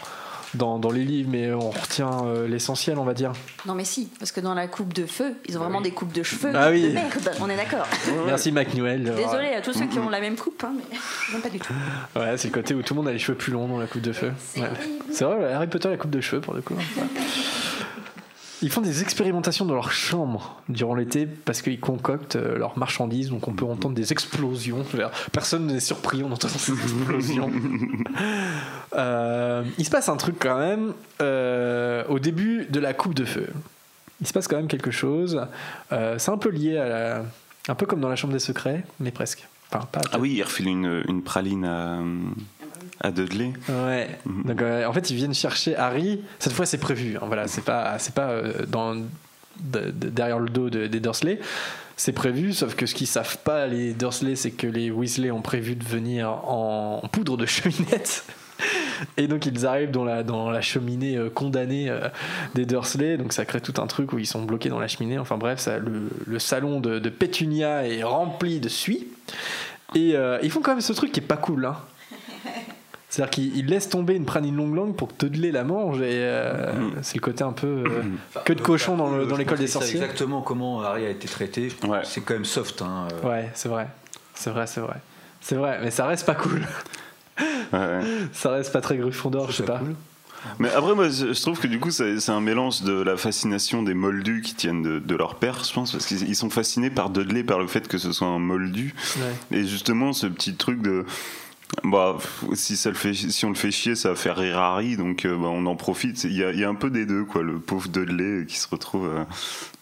dans, 0.55 0.79
dans 0.79 0.91
les 0.91 1.05
livres, 1.05 1.29
mais 1.31 1.53
on 1.53 1.69
retient 1.71 2.25
euh, 2.25 2.49
l'essentiel, 2.49 2.99
on 2.99 3.05
va 3.05 3.13
dire. 3.13 3.33
Non 3.67 3.75
mais 3.75 3.85
si, 3.85 4.09
parce 4.19 4.33
que 4.33 4.41
dans 4.41 4.55
la 4.55 4.67
coupe 4.67 4.95
de 4.95 5.05
feu, 5.05 5.35
ils 5.47 5.59
ont 5.59 5.61
vraiment 5.61 5.83
des 5.83 5.91
coupes 5.91 6.13
de 6.13 6.23
cheveux 6.23 6.53
Ah 6.55 6.71
oui. 6.71 6.89
de 6.89 6.95
merde, 6.95 7.31
on 7.41 7.51
est 7.51 7.57
d'accord. 7.57 7.87
Merci, 8.27 8.51
McNewell. 8.51 9.03
Désolé 9.15 9.49
à 9.49 9.61
tous 9.61 9.75
ceux 9.75 9.87
qui 9.87 9.99
ont 9.99 10.09
la 10.09 10.21
même 10.21 10.37
coupe, 10.37 10.65
hein, 10.65 10.73
mais 10.75 10.97
j'aime 11.31 11.43
pas 11.43 11.51
du 11.51 11.59
tout. 11.59 11.75
Ouais, 12.15 12.39
c'est 12.39 12.49
le 12.49 12.55
côté 12.55 12.73
où 12.75 12.81
tout 12.81 12.95
le 12.95 13.01
monde 13.01 13.09
a 13.09 13.13
les 13.13 13.19
cheveux 13.19 13.37
plus 13.37 13.53
longs 13.53 13.69
dans 13.69 13.79
la 13.79 13.87
coupe 13.87 14.01
de 14.03 14.13
feu. 14.15 14.33
Ouais. 14.57 14.63
C'est 15.13 15.25
vrai, 15.25 15.53
Harry 15.53 15.67
Potter, 15.67 15.91
la 15.91 15.99
coupe 15.99 16.11
de 16.13 16.21
cheveux, 16.23 16.41
pour 16.41 16.55
le 16.55 16.63
coup. 16.63 16.75
Ouais. 16.75 17.03
Ils 18.63 18.71
font 18.71 18.81
des 18.81 19.03
expérimentations 19.03 19.65
dans 19.67 19.75
leur 19.75 19.93
chambre 19.93 20.63
durant 20.69 20.95
l'été 20.95 21.27
parce 21.27 21.61
qu'ils 21.61 21.79
concoctent 21.79 22.37
euh, 22.37 22.57
leurs 22.57 22.79
marchandises, 22.79 23.29
donc 23.29 23.47
on 23.49 23.53
peut 23.53 23.67
entendre 23.67 23.95
des 23.95 24.13
explosions. 24.13 24.85
Personne 25.31 25.67
n'est 25.67 25.81
surpris 25.81 26.23
en 26.23 26.31
entendant 26.33 26.55
ces 26.59 26.73
explosions. 26.73 27.51
Euh, 28.95 29.63
il 29.79 29.85
se 29.85 29.91
passe 29.91 30.09
un 30.09 30.17
truc 30.17 30.37
quand 30.39 30.59
même 30.59 30.95
euh, 31.21 32.05
au 32.09 32.19
début 32.19 32.67
de 32.71 32.81
la 32.81 32.95
coupe 32.95 33.15
de 33.15 33.25
feu. 33.25 33.49
Il 34.21 34.27
se 34.27 34.33
passe 34.33 34.49
quand 34.49 34.57
même 34.57 34.69
quelque 34.69 34.91
chose. 34.91 35.43
Euh, 35.93 36.19
c'est 36.19 36.31
un 36.31 36.39
peu 36.39 36.49
lié 36.49 36.79
à 36.79 36.89
la- 36.89 37.23
un 37.69 37.75
peu 37.75 37.85
comme 37.85 38.01
dans 38.01 38.09
la 38.09 38.17
chambre 38.17 38.33
des 38.33 38.39
secrets, 38.39 38.85
mais 39.01 39.11
presque. 39.11 39.47
Enfin, 39.71 39.85
pas 39.91 40.01
Ah 40.13 40.19
oui, 40.19 40.33
il 40.37 40.43
refile 40.43 40.69
une, 40.69 41.03
une 41.09 41.23
praline 41.23 41.65
à, 41.65 41.99
à 43.01 43.11
Dudley. 43.11 43.53
Ouais. 43.69 44.09
Donc 44.45 44.63
euh, 44.63 44.87
en 44.87 44.93
fait 44.93 45.11
ils 45.11 45.17
viennent 45.17 45.35
chercher 45.35 45.77
Harry. 45.77 46.21
Cette 46.39 46.53
fois 46.53 46.67
c'est 46.67 46.79
prévu. 46.79 47.17
hein, 47.17 47.25
voilà, 47.27 47.47
c'est 47.49 47.65
pas 47.65 47.99
c'est 47.99 48.15
pas 48.15 48.29
euh, 48.31 48.65
dans 48.67 48.95
de- 48.95 49.05
de- 49.61 50.09
derrière 50.09 50.39
le 50.39 50.49
dos 50.49 50.71
de- 50.71 50.87
des 50.87 51.01
Dursley. 51.01 51.39
C'est 51.99 52.13
prévu, 52.13 52.53
sauf 52.53 52.75
que 52.75 52.85
ce 52.85 52.95
qu'ils 52.95 53.07
savent 53.07 53.39
pas 53.39 53.67
les 53.67 53.95
Dursley, 53.95 54.37
c'est 54.37 54.51
que 54.51 54.67
les 54.67 54.91
Weasley 54.91 55.31
ont 55.31 55.41
prévu 55.41 55.77
de 55.77 55.85
venir 55.85 56.29
en, 56.31 57.01
en 57.03 57.09
poudre 57.09 57.37
de 57.39 57.47
cheminette. 57.47 58.25
Et 59.19 59.27
donc 59.29 59.45
ils 59.47 59.67
arrivent 59.67 59.91
dans 59.91 60.05
la, 60.05 60.23
dans 60.23 60.51
la 60.51 60.61
cheminée 60.63 61.17
euh, 61.17 61.29
condamnée 61.31 61.89
euh, 61.91 62.09
des 62.55 62.65
Dursley, 62.67 63.17
donc 63.19 63.33
ça 63.35 63.45
crée 63.45 63.61
tout 63.61 63.75
un 63.81 63.87
truc 63.87 64.13
où 64.15 64.19
ils 64.19 64.27
sont 64.27 64.43
bloqués 64.43 64.69
dans 64.71 64.79
la 64.81 64.89
cheminée. 64.89 65.19
Enfin 65.19 65.37
bref, 65.39 65.59
ça, 65.59 65.79
le, 65.79 66.09
le 66.27 66.39
salon 66.39 66.81
de, 66.81 66.99
de 66.99 67.09
Pétunia 67.11 67.87
est 67.87 68.03
rempli 68.03 68.61
de 68.61 68.69
suie. 68.71 69.09
Et 69.95 70.17
euh, 70.17 70.39
ils 70.43 70.51
font 70.51 70.61
quand 70.61 70.73
même 70.73 70.81
ce 70.81 70.93
truc 70.95 71.13
qui 71.13 71.21
est 71.21 71.23
pas 71.23 71.37
cool. 71.37 71.65
Hein. 71.67 71.77
C'est-à-dire 73.17 73.31
qu'ils 73.31 73.57
ils 73.57 73.65
laissent 73.67 73.89
tomber 73.89 74.15
une 74.15 74.27
praline 74.27 74.55
longue 74.55 74.75
langue 74.75 74.95
pour 74.95 75.09
que 75.09 75.25
Dudley 75.25 75.51
la 75.51 75.65
mange 75.65 76.03
et 76.03 76.11
euh, 76.21 76.71
c'est 77.01 77.15
le 77.15 77.23
côté 77.23 77.45
un 77.45 77.53
peu 77.53 77.67
euh, 77.67 78.03
que 78.45 78.53
de 78.53 78.61
cochon 78.61 78.99
dans, 78.99 79.09
le- 79.17 79.25
dans 79.25 79.37
Je 79.37 79.41
l'école 79.41 79.57
des 79.57 79.67
sorciers. 79.69 79.95
Exactement 79.97 80.43
comment 80.43 80.83
Harry 80.83 81.07
a 81.07 81.09
été 81.09 81.27
traité. 81.27 81.71
C'est 82.05 82.21
quand 82.21 82.35
même 82.35 82.45
soft. 82.45 82.83
Hein, 82.83 83.09
euh. 83.25 83.27
Ouais, 83.27 83.51
c'est 83.55 83.71
vrai. 83.71 83.89
C'est 84.35 84.51
vrai, 84.51 84.67
c'est 84.67 84.81
vrai. 84.81 84.97
C'est 85.41 85.55
vrai, 85.55 85.79
mais 85.83 85.91
ça 85.91 86.05
reste 86.07 86.27
pas 86.27 86.35
cool. 86.35 86.61
Ça 88.33 88.51
reste 88.51 88.73
pas 88.73 88.81
très 88.81 88.97
Gryffondor, 88.97 89.51
je 89.51 89.57
sais 89.59 89.63
pas. 89.65 89.81
Mais 90.59 90.71
après, 90.73 90.95
moi, 90.95 91.09
je 91.09 91.41
trouve 91.41 91.59
que 91.59 91.67
du 91.67 91.81
coup, 91.81 91.91
c'est 91.91 92.29
un 92.29 92.41
mélange 92.41 92.83
de 92.83 92.93
la 93.03 93.17
fascination 93.17 93.83
des 93.83 93.95
moldus 93.95 94.43
qui 94.43 94.55
tiennent 94.55 94.83
de, 94.83 94.99
de 94.99 95.15
leur 95.17 95.37
père, 95.37 95.65
je 95.65 95.73
pense, 95.73 95.93
parce 95.93 96.07
qu'ils 96.07 96.29
ils 96.29 96.37
sont 96.37 96.51
fascinés 96.51 96.91
par 96.91 97.11
Dudley, 97.11 97.43
par 97.43 97.59
le 97.59 97.67
fait 97.67 97.89
que 97.89 97.99
ce 97.99 98.13
soit 98.13 98.29
un 98.29 98.39
moldu. 98.39 98.95
Ouais. 99.17 99.59
Et 99.59 99.65
justement, 99.67 100.13
ce 100.13 100.27
petit 100.27 100.55
truc 100.55 100.83
de. 100.83 101.05
Bah, 101.83 102.17
si, 102.55 102.77
ça 102.77 102.91
le 102.91 102.95
fait, 102.95 103.13
si 103.13 103.45
on 103.45 103.49
le 103.51 103.55
fait 103.57 103.71
chier, 103.71 103.95
ça 103.97 104.11
va 104.11 104.15
faire 104.15 104.37
rire 104.37 104.59
Harry, 104.59 104.97
donc 104.97 105.25
euh, 105.25 105.37
bah, 105.37 105.49
on 105.49 105.67
en 105.67 105.77
profite. 105.77 106.25
Il 106.25 106.33
y, 106.33 106.45
a, 106.45 106.53
il 106.53 106.59
y 106.59 106.65
a 106.65 106.69
un 106.69 106.75
peu 106.75 106.91
des 106.91 107.07
deux, 107.07 107.25
quoi. 107.25 107.43
Le 107.43 107.59
pauvre 107.59 107.89
Dudley 107.89 108.47
qui 108.47 108.57
se 108.57 108.69
retrouve. 108.69 109.07
euh, 109.09 109.25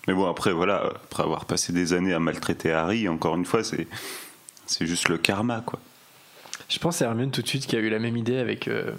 Mais 0.09 0.14
bon, 0.14 0.28
après, 0.28 0.53
voilà, 0.53 0.82
après 1.05 1.22
avoir 1.22 1.45
passé 1.45 1.72
des 1.72 1.93
années 1.93 2.14
à 2.14 2.20
maltraiter 2.20 2.72
Harry, 2.72 3.09
encore 3.09 3.37
une 3.37 3.45
fois, 3.45 3.62
c'est 3.64 3.87
c'est 4.66 4.87
juste 4.87 5.09
le 5.11 5.18
karma, 5.18 5.62
quoi. 5.64 5.78
Je 6.70 6.78
pense 6.78 7.03
à 7.03 7.05
Hermione 7.07 7.30
tout 7.30 7.43
de 7.43 7.47
suite 7.49 7.66
qui 7.66 7.76
a 7.76 7.78
eu 7.80 7.91
la 7.91 7.99
même 7.99 8.16
idée 8.16 8.39
avec 8.39 8.66
euh, 8.66 8.93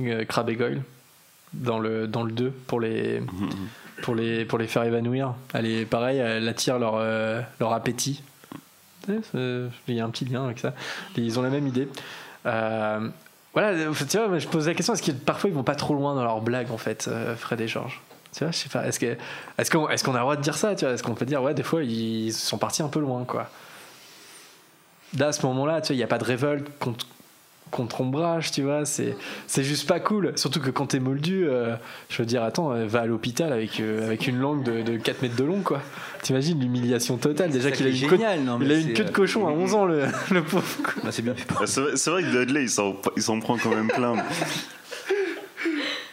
euh, 0.00 0.24
Crabbe 0.24 0.48
et 0.48 0.56
Goyle 0.56 0.82
dans 1.52 1.78
le, 1.78 2.08
dans 2.08 2.22
le 2.22 2.32
2 2.32 2.50
pour 2.66 2.80
les, 2.80 3.22
pour, 4.02 4.14
les, 4.14 4.46
pour 4.46 4.58
les 4.58 4.66
faire 4.66 4.84
évanouir. 4.84 5.34
Elle 5.52 5.66
est 5.66 5.84
pareil, 5.84 6.18
elle 6.18 6.48
attire 6.48 6.78
leur, 6.78 6.94
euh, 6.96 7.42
leur 7.60 7.74
appétit. 7.74 8.22
Il 9.34 9.94
y 9.94 10.00
a 10.00 10.04
un 10.04 10.10
petit 10.10 10.24
lien 10.24 10.44
avec 10.44 10.58
ça. 10.58 10.72
Ils 11.16 11.38
ont 11.38 11.42
la 11.42 11.50
même 11.50 11.66
idée. 11.66 11.88
Euh, 12.46 13.08
voilà, 13.52 13.72
tu 13.72 14.18
vois, 14.18 14.38
je 14.38 14.46
pose 14.48 14.66
la 14.68 14.74
question 14.74 14.94
est-ce 14.94 15.02
que 15.02 15.12
parfois 15.12 15.48
ils 15.50 15.54
vont 15.56 15.62
pas 15.62 15.74
trop 15.74 15.94
loin 15.94 16.14
dans 16.14 16.22
leurs 16.24 16.40
blagues, 16.40 16.70
en 16.70 16.76
fait, 16.78 17.06
euh, 17.08 17.34
Fred 17.36 17.60
et 17.60 17.68
Georges? 17.68 18.00
Tu 18.36 18.44
vois, 18.44 18.52
je 18.52 18.56
sais 18.58 18.68
pas. 18.68 18.86
Est-ce 18.86 19.00
que- 19.00 19.16
est-ce 19.58 19.70
qu'on 19.70 19.88
est 19.88 20.02
qu'on 20.04 20.12
a 20.12 20.18
le 20.18 20.20
droit 20.22 20.36
de 20.36 20.42
dire 20.42 20.56
ça 20.56 20.74
tu 20.74 20.84
vois? 20.84 20.92
Est-ce 20.94 21.02
qu'on 21.02 21.14
peut 21.14 21.24
dire, 21.24 21.42
ouais, 21.42 21.54
des 21.54 21.62
fois, 21.62 21.82
ils 21.82 22.32
sont 22.32 22.58
partis 22.58 22.82
un 22.82 22.88
peu 22.88 23.00
loin, 23.00 23.24
quoi? 23.24 23.48
Là, 25.18 25.28
à 25.28 25.32
ce 25.32 25.44
moment-là, 25.46 25.80
tu 25.80 25.88
vois, 25.88 25.94
il 25.94 25.98
n'y 25.98 26.04
a 26.04 26.08
pas 26.08 26.18
de 26.18 26.24
révolte 26.24 26.66
contre, 26.78 27.06
contre 27.70 28.00
ombrage, 28.00 28.52
tu 28.52 28.62
vois, 28.62 28.84
c'est 28.84 29.16
c'est 29.46 29.64
juste 29.64 29.88
pas 29.88 30.00
cool. 30.00 30.32
Surtout 30.36 30.60
que 30.60 30.70
quand 30.70 30.86
t'es 30.86 31.00
moldu, 31.00 31.46
euh, 31.48 31.74
je 32.08 32.22
veux 32.22 32.26
dire, 32.26 32.42
attends, 32.42 32.72
euh, 32.72 32.86
va 32.86 33.00
à 33.00 33.06
l'hôpital 33.06 33.52
avec, 33.52 33.80
euh, 33.80 34.06
avec 34.06 34.26
une 34.28 34.38
langue 34.38 34.62
de, 34.62 34.82
de 34.82 34.96
4 34.96 35.22
mètres 35.22 35.36
de 35.36 35.44
long, 35.44 35.60
quoi. 35.60 35.80
T'imagines 36.22 36.60
l'humiliation 36.60 37.16
totale. 37.16 37.50
Déjà 37.50 37.70
qu'il 37.70 37.86
a 37.86 37.90
une, 37.90 38.00
queue- 38.00 38.08
génial, 38.10 38.40
non, 38.40 38.58
il 38.62 38.70
a 38.72 38.76
une 38.76 38.92
queue 38.92 39.04
de 39.04 39.10
cochon 39.10 39.46
à 39.46 39.50
11 39.50 39.74
ans, 39.74 39.84
le, 39.84 40.04
le 40.30 40.42
pauvre. 40.42 40.64
Bah, 41.02 41.10
c'est 41.10 41.22
bien 41.22 41.34
fait. 41.34 41.44
C'est 41.66 41.80
vrai, 41.80 41.96
c'est 41.96 42.10
vrai 42.10 42.22
que 42.22 42.30
Dudley, 42.30 42.62
il 42.62 42.70
s'en, 42.70 42.96
il 43.16 43.22
s'en 43.22 43.38
prend 43.40 43.56
quand 43.58 43.70
même 43.74 43.88
plein. 43.88 44.14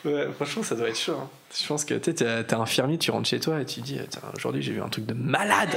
Ouais, 0.05 0.27
franchement, 0.35 0.63
ça 0.63 0.75
doit 0.75 0.89
être 0.89 0.99
chaud. 0.99 1.13
hein. 1.21 1.29
Je 1.57 1.65
pense 1.67 1.85
que 1.85 1.93
t'es 1.93 2.13
t'es 2.13 2.53
infirmier, 2.55 2.97
tu 2.97 3.11
rentres 3.11 3.29
chez 3.29 3.39
toi 3.39 3.61
et 3.61 3.65
tu 3.65 3.79
dis, 3.79 3.99
aujourd'hui 4.35 4.61
j'ai 4.61 4.73
vu 4.73 4.81
un 4.81 4.89
truc 4.89 5.05
de 5.05 5.13
malade. 5.13 5.69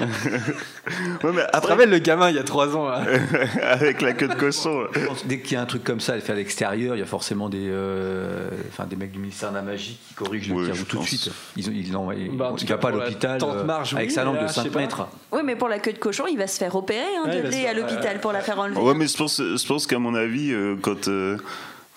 Ouais, 1.24 1.30
mais 1.34 1.42
après, 1.52 1.72
rappelles 1.72 1.90
le 1.90 1.98
gamin 1.98 2.30
il 2.30 2.36
y 2.36 2.38
a 2.38 2.42
3 2.42 2.76
ans 2.76 2.88
là 2.88 3.04
avec 3.62 4.00
la 4.00 4.12
queue 4.12 4.28
de 4.28 4.34
cochon. 4.34 4.86
Je 4.92 5.00
pense 5.06 5.22
que 5.22 5.28
dès 5.28 5.40
qu'il 5.40 5.52
y 5.52 5.56
a 5.56 5.62
un 5.62 5.66
truc 5.66 5.84
comme 5.84 6.00
ça 6.00 6.14
à 6.14 6.20
faire 6.20 6.34
à 6.34 6.38
l'extérieur, 6.38 6.96
il 6.96 6.98
y 6.98 7.02
a 7.02 7.06
forcément 7.06 7.48
des, 7.48 7.68
euh, 7.68 8.48
enfin, 8.70 8.86
des 8.86 8.96
mecs 8.96 9.12
du 9.12 9.18
ministère 9.18 9.50
de 9.50 9.56
la 9.56 9.62
magie 9.62 9.98
qui 10.08 10.14
corrigent 10.14 10.52
le 10.54 10.72
tir 10.72 10.86
tout 10.86 10.98
de 10.98 11.02
suite. 11.04 11.30
Ils, 11.56 11.68
ont- 11.68 11.72
ils 11.74 11.92
l'envoient- 11.92 12.14
Bah, 12.32 12.50
en 12.52 12.54
tout 12.56 12.64
il 12.64 12.68
va 12.68 12.78
pas 12.78 12.88
à 12.88 12.92
l'hôpital 12.92 13.38
euh, 13.42 13.64
Marge, 13.64 13.94
avec 13.94 14.08
oui, 14.08 14.14
sa 14.14 14.24
langue 14.24 14.34
mais 14.34 14.40
de 14.40 14.44
là, 14.46 14.50
je 14.50 14.54
sais 14.54 14.62
5 14.62 14.72
pas. 14.72 14.78
mètres. 14.80 15.06
Oui, 15.32 15.40
mais 15.44 15.56
pour 15.56 15.68
la 15.68 15.78
queue 15.78 15.92
de 15.92 15.98
cochon, 15.98 16.24
il 16.30 16.36
va 16.38 16.46
se 16.46 16.58
faire 16.58 16.74
opérer, 16.74 17.00
hein, 17.00 17.28
Ouais, 17.28 17.50
se 17.50 17.66
à 17.66 17.74
l'hôpital 17.74 18.20
pour 18.20 18.32
la 18.32 18.40
faire 18.40 18.58
enlever. 18.58 18.80
Ouais, 18.80 18.94
mais 18.94 19.06
je 19.06 19.16
pense, 19.16 19.38
je 19.40 19.66
pense 19.66 19.86
qu'à 19.86 19.98
mon 19.98 20.14
avis, 20.14 20.52
euh, 20.52 20.76
quand. 20.80 21.08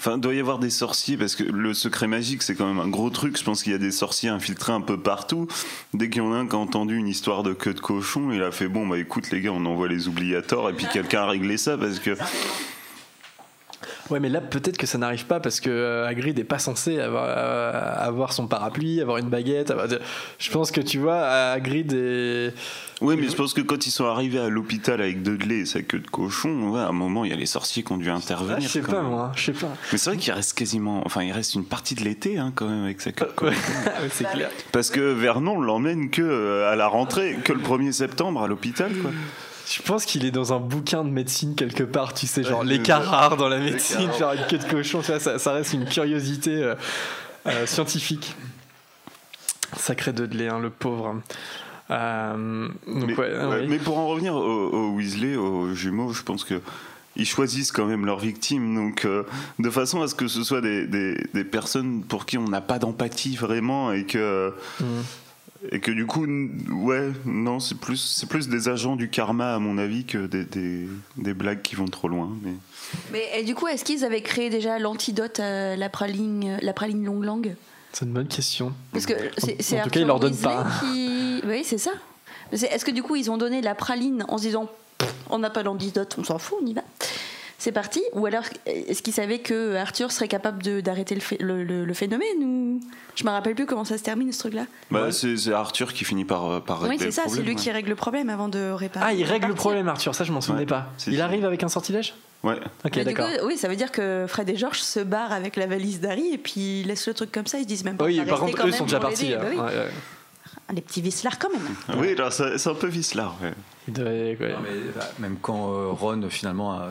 Enfin, 0.06 0.18
doit 0.18 0.34
y 0.34 0.42
avoir 0.42 0.60
des 0.60 0.70
sorciers 0.70 1.16
parce 1.16 1.34
que 1.34 1.46
le 1.46 1.74
secret 1.74 2.08
magique 2.08 2.44
c'est 2.44 2.56
quand 2.56 2.68
même 2.68 2.80
un 2.80 2.90
gros 2.90 3.10
truc. 3.10 3.40
Je 3.40 3.44
pense 3.46 3.64
qu'il 3.64 3.72
y 3.72 3.76
a 3.76 3.78
des 3.78 3.94
sorciers 3.94 4.28
infiltrés 4.28 4.74
un 4.74 4.82
peu 4.82 5.00
partout. 5.00 5.48
Dès 5.94 6.10
qu'il 6.10 6.22
y 6.22 6.26
en 6.26 6.34
a 6.34 6.36
un 6.36 6.46
qui 6.46 6.58
a 6.58 6.60
entendu 6.60 6.98
une 6.98 7.08
histoire 7.08 7.42
de 7.42 7.54
queue 7.54 7.74
de 7.74 7.80
cochon, 7.80 8.34
il 8.34 8.44
a 8.44 8.52
fait 8.52 8.68
bon 8.68 8.86
bah 8.86 8.98
écoute 8.98 9.32
les 9.32 9.40
gars, 9.40 9.52
on 9.54 9.64
envoie 9.66 9.88
les 9.88 10.10
oubliators 10.10 10.70
et 10.70 10.74
puis 10.74 10.88
quelqu'un 10.92 11.22
a 11.22 11.28
réglé 11.28 11.56
ça 11.56 11.78
parce 11.78 12.00
que 12.00 12.18
Ouais, 14.10 14.20
mais 14.20 14.30
là 14.30 14.42
peut-être 14.42 14.78
que 14.78 14.88
ça 14.88 14.98
n'arrive 14.98 15.26
pas 15.26 15.40
parce 15.40 15.60
que 15.60 15.70
euh, 15.70 16.08
Hagrid 16.08 16.38
n'est 16.38 16.44
pas 16.44 16.60
censé 16.60 17.00
avoir, 17.00 17.26
euh, 17.28 17.94
avoir 17.98 18.34
son 18.34 18.48
parapluie, 18.48 19.02
avoir 19.02 19.18
une 19.18 19.30
baguette. 19.30 19.72
avoir- 19.72 19.88
Je 20.40 20.52
pense 20.52 20.72
que 20.72 20.82
tu 20.82 20.98
vois, 21.00 21.20
Hagrid 21.52 21.94
est. 21.94 22.54
Oui, 23.02 23.16
mais 23.20 23.28
je 23.28 23.36
pense 23.36 23.54
que 23.54 23.60
quand 23.62 23.86
ils 23.86 23.92
sont 23.92 24.06
arrivés 24.06 24.40
à 24.40 24.48
l'hôpital 24.48 25.02
avec 25.02 25.24
Dudley 25.24 25.60
et 25.60 25.66
sa 25.66 25.82
queue 25.82 26.00
de 26.00 26.08
cochon, 26.08 26.70
ouais, 26.70 26.80
à 26.80 26.88
un 26.88 26.92
moment, 26.94 27.26
il 27.26 27.32
y 27.32 27.34
a 27.34 27.38
les 27.38 27.46
sorciers 27.46 27.84
qui 27.84 27.92
ont 27.92 27.98
dû 27.98 28.10
intervenir. 28.10 28.56
Ah, 28.60 28.62
je 28.62 28.68
sais 28.70 28.82
pas 28.82 29.02
même. 29.02 29.10
moi, 29.12 29.32
je 29.36 29.46
sais 29.46 29.52
pas. 29.52 29.68
Mais 29.92 29.98
c'est 29.98 30.10
vrai 30.12 30.18
qu'il 30.20 30.32
reste 30.32 30.58
quasiment. 30.58 31.02
Enfin, 31.06 31.22
il 31.24 31.32
reste 31.34 31.56
une 31.56 31.66
partie 31.66 31.96
de 31.96 32.02
l'été, 32.04 32.38
hein, 32.38 32.54
quand 32.56 32.68
même, 32.70 32.84
avec 32.86 33.02
sa 33.02 33.12
queue 33.12 33.26
de 33.26 33.32
cochon. 33.32 33.52
Ouais, 33.86 34.10
c'est 34.12 34.30
clair. 34.32 34.50
Parce 34.72 34.90
que 34.90 35.02
Vernon 35.02 35.60
l'emmène 35.60 36.10
que 36.12 36.22
euh, 36.22 36.72
à 36.72 36.76
la 36.78 36.88
rentrée, 36.88 37.38
que 37.44 37.52
le 37.52 37.60
1er 37.60 37.92
septembre 37.92 38.42
à 38.44 38.48
l'hôpital, 38.48 38.92
quoi. 39.02 39.12
Je 39.66 39.82
pense 39.82 40.06
qu'il 40.06 40.26
est 40.26 40.32
dans 40.32 40.54
un 40.54 40.60
bouquin 40.60 41.04
de 41.04 41.10
médecine 41.10 41.56
quelque 41.56 41.84
part, 41.84 42.14
tu 42.14 42.28
sais, 42.28 42.44
genre 42.44 42.64
Ouais, 42.66 42.80
cas 42.80 43.00
rares 43.00 43.38
dans 43.38 43.48
la 43.48 43.60
médecine, 43.60 44.10
genre 44.20 44.34
une 44.34 44.46
queue 44.48 44.58
de 44.58 44.70
cochon, 44.70 45.02
ça, 45.02 45.20
ça 45.20 45.54
reste 45.54 45.74
une 45.74 45.86
curiosité 45.86 46.52
euh, 46.56 46.76
euh, 47.48 47.66
scientifique. 47.66 48.36
Sacré 49.78 50.14
Dudley, 50.14 50.48
hein, 50.50 50.60
le 50.60 50.70
pauvre. 50.70 51.22
Euh, 51.92 52.68
donc, 52.88 53.08
mais, 53.08 53.16
ouais, 53.16 53.34
ah 53.40 53.50
ouais, 53.50 53.58
oui. 53.62 53.68
mais 53.70 53.78
pour 53.78 53.98
en 53.98 54.08
revenir 54.08 54.36
aux, 54.36 54.40
aux 54.70 54.92
Weasley, 54.96 55.36
aux 55.36 55.74
jumeaux, 55.74 56.14
je 56.14 56.24
pense 56.24 56.44
que 56.44 56.62
ils 57.16 57.28
choisissent 57.28 57.72
quand 57.72 57.86
même 57.86 58.06
leurs 58.06 58.20
victimes, 58.20 58.74
donc 58.74 59.06
euh, 59.06 59.24
de 59.60 59.70
façon 59.70 60.02
à 60.02 60.08
ce 60.08 60.16
que 60.16 60.28
ce 60.28 60.44
soit 60.44 60.62
des, 60.62 60.88
des, 60.88 61.16
des 61.34 61.44
personnes 61.44 62.02
pour 62.04 62.26
qui 62.26 62.38
on 62.40 62.48
n'a 62.48 62.62
pas 62.62 62.80
d'empathie 62.80 63.36
vraiment 63.36 63.92
et 63.92 64.06
que 64.06 64.52
Mm. 64.80 64.86
Et 65.72 65.80
que 65.80 65.92
du 65.92 66.06
coup, 66.06 66.26
ouais, 66.72 67.12
non, 67.26 67.60
c'est 67.60 67.78
plus 67.78 67.98
c'est 67.98 68.28
plus 68.28 68.50
des 68.50 68.68
agents 68.70 68.96
du 68.96 69.10
karma 69.10 69.56
à 69.56 69.60
mon 69.60 69.78
avis 69.78 70.06
que 70.06 70.26
des, 70.28 70.44
des, 70.46 70.88
des 71.18 71.34
blagues 71.34 71.62
qui 71.62 71.76
vont 71.76 71.86
trop 71.88 72.08
loin. 72.08 72.30
Mais 72.44 72.54
Mais 73.12 73.30
et 73.40 73.44
du 73.44 73.56
coup, 73.56 73.68
est-ce 73.68 73.84
qu'ils 73.86 74.04
avaient 74.06 74.22
créé 74.22 74.50
déjà 74.50 74.80
l'antidote 74.80 75.40
à 75.40 75.76
la 75.76 75.90
praline, 75.90 76.58
la 76.62 76.74
praline 76.74 77.04
longue 77.06 77.24
langue? 77.24 77.56
C'est 77.92 78.06
une 78.06 78.12
bonne 78.14 78.28
question. 78.28 78.74
Parce 78.92 79.06
que 79.06 79.14
c'est 79.38 79.62
c'est 79.62 79.80
en 79.80 79.84
tout 79.84 79.90
cas, 79.92 80.00
ils 80.00 80.08
leur 80.08 80.20
donnent 80.20 80.36
pas. 80.36 80.66
Qui... 80.82 81.42
Oui, 81.46 81.62
c'est 81.64 81.78
ça. 81.78 81.92
Mais 82.52 82.58
c'est- 82.58 82.68
Est-ce 82.68 82.86
que 82.86 82.92
du 82.92 83.04
coup, 83.04 83.16
ils 83.16 83.30
ont 83.32 83.38
donné 83.38 83.62
la 83.62 83.76
praline 83.76 84.26
en 84.28 84.38
se 84.38 84.44
disant 84.44 84.70
on 85.30 85.40
n'a 85.40 85.50
pas 85.50 85.64
d'antidote, 85.64 86.16
on 86.18 86.24
s'en 86.24 86.38
fout, 86.40 86.58
on 86.62 86.66
y 86.66 86.74
va? 86.74 86.82
C'est 87.64 87.72
parti 87.72 88.02
Ou 88.14 88.26
alors, 88.26 88.44
est-ce 88.66 89.02
qu'ils 89.02 89.14
savaient 89.14 89.40
que 89.40 89.76
Arthur 89.76 90.12
serait 90.12 90.28
capable 90.28 90.62
de- 90.62 90.82
d'arrêter 90.82 91.16
le, 91.16 91.46
le- 91.46 91.64
le- 91.64 91.86
le 91.86 91.94
phénomène 91.94 92.44
ou... 92.44 92.80
Je 93.16 93.24
me 93.24 93.30
rappelle 93.30 93.56
plus 93.56 93.66
comment 93.66 93.86
ça 93.86 93.98
se 93.98 94.04
termine 94.04 94.32
ce 94.32 94.40
truc-là. 94.40 94.66
bah, 94.92 95.12
c'est 95.12 95.38
c'est 95.38 95.54
Arthur 95.54 95.94
qui 95.94 96.04
finit 96.04 96.26
par 96.26 96.62
par 96.64 96.82
régler 96.82 96.96
Oui, 96.96 97.00
c'est 97.00 97.06
le 97.06 97.12
ça, 97.12 97.22
c'est 97.28 97.42
lui 97.42 97.50
ouais. 97.50 97.56
qui 97.56 97.72
règle 97.72 97.90
le 97.90 97.96
problème 97.96 98.30
avant 98.30 98.48
de 98.50 98.72
réparer. 98.72 99.06
Ah, 99.08 99.14
il 99.14 99.24
règle 99.24 99.48
le 99.48 99.54
problème, 99.56 99.88
Arthur, 99.88 100.14
ça 100.16 100.24
je 100.24 100.32
m'en 100.32 100.42
souvenais 100.42 100.62
Ouais, 100.62 100.66
pas. 100.66 100.88
Il 101.08 101.22
arrive 101.22 101.46
avec 101.46 101.64
un 101.64 101.68
sortilège? 101.70 102.16
Ouais. 102.44 102.58
Ok, 102.84 103.02
d'accord. 103.04 103.28
coup, 103.28 103.46
oui, 103.48 103.56
ça 103.58 103.68
veut 103.70 103.76
dire 103.78 103.92
que 103.92 104.26
Fred 104.28 104.50
et 104.50 104.58
George 104.58 104.80
se 104.82 105.00
barrent 105.00 105.32
avec 105.32 105.56
la 105.56 105.66
valise 105.68 106.02
d'Harry 106.02 106.34
et 106.34 106.38
puis 106.38 106.82
ils 106.82 106.88
laissent 106.88 107.08
le 107.08 107.14
truc 107.14 107.32
comme 107.32 107.48
ça, 107.48 107.60
ils 107.60 107.64
se 107.64 107.68
disent 107.68 107.86
même 107.86 107.96
pas. 107.98 108.04
Oui, 108.06 108.20
par 108.28 108.40
contre, 108.40 108.58
quand 108.58 108.68
eux 108.68 108.72
sont 108.72 108.84
déjà 108.86 109.00
partis. 109.00 109.34
hein. 109.34 109.38
Bah 109.42 109.48
oui. 109.50 109.58
Ouais, 109.58 109.64
ouais. 109.64 110.74
Les 110.74 110.82
petits 110.82 111.02
vislards 111.02 111.38
quand 111.40 111.50
même. 111.52 112.00
Oui, 112.02 112.14
alors 112.14 112.34
c'est 112.34 112.68
un 112.68 112.74
peu 112.76 112.88
vicelard. 112.88 113.36
Ouais. 113.42 113.54
Ils 113.88 113.94
devaient- 113.94 114.38
ouais. 114.40 114.52
Non, 114.54 114.60
mais, 114.64 114.70
bah, 114.96 115.08
même 115.20 115.38
quand 115.42 115.72
euh, 115.74 115.88
Ron 115.92 116.22
finalement 116.30 116.80
euh, 116.82 116.88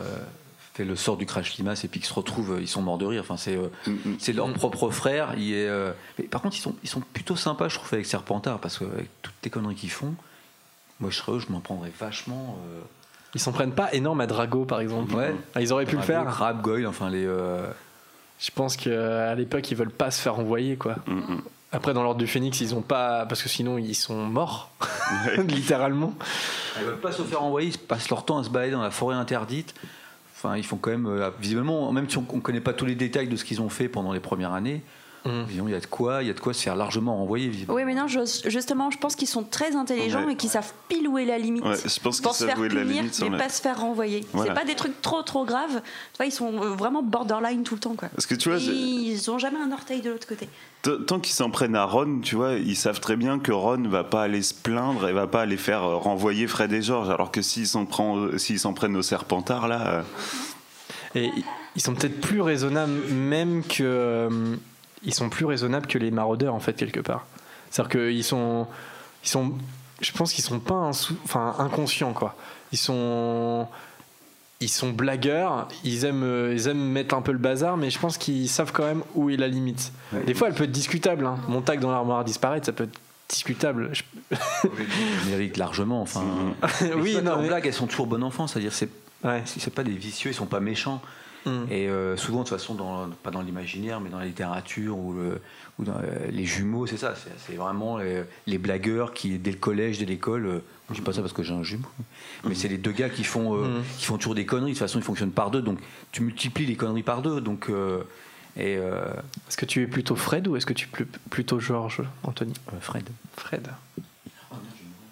fait 0.73 0.85
le 0.85 0.95
sort 0.95 1.17
du 1.17 1.25
crash 1.25 1.55
limace 1.57 1.83
et 1.83 1.87
puis 1.87 1.99
qu'ils 1.99 2.09
se 2.09 2.13
retrouvent, 2.13 2.53
euh, 2.53 2.61
ils 2.61 2.67
sont 2.67 2.81
morts 2.81 2.97
de 2.97 3.05
rire. 3.05 3.21
Enfin, 3.21 3.37
c'est 3.37 3.55
euh, 3.55 3.67
Mm, 3.87 4.15
c'est 4.19 4.33
leur 4.33 4.51
propre 4.53 4.89
frère. 4.89 5.33
Il 5.37 5.53
est, 5.53 5.67
euh, 5.67 5.91
mais 6.17 6.25
par 6.25 6.41
contre, 6.41 6.57
ils 6.57 6.61
sont, 6.61 6.75
ils 6.83 6.89
sont 6.89 7.01
plutôt 7.01 7.35
sympas, 7.35 7.67
je 7.69 7.75
trouve, 7.75 7.89
avec 7.93 8.05
Serpentard 8.05 8.59
parce 8.59 8.79
qu'avec 8.79 9.09
toutes 9.21 9.33
les 9.43 9.49
conneries 9.51 9.75
qu'ils 9.75 9.91
font, 9.91 10.15
moi 10.99 11.09
je 11.11 11.17
serais 11.17 11.33
eux, 11.33 11.39
je 11.39 11.51
m'en 11.51 11.59
prendrais 11.59 11.91
vachement. 11.99 12.57
euh, 12.71 12.81
Ils 13.35 13.39
s'en 13.41 13.51
prennent 13.51 13.73
pas 13.73 13.93
énorme 13.93 14.21
à 14.21 14.27
Drago 14.27 14.65
par 14.65 14.79
exemple. 14.79 15.13
Ouais. 15.15 15.35
Ah, 15.53 15.61
ils 15.61 15.71
auraient 15.73 15.85
pu 15.85 15.95
le 15.95 16.01
Drago, 16.01 16.23
faire. 16.23 16.33
Crabbe, 16.33 16.61
Goyle, 16.61 16.87
enfin 16.87 17.09
les. 17.11 17.25
euh, 17.25 17.67
Je 18.39 18.49
pense 18.51 18.75
qu'à 18.75 19.35
l'époque, 19.35 19.69
ils 19.69 19.77
veulent 19.77 19.89
pas 19.91 20.09
se 20.11 20.21
faire 20.21 20.39
envoyer 20.39 20.75
quoi. 20.75 20.95
Mm, 21.07 21.13
mm. 21.13 21.41
Après, 21.71 21.93
dans 21.95 22.03
l'ordre 22.03 22.19
du 22.19 22.27
Phénix, 22.27 22.61
ils 22.61 22.73
ont 22.75 22.81
pas. 22.83 23.25
Parce 23.27 23.41
que 23.43 23.49
sinon, 23.49 23.77
ils 23.79 23.95
sont 23.95 24.25
morts. 24.25 24.69
Littéralement. 25.47 26.13
Ils 26.79 26.85
veulent 26.85 26.99
pas 26.99 27.11
se 27.11 27.21
faire 27.23 27.41
envoyer, 27.43 27.69
ils 27.69 27.77
passent 27.77 28.09
leur 28.09 28.25
temps 28.25 28.37
à 28.37 28.43
se 28.43 28.49
balader 28.49 28.71
dans 28.73 28.81
la 28.83 28.91
forêt 28.91 29.15
interdite. 29.15 29.73
Ils 30.55 30.65
font 30.65 30.77
quand 30.77 30.91
même, 30.91 31.05
euh, 31.05 31.29
visiblement, 31.39 31.91
même 31.91 32.09
si 32.09 32.17
on 32.17 32.21
ne 32.21 32.41
connaît 32.41 32.61
pas 32.61 32.73
tous 32.73 32.85
les 32.85 32.95
détails 32.95 33.27
de 33.27 33.35
ce 33.35 33.45
qu'ils 33.45 33.61
ont 33.61 33.69
fait 33.69 33.87
pendant 33.87 34.13
les 34.13 34.19
premières 34.19 34.53
années, 34.53 34.83
Mm. 35.25 35.43
il 35.49 35.69
y 35.69 35.75
a 35.75 35.79
de 35.79 35.85
quoi, 35.85 36.21
il 36.21 36.27
y 36.27 36.29
a 36.29 36.33
de 36.33 36.39
quoi 36.39 36.53
se 36.53 36.61
faire 36.61 36.75
largement 36.75 37.15
renvoyer. 37.17 37.51
Oui, 37.69 37.83
mais 37.85 37.93
non, 37.95 38.07
je- 38.07 38.49
justement, 38.49 38.91
je 38.91 38.97
pense 38.97 39.15
qu'ils 39.15 39.27
sont 39.27 39.43
très 39.43 39.75
intelligents 39.75 40.25
Ouais. 40.25 40.33
et 40.33 40.35
qu'ils 40.35 40.49
savent 40.49 40.73
pile 40.89 41.07
où 41.07 41.17
est 41.17 41.25
la 41.25 41.37
limite. 41.37 41.63
Ouais, 41.63 41.75
je 41.77 41.99
pense 42.01 42.19
qu'ils 42.19 42.31
savent 42.31 42.47
faire 42.49 42.59
où 42.59 42.65
est 42.65 42.69
la 42.69 42.83
limite 42.83 43.23
mais 43.31 43.37
pas 43.37 43.49
se 43.49 43.61
faire 43.61 43.79
renvoyer. 43.79 44.25
Voilà. 44.33 44.53
C'est 44.53 44.59
pas 44.59 44.65
des 44.65 44.75
trucs 44.75 45.01
trop 45.01 45.21
trop 45.21 45.45
graves. 45.45 45.81
Tu 45.81 46.17
vois, 46.17 46.25
ils 46.25 46.31
sont 46.31 46.51
euh, 46.61 46.69
vraiment 46.75 47.01
borderline 47.03 47.63
tout 47.63 47.75
le 47.75 47.79
temps, 47.79 47.95
quoi. 47.95 48.09
Parce 48.09 48.25
que 48.25 48.35
tu 48.35 48.49
vois, 48.49 48.59
c'est- 48.59 48.65
Ils 48.75 49.31
ont 49.31 49.37
jamais 49.39 49.59
un 49.59 49.71
orteil 49.71 50.01
de 50.01 50.09
l'autre 50.09 50.27
côté. 50.27 50.49
Tant 51.07 51.19
qu'ils 51.21 51.33
s'en 51.33 51.49
prennent 51.49 51.77
à 51.77 51.85
Ron, 51.85 52.19
tu 52.21 52.35
vois, 52.35 52.55
ils 52.55 52.75
savent 52.75 52.99
très 52.99 53.15
bien 53.15 53.39
que 53.39 53.53
Ron 53.53 53.87
va 53.87 54.03
pas 54.03 54.23
aller 54.23 54.41
se 54.41 54.53
plaindre 54.53 55.07
et 55.07 55.13
va 55.13 55.27
pas 55.27 55.41
aller 55.43 55.55
faire 55.55 55.83
euh, 55.83 55.95
renvoyer 55.95 56.45
Fred 56.47 56.73
et 56.73 56.81
George. 56.81 57.09
Alors 57.09 57.31
que 57.31 57.41
s'ils 57.41 57.67
s'en 57.67 57.85
prend- 57.85 58.17
euh, 58.17 58.37
s'ils 58.37 58.59
s'en 58.59 58.73
prennent 58.73 58.97
au 58.97 59.01
Serpentard, 59.01 59.69
là. 59.69 59.87
euh, 59.87 60.01
Et 61.15 61.29
ils 61.75 61.81
sont 61.81 61.93
peut-être 61.93 62.19
plus 62.19 62.41
raisonnables, 62.41 62.91
même 63.13 63.63
que. 63.63 64.27
Ils 65.03 65.13
sont 65.13 65.29
plus 65.29 65.45
raisonnables 65.45 65.87
que 65.87 65.97
les 65.97 66.11
maraudeurs, 66.11 66.53
en 66.53 66.59
fait, 66.59 66.73
quelque 66.73 66.99
part. 66.99 67.25
C'est-à-dire 67.71 67.99
qu'ils 68.11 68.23
sont. 68.23 68.67
Ils 69.23 69.29
sont. 69.29 69.53
Je 70.01 70.11
pense 70.11 70.33
qu'ils 70.33 70.43
sont 70.43 70.59
pas 70.59 70.75
insou- 70.89 71.15
enfin, 71.23 71.55
inconscients, 71.59 72.13
quoi. 72.13 72.35
Ils 72.71 72.77
sont. 72.77 73.67
Ils 74.61 74.69
sont 74.69 74.91
blagueurs, 74.91 75.67
ils 75.83 76.05
aiment, 76.05 76.49
ils 76.53 76.67
aiment 76.69 76.77
mettre 76.91 77.15
un 77.15 77.21
peu 77.21 77.33
le 77.33 77.37
bazar, 77.37 77.75
mais 77.75 77.89
je 77.89 77.99
pense 77.99 78.17
qu'ils 78.17 78.47
savent 78.47 78.71
quand 78.71 78.85
même 78.85 79.03
où 79.13 79.29
est 79.29 79.35
la 79.35 79.49
limite. 79.49 79.91
Ouais. 80.13 80.23
Des 80.23 80.33
fois, 80.33 80.47
elle 80.47 80.53
peut 80.53 80.63
être 80.63 80.71
discutable. 80.71 81.25
Hein. 81.25 81.37
Mon 81.49 81.59
tag 81.61 81.81
dans 81.81 81.91
l'armoire 81.91 82.23
disparaître, 82.23 82.65
ça 82.67 82.71
peut 82.71 82.85
être 82.85 82.97
discutable. 83.27 83.89
Je- 83.91 84.03
Ils 85.25 85.29
méritent 85.31 85.57
largement. 85.57 86.01
Enfin, 86.01 86.23
oui, 86.97 87.15
non, 87.15 87.21
leurs 87.23 87.41
mais- 87.41 87.47
blagues, 87.47 87.67
elles 87.67 87.73
sont 87.73 87.87
toujours 87.87 88.07
bon 88.07 88.23
enfant, 88.23 88.47
c'est-à-dire 88.47 88.71
c'est 88.73 88.89
Ouais. 89.25 89.41
c'est 89.45 89.73
pas 89.73 89.83
des 89.83 89.91
vicieux, 89.91 90.31
ils 90.31 90.35
sont 90.35 90.45
pas 90.45 90.59
méchants. 90.61 91.01
Mm. 91.45 91.65
Et 91.71 91.89
euh, 91.89 92.15
souvent, 92.17 92.43
de 92.43 92.47
toute 92.47 92.57
façon, 92.57 92.73
dans, 92.75 93.07
pas 93.23 93.31
dans 93.31 93.41
l'imaginaire, 93.41 93.99
mais 93.99 94.09
dans 94.09 94.19
la 94.19 94.25
littérature 94.25 94.97
ou, 94.97 95.13
le- 95.13 95.41
ou 95.79 95.83
dans 95.83 95.95
euh, 95.95 96.27
les 96.31 96.45
jumeaux, 96.45 96.85
c'est 96.87 96.97
ça. 96.97 97.13
C'est 97.15 97.31
c'est 97.45 97.55
vraiment 97.57 97.97
les, 97.97 98.23
les 98.47 98.57
blagueurs 98.57 99.13
qui, 99.13 99.37
dès 99.39 99.51
le 99.51 99.57
collège, 99.57 99.99
dès 99.99 100.05
l'école, 100.05 100.45
euh, 100.45 100.59
je 100.89 100.95
dis 100.95 101.01
pas 101.01 101.13
ça 101.13 101.21
parce 101.21 101.33
que 101.33 101.43
j'ai 101.43 101.53
un 101.53 101.63
jumeau, 101.63 101.87
mais 102.45 102.55
c'est 102.55 102.67
les 102.67 102.77
deux 102.77 102.91
gars 102.91 103.09
qui 103.09 103.23
font, 103.23 103.55
euh, 103.57 103.79
Mm. 103.79 103.83
qui 103.97 104.05
font 104.05 104.17
toujours 104.17 104.35
des 104.35 104.45
conneries. 104.45 104.71
De 104.71 104.77
toute 104.77 104.79
façon, 104.87 104.99
ils 104.99 105.03
fonctionnent 105.05 105.31
par 105.31 105.51
deux, 105.51 105.61
donc 105.61 105.79
tu 106.11 106.21
multiplies 106.21 106.65
les 106.65 106.75
conneries 106.75 107.03
par 107.03 107.21
deux. 107.21 107.41
Donc, 107.41 107.69
euh, 107.69 108.03
et 108.55 108.77
euh, 108.77 109.03
Est-ce 109.49 109.57
que 109.57 109.65
tu 109.65 109.81
es 109.81 109.87
plutôt 109.87 110.15
Fred 110.15 110.47
ou 110.47 110.55
est-ce 110.55 110.65
que 110.65 110.73
tu 110.73 110.85
es 110.85 110.89
plus- 110.91 111.07
plutôt 111.29 111.59
Georges, 111.59 112.03
Anthony? 112.23 112.53
Euh, 112.71 112.77
Fred. 112.79 113.09
Fred. 113.35 113.67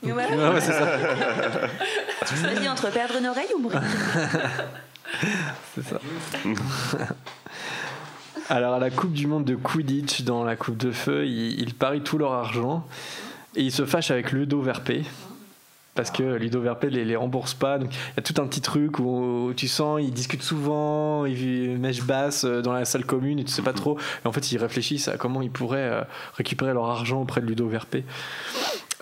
Ouais. 0.03 0.11
Ouais, 0.13 0.13
ouais, 0.15 0.61
c'est 0.61 0.71
ça. 0.71 0.97
Tu 2.27 2.35
choisis 2.35 2.69
entre 2.69 2.91
perdre 2.91 3.15
une 3.19 3.27
oreille 3.27 3.49
ou 3.55 3.59
mourir. 3.61 3.81
C'est 5.75 5.83
ça. 5.83 5.99
Alors 8.49 8.73
à 8.73 8.79
la 8.79 8.89
Coupe 8.89 9.13
du 9.13 9.27
Monde 9.27 9.45
de 9.45 9.55
Quidditch, 9.55 10.23
dans 10.23 10.43
la 10.43 10.55
Coupe 10.57 10.75
de 10.77 10.91
Feu, 10.91 11.25
ils, 11.25 11.73
parient 11.73 12.01
tout 12.01 12.17
leur 12.17 12.33
argent 12.33 12.85
et 13.55 13.61
ils 13.61 13.71
se 13.71 13.85
fâchent 13.85 14.11
avec 14.11 14.31
Ludo 14.33 14.61
Verpé. 14.61 15.03
Parce 15.95 16.11
que 16.11 16.23
Ludo 16.35 16.61
Verpé 16.61 16.89
les, 16.89 17.05
les 17.05 17.15
rembourse 17.15 17.53
pas. 17.53 17.77
Il 17.77 17.85
y 17.85 18.19
a 18.19 18.21
tout 18.21 18.41
un 18.41 18.47
petit 18.47 18.61
truc 18.61 18.99
où, 18.99 19.47
où 19.47 19.53
tu 19.53 19.67
sens, 19.67 19.99
ils 20.01 20.11
discutent 20.11 20.43
souvent, 20.43 21.25
ils 21.25 21.77
mèchent 21.77 22.03
basse 22.03 22.45
euh, 22.45 22.61
dans 22.61 22.73
la 22.73 22.85
salle 22.85 23.05
commune 23.05 23.39
et 23.39 23.43
tu 23.43 23.51
sais 23.51 23.61
pas 23.61 23.73
trop. 23.73 23.97
Et 24.23 24.27
en 24.27 24.31
fait, 24.31 24.51
ils 24.51 24.57
réfléchissent 24.57 25.09
à 25.09 25.17
comment 25.17 25.41
ils 25.41 25.51
pourraient 25.51 25.79
euh, 25.79 26.03
récupérer 26.35 26.73
leur 26.73 26.89
argent 26.89 27.21
auprès 27.21 27.41
de 27.41 27.45
Ludo 27.45 27.67
Verpé. 27.67 28.05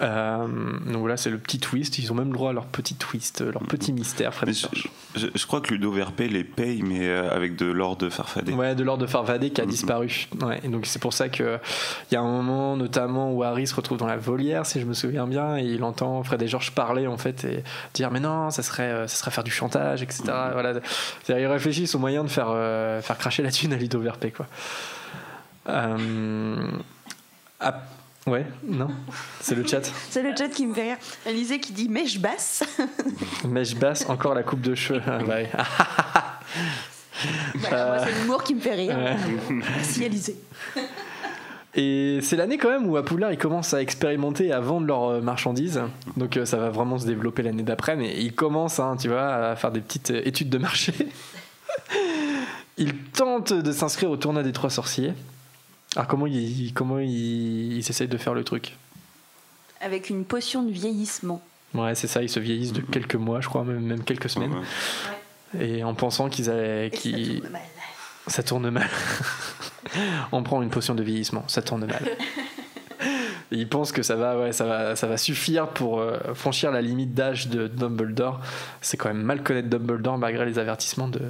Euh, 0.01 0.47
donc 0.85 0.97
voilà, 0.97 1.17
c'est 1.17 1.29
le 1.29 1.37
petit 1.37 1.59
twist. 1.59 1.99
Ils 1.99 2.11
ont 2.11 2.15
même 2.15 2.27
le 2.29 2.33
droit 2.33 2.51
à 2.51 2.53
leur 2.53 2.65
petit 2.65 2.95
twist, 2.95 3.41
leur 3.41 3.61
petit 3.63 3.91
mystère. 3.91 4.33
Fred 4.33 4.53
je, 4.53 4.67
je- 5.15 5.27
je 5.35 5.45
crois 5.45 5.59
que 5.59 5.73
Ludo 5.73 5.91
Verpé 5.91 6.29
les 6.29 6.43
paye, 6.45 6.81
mais 6.83 7.07
euh, 7.07 7.29
avec 7.35 7.55
de 7.57 7.65
l'or 7.65 7.97
de 7.97 8.09
farfadet. 8.09 8.53
Ouais, 8.53 8.75
de 8.75 8.83
l'or 8.83 8.97
de 8.97 9.05
Farvadé 9.07 9.49
qui 9.49 9.59
a 9.59 9.65
disparu. 9.65 10.27
Ouais, 10.41 10.59
et 10.63 10.69
donc 10.69 10.85
c'est 10.85 10.99
pour 10.99 11.11
ça 11.13 11.27
que 11.29 11.59
il 12.09 12.13
y 12.13 12.17
a 12.17 12.21
un 12.21 12.23
moment 12.31 12.77
notamment 12.77 13.33
où 13.33 13.43
Harry 13.43 13.67
se 13.67 13.75
retrouve 13.75 13.97
dans 13.97 14.07
la 14.07 14.15
volière, 14.17 14.65
si 14.65 14.79
je 14.79 14.85
me 14.85 14.93
souviens 14.93 15.27
bien, 15.27 15.57
et 15.57 15.63
il 15.63 15.83
entend 15.83 16.23
Fred 16.23 16.41
et 16.41 16.47
George 16.47 16.71
parler 16.71 17.05
en 17.07 17.17
fait 17.17 17.43
et 17.43 17.63
dire 17.93 18.09
mais 18.11 18.19
non, 18.21 18.51
ça 18.51 18.63
serait, 18.63 18.83
euh, 18.83 19.07
ça 19.07 19.17
serait 19.17 19.31
faire 19.31 19.43
du 19.43 19.51
chantage, 19.51 20.01
etc. 20.01 20.23
Voilà, 20.53 20.73
C'est-à-dire, 21.23 21.45
ils 21.49 21.51
réfléchissent 21.51 21.95
au 21.95 21.99
moyen 21.99 22.23
de 22.23 22.29
faire 22.29 22.47
euh, 22.49 23.01
faire 23.01 23.17
cracher 23.17 23.43
la 23.43 23.51
thune 23.51 23.73
à 23.73 23.75
Ludo 23.77 23.99
Verpé 23.99 24.31
quoi. 24.31 24.45
Euh, 25.67 26.55
ouais, 28.29 28.45
non, 28.63 28.87
c'est 29.41 29.55
le 29.55 29.65
chat. 29.65 29.81
C'est 30.09 30.23
le 30.23 30.35
chat 30.35 30.49
qui 30.49 30.65
me 30.65 30.73
fait 30.73 30.83
rire. 30.83 30.97
Alizé 31.25 31.59
qui 31.59 31.73
dit 31.73 31.89
mèche 31.89 32.19
basse. 32.19 32.63
Mèche 33.47 33.75
basse, 33.75 34.09
encore 34.09 34.33
la 34.33 34.43
coupe 34.43 34.61
de 34.61 34.75
cheveux. 34.75 35.01
Ah, 35.05 35.19
bah, 35.19 35.35
ouais. 35.35 35.49
Moi, 37.69 37.99
c'est 38.05 38.21
l'humour 38.21 38.43
qui 38.43 38.55
me 38.55 38.61
fait 38.61 38.75
rire. 38.75 38.97
Ouais. 38.97 39.15
Merci 39.49 40.05
Alizé. 40.05 40.37
Et 41.75 42.19
c'est 42.23 42.35
l'année 42.35 42.57
quand 42.57 42.69
même 42.69 42.87
où 42.87 42.97
à 42.97 43.05
Poudlard 43.05 43.31
ils 43.31 43.37
commencent 43.37 43.73
à 43.73 43.81
expérimenter 43.81 44.47
et 44.47 44.51
à 44.51 44.59
vendre 44.59 44.87
leurs 44.87 45.09
euh, 45.09 45.21
marchandises. 45.21 45.81
Donc 46.17 46.35
euh, 46.35 46.45
ça 46.45 46.57
va 46.57 46.69
vraiment 46.69 46.97
se 46.97 47.05
développer 47.05 47.43
l'année 47.43 47.63
d'après, 47.63 47.95
mais 47.95 48.15
ils 48.17 48.33
commencent, 48.33 48.79
hein, 48.79 48.97
tu 48.99 49.07
vois, 49.07 49.51
à 49.51 49.55
faire 49.55 49.71
des 49.71 49.81
petites 49.81 50.11
euh, 50.11 50.21
études 50.25 50.49
de 50.49 50.57
marché. 50.57 50.93
ils 52.77 52.95
tentent 52.95 53.53
de 53.53 53.71
s'inscrire 53.71 54.09
au 54.09 54.17
tournoi 54.17 54.41
des 54.41 54.51
trois 54.51 54.71
sorciers. 54.71 55.13
Alors 55.95 56.07
comment 56.07 56.27
ils, 56.27 56.71
comment 56.73 56.99
ils, 56.99 57.73
ils 57.77 57.79
essayent 57.89 58.07
de 58.07 58.17
faire 58.17 58.33
le 58.33 58.43
truc 58.43 58.75
Avec 59.81 60.09
une 60.09 60.23
potion 60.25 60.63
de 60.63 60.71
vieillissement. 60.71 61.41
Ouais, 61.73 61.93
c'est 61.95 62.07
ça, 62.07 62.21
ils 62.23 62.29
se 62.29 62.39
vieillissent 62.39 62.73
de 62.73 62.81
quelques 62.81 63.15
mois, 63.15 63.41
je 63.41 63.47
crois, 63.49 63.63
même, 63.63 63.81
même 63.81 64.03
quelques 64.03 64.29
semaines. 64.29 64.53
Et 65.59 65.83
en 65.83 65.93
pensant 65.95 66.29
qu'ils 66.29 66.49
allaient. 66.49 66.89
qu'ils- 66.91 67.41
Ça 68.27 68.43
tourne 68.43 68.69
mal. 68.69 68.87
On 70.31 70.43
prend 70.43 70.61
une 70.61 70.69
potion 70.69 70.93
de 70.93 71.01
vieillissement, 71.03 71.43
ça 71.47 71.61
tourne 71.63 71.85
mal. 71.87 72.03
Et 73.51 73.55
ils 73.57 73.67
pensent 73.67 73.91
que 73.91 74.03
ça 74.03 74.15
va, 74.15 74.37
ouais, 74.37 74.51
ça 74.51 74.65
va, 74.65 74.95
ça 74.95 75.07
va 75.07 75.17
suffire 75.17 75.69
pour 75.69 75.99
euh, 75.99 76.17
franchir 76.35 76.69
la 76.71 76.81
limite 76.81 77.15
d'âge 77.15 77.47
de 77.47 77.67
Dumbledore. 77.67 78.39
C'est 78.81 78.97
quand 78.97 79.09
même 79.09 79.23
mal 79.23 79.41
connaître 79.41 79.69
Dumbledore 79.69 80.19
malgré 80.19 80.45
les 80.45 80.59
avertissements 80.59 81.07
de 81.07 81.21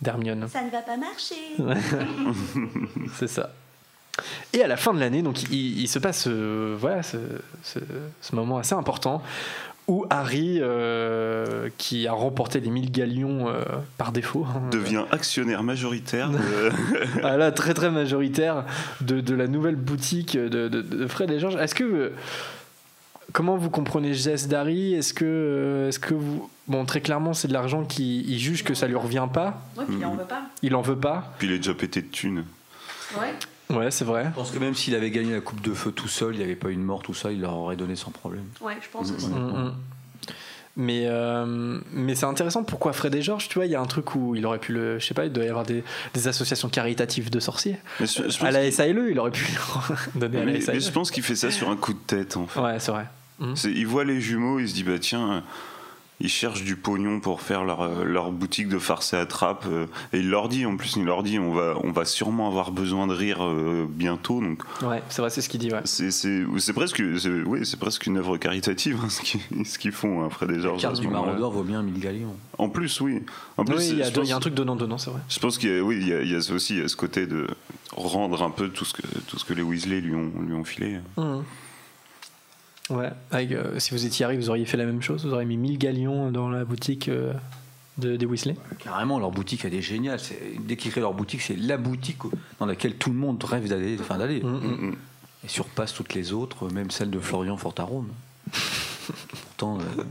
d'Hermione. 0.00 0.46
Ça 0.48 0.62
ne 0.62 0.70
va 0.70 0.82
pas 0.82 0.96
marcher. 0.96 1.34
C'est 3.14 3.26
ça. 3.28 3.50
Et 4.52 4.62
à 4.62 4.66
la 4.66 4.76
fin 4.76 4.92
de 4.94 5.00
l'année, 5.00 5.22
donc 5.22 5.42
il, 5.50 5.80
il 5.80 5.88
se 5.88 5.98
passe 5.98 6.26
euh, 6.28 6.76
voilà 6.78 7.02
ce, 7.02 7.16
ce- 7.62 7.78
ce 8.20 8.34
moment 8.34 8.58
assez 8.58 8.74
important 8.74 9.22
où 9.86 10.04
Harry, 10.10 10.58
euh, 10.60 11.70
qui 11.78 12.06
a 12.06 12.12
remporté 12.12 12.60
les 12.60 12.68
1000 12.68 12.90
galions 12.90 13.48
euh, 13.48 13.62
par 13.96 14.12
défaut, 14.12 14.44
hein, 14.46 14.60
Devient 14.70 15.04
actionnaire 15.12 15.62
majoritaire. 15.62 16.28
de- 16.30 16.36
ah 17.22 17.38
là, 17.38 17.52
très 17.52 17.72
très 17.72 17.90
majoritaire 17.90 18.64
de, 19.00 19.20
de 19.22 19.34
la 19.34 19.46
nouvelle 19.46 19.76
boutique 19.76 20.36
de, 20.36 20.68
de, 20.68 20.82
de 20.82 21.06
Fred 21.06 21.30
et 21.30 21.38
Georges. 21.38 21.56
Est-ce 21.56 21.74
que 21.74 22.12
comment 23.32 23.56
vous 23.56 23.70
comprenez 23.70 24.08
le 24.08 24.14
geste 24.14 24.48
d'Harry? 24.48 24.92
Est-ce 24.94 25.14
que 25.14 25.86
est-ce 25.88 25.98
que 25.98 26.12
vous 26.14 26.50
bon 26.66 26.84
très 26.84 27.00
clairement 27.00 27.32
c'est 27.32 27.48
de 27.48 27.54
l'argent 27.54 27.84
qui 27.84 28.24
il 28.28 28.38
juge 28.38 28.64
que 28.64 28.74
ça 28.74 28.86
lui 28.88 28.96
revient 28.96 29.26
pas? 29.32 29.62
Ouais, 29.78 29.84
puis 29.86 29.96
il 30.00 30.04
en 30.04 30.14
veut 30.14 30.24
pas. 30.24 30.42
Il 30.62 30.74
en 30.74 30.82
veut 30.82 30.96
pas. 30.96 31.32
Puis 31.38 31.48
il 31.48 31.54
est 31.54 31.58
déjà 31.58 31.72
pété 31.74 32.02
de 32.02 32.08
thunes. 32.08 32.44
Ouais. 33.18 33.32
Ouais, 33.70 33.90
c'est 33.90 34.04
vrai. 34.04 34.24
Je 34.30 34.34
pense 34.34 34.50
que 34.50 34.58
même 34.58 34.74
s'il 34.74 34.94
avait 34.94 35.10
gagné 35.10 35.32
la 35.34 35.40
Coupe 35.40 35.60
de 35.60 35.74
Feu 35.74 35.90
tout 35.92 36.08
seul, 36.08 36.34
il 36.34 36.38
n'y 36.38 36.44
avait 36.44 36.56
pas 36.56 36.70
une 36.70 36.82
mort, 36.82 37.02
tout 37.02 37.14
ça, 37.14 37.30
il 37.32 37.40
leur 37.40 37.54
aurait 37.54 37.76
donné 37.76 37.96
sans 37.96 38.10
problème. 38.10 38.44
Ouais, 38.60 38.76
je 38.82 38.88
pense 38.90 39.10
aussi. 39.12 39.28
Mm, 39.28 39.66
mm. 39.66 39.74
Mais, 40.80 41.06
euh, 41.06 41.80
mais 41.92 42.14
c'est 42.14 42.26
intéressant 42.26 42.62
pourquoi 42.62 42.92
Fred 42.92 43.12
et 43.14 43.20
Georges, 43.20 43.48
tu 43.48 43.56
vois, 43.56 43.66
il 43.66 43.72
y 43.72 43.74
a 43.74 43.80
un 43.80 43.86
truc 43.86 44.14
où 44.14 44.36
il 44.36 44.46
aurait 44.46 44.60
pu 44.60 44.72
le. 44.72 45.00
Je 45.00 45.06
sais 45.06 45.14
pas, 45.14 45.24
il 45.24 45.32
doit 45.32 45.42
y 45.44 45.48
avoir 45.48 45.64
des, 45.66 45.82
des 46.14 46.28
associations 46.28 46.68
caritatives 46.68 47.30
de 47.30 47.40
sorciers. 47.40 47.76
Mais 47.98 48.06
je- 48.06 48.12
je 48.14 48.22
pense 48.38 48.42
à 48.44 48.52
la 48.52 48.70
SALE, 48.70 49.08
il 49.10 49.18
aurait 49.18 49.32
pu 49.32 49.44
donner 50.14 50.38
à 50.40 50.44
la 50.44 50.52
Mais, 50.52 50.60
SALE. 50.60 50.76
mais 50.76 50.80
je 50.80 50.90
pense 50.92 51.10
qu'il 51.10 51.24
fait 51.24 51.34
ça 51.34 51.50
sur 51.50 51.68
un 51.68 51.76
coup 51.76 51.94
de 51.94 51.98
tête 51.98 52.36
en 52.36 52.46
fait. 52.46 52.60
Ouais, 52.60 52.78
c'est 52.78 52.92
vrai. 52.92 53.06
Il 53.64 53.86
voit 53.88 54.04
les 54.04 54.20
jumeaux, 54.20 54.60
il 54.60 54.68
se 54.68 54.74
dit 54.74 54.84
bah 54.84 54.98
tiens, 55.00 55.32
euh, 55.32 55.40
ils 56.20 56.28
cherchent 56.28 56.64
du 56.64 56.74
pognon 56.76 57.20
pour 57.20 57.40
faire 57.42 57.64
leur, 57.64 57.82
euh, 57.82 58.04
leur 58.04 58.32
boutique 58.32 58.68
de 58.68 58.78
farce 58.78 59.12
et 59.12 59.16
attrape. 59.16 59.66
euh, 59.68 59.86
et 60.12 60.18
il 60.18 60.28
leur 60.30 60.48
dit 60.48 60.66
en 60.66 60.76
plus, 60.76 60.96
il 60.96 61.04
leur 61.04 61.22
dit 61.22 61.38
on 61.38 61.52
va, 61.52 61.74
on 61.84 61.92
va 61.92 62.04
sûrement 62.04 62.48
avoir 62.48 62.72
besoin 62.72 63.06
de 63.06 63.12
rire 63.12 63.38
euh, 63.44 63.86
bientôt. 63.88 64.40
Donc 64.40 64.62
Ouais, 64.82 65.02
c'est 65.08 65.22
vrai, 65.22 65.30
c'est 65.30 65.42
ce 65.42 65.48
qu'il 65.48 65.60
dit. 65.60 65.70
Ouais. 65.72 65.80
c'est 65.84 66.10
c'est- 66.10 66.44
c'est 66.58 66.72
presque, 66.72 67.02
c'est- 67.20 67.42
oui, 67.46 67.60
c'est 67.64 67.78
presque 67.78 68.06
une 68.06 68.16
œuvre 68.18 68.36
caritative 68.36 68.98
hein, 69.04 69.08
ce 69.08 69.20
qu'ils 69.22 69.66
ce 69.66 69.78
qu'ils 69.78 69.92
font 69.92 70.24
hein, 70.24 70.28
Fred 70.30 70.50
et 70.50 70.60
Georges. 70.60 70.80
carte 70.82 70.94
à 70.94 70.96
ce 70.96 71.00
du. 71.02 71.08
Maraudeur 71.08 71.50
vaut 71.50 71.62
bien 71.62 71.82
1000 71.82 72.00
galions. 72.00 72.34
En 72.58 72.68
plus, 72.68 73.00
oui. 73.00 73.22
En 73.56 73.64
plus, 73.64 73.76
Oui, 73.76 73.88
il 73.92 73.98
y, 73.98 74.02
a 74.02 74.08
y 74.24 74.32
a 74.32 74.36
un 74.36 74.40
truc 74.40 74.54
donnant-donnant, 74.54 74.98
c'est 74.98 75.10
vrai. 75.10 75.20
Je 75.28 75.38
pense 75.38 75.58
qu'il 75.58 75.70
y 75.70 75.78
a, 75.78 75.82
oui, 75.82 75.98
il 76.00 76.08
y 76.08 76.12
a, 76.12 76.22
il 76.22 76.30
y 76.30 76.34
a 76.34 76.40
ce- 76.40 76.52
aussi 76.52 76.74
il 76.74 76.80
y 76.80 76.84
a 76.84 76.88
ce 76.88 76.96
côté 76.96 77.26
de 77.28 77.46
rendre 77.96 78.42
un 78.42 78.50
peu 78.50 78.68
tout 78.68 78.84
ce 78.84 78.92
que, 78.94 79.02
tout 79.28 79.38
ce 79.38 79.44
que 79.44 79.54
les 79.54 79.62
Weasley 79.62 80.00
lui 80.00 80.14
ont, 80.14 80.32
lui 80.46 80.54
ont 80.54 80.64
filé. 80.64 80.98
Mhm. 81.16 81.44
Ouais, 82.90 83.10
avec, 83.30 83.52
euh, 83.52 83.78
si 83.78 83.90
vous 83.90 84.06
étiez 84.06 84.24
Harry, 84.24 84.36
vous 84.38 84.48
auriez 84.50 84.64
fait 84.64 84.76
la 84.78 84.86
même 84.86 85.02
chose 85.02 85.26
Vous 85.26 85.32
auriez 85.34 85.46
mis 85.46 85.56
1000 85.58 85.76
galions 85.78 86.30
dans 86.30 86.48
la 86.48 86.64
boutique 86.64 87.08
euh, 87.08 87.32
de, 87.98 88.16
des 88.16 88.24
Weasley 88.26 88.56
Carrément, 88.78 89.18
leur 89.18 89.30
boutique, 89.30 89.64
elle 89.64 89.74
est 89.74 89.82
géniale. 89.82 90.18
C'est- 90.20 90.40
Dès 90.66 90.76
qu'ils 90.76 90.90
créent 90.90 91.00
leur 91.02 91.12
boutique, 91.14 91.42
c'est 91.42 91.56
la 91.56 91.76
boutique 91.76 92.18
dans 92.58 92.66
laquelle 92.66 92.94
tout 92.96 93.10
le 93.10 93.16
monde 93.16 93.42
rêve 93.44 93.68
d'aller. 93.68 93.96
Enfin, 94.00 94.16
d'aller. 94.18 94.40
Mm, 94.42 94.92
Et 95.44 95.48
surpasse 95.48 95.92
toutes 95.92 96.14
les 96.14 96.32
autres, 96.32 96.70
même 96.72 96.90
celle 96.90 97.10
de 97.10 97.18
Florian 97.18 97.56
Fortarone. 97.58 98.08
Pourtant, 99.30 99.78
euh. 99.78 100.04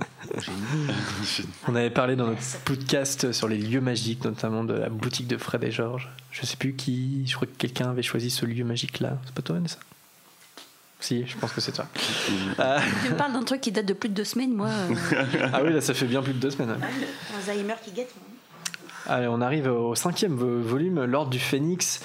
On 1.67 1.75
avait 1.75 1.89
parlé 1.89 2.15
dans 2.15 2.27
notre 2.27 2.59
podcast 2.65 3.31
sur 3.31 3.47
les 3.47 3.57
lieux 3.57 3.81
magiques, 3.81 4.23
notamment 4.23 4.63
de 4.63 4.73
la 4.73 4.89
boutique 4.89 5.27
de 5.27 5.37
Fred 5.37 5.63
et 5.63 5.71
Georges. 5.71 6.09
Je 6.31 6.45
sais 6.45 6.57
plus 6.57 6.73
qui, 6.73 7.25
je 7.27 7.35
crois 7.35 7.47
que 7.47 7.57
quelqu'un 7.57 7.89
avait 7.91 8.01
choisi 8.03 8.29
ce 8.29 8.45
lieu 8.45 8.63
magique-là. 8.63 9.17
C'est 9.25 9.33
pas 9.33 9.41
toi, 9.41 9.57
ça 9.67 9.77
Si, 10.99 11.25
je 11.27 11.37
pense 11.37 11.51
que 11.53 11.61
c'est 11.61 11.71
toi. 11.73 11.85
Euh, 12.59 12.79
Tu 13.05 13.11
me 13.11 13.15
parles 13.17 13.33
d'un 13.33 13.43
truc 13.43 13.61
qui 13.61 13.71
date 13.71 13.85
de 13.85 13.93
plus 13.93 14.09
de 14.09 14.15
deux 14.15 14.23
semaines, 14.23 14.53
moi. 14.53 14.67
euh, 14.69 15.25
ah 15.53 15.59
oui, 15.63 15.71
là, 15.73 15.79
ça 15.81 15.93
fait 15.93 16.05
bien 16.07 16.21
plus 16.23 16.33
de 16.33 16.39
deux 16.39 16.49
semaines. 16.49 16.71
ouais. 16.71 16.77
Alzheimer 17.37 17.75
qui 17.83 17.91
guette. 17.91 18.13
Allez, 19.05 19.27
on 19.27 19.39
arrive 19.41 19.67
au 19.67 19.93
cinquième 19.95 20.33
vo- 20.35 20.59
volume, 20.61 21.05
l'Ordre 21.05 21.29
du 21.29 21.39
Phénix. 21.39 22.01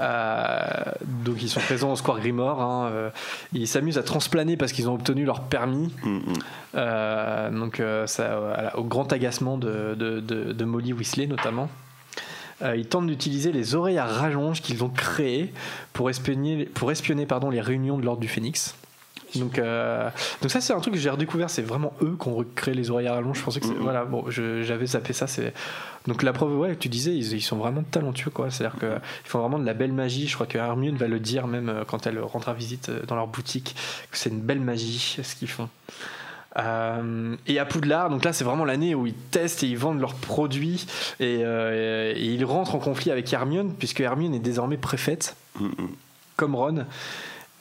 Euh, 0.00 0.58
donc 1.24 1.40
ils 1.42 1.48
sont 1.48 1.60
présents 1.60 1.92
au 1.92 1.96
Square 1.96 2.18
Grimoire. 2.20 2.60
hein, 2.60 2.88
euh, 2.92 3.10
ils 3.52 3.66
s'amusent 3.66 3.96
à 3.98 4.02
transplaner 4.02 4.56
parce 4.56 4.72
qu'ils 4.72 4.88
ont 4.88 4.94
obtenu 4.94 5.24
leur 5.24 5.40
permis. 5.42 5.92
Euh, 6.74 7.50
donc 7.50 7.80
euh, 7.80 8.06
ça, 8.06 8.72
au 8.76 8.84
grand 8.84 9.12
agacement 9.12 9.56
de, 9.56 9.94
de- 9.96 10.20
de- 10.20 10.52
de 10.52 10.64
Molly 10.64 10.92
Weasley 10.92 11.26
notamment. 11.26 11.68
Euh, 12.64 12.76
ils 12.76 12.86
tentent 12.86 13.06
d'utiliser 13.06 13.52
les 13.52 13.74
oreilles 13.74 13.98
à 13.98 14.06
rallonge 14.06 14.62
qu'ils 14.62 14.82
ont 14.84 14.88
créées 14.88 15.52
pour 15.92 16.08
espionner, 16.10 16.64
pour 16.64 16.90
espionner 16.90 17.26
pardon, 17.26 17.50
les 17.50 17.60
réunions 17.60 17.98
de 17.98 18.04
l'Ordre 18.04 18.20
du 18.20 18.28
Phénix. 18.28 18.74
Donc, 19.34 19.58
euh, 19.58 20.08
donc 20.42 20.50
ça 20.52 20.60
c'est 20.60 20.72
un 20.72 20.78
truc 20.78 20.94
que 20.94 21.00
j'ai 21.00 21.10
redécouvert, 21.10 21.50
c'est 21.50 21.62
vraiment 21.62 21.92
eux 22.02 22.16
qui 22.20 22.28
ont 22.28 22.36
recréé 22.36 22.72
les 22.72 22.90
oreilles 22.92 23.08
à 23.08 23.14
rallonge. 23.14 23.38
Je 23.38 23.42
pensais 23.42 23.58
que 23.58 23.66
c'est- 23.66 23.74
voilà, 23.74 24.04
bon, 24.04 24.24
j'avais 24.30 24.86
zappé 24.86 25.12
ça. 25.12 25.26
C'est 25.26 25.52
donc 26.06 26.22
la 26.22 26.32
preuve, 26.32 26.56
ouais, 26.56 26.76
tu 26.76 26.88
disais, 26.88 27.12
ils, 27.16 27.32
ils 27.32 27.40
sont 27.42 27.56
vraiment 27.56 27.82
talentueux, 27.82 28.30
quoi. 28.30 28.50
C'est-à-dire 28.50 28.78
qu'ils 28.78 29.00
font 29.24 29.40
vraiment 29.40 29.58
de 29.58 29.66
la 29.66 29.74
belle 29.74 29.92
magie. 29.92 30.28
Je 30.28 30.34
crois 30.34 30.46
que 30.46 30.56
Hermione 30.56 30.96
va 30.96 31.08
le 31.08 31.18
dire 31.18 31.48
même 31.48 31.68
euh, 31.68 31.84
quand 31.84 32.06
elle 32.06 32.20
rendra 32.20 32.54
visite 32.54 32.90
dans 33.08 33.16
leur 33.16 33.26
boutique, 33.26 33.74
que 34.10 34.16
c'est 34.18 34.30
une 34.30 34.40
belle 34.40 34.60
magie 34.60 35.16
ce 35.20 35.34
qu'ils 35.34 35.48
font. 35.48 35.68
Euh, 36.56 37.36
et 37.46 37.58
à 37.58 37.64
Poudlard, 37.64 38.10
donc 38.10 38.24
là 38.24 38.32
c'est 38.32 38.44
vraiment 38.44 38.64
l'année 38.64 38.94
où 38.94 39.06
ils 39.06 39.14
testent 39.14 39.64
et 39.64 39.66
ils 39.66 39.78
vendent 39.78 40.00
leurs 40.00 40.14
produits 40.14 40.86
et, 41.18 41.40
euh, 41.42 42.12
et 42.14 42.26
ils 42.26 42.44
rentrent 42.44 42.76
en 42.76 42.78
conflit 42.78 43.10
avec 43.10 43.32
Hermione 43.32 43.72
puisque 43.76 44.00
Hermione 44.00 44.34
est 44.34 44.40
désormais 44.40 44.76
préfète, 44.76 45.36
comme 46.36 46.54
Ron. 46.54 46.86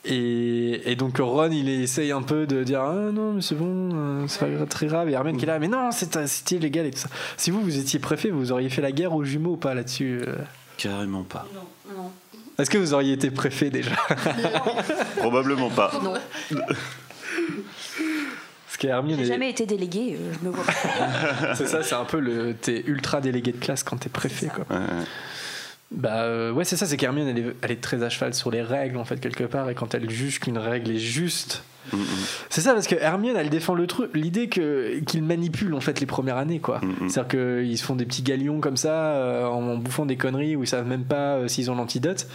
Et, 0.05 0.91
et 0.91 0.95
donc 0.95 1.17
Ron 1.17 1.49
il 1.51 1.69
essaye 1.69 2.11
un 2.11 2.21
peu 2.21 2.45
de 2.45 2.63
dire 2.63 2.81
ah 2.81 3.09
non 3.11 3.33
mais 3.33 3.41
c'est 3.41 3.55
bon 3.55 3.89
euh, 3.93 4.25
c'est 4.27 4.45
pas 4.45 4.65
très 4.65 4.87
grave 4.87 5.09
et 5.09 5.13
Hermione 5.13 5.37
qui 5.37 5.45
est 5.45 5.47
là 5.47 5.59
mais 5.59 5.69
non 5.69 5.91
c'est 5.91 6.27
c'était 6.27 6.57
illégal 6.57 6.85
et 6.85 6.91
tout 6.91 6.99
ça 6.99 7.07
si 7.37 7.51
vous 7.51 7.61
vous 7.61 7.77
étiez 7.77 7.99
préfet 7.99 8.29
vous 8.29 8.51
auriez 8.51 8.69
fait 8.69 8.81
la 8.81 8.91
guerre 8.91 9.13
aux 9.13 9.23
jumeaux 9.23 9.53
ou 9.53 9.57
pas 9.57 9.73
là-dessus 9.73 10.19
Carrément 10.77 11.23
pas. 11.23 11.47
Non. 11.95 12.11
est-ce 12.59 12.69
que 12.69 12.77
vous 12.77 12.93
auriez 12.93 13.13
été 13.13 13.31
préfet 13.31 13.69
déjà? 13.69 13.91
Probablement 15.17 15.69
pas. 15.69 15.91
Non. 16.03 16.15
Que 18.83 18.87
Hermione, 18.89 19.19
J'ai 19.19 19.25
jamais 19.25 19.49
été 19.49 19.65
déléguée, 19.65 20.17
euh, 20.19 20.33
je 20.33 20.45
me 20.45 20.51
vois 20.51 20.65
pas. 20.65 21.55
c'est 21.55 21.67
ça, 21.67 21.83
c'est 21.83 21.95
un 21.95 22.03
peu 22.03 22.19
le. 22.19 22.53
T'es 22.53 22.83
ultra 22.85 23.21
délégué 23.21 23.53
de 23.53 23.57
classe 23.57 23.83
quand 23.83 23.95
t'es 23.95 24.09
préfet, 24.09 24.47
quoi. 24.47 24.65
Bah 25.89 26.23
euh, 26.23 26.51
ouais, 26.51 26.65
c'est 26.65 26.75
ça, 26.75 26.85
c'est 26.85 26.97
qu'Hermione, 26.97 27.27
elle 27.27 27.39
est, 27.39 27.55
elle 27.61 27.71
est 27.71 27.81
très 27.81 28.03
à 28.03 28.09
cheval 28.09 28.33
sur 28.33 28.51
les 28.51 28.61
règles, 28.61 28.97
en 28.97 29.05
fait, 29.05 29.19
quelque 29.19 29.43
part, 29.43 29.69
et 29.69 29.75
quand 29.75 29.93
elle 29.93 30.09
juge 30.09 30.39
qu'une 30.39 30.57
règle 30.57 30.91
est 30.91 30.99
juste. 30.99 31.63
C'est 32.49 32.61
ça, 32.61 32.73
parce 32.73 32.87
que 32.87 32.95
Hermione, 32.95 33.35
elle 33.37 33.49
défend 33.49 33.73
le 33.73 33.87
truc, 33.87 34.09
l'idée 34.13 34.47
que 34.47 34.99
qu'ils 35.01 35.23
manipulent 35.23 35.73
en 35.73 35.81
fait 35.81 35.99
les 35.99 36.05
premières 36.05 36.37
années, 36.37 36.59
quoi. 36.59 36.81
C'est-à-dire 37.07 37.27
qu'ils 37.27 37.77
se 37.77 37.83
font 37.83 37.95
des 37.95 38.05
petits 38.05 38.23
galions 38.23 38.59
comme 38.59 38.77
ça, 38.77 38.93
euh, 38.93 39.45
en 39.45 39.77
bouffant 39.77 40.05
des 40.05 40.15
conneries 40.17 40.55
où 40.55 40.63
ils 40.63 40.67
savent 40.67 40.87
même 40.87 41.03
pas 41.03 41.35
euh, 41.35 41.47
s'ils 41.47 41.69
ont 41.69 41.75
l'antidote. 41.75 42.27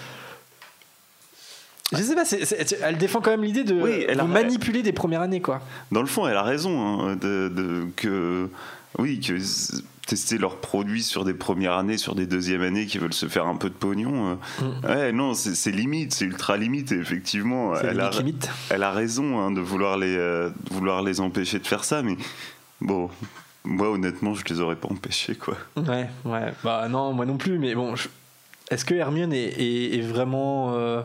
Je 1.93 2.03
sais 2.03 2.15
pas, 2.15 2.25
elle 2.83 2.99
défend 2.99 3.21
quand 3.21 3.31
même 3.31 3.43
l'idée 3.45 3.65
de 3.65 3.75
Oui, 3.81 4.05
elle 4.09 4.21
a- 4.21 4.25
vous 4.25 4.29
manipuler 4.29 4.83
des 4.83 4.93
premières 4.93 5.23
années, 5.23 5.41
quoi. 5.41 5.61
Dans 5.91 6.01
le 6.03 6.07
fond, 6.07 6.27
elle 6.29 6.37
a 6.37 6.43
raison 6.43 7.01
hein, 7.09 7.17
de, 7.17 7.49
de- 7.55 7.87
que 7.97 8.49
oui 8.99 9.21
que 9.21 9.39
tester 10.07 10.39
leurs 10.39 10.57
produits 10.57 11.03
sur 11.03 11.25
des 11.25 11.35
premières 11.35 11.73
années, 11.79 11.99
sur 11.99 12.15
des 12.15 12.27
deuxièmes 12.27 12.63
années 12.63 12.87
qui 12.87 12.97
veulent 12.99 13.13
se 13.15 13.27
faire 13.27 13.47
un 13.47 13.57
peu 13.57 13.69
de 13.69 13.75
pognon. 13.75 14.39
euh, 14.63 14.67
Ouais, 14.89 15.13
non, 15.13 15.35
c'est 15.35 15.71
limite, 15.71 16.13
c'est 16.15 16.25
ultra 16.25 16.57
limite. 16.57 16.93
Et 16.93 16.97
effectivement, 16.97 17.75
elle 17.77 18.01
a, 18.01 18.11
limite, 18.11 18.19
limite. 18.19 18.51
elle 18.71 18.83
a 18.83 18.91
raison 18.91 19.39
hein, 19.41 19.51
de 19.51 19.61
vouloir 19.61 19.97
les 19.99 20.17
euh, 20.17 20.49
de 20.49 20.75
vouloir 20.75 21.03
les 21.03 21.21
empêcher 21.21 21.59
de 21.59 21.67
faire 21.67 21.85
ça, 21.85 22.03
mais 22.03 22.17
bon. 22.81 23.11
Moi, 23.65 23.91
honnêtement, 23.91 24.33
je 24.35 24.45
les 24.49 24.61
aurais 24.61 24.77
pas 24.77 24.89
empêchés, 24.89 25.35
quoi. 25.35 25.57
Ouais, 25.77 26.09
ouais. 26.25 26.55
Bah 26.65 26.87
non, 26.89 27.13
moi 27.13 27.27
non 27.27 27.37
plus, 27.37 27.59
mais 27.59 27.75
bon, 27.75 27.97
je- 27.97 28.09
est-ce 28.71 28.87
que 28.87 28.95
Hermione 28.95 29.33
est, 29.35 29.61
est- 29.61 29.99
est 29.99 30.01
vraiment. 30.01 30.73
euh, 30.75 31.03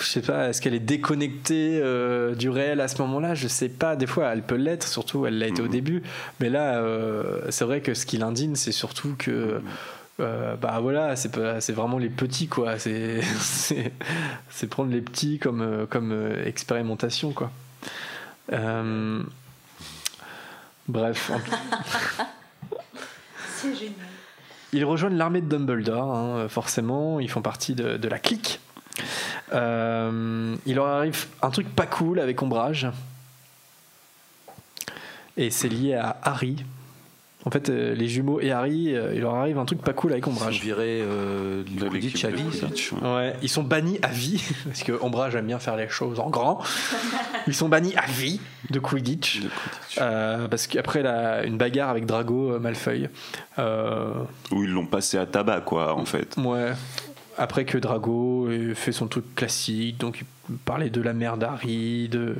Je 0.00 0.06
sais 0.06 0.20
pas, 0.20 0.48
est-ce 0.48 0.60
qu'elle 0.60 0.74
est 0.74 0.80
déconnectée 0.80 1.78
euh, 1.82 2.34
du 2.34 2.50
réel 2.50 2.80
à 2.80 2.88
ce 2.88 3.00
moment-là? 3.02 3.34
Je 3.34 3.46
sais 3.48 3.68
pas, 3.68 3.94
des 3.96 4.06
fois 4.06 4.26
elle 4.32 4.42
peut 4.42 4.56
l'être, 4.56 4.86
surtout 4.88 5.26
elle 5.26 5.38
l'a 5.38 5.46
été 5.46 5.62
au 5.62 5.68
début, 5.68 6.02
mais 6.40 6.50
là 6.50 6.78
euh, 6.78 7.40
c'est 7.50 7.64
vrai 7.64 7.80
que 7.80 7.94
ce 7.94 8.04
qui 8.04 8.18
l'indigne 8.18 8.56
c'est 8.56 8.72
surtout 8.72 9.14
que. 9.16 9.60
euh, 10.18 10.56
bah 10.56 10.78
voilà, 10.82 11.14
c'est 11.16 11.30
pas- 11.30 11.60
c'est 11.60 11.72
vraiment 11.72 11.98
les 11.98 12.08
petits 12.10 12.48
quoi. 12.48 12.78
C'est 12.80 13.20
c'est 13.40 13.92
c'est 14.50 14.66
prendre 14.66 14.90
les 14.90 15.00
petits 15.00 15.38
comme 15.38 15.86
comme 15.88 16.10
euh, 16.12 16.44
expérimentation 16.46 17.32
quoi. 17.32 17.52
Euh, 18.52 19.22
bref, 20.88 21.30
en- 21.32 22.24
C'est 23.56 23.74
génial. 23.74 23.94
ils 24.72 24.84
rejoignent 24.84 25.16
l'armée 25.16 25.40
de 25.42 25.48
Dumbledore, 25.48 26.14
hein, 26.14 26.48
forcément, 26.48 27.20
ils 27.20 27.30
font 27.30 27.42
partie 27.42 27.74
de, 27.74 27.96
de 27.96 28.08
la 28.08 28.18
clique. 28.18 28.60
Euh, 29.52 30.54
il 30.66 30.74
leur 30.76 30.86
arrive 30.86 31.26
un 31.42 31.50
truc 31.50 31.68
pas 31.74 31.86
cool 31.86 32.20
avec 32.20 32.40
Ombrage. 32.42 32.88
Et 35.36 35.50
c'est 35.50 35.68
lié 35.68 35.94
à 35.94 36.16
Harry. 36.22 36.56
En 37.46 37.50
fait, 37.50 37.70
euh, 37.70 37.94
les 37.94 38.06
jumeaux 38.06 38.38
et 38.40 38.52
Harry, 38.52 38.94
euh, 38.94 39.14
il 39.14 39.22
leur 39.22 39.34
arrive 39.34 39.56
un 39.56 39.64
truc 39.64 39.80
pas 39.80 39.94
cool 39.94 40.12
avec 40.12 40.26
Ombrage. 40.26 40.56
Ils 40.56 40.58
sont 40.58 40.64
virés 40.64 41.00
euh, 41.02 41.62
du 41.62 41.78
Quidditch 41.88 42.22
à 42.26 42.28
vie, 42.30 42.44
ça. 42.52 42.66
Ouais, 43.00 43.34
ils 43.40 43.48
sont 43.48 43.62
bannis 43.62 43.98
à 44.02 44.08
vie, 44.08 44.44
parce 44.66 44.82
que 44.82 44.92
Ombrage 45.00 45.34
aime 45.36 45.46
bien 45.46 45.58
faire 45.58 45.76
les 45.76 45.88
choses 45.88 46.20
en 46.20 46.28
grand. 46.28 46.62
Ils 47.46 47.54
sont 47.54 47.70
bannis 47.70 47.94
à 47.96 48.04
vie 48.06 48.38
de 48.68 48.78
Quidditch, 48.78 49.40
Euh, 49.98 50.46
parce 50.48 50.66
qu'après 50.66 51.02
la- 51.02 51.42
une 51.44 51.56
bagarre 51.56 51.88
avec 51.88 52.04
Drago 52.04 52.52
euh. 52.52 53.08
Euh, 53.58 54.12
Où 54.50 54.62
ils 54.62 54.70
l'ont 54.70 54.84
passé 54.84 55.16
à 55.16 55.24
tabac, 55.24 55.62
quoi, 55.62 55.94
en 55.94 56.04
fait. 56.04 56.36
Ouais. 56.36 56.72
Après 57.42 57.64
que 57.64 57.78
Drago 57.78 58.50
ait 58.50 58.74
fait 58.74 58.92
son 58.92 59.06
truc 59.08 59.34
classique, 59.34 59.96
donc 59.98 60.24
il 60.50 60.56
parlait 60.56 60.90
de 60.90 61.00
la 61.00 61.14
mère 61.14 61.36
d'Harry, 61.38 62.08
de 62.08 62.36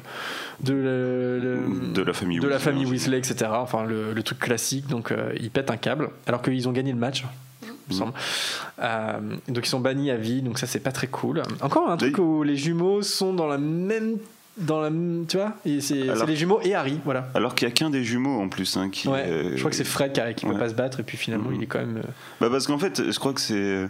de, 0.62 2.02
la 2.05 2.12
famille 2.12 2.39
de 2.39 2.47
la 2.47 2.56
Weasley, 2.56 2.59
famille 2.72 2.85
hein. 2.86 2.90
Weasley, 2.90 3.18
etc. 3.18 3.51
Enfin 3.55 3.85
le, 3.85 4.12
le 4.12 4.22
truc 4.22 4.39
classique, 4.39 4.86
donc 4.89 5.10
euh, 5.10 5.32
ils 5.40 5.51
pètent 5.51 5.70
un 5.70 5.77
câble, 5.77 6.10
alors 6.27 6.43
qu'ils 6.43 6.68
ont 6.68 6.72
gagné 6.72 6.93
le 6.93 6.98
match. 6.98 7.24
il 7.62 7.68
me 7.89 7.98
semble. 7.98 8.12
Euh, 8.82 9.18
donc 9.48 9.66
ils 9.66 9.68
sont 9.70 9.81
bannis 9.81 10.10
à 10.10 10.16
vie, 10.16 10.43
donc 10.43 10.59
ça 10.59 10.66
c'est 10.66 10.81
pas 10.81 10.93
très 10.93 11.06
cool. 11.06 11.43
Encore 11.62 11.90
un 11.90 11.97
truc 11.97 12.18
où 12.18 12.43
les 12.43 12.56
jumeaux 12.56 13.02
sont 13.02 13.32
dans 13.32 13.47
la 13.47 13.59
même, 13.59 14.16
dans 14.59 14.81
la, 14.81 14.90
tu 15.27 15.36
vois, 15.39 15.55
c'est 15.81 16.27
les 16.27 16.36
jumeaux 16.36 16.60
et 16.62 16.74
Harry, 16.74 16.98
voilà. 17.05 17.28
Alors 17.35 17.55
qu'il 17.55 17.66
y 17.68 17.70
a 17.70 17.74
qu'un 17.74 17.89
des 17.90 18.05
jumeaux 18.05 18.39
en 18.40 18.48
plus 18.48 18.77
hein, 18.77 18.90
qui. 18.90 19.09
Ouais, 19.09 19.24
euh, 19.27 19.52
je 19.55 19.59
crois 19.59 19.70
que 19.70 19.77
c'est 19.77 19.85
Fred 19.85 20.12
qui, 20.12 20.35
qui 20.35 20.47
peut 20.47 20.52
ouais. 20.52 20.59
pas 20.59 20.68
se 20.68 20.74
battre 20.74 21.01
et 21.01 21.05
puis 21.05 21.16
finalement 21.16 21.48
Mhm. 21.51 21.56
il 21.56 21.62
est 21.62 21.66
quand 21.66 21.78
même. 21.81 21.97
euh, 21.98 22.09
Bah 22.40 22.48
parce 22.51 22.66
qu'en 22.66 22.78
fait, 22.78 23.10
je 23.10 23.18
crois 23.18 23.32
que 23.32 23.40
c'est. 23.40 23.89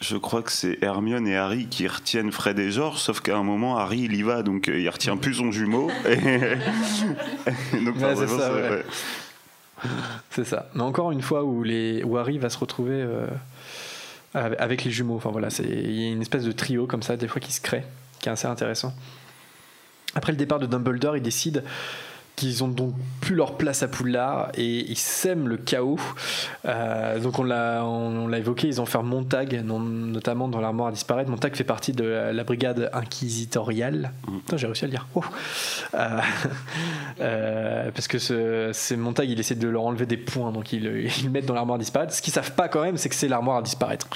Je 0.00 0.16
crois 0.16 0.42
que 0.42 0.52
c'est 0.52 0.78
Hermione 0.82 1.26
et 1.26 1.36
Harry 1.36 1.66
qui 1.66 1.86
retiennent 1.88 2.30
Fred 2.32 2.58
et 2.58 2.70
George, 2.70 2.98
sauf 2.98 3.20
qu'à 3.20 3.36
un 3.36 3.42
moment, 3.42 3.78
Harry, 3.78 4.00
il 4.00 4.14
y 4.14 4.22
va, 4.22 4.42
donc 4.42 4.68
euh, 4.68 4.78
il 4.78 4.88
retient 4.88 5.16
plus 5.16 5.34
son 5.34 5.50
jumeau. 5.52 5.90
Et... 6.06 6.16
donc, 7.84 7.96
Ouais, 7.96 8.14
c'est 8.16 8.26
ça, 8.28 8.50
c'est- 8.50 8.52
ouais. 8.70 8.84
C'est 10.30 10.44
ça. 10.44 10.68
Mais 10.74 10.82
encore 10.82 11.12
une 11.12 11.22
fois 11.22 11.44
où, 11.44 11.62
les, 11.62 12.02
où 12.04 12.16
Harry 12.16 12.38
va 12.38 12.50
se 12.50 12.58
retrouver 12.58 12.94
euh, 12.94 13.26
avec 14.34 14.84
les 14.84 14.90
jumeaux. 14.90 15.16
Enfin 15.16 15.30
voilà, 15.30 15.48
il 15.60 16.00
y 16.00 16.08
a 16.08 16.12
une 16.12 16.22
espèce 16.22 16.44
de 16.44 16.52
trio 16.52 16.86
comme 16.86 17.02
ça, 17.02 17.16
des 17.16 17.28
fois 17.28 17.40
qui 17.40 17.52
se 17.52 17.60
crée, 17.60 17.84
qui 18.20 18.28
est 18.28 18.32
assez 18.32 18.46
intéressant. 18.46 18.94
Après 20.14 20.32
le 20.32 20.38
départ 20.38 20.58
de 20.58 20.66
Dumbledore, 20.66 21.16
ils 21.16 21.22
décident 21.22 21.60
qu'ils 22.36 22.62
ont 22.62 22.68
donc 22.68 22.94
plus 23.22 23.34
leur 23.34 23.56
place 23.56 23.82
à 23.82 23.88
Poudlard 23.88 24.50
et 24.54 24.90
ils 24.90 24.98
sèment 24.98 25.48
le 25.48 25.56
chaos. 25.56 25.98
Euh, 26.66 27.18
donc 27.18 27.38
on 27.38 27.44
l'a, 27.44 27.82
on, 27.82 28.24
on 28.24 28.28
l'a 28.28 28.38
évoqué, 28.38 28.68
ils 28.68 28.78
ont 28.78 28.84
fait 28.84 29.02
Montag, 29.02 29.62
non- 29.64 29.80
notamment 29.80 30.46
dans 30.46 30.60
l'armoire 30.60 30.88
à 30.88 30.92
disparaître. 30.92 31.30
Montag 31.30 31.54
fait 31.56 31.64
partie 31.64 31.92
de 31.92 32.04
la, 32.04 32.32
la 32.34 32.44
brigade 32.44 32.90
inquisitoriale. 32.92 34.12
Putain, 34.26 34.58
j'ai 34.58 34.66
réussi 34.66 34.84
à 34.84 34.88
le 34.88 34.90
dire. 34.90 35.06
Oh. 35.14 35.24
Euh, 35.94 36.20
euh, 37.20 37.90
parce 37.94 38.06
que 38.06 38.18
ce, 38.18 38.70
c'est 38.74 38.96
Montag, 38.96 39.30
il 39.30 39.40
essaie 39.40 39.54
de 39.54 39.68
leur 39.68 39.84
enlever 39.84 40.04
des 40.06 40.18
points, 40.18 40.52
donc 40.52 40.74
ils, 40.74 40.84
ils 40.84 41.24
le 41.24 41.30
mettent 41.30 41.46
dans 41.46 41.54
l'armoire 41.54 41.76
à 41.76 41.78
disparaître. 41.80 42.12
Ce 42.12 42.20
qu'ils 42.20 42.34
savent 42.34 42.52
pas 42.52 42.68
quand 42.68 42.82
même, 42.82 42.98
c'est 42.98 43.08
que 43.08 43.14
c'est 43.14 43.28
l'armoire 43.28 43.56
à 43.56 43.62
disparaître 43.62 44.08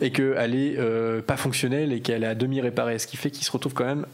et 0.00 0.12
qu'elle 0.12 0.54
est 0.54 0.78
pas 1.22 1.36
fonctionnelle 1.36 1.92
et 1.92 2.00
qu'elle 2.00 2.22
est 2.22 2.28
à 2.28 2.34
demi 2.36 2.60
réparée, 2.60 3.00
ce 3.00 3.08
qui 3.08 3.16
fait 3.16 3.32
qu'ils 3.32 3.44
se 3.44 3.50
retrouvent 3.50 3.74
quand 3.74 3.84
même 3.84 4.06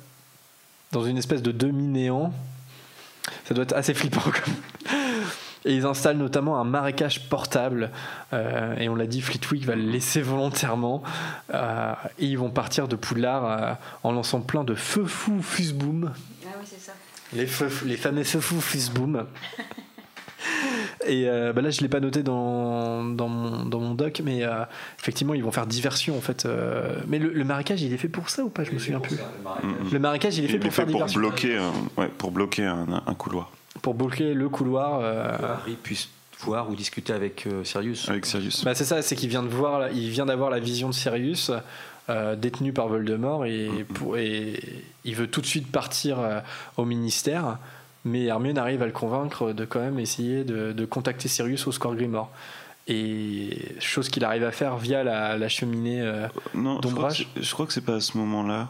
dans 0.92 1.04
une 1.04 1.18
espèce 1.18 1.42
de 1.42 1.52
demi-néant. 1.52 2.32
Ça 3.44 3.54
doit 3.54 3.64
être 3.64 3.74
assez 3.74 3.94
flippant. 3.94 4.20
Comme... 4.20 4.54
Et 5.64 5.74
ils 5.74 5.84
installent 5.84 6.16
notamment 6.16 6.58
un 6.58 6.64
marécage 6.64 7.28
portable. 7.28 7.90
euh, 8.32 8.76
et 8.76 8.88
on 8.88 8.94
l'a 8.94 9.06
dit, 9.06 9.20
Fleetwick 9.20 9.64
va 9.64 9.76
le 9.76 9.82
laisser 9.82 10.22
volontairement. 10.22 11.02
euh, 11.52 11.92
et 12.18 12.26
ils 12.26 12.38
vont 12.38 12.50
partir 12.50 12.88
de 12.88 12.96
Poudlard 12.96 13.44
euh, 13.44 13.74
en 14.02 14.12
lançant 14.12 14.40
plein 14.40 14.64
de 14.64 14.74
feux 14.74 15.04
fous 15.04 15.42
fusboom. 15.42 16.12
Ah 16.14 16.48
oui, 16.58 16.64
c'est 16.64 16.80
ça. 16.80 16.92
Les, 17.32 17.46
feux, 17.46 17.70
les 17.84 17.96
fameux 17.96 18.24
feux 18.24 18.40
fous 18.40 18.60
fusboom. 18.60 19.26
Et 21.06 21.28
euh, 21.28 21.52
bah 21.54 21.62
là, 21.62 21.70
je 21.70 21.80
l'ai 21.80 21.88
pas 21.88 22.00
noté 22.00 22.22
dans, 22.22 23.04
dans, 23.04 23.28
mon, 23.28 23.64
dans 23.64 23.80
mon 23.80 23.94
doc, 23.94 24.20
mais 24.24 24.44
euh, 24.44 24.64
effectivement, 24.98 25.32
ils 25.34 25.42
vont 25.42 25.50
faire 25.50 25.66
diversion 25.66 26.16
en 26.16 26.20
fait. 26.20 26.44
euh, 26.44 26.94
mais 27.08 27.18
le, 27.18 27.30
le 27.32 27.44
marécage, 27.44 27.80
il 27.82 27.92
est 27.92 27.96
fait 27.96 28.08
pour 28.08 28.28
ça 28.28 28.42
ou 28.44 28.50
pas? 28.50 28.64
Je 28.64 28.72
me 28.72 28.78
souviens 28.78 29.00
plus. 29.00 29.16
Le 29.92 29.98
marécage, 29.98 30.36
il 30.38 30.44
est 30.44 30.48
fait 30.48 30.54
Il 30.54 30.60
pour 30.60 30.68
est 30.68 30.70
faire 30.70 30.84
fait 30.86 30.92
pour 30.92 31.00
diversion. 31.00 31.20
bloquer, 31.20 31.56
un, 31.56 31.72
ouais, 31.96 32.08
pour 32.18 32.30
bloquer 32.32 32.64
un, 32.66 33.02
un 33.06 33.14
couloir. 33.14 33.50
Pour 33.82 33.94
bloquer 33.94 34.34
le 34.34 34.48
couloir. 34.50 35.00
euh, 35.02 35.36
Harry 35.62 35.76
puisse 35.82 36.08
voir 36.40 36.68
ou 36.70 36.74
discuter 36.74 37.12
avec 37.14 37.46
euh, 37.46 37.64
Sirius. 37.64 38.08
Avec 38.08 38.26
Sirius. 38.26 38.64
Bah 38.64 38.74
c'est 38.74 38.84
ça, 38.84 39.00
c'est 39.02 39.16
qu'il 39.16 39.28
vient 39.30 39.42
de 39.42 39.48
voir, 39.48 39.90
il 39.92 40.10
vient 40.10 40.26
d'avoir 40.26 40.50
la 40.50 40.58
vision 40.58 40.88
de 40.88 40.94
Sirius 40.94 41.50
euh, 42.10 42.34
détenu 42.36 42.72
par 42.72 42.88
Voldemort 42.88 43.44
et, 43.46 43.68
pour- 43.94 44.16
et 44.18 44.58
il 45.04 45.14
veut 45.14 45.26
tout 45.28 45.40
de 45.40 45.46
suite 45.46 45.70
partir 45.70 46.18
euh, 46.18 46.40
au 46.76 46.84
ministère, 46.84 47.58
mais 48.04 48.24
Hermione 48.24 48.58
arrive 48.58 48.82
à 48.82 48.86
le 48.86 48.92
convaincre 48.92 49.52
de 49.52 49.64
quand 49.64 49.80
même 49.80 49.98
essayer 49.98 50.44
de, 50.44 50.72
de 50.72 50.84
contacter 50.84 51.28
Sirius 51.28 51.66
au 51.66 51.72
score 51.72 51.94
Grimoire. 51.94 52.28
Et 52.88 53.56
chose 53.78 54.08
qu'il 54.08 54.24
arrive 54.24 54.44
à 54.44 54.50
faire 54.52 54.76
via 54.76 55.04
la, 55.04 55.36
la 55.38 55.48
cheminée 55.48 56.00
euh, 56.00 56.26
Non, 56.54 56.76
je 56.76 56.80
crois, 56.80 56.80
que 56.80 56.86
d'ombrage. 56.94 57.28
c'est- 57.36 57.42
je 57.42 57.52
crois 57.52 57.66
que 57.66 57.72
c'est 57.72 57.84
pas 57.84 57.96
à 57.96 58.00
ce 58.00 58.16
moment-là. 58.18 58.68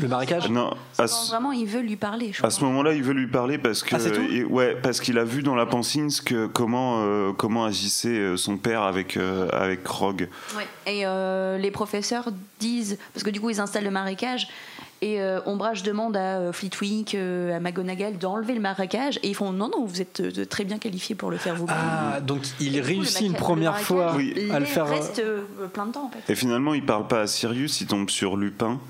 Le 0.00 0.06
marécage 0.06 0.48
Non, 0.48 0.76
C'est 0.92 1.02
à 1.02 1.08
ce, 1.08 1.30
vraiment 1.30 1.50
il 1.50 1.66
veut 1.66 1.80
lui 1.80 1.96
parler, 1.96 2.32
je 2.32 2.44
à 2.44 2.50
ce 2.50 2.62
moment-là, 2.64 2.92
il 2.92 3.02
veut 3.02 3.14
lui 3.14 3.26
parler 3.26 3.58
parce 3.58 3.82
que 3.82 3.96
Ah, 3.96 3.98
il- 4.30 4.44
ouais, 4.44 4.76
parce 4.80 5.00
qu'il 5.00 5.18
a 5.18 5.24
vu 5.24 5.42
dans 5.42 5.56
la 5.56 5.66
pancine 5.66 6.08
ce 6.10 6.22
que 6.22 6.46
comment 6.46 7.02
euh, 7.04 7.32
comment 7.32 7.64
agissait 7.64 8.10
euh, 8.10 8.36
son 8.36 8.58
père 8.58 8.82
avec 8.82 9.16
euh, 9.16 9.48
avec 9.52 9.84
Rogue. 9.88 10.28
Ouais. 10.56 10.66
Et 10.86 11.04
euh, 11.04 11.58
les 11.58 11.72
professeurs 11.72 12.28
disent, 12.60 12.96
parce 13.12 13.24
que 13.24 13.30
du 13.30 13.40
coup 13.40 13.50
ils 13.50 13.58
installent 13.60 13.82
le 13.84 13.90
marécage, 13.90 14.46
et 15.00 15.20
euh, 15.20 15.40
Ombrage 15.46 15.82
demande 15.82 16.16
à 16.16 16.38
euh, 16.38 16.52
Flitwick, 16.52 17.14
euh, 17.14 17.56
à 17.56 17.60
McGonagall 17.60 18.18
d'enlever 18.18 18.54
le 18.54 18.60
marécage, 18.60 19.18
et 19.22 19.28
ils 19.28 19.34
font 19.34 19.52
non, 19.52 19.68
non, 19.68 19.84
vous 19.84 20.00
êtes 20.00 20.20
euh, 20.20 20.44
très 20.44 20.64
bien 20.64 20.78
qualifié 20.78 21.14
pour 21.14 21.30
le 21.30 21.36
faire 21.36 21.54
vous-même. 21.54 21.76
Ah, 21.78 22.20
donc 22.20 22.42
il 22.60 22.78
coup, 22.80 22.86
réussit 22.86 23.26
une 23.26 23.34
première 23.34 23.78
fois 23.78 24.12
à 24.52 24.58
le 24.58 24.66
faire. 24.66 24.86
euh, 24.86 24.90
reste 24.90 25.18
euh, 25.20 25.42
plein 25.72 25.86
de 25.86 25.92
temps 25.92 26.06
en 26.06 26.10
fait. 26.10 26.32
Et 26.32 26.34
finalement, 26.34 26.74
il 26.74 26.84
parle 26.84 27.06
pas 27.06 27.20
à 27.22 27.26
Sirius, 27.26 27.80
il 27.80 27.86
tombe 27.86 28.10
sur 28.10 28.36
Lupin. 28.36 28.80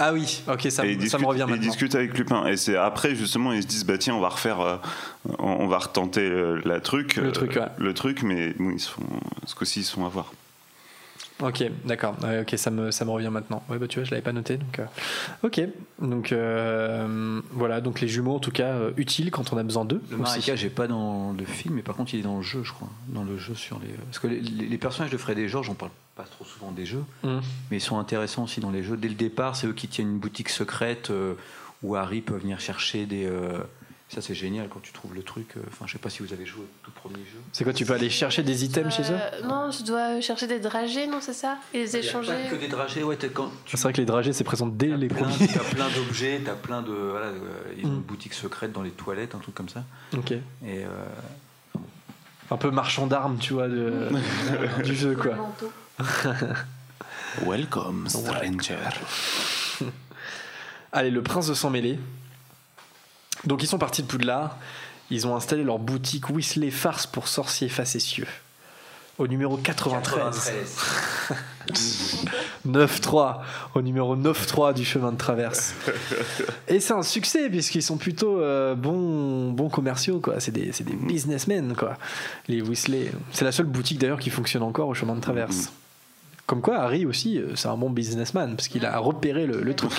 Ah 0.00 0.12
oui, 0.12 0.42
ok, 0.46 0.62
ça, 0.70 0.86
il 0.86 0.94
ça 0.94 0.98
discute, 1.00 1.20
me 1.20 1.26
revient 1.26 1.44
il 1.48 1.50
maintenant. 1.50 1.66
discute 1.66 1.94
avec 1.96 2.16
Lupin. 2.16 2.46
Et 2.46 2.56
c'est 2.56 2.76
après, 2.76 3.16
justement, 3.16 3.52
ils 3.52 3.62
se 3.62 3.66
disent 3.66 3.84
bah 3.84 3.98
tiens, 3.98 4.14
on 4.14 4.20
va 4.20 4.28
refaire, 4.28 4.60
euh, 4.60 4.76
on 5.40 5.56
on 5.60 5.66
va 5.66 5.78
retenter 5.78 6.20
euh, 6.20 6.60
la 6.64 6.80
truc, 6.80 7.16
Le 7.16 7.28
euh, 7.28 7.30
truc, 7.32 7.56
ouais. 7.56 7.62
le 7.78 7.94
truc, 7.94 8.22
mais 8.22 8.54
bon, 8.58 8.70
ils 8.70 8.78
se 8.78 8.90
font, 8.90 9.02
ce 9.44 9.56
coup-ci, 9.56 9.80
ils 9.80 9.84
se 9.84 9.94
font 9.94 10.06
avoir. 10.06 10.32
Ok, 11.40 11.62
d'accord. 11.84 12.16
Ouais, 12.24 12.40
ok, 12.40 12.54
ça 12.58 12.70
me, 12.70 12.90
ça 12.90 13.04
me 13.04 13.10
revient 13.10 13.30
maintenant. 13.30 13.62
Ouais, 13.68 13.78
bah 13.78 13.86
tu 13.86 13.98
vois, 14.00 14.04
je 14.04 14.10
l'avais 14.10 14.22
pas 14.22 14.32
noté. 14.32 14.56
Donc, 14.56 14.78
euh, 14.80 14.84
ok, 15.44 15.60
donc 16.00 16.32
euh, 16.32 17.40
voilà, 17.52 17.80
donc 17.80 18.00
les 18.00 18.08
jumeaux 18.08 18.34
en 18.34 18.38
tout 18.40 18.50
cas 18.50 18.70
euh, 18.72 18.90
utiles 18.96 19.30
quand 19.30 19.52
on 19.52 19.56
a 19.56 19.62
besoin 19.62 19.84
d'eux. 19.84 20.02
Le 20.10 20.16
marécage 20.16 20.64
n'est 20.64 20.70
pas 20.70 20.88
dans 20.88 21.32
le 21.32 21.44
film, 21.44 21.74
mais 21.76 21.82
par 21.82 21.94
contre 21.94 22.14
il 22.14 22.20
est 22.20 22.24
dans 22.24 22.38
le 22.38 22.42
jeu, 22.42 22.62
je 22.64 22.72
crois. 22.72 22.88
Dans 23.08 23.22
le 23.22 23.38
jeu 23.38 23.54
sur 23.54 23.78
les. 23.78 23.88
Parce 24.06 24.18
que 24.18 24.26
les, 24.26 24.40
les 24.40 24.78
personnages 24.78 25.10
de 25.12 25.16
Fred 25.16 25.38
et 25.38 25.48
George, 25.48 25.70
on 25.70 25.74
parle 25.74 25.92
pas 26.16 26.24
trop 26.24 26.44
souvent 26.44 26.72
des 26.72 26.84
jeux, 26.86 27.04
Mm. 27.22 27.38
mais 27.70 27.76
ils 27.76 27.80
sont 27.80 27.98
intéressants 28.00 28.44
aussi 28.44 28.58
dans 28.60 28.70
les 28.72 28.82
jeux. 28.82 28.96
Dès 28.96 29.08
le 29.08 29.14
départ, 29.14 29.54
c'est 29.54 29.68
eux 29.68 29.72
qui 29.72 29.86
tiennent 29.86 30.10
une 30.10 30.18
boutique 30.18 30.48
secrète 30.48 31.12
où 31.84 31.94
Harry 31.94 32.20
peut 32.20 32.36
venir 32.36 32.58
chercher 32.58 33.06
des. 33.06 33.30
Ça 34.08 34.22
c'est 34.22 34.34
génial 34.34 34.68
quand 34.68 34.80
tu 34.80 34.92
trouves 34.92 35.14
le 35.14 35.22
truc. 35.22 35.56
euh, 35.56 35.60
Enfin, 35.68 35.84
je 35.86 35.92
sais 35.92 35.98
pas 35.98 36.08
si 36.10 36.22
vous 36.22 36.32
avez 36.32 36.46
joué 36.46 36.62
au 36.62 36.68
tout 36.84 36.90
premier 36.92 37.16
jeu. 37.18 37.38
C'est 37.52 37.64
quoi 37.64 37.72
Tu 37.72 37.84
peux 37.84 37.92
aller 37.92 38.08
chercher 38.10 38.42
des 38.42 38.64
items 38.64 38.94
chez 38.94 39.02
eux 39.02 39.16
Euh, 39.18 39.42
non, 39.46 39.68
tu 39.70 39.82
dois 39.82 40.20
chercher 40.20 40.46
des 40.46 40.58
dragées, 40.60 41.06
non, 41.06 41.18
c'est 41.20 41.32
ça? 41.34 41.58
Et 41.74 41.78
les 41.80 41.96
échanger. 41.96 42.32
Pas 42.32 42.50
que 42.50 42.56
des 42.60 42.68
dragées, 42.68 43.02
ouais. 43.02 43.18
Quand 43.34 43.50
C'est 43.66 43.80
vrai 43.82 43.92
que 43.92 43.98
les 43.98 44.06
dragées 44.06 44.32
c'est 44.32 44.44
présent 44.44 44.66
dès 44.66 44.96
les 44.96 45.08
plein, 45.08 45.28
premiers. 45.28 45.46
t'as 45.48 45.60
plein 45.74 45.88
d'objets, 45.90 46.40
t'as 46.44 46.54
plein 46.54 46.80
de. 46.82 46.90
Voilà, 46.92 47.26
euh, 47.26 47.74
ils 47.76 47.84
ont 47.84 47.90
Mm. 47.90 47.94
une 47.96 48.00
boutique 48.00 48.34
secrète 48.34 48.72
dans 48.72 48.82
les 48.82 48.90
toilettes, 48.92 49.34
un 49.34 49.38
truc 49.38 49.54
comme 49.54 49.68
ça. 49.68 49.84
Ok. 50.16 50.32
Et 50.32 50.42
euh, 50.64 50.86
Un 52.50 52.56
peu 52.56 52.70
marchand 52.70 53.06
d'armes, 53.06 53.36
tu 53.38 53.52
vois, 53.52 53.68
de, 53.68 54.08
du 54.84 54.94
jeu 54.96 55.14
quoi. 55.14 55.34
Welcome, 57.46 58.08
stranger. 58.08 58.76
Allez, 60.92 61.10
le 61.10 61.22
prince 61.22 61.46
de 61.48 61.54
sang 61.54 61.68
mêlé. 61.70 61.98
Donc 63.44 63.62
ils 63.62 63.66
sont 63.66 63.78
partis 63.78 64.02
de 64.02 64.06
Poudlard. 64.06 64.56
Ils 65.10 65.26
ont 65.26 65.34
installé 65.34 65.64
leur 65.64 65.78
boutique 65.78 66.28
Whistler 66.30 66.70
Farce 66.70 67.06
pour 67.06 67.28
sorciers 67.28 67.68
facétieux. 67.68 68.26
Au 69.16 69.26
numéro 69.26 69.56
93. 69.56 70.52
9-3. 72.66 73.36
Au 73.74 73.82
numéro 73.82 74.16
9-3 74.16 74.74
du 74.74 74.84
chemin 74.84 75.10
de 75.10 75.16
traverse. 75.16 75.74
Et 76.68 76.78
c'est 76.78 76.92
un 76.92 77.02
succès 77.02 77.50
puisqu'ils 77.50 77.82
sont 77.82 77.96
plutôt 77.96 78.40
euh, 78.40 78.76
bons, 78.76 79.50
bons 79.50 79.70
commerciaux. 79.70 80.20
quoi. 80.20 80.38
C'est 80.38 80.52
des, 80.52 80.70
des 80.70 80.94
businessmen, 80.94 81.74
quoi. 81.74 81.96
les 82.46 82.62
Whistler. 82.62 83.10
C'est 83.32 83.44
la 83.44 83.50
seule 83.50 83.66
boutique 83.66 83.98
d'ailleurs 83.98 84.20
qui 84.20 84.30
fonctionne 84.30 84.62
encore 84.62 84.86
au 84.88 84.94
chemin 84.94 85.16
de 85.16 85.20
traverse. 85.20 85.72
Comme 86.48 86.62
quoi, 86.62 86.78
Harry 86.78 87.04
aussi, 87.04 87.38
euh, 87.38 87.54
c'est 87.56 87.68
un 87.68 87.76
bon 87.76 87.90
businessman 87.90 88.56
parce 88.56 88.68
qu'il 88.68 88.86
a 88.86 88.98
repéré 88.98 89.44
le, 89.46 89.60
le 89.60 89.74
truc. 89.74 89.92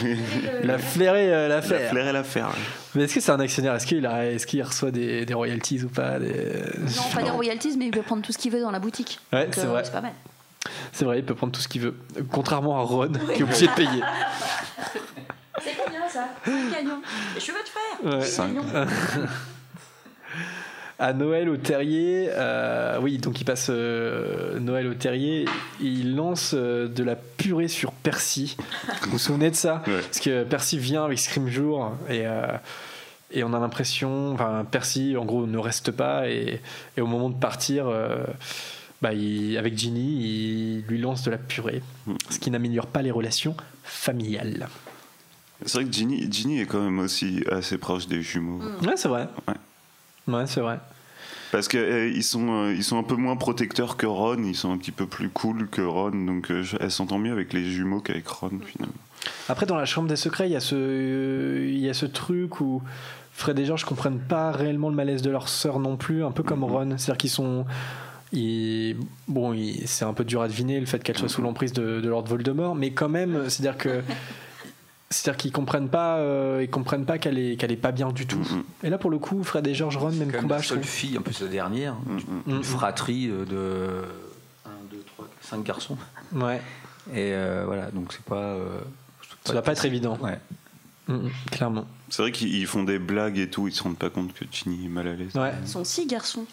Il 0.64 0.72
a 0.72 0.80
flairé 0.80 1.32
euh, 1.32 1.48
l'affaire. 1.48 1.80
Il 1.80 1.86
a 1.86 1.90
flairé 1.90 2.12
l'affaire. 2.12 2.50
Mais 2.96 3.04
est-ce 3.04 3.14
que 3.14 3.22
c'est 3.22 3.32
un 3.32 3.40
actionnaire? 3.40 3.76
Est-ce 3.76 3.86
qu'il 3.86 4.10
qu'il 4.48 4.64
reçoit 4.64 4.90
des, 4.90 5.28
des 5.28 5.34
royalties 5.36 5.84
ou 5.84 5.90
pas 5.90 6.18
des- 6.18 6.56
Non, 6.80 7.04
pas 7.14 7.22
des 7.22 7.30
royalties, 7.30 7.76
mais 7.78 7.86
il 7.86 7.92
peut 7.92 8.02
prendre 8.02 8.24
tout 8.24 8.32
ce 8.32 8.40
qu'il 8.40 8.52
veut 8.52 8.62
dans 8.62 8.72
la 8.72 8.80
boutique. 8.80 9.20
Ouais, 9.32 9.48
c'est 9.52 9.62
euh, 9.62 9.66
vrai. 9.66 9.84
C'est 9.86 9.92
pas 9.92 10.02
mal. 10.02 10.14
C'est 10.92 11.06
vrai, 11.06 11.20
il 11.20 11.24
peut 11.24 11.36
prendre 11.36 11.54
tout 11.54 11.62
ce 11.62 11.68
qu'il 11.68 11.82
veut. 11.82 11.96
Contrairement 12.32 12.80
à 12.80 12.82
Ron, 12.82 13.12
qui 13.36 13.42
est 13.42 13.44
obligé 13.44 13.68
de 13.68 13.72
payer. 13.74 14.02
C'est 15.62 15.76
combien 15.86 16.10
ça? 16.10 16.30
Gagnant? 16.48 16.98
Les 17.36 17.42
cheveux 17.42 17.60
de 17.64 17.70
frère 17.70 18.20
Ouais. 18.20 18.26
À 21.02 21.14
Noël 21.14 21.48
au 21.48 21.56
terrier, 21.56 22.28
euh, 22.30 23.00
oui, 23.02 23.20
donc 23.20 23.40
il 23.40 23.46
passe 23.46 23.68
euh, 23.70 24.60
Noël 24.60 24.86
au 24.88 24.94
terrier, 24.94 25.46
il 25.82 26.14
lance 26.16 26.52
euh, 26.54 26.90
de 26.90 27.04
la 27.06 27.16
purée 27.16 27.70
sur 27.70 27.94
Percy. 27.94 28.58
Vous 29.04 29.12
vous 29.12 29.18
souvenez 29.20 29.50
de 29.50 29.56
ça 29.56 29.82
Parce 29.86 30.20
que 30.20 30.44
Percy 30.44 30.78
vient 30.78 31.06
avec 31.06 31.18
Scrimgeour 31.18 31.94
et, 32.10 32.28
euh, 32.28 32.48
et 33.32 33.46
on 33.46 33.54
a 33.54 33.60
l'impression, 33.60 34.34
enfin 34.34 34.66
Percy 34.70 35.16
en 35.16 35.24
gros 35.24 35.46
ne 35.48 35.58
reste 35.58 35.92
pas 35.92 36.28
et, 36.28 36.60
et 36.98 37.02
au 37.02 37.08
moment 37.08 37.30
de 37.30 37.40
partir, 37.40 37.88
euh, 37.88 38.18
bah, 39.02 39.14
il- 39.14 39.58
avec 39.58 39.78
Ginny, 39.78 40.82
il 40.82 40.84
lui 40.90 41.00
lance 41.00 41.24
de 41.24 41.32
la 41.32 41.38
purée, 41.38 41.82
ce 42.30 42.40
qui 42.40 42.52
n'améliore 42.52 42.88
pas 42.88 43.02
les 43.02 43.12
relations 43.12 43.56
familiales. 43.84 44.68
C'est 45.66 45.76
vrai 45.78 45.86
que 45.86 45.94
Ginny, 45.94 46.28
Ginny 46.30 46.60
est 46.60 46.66
quand 46.66 46.82
même 46.82 47.00
aussi 47.00 47.42
assez 47.50 47.78
proche 47.78 48.08
des 48.08 48.22
jumeaux. 48.22 48.60
Ouais, 48.86 48.94
c'est 48.98 49.08
vrai. 49.08 49.30
Ouais. 49.48 49.54
Ouais, 50.34 50.46
c'est 50.48 50.62
vrai. 50.62 50.80
Parce 51.52 51.68
qu'ils 51.68 52.24
sont, 52.24 52.50
euh, 52.66 52.74
ils 52.76 52.84
sont 52.84 52.98
un 53.00 53.04
peu 53.04 53.16
moins 53.16 53.36
protecteurs 53.36 53.98
que 53.98 54.06
Ron, 54.06 54.44
ils 54.44 54.56
sont 54.56 54.72
un 54.72 54.78
petit 54.78 54.92
peu 54.92 55.08
plus 55.08 55.30
cool 55.30 55.68
que 55.68 55.82
Ron, 55.82 56.12
donc 56.12 56.52
euh, 56.52 56.62
je- 56.62 56.78
elle 56.80 56.92
s'entend 56.92 57.18
mieux 57.18 57.32
avec 57.32 57.54
les 57.54 57.64
jumeaux 57.66 58.02
qu'avec 58.02 58.28
Ron 58.28 58.52
finalement. 58.66 58.94
Après, 59.50 59.66
dans 59.66 59.76
la 59.76 59.86
chambre 59.86 60.08
des 60.08 60.16
secrets, 60.16 60.48
il 60.48 60.52
y 60.54 60.56
a 60.56 60.60
ce, 60.60 61.66
il 61.68 61.80
y 61.80 61.90
a 61.90 61.94
ce 61.96 62.06
truc 62.06 62.62
où 62.62 62.84
Fred 63.34 63.58
et 63.58 63.66
George 63.66 63.84
comprennent 63.84 64.20
pas 64.20 64.52
réellement 64.52 64.90
le 64.90 64.96
malaise 64.96 65.22
de 65.24 65.32
leur 65.32 65.50
sœur 65.50 65.80
non 65.80 65.98
plus, 65.98 66.24
un 66.24 66.32
peu 66.32 66.44
comme 66.44 66.64
Ron. 66.64 66.98
C'est-à-dire 66.98 67.18
qu'ils 67.18 67.30
sont. 67.32 67.66
ils- 68.32 68.96
bon, 69.28 69.56
c'est 69.86 70.06
un 70.06 70.14
peu 70.14 70.24
dur 70.24 70.42
à 70.44 70.48
deviner 70.48 70.80
le 70.80 70.86
fait 70.86 71.02
qu'elle 71.02 71.18
soit 71.18 71.30
sous 71.30 71.42
l'emprise 71.42 71.74
de, 71.74 72.00
de 72.00 72.10
Lord 72.10 72.26
Voldemort, 72.26 72.76
mais 72.76 72.92
quand 72.92 73.10
même, 73.10 73.50
c'est-à-dire 73.50 73.78
que. 73.78 74.02
C'est-à-dire 75.12 75.38
qu'ils 75.38 75.52
comprennent 75.52 75.90
pas, 75.90 76.18
euh, 76.18 76.60
ils 76.64 76.70
comprennent 76.70 77.06
pas 77.06 77.18
qu'elle 77.18 77.40
est, 77.40 77.56
qu'elle 77.58 77.72
est 77.72 77.78
pas 77.78 77.92
bien 77.92 78.12
du 78.12 78.28
tout. 78.28 78.42
Et 78.84 78.90
là, 78.92 78.98
pour 79.00 79.10
le 79.10 79.18
coup, 79.18 79.44
Fred 79.44 79.66
et 79.66 79.74
George, 79.74 79.98
Ron, 79.98 80.12
même 80.12 80.32
combat. 80.32 80.58
la 80.58 80.62
je 80.62 80.68
seule 80.68 80.84
fille, 80.84 81.18
en 81.18 81.22
plus 81.22 81.42
la 81.42 81.48
dernière, 81.48 81.96
une 82.48 82.64
fratrie 82.64 83.28
euh, 83.30 83.44
de 83.46 84.06
1, 84.66 84.70
2, 84.92 85.04
3, 85.16 85.28
5 85.42 85.64
garçons. 85.64 85.98
Ouais. 86.34 86.62
Et 87.12 87.34
euh, 87.34 87.64
voilà, 87.66 87.90
donc 87.90 88.14
c'est 88.14 88.24
pas. 88.24 88.36
euh, 88.36 88.80
Ça 89.46 89.54
va 89.54 89.64
pas 89.64 89.72
être 89.72 89.86
évident. 89.86 90.16
Ouais. 90.22 90.40
Mm, 91.08 91.14
mm, 91.16 91.32
clairement. 91.52 91.88
C'est 92.10 92.22
vrai 92.22 92.32
qu'ils 92.32 92.54
ils 92.54 92.68
font 92.68 92.84
des 92.84 93.00
blagues 93.00 93.40
et 93.40 93.50
tout, 93.50 93.68
ils 93.68 93.74
se 93.74 93.82
rendent 93.82 93.98
pas 93.98 94.12
compte 94.12 94.32
que 94.34 94.46
Ginny 94.52 94.86
est 94.86 94.90
mal 94.90 95.08
à 95.08 95.14
l'aise. 95.14 95.36
Ouais. 95.36 95.54
Ils 95.64 95.68
sont 95.68 95.84
six 95.84 96.06
garçons. 96.06 96.46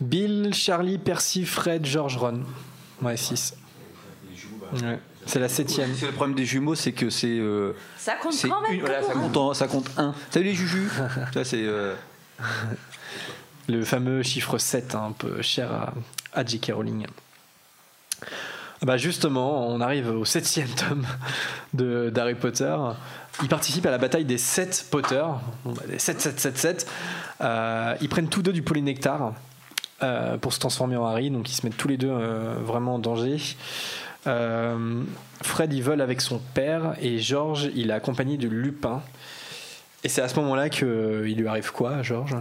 Bill, 0.00 0.52
Charlie, 0.52 0.98
Percy, 0.98 1.44
Fred, 1.44 1.84
George, 1.86 2.16
Ron. 2.16 2.40
Ouais, 3.02 3.16
6. 3.16 3.54
Ouais. 4.82 4.98
C'est 5.30 5.38
la 5.38 5.48
septième. 5.48 5.94
C'est 5.94 6.06
le 6.06 6.12
problème 6.12 6.34
des 6.36 6.44
jumeaux, 6.44 6.74
c'est 6.74 6.92
que 6.92 7.08
c'est. 7.08 7.28
euh, 7.38 7.72
Ça 7.96 8.14
compte 8.14 8.32
c'est 8.32 8.48
quand 8.48 8.60
même. 8.62 8.72
une- 8.74 8.80
voilà, 8.80 9.02
ça, 9.02 9.12
compte 9.12 9.36
en- 9.36 9.54
ça 9.54 9.68
compte 9.68 9.88
1. 9.96 10.12
Salut 10.30 10.46
les 10.46 10.54
jujus 10.54 10.90
Ça, 11.34 11.44
c'est. 11.44 11.62
euh, 11.62 11.94
Le 13.68 13.84
fameux 13.84 14.22
chiffre 14.24 14.58
7, 14.58 14.94
hein, 14.96 15.04
un 15.10 15.12
peu 15.12 15.40
cher 15.42 15.70
à, 15.72 15.92
à 16.32 16.44
J.K. 16.44 16.72
Rowling. 16.74 17.06
Ah 18.22 18.86
Bah 18.86 18.96
justement, 18.96 19.68
on 19.68 19.80
arrive 19.80 20.08
au 20.10 20.24
septième 20.24 20.68
tome 20.70 21.06
de- 21.74 22.10
d'Harry 22.10 22.34
Potter. 22.34 22.74
Ils 23.42 23.48
participent 23.48 23.86
à 23.86 23.90
la 23.90 23.98
bataille 23.98 24.24
des 24.24 24.38
7 24.38 24.86
Potter. 24.90 25.22
Bon, 25.64 25.72
bah, 25.72 25.82
des 25.88 25.98
7, 26.00 26.20
7, 26.20 26.40
7, 26.40 26.58
7. 26.58 26.86
Euh, 27.42 27.94
ils 28.00 28.08
prennent 28.08 28.28
tous 28.28 28.42
deux 28.42 28.52
du 28.52 28.62
polynectar 28.62 29.32
euh, 30.02 30.36
pour 30.38 30.52
se 30.52 30.58
transformer 30.58 30.96
en 30.96 31.06
Harry. 31.06 31.30
Donc 31.30 31.48
ils 31.50 31.54
se 31.54 31.64
mettent 31.64 31.76
tous 31.76 31.88
les 31.88 31.96
deux 31.98 32.10
euh, 32.10 32.54
vraiment 32.64 32.96
en 32.96 32.98
danger. 32.98 33.36
Euh, 34.26 35.02
Fred, 35.42 35.72
il 35.72 35.82
vole 35.82 36.00
avec 36.00 36.20
son 36.20 36.38
père. 36.54 36.94
Et 37.00 37.18
George, 37.18 37.70
il 37.74 37.90
est 37.90 37.94
accompagné 37.94 38.36
de 38.36 38.48
Lupin. 38.48 39.02
Et 40.04 40.08
c'est 40.08 40.22
à 40.22 40.28
ce 40.28 40.38
moment-là 40.40 40.68
qu'il 40.68 40.86
lui 41.36 41.46
arrive 41.48 41.72
quoi 41.72 41.90
à 41.96 42.02
George 42.02 42.36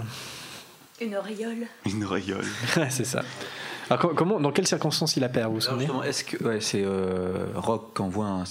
Une 1.01 1.15
auréole. 1.15 1.68
Une 1.85 2.03
auréole. 2.03 2.45
C'est 2.89 3.06
ça. 3.06 3.22
Alors, 3.91 4.14
comment, 4.14 4.39
dans 4.39 4.51
quelles 4.51 4.68
circonstances 4.68 5.18
il 5.18 5.23
a 5.23 5.30
perd, 5.30 5.51
vous 5.51 5.61
souvenez? 5.61 5.88
est-ce 6.03 6.23
que 6.23 6.43
ouais, 6.43 6.61
c'est 6.61 6.84
euh, 6.85 7.47
Rock 7.56 7.95
qui 7.95 8.01
envoie 8.03 8.27
un 8.27 8.45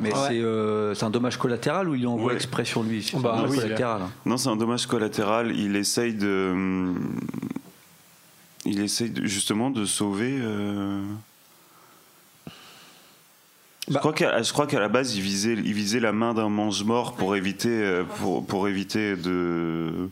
mais 0.00 0.12
Ouais. 0.12 0.18
c'est 0.26 0.40
euh, 0.40 0.92
c'est 0.96 1.04
un 1.04 1.10
dommage 1.10 1.36
collatéral 1.36 1.88
ou 1.88 1.94
il 1.94 2.04
envoie 2.08 2.28
Ouais. 2.30 2.34
exprès 2.34 2.64
sur 2.64 2.82
lui? 2.82 3.04
C'est 3.04 3.16
Bah 3.20 3.34
un 3.34 3.36
dommage 3.42 3.50
oui, 3.52 3.62
collatéral. 3.62 4.00
Non, 4.26 4.36
c'est 4.38 4.48
un 4.48 4.56
dommage 4.56 4.86
collatéral. 4.86 5.52
Il 5.56 5.76
essaye 5.76 6.14
de. 6.14 6.50
hum, 6.52 7.16
Il 8.64 8.80
essaye 8.80 9.10
de- 9.10 9.24
justement 9.24 9.70
de 9.70 9.84
sauver. 9.84 10.36
euh, 10.40 11.00
Je 13.90 13.98
crois 13.98 14.12
qu'à 14.12 14.42
je 14.42 14.52
crois 14.52 14.66
qu'à 14.66 14.78
la 14.80 14.88
base, 14.88 15.16
il 15.16 15.22
visait, 15.22 15.54
il 15.54 15.72
visait 15.74 16.00
la 16.00 16.12
main 16.12 16.34
d'un 16.34 16.48
mange-mort 16.48 17.14
pour 17.14 17.34
éviter, 17.36 17.68
euh, 17.68 18.04
pour, 18.04 18.46
pour 18.46 18.68
éviter 18.68 19.16
de. 19.16 20.08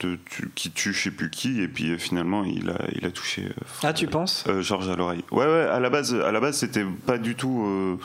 de 0.00 0.18
tu- 0.30 0.50
qui 0.54 0.70
tue 0.70 0.92
je 0.94 1.02
sais 1.02 1.10
plus 1.10 1.30
qui, 1.30 1.60
et 1.60 1.68
puis 1.68 1.90
euh, 1.90 1.98
finalement, 1.98 2.42
il 2.44 2.70
a, 2.70 2.78
il 2.94 3.04
a 3.04 3.10
touché. 3.10 3.44
euh, 3.46 3.52
Ah, 3.82 3.92
tu 3.92 4.06
penses? 4.06 4.44
euh, 4.48 4.62
Georges 4.62 4.88
à 4.88 4.96
l'oreille. 4.96 5.24
Ouais, 5.30 5.44
ouais, 5.44 5.66
à 5.70 5.78
la 5.78 5.90
base, 5.90 6.14
à 6.14 6.32
la 6.32 6.40
base 6.40 6.56
c'était 6.58 6.84
pas 7.06 7.18
du 7.18 7.34
tout. 7.34 7.98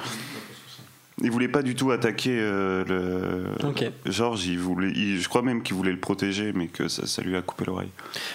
il 1.24 1.32
voulait 1.32 1.48
pas 1.48 1.62
du 1.62 1.74
tout 1.76 1.92
attaquer 1.92 2.36
le. 2.38 3.46
Georges, 4.06 4.46
il 4.46 4.60
voulait, 4.60 4.92
il- 4.94 5.22
je 5.22 5.30
crois 5.30 5.42
même 5.42 5.64
qu'il 5.64 5.76
voulait 5.78 5.94
le 5.94 6.00
protéger, 6.00 6.52
mais 6.54 6.68
que 6.68 6.90
ça, 6.90 7.08
ça 7.08 7.22
lui 7.22 7.38
a 7.38 7.42
coupé 7.42 7.64
l'oreille. 7.66 7.92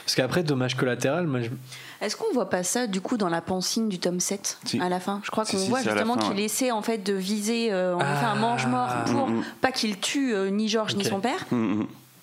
Parce 0.07 0.15
qu'après, 0.15 0.43
dommage 0.43 0.74
collatéral, 0.74 1.27
moi, 1.27 1.43
je- 1.43 1.51
Est-ce 2.01 2.16
qu'on 2.16 2.32
voit 2.32 2.48
pas 2.48 2.62
ça 2.62 2.86
du 2.86 3.01
coup 3.01 3.16
dans 3.18 3.28
la 3.28 3.40
pancine 3.43 3.89
du 3.89 3.98
tome 3.98 4.20
7 4.20 4.59
Si. 4.64 4.81
à 4.81 4.89
la 4.89 5.01
fin? 5.01 5.20
Je 5.22 5.31
crois 5.31 5.44
Si, 5.44 5.52
qu'on 5.56 5.62
si, 5.62 5.68
voit 5.68 5.82
justement 5.82 6.16
qu'il 6.16 6.32
ouais. 6.36 6.44
essaie 6.44 6.70
en 6.70 6.82
fait 6.82 6.98
de 6.98 7.12
viser 7.12 7.72
euh, 7.72 7.97
effet 7.98 8.06
Ah. 8.24 8.32
un 8.32 8.35
mange-mort 8.36 8.89
pour 9.06 9.28
Mm, 9.28 9.39
mm. 9.40 9.44
pas 9.60 9.70
qu'il 9.72 9.98
tue 10.01 10.35
euh, 10.35 10.48
ni 10.51 10.68
Georges 10.68 10.97
ni 10.97 11.05
son 11.05 11.20
père. 11.20 11.47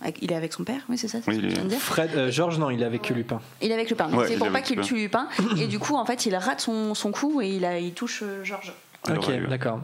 Avec- 0.01 0.17
Il 0.21 0.31
est 0.31 0.35
avec 0.35 0.53
son 0.53 0.63
père, 0.63 0.81
oui 0.89 0.97
c'est 0.97 1.07
ça. 1.07 1.19
c'est 1.23 1.29
Oui, 1.31 1.37
ce 1.37 1.41
que 1.41 1.47
tu 1.55 1.61
de 1.61 1.67
dire? 1.69 1.79
Fred, 1.79 2.11
euh, 2.15 2.31
George, 2.31 2.59
non, 2.59 2.69
il 2.69 2.81
est 2.81 2.85
avec 2.85 3.09
Lupin. 3.09 3.39
Il 3.61 3.71
est 3.71 3.73
avec 3.73 3.89
Lupin. 3.89 4.11
Ouais, 4.13 4.27
c'est 4.27 4.37
pour 4.37 4.51
pas 4.51 4.61
qu'il 4.61 4.79
tue 4.81 4.95
Lupin. 4.95 5.27
Et 5.59 5.67
du 5.67 5.79
coup, 5.79 5.95
en 5.95 6.05
fait, 6.05 6.25
il 6.27 6.35
rate 6.35 6.61
son, 6.61 6.93
son 6.93 7.11
coup 7.11 7.41
et 7.41 7.49
il, 7.49 7.65
a, 7.65 7.79
il 7.79 7.93
touche 7.93 8.21
euh, 8.23 8.43
Georges. 8.43 8.73
Ok, 9.09 9.31
d'accord. 9.49 9.79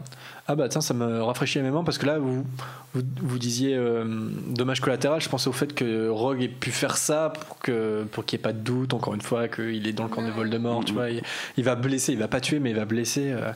Ah 0.46 0.56
bah 0.56 0.68
tiens, 0.68 0.82
ça 0.82 0.92
me 0.92 1.22
rafraîchit 1.22 1.58
la 1.58 1.64
mémoire 1.64 1.84
parce 1.84 1.96
que 1.96 2.04
là, 2.04 2.18
vous, 2.18 2.44
vous, 2.92 3.02
vous 3.22 3.38
disiez 3.38 3.74
euh, 3.76 4.04
dommage 4.48 4.80
collatéral. 4.80 5.20
Je 5.20 5.28
pensais 5.30 5.48
au 5.48 5.52
fait 5.52 5.74
que 5.74 6.08
Rogue 6.08 6.42
ait 6.42 6.48
pu 6.48 6.70
faire 6.70 6.96
ça 6.98 7.30
pour 7.30 7.58
que 7.60 8.04
pour 8.12 8.26
qu'il 8.26 8.36
n'y 8.36 8.40
ait 8.42 8.44
pas 8.44 8.52
de 8.52 8.58
doute, 8.58 8.92
encore 8.92 9.14
une 9.14 9.22
fois, 9.22 9.48
qu'il 9.48 9.86
est 9.88 9.92
dans 9.94 10.04
le 10.04 10.10
camp 10.10 10.20
de 10.22 10.30
Voldemort. 10.30 10.84
Tu 10.84 10.92
vois, 10.92 11.08
il, 11.10 11.22
il 11.56 11.64
va 11.64 11.76
blesser, 11.76 12.12
il 12.12 12.18
va 12.18 12.28
pas 12.28 12.40
tuer, 12.40 12.58
mais 12.60 12.70
il 12.70 12.76
va 12.76 12.84
blesser. 12.84 13.32
euh, 13.32 13.52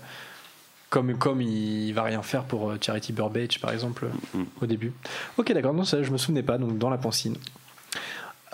comme, 0.90 1.18
comme 1.18 1.42
il 1.42 1.92
va 1.92 2.02
rien 2.04 2.22
faire 2.22 2.44
pour 2.44 2.70
euh, 2.70 2.78
Charity 2.80 3.12
Burbage, 3.12 3.60
par 3.60 3.72
exemple, 3.72 4.06
euh, 4.06 4.42
au 4.62 4.66
début. 4.66 4.92
Ok, 5.36 5.52
d'accord, 5.52 5.74
non, 5.74 5.84
ça, 5.84 6.02
je 6.02 6.10
me 6.10 6.16
souvenais 6.16 6.42
pas, 6.42 6.56
donc 6.56 6.78
dans 6.78 6.88
la 6.88 6.96
pancine. 6.96 7.36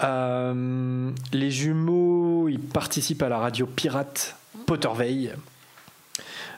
Euh, 0.03 1.11
les 1.33 1.51
jumeaux, 1.53 2.49
ils 2.49 2.59
participent 2.59 3.23
à 3.23 3.29
la 3.29 3.39
radio 3.39 3.67
pirate 3.67 4.37
Potterveil. 4.67 5.33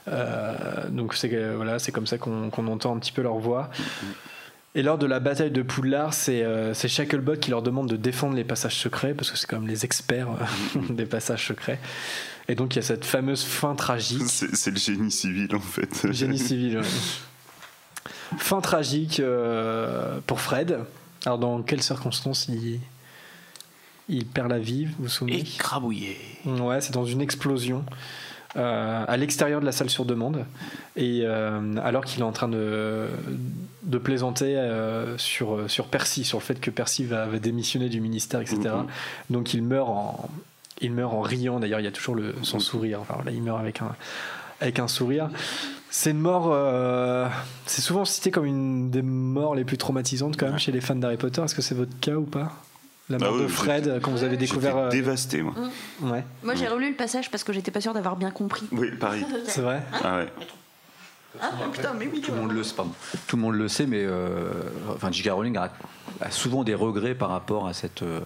Euh, 0.07 0.89
donc 0.89 1.15
c'est 1.15 1.29
voilà, 1.55 1.79
c'est 1.79 1.91
comme 1.91 2.07
ça 2.07 2.17
qu'on 2.17 2.67
entend 2.67 2.95
un 2.95 2.99
petit 2.99 3.11
peu 3.11 3.21
leur 3.21 3.37
voix. 3.37 3.69
Et 4.77 4.83
lors 4.83 4.99
de 4.99 5.07
la 5.07 5.19
bataille 5.19 5.49
de 5.49 5.63
Poudlard, 5.63 6.13
c'est 6.13 6.43
euh, 6.43 6.71
Shacklebot 6.75 7.37
qui 7.37 7.49
leur 7.49 7.63
demande 7.63 7.89
de 7.89 7.95
défendre 7.95 8.35
les 8.35 8.43
passages 8.43 8.75
secrets 8.75 9.15
parce 9.15 9.31
que 9.31 9.37
c'est 9.37 9.49
comme 9.49 9.67
les 9.67 9.85
experts 9.85 10.27
euh, 10.29 10.79
des 10.91 11.07
passages 11.07 11.47
secrets. 11.47 11.79
Et 12.47 12.53
donc 12.53 12.75
il 12.75 12.77
y 12.77 12.79
a 12.79 12.83
cette 12.83 13.03
fameuse 13.03 13.43
fin 13.43 13.73
tragique. 13.73 14.21
C'est 14.27 14.69
le 14.69 14.77
génie 14.77 15.09
civil 15.09 15.55
en 15.55 15.59
fait. 15.59 16.11
Génie 16.13 16.37
civil. 16.37 16.77
ouais. 16.77 16.85
Fin 18.37 18.61
tragique 18.61 19.19
euh, 19.19 20.19
pour 20.27 20.41
Fred. 20.41 20.77
Alors 21.25 21.39
dans 21.39 21.63
quelles 21.63 21.81
circonstances 21.81 22.47
il 22.47 22.79
il 24.09 24.25
perd 24.25 24.49
la 24.49 24.59
vie, 24.59 24.85
vous 24.85 24.93
vous 24.99 25.09
souvenez? 25.09 25.39
Écrabouillé. 25.39 26.17
Ouais, 26.45 26.79
c'est 26.81 26.93
dans 26.93 27.03
une 27.03 27.19
explosion 27.19 27.83
euh, 28.57 29.05
à 29.07 29.17
l'extérieur 29.17 29.61
de 29.61 29.65
la 29.65 29.71
salle 29.71 29.89
sur 29.89 30.05
demande. 30.05 30.45
Et 30.95 31.21
euh, 31.23 31.75
alors 31.83 32.05
qu'il 32.05 32.21
est 32.21 32.25
en 32.25 32.31
train 32.31 32.47
de, 32.47 33.07
de 33.83 33.97
plaisanter 33.97 34.57
euh, 34.57 35.17
sur, 35.17 35.69
sur 35.69 35.87
Percy, 35.87 36.23
sur 36.23 36.39
le 36.39 36.43
fait 36.43 36.59
que 36.59 36.71
Percy 36.71 37.05
va, 37.05 37.27
va 37.27 37.39
démissionner 37.39 37.89
du 37.89 38.01
ministère, 38.01 38.41
etc. 38.41 38.57
Mhm. 38.63 38.87
Donc 39.29 39.53
il 39.53 39.63
meurt 39.63 39.89
en, 39.89 40.29
il 40.81 40.91
meurt 40.91 41.13
en 41.13 41.21
riant. 41.21 41.59
D'ailleurs, 41.59 41.79
il 41.79 41.83
y 41.83 41.87
a 41.87 41.91
toujours 41.91 42.15
le, 42.15 42.35
son 42.43 42.59
sourire. 42.59 42.99
Enfin, 43.01 43.17
il 43.31 43.41
meurt 43.43 43.59
avec 43.59 43.81
un, 43.81 43.95
avec 44.59 44.79
un 44.79 44.87
sourire. 44.87 45.29
C'est 45.89 46.11
une 46.11 46.19
mort. 46.19 46.49
euh, 46.51 47.27
c'est 47.65 47.81
souvent 47.81 48.05
cité 48.05 48.31
comme 48.31 48.45
une 48.45 48.89
des 48.89 49.01
morts 49.01 49.55
les 49.55 49.63
plus 49.63 49.77
traumatisantes 49.77 50.37
quand 50.37 50.47
même 50.47 50.59
chez 50.59 50.71
les 50.71 50.81
fans 50.81 50.95
d'Harry 50.95 51.17
Potter. 51.17 51.41
Est-ce 51.41 51.55
que 51.55 51.61
c'est 51.61 51.75
votre 51.75 51.97
cas 51.99 52.15
ou 52.15 52.25
pas? 52.25 52.51
La 53.09 53.17
mort 53.17 53.29
Ah 53.31 53.35
oui, 53.37 53.43
de 53.43 53.47
Fred 53.47 53.99
quand 54.01 54.11
vous 54.11 54.23
avez 54.23 54.35
découvert. 54.37 54.73
J'étais 54.75 54.85
euh, 54.85 54.89
dévasté 54.89 55.41
moi. 55.41 55.53
Ouais. 56.01 56.23
Moi, 56.43 56.55
j'ai 56.55 56.67
relu 56.67 56.89
le 56.89 56.95
passage 56.95 57.31
parce 57.31 57.43
que 57.43 57.53
j'étais 57.53 57.71
pas 57.71 57.79
sûre 57.81 57.93
d'avoir 57.93 58.15
bien 58.17 58.31
compris. 58.31 58.67
Oui, 58.71 58.91
pareil. 58.99 59.25
C'est 59.47 59.61
vrai 59.61 59.81
Ah 60.03 60.17
ouais. 60.17 60.27
Ah, 61.41 61.51
putain, 61.71 61.93
mais 61.93 62.09
oui. 62.11 62.19
Tout 62.21 62.31
le 62.31 62.37
monde 62.41 62.51
le 62.51 62.63
sait, 62.63 62.75
pardon. 62.75 62.91
Tout 63.27 63.35
le 63.35 63.41
monde 63.43 63.55
le 63.55 63.67
sait, 63.67 63.85
mais 63.85 64.03
euh, 64.03 64.49
enfin, 64.93 65.11
J.K. 65.11 65.29
Rowling 65.31 65.55
a, 65.57 65.71
a 66.19 66.31
souvent 66.31 66.63
des 66.63 66.73
regrets 66.75 67.15
par 67.15 67.29
rapport 67.29 67.67
à 67.67 67.73
cette. 67.73 68.01
euh, 68.03 68.21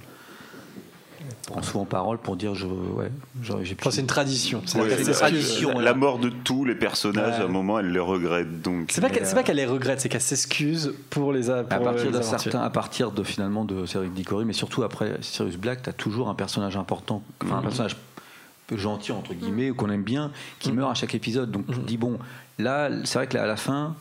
prend 1.62 1.72
souvent 1.72 1.86
parole 1.86 2.18
pour 2.18 2.36
dire 2.36 2.56
je 2.56 2.66
ouais 2.66 3.12
j'ai 3.44 3.54
Enfin, 3.80 3.92
c'est 3.92 4.02
une 4.02 4.08
tradition. 4.08 4.62
C'est 4.66 4.80
Ouais, 4.80 4.90
la- 4.90 5.14
tradition, 5.14 5.78
la- 5.80 5.82
la 5.86 5.94
mort 5.94 6.20
de 6.20 6.30
tous 6.30 6.66
les 6.66 6.76
personnages, 6.76 7.36
Ouais. 7.38 7.42
à 7.44 7.46
un 7.46 7.50
moment, 7.50 7.80
elle 7.80 7.92
les 7.92 8.00
regrette. 8.00 8.62
Donc, 8.62 8.92
C'est 8.92 9.02
pas 9.02 9.10
qu'elle 9.10 9.26
c'est 9.26 9.36
pas 9.36 9.44
qu'elle 9.44 9.58
les 9.58 9.66
regrette, 9.66 10.02
c'est 10.02 10.10
qu'elle 10.10 10.22
s'excuse 10.22 10.94
pour 11.10 11.32
les 11.34 11.50
a- 11.50 11.64
pour 11.64 11.74
à 11.74 11.80
partir 11.80 12.12
d'un 12.12 12.22
certain, 12.22 12.62
à 12.62 12.70
partir 12.70 13.12
de 13.12 13.24
finalement 13.24 13.64
de 13.66 13.86
Cédric 13.86 14.14
Diggory, 14.14 14.46
mais 14.46 14.54
surtout 14.54 14.84
après 14.84 15.18
Sirius 15.22 15.58
Black, 15.58 15.84
tu 15.84 15.90
as 15.90 15.94
toujours 15.94 16.30
un 16.30 16.36
personnage 16.36 16.76
important, 16.78 17.24
enfin 17.44 17.56
un 17.56 17.58
Mhm. 17.58 17.64
personnage 17.64 17.96
gentil 18.74 19.12
entre 19.12 19.34
guillemets 19.34 19.70
ou 19.70 19.76
qu'on 19.76 19.90
aime 19.90 20.04
bien, 20.04 20.32
qui 20.60 20.72
meurt 20.72 20.92
à 20.92 20.94
chaque 20.94 21.14
épisode. 21.16 21.52
Donc 21.52 21.66
tu 21.68 21.74
te 21.74 21.86
dis 21.86 21.98
bon, 21.98 22.18
là 22.58 22.90
c'est 23.04 23.20
vrai 23.20 23.28
que 23.28 23.36
là, 23.36 23.44
à 23.44 23.48
la 23.48 23.58
fin, 23.58 23.96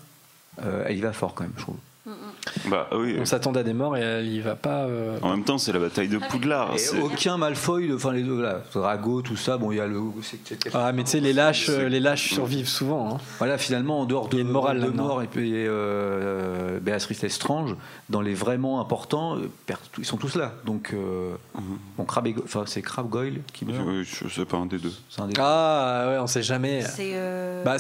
euh, 0.65 0.85
elle 0.87 0.97
y 0.97 1.01
va 1.01 1.13
fort 1.13 1.35
quand 1.35 1.43
même, 1.45 1.53
je 1.57 1.63
trouve. 1.63 1.77
Bah 2.69 2.89
oui. 2.93 3.17
On 3.21 3.25
s'attendait 3.25 3.61
à 3.61 3.63
des 3.63 3.73
morts 3.75 3.97
et 3.97 4.01
elle 4.01 4.27
y 4.29 4.41
va 4.41 4.55
pas. 4.55 4.85
euh, 4.85 5.19
En 5.23 5.31
même 5.31 5.45
temps, 5.45 5.59
c'est 5.59 5.73
la 5.73 5.79
bataille 5.79 6.09
de 6.09 6.19
Poudlard. 6.19 6.75
Et 6.75 6.79
c'est- 6.79 7.01
aucun 7.01 7.37
Malfoy, 7.37 7.93
enfin 7.95 8.13
les 8.13 8.23
deux, 8.23 8.43
Drago, 8.75 9.23
tout 9.23 9.37
ça, 9.37 9.57
bon 9.59 9.73
il 9.73 9.79
y 9.79 9.81
a 9.81 9.87
le. 9.87 10.01
Ah 10.75 10.93
mais 10.93 11.05
tu 11.05 11.11
sais 11.11 11.21
les 11.21 11.33
lâches, 11.33 11.69
les 11.69 12.01
lâches 12.01 12.33
survivent 12.35 12.69
souvent. 12.69 13.15
hein. 13.15 13.19
Voilà, 13.39 13.59
finalement, 13.59 14.01
en 14.01 14.05
dehors 14.05 14.29
de, 14.29 14.37
Il 14.37 14.39
y 14.39 14.43
a 14.43 14.45
une 14.47 14.51
morale 14.53 14.81
de 14.81 14.89
mort 14.89 15.23
et 15.23 15.27
puis 15.27 15.53
euh, 15.55 16.79
Béatrice 16.81 17.23
Lestrange, 17.23 17.77
dans 18.09 18.21
les 18.21 18.35
vraiment 18.35 18.81
importants, 18.81 19.37
euh, 19.37 19.49
ils 19.99 20.05
sont 20.05 20.17
tous 20.17 20.37
là. 20.37 20.53
Donc, 20.65 20.93
euh, 20.95 21.35
bon, 21.97 22.05
Crabbe 22.05 22.27
et 22.29 22.33
Go- 22.33 22.43
enfin, 22.45 22.65
c'est 22.67 22.83
Crabbe 22.83 23.09
Goyle 23.09 23.41
qui 23.53 23.65
meurt. 23.65 23.83
Oui, 23.87 24.05
je 24.05 24.29
sais 24.29 24.45
pas 24.45 24.57
un 24.57 24.67
des 24.67 24.79
deux. 24.79 24.93
C'est 25.09 25.21
un 25.21 25.27
des- 25.27 25.35
Ah 25.39 26.07
ouais, 26.09 26.19
on 26.19 26.27
sait 26.27 26.43
jamais. 26.43 26.83
C'est 26.83 27.13
euh, 27.15 27.63
Bah 27.65 27.77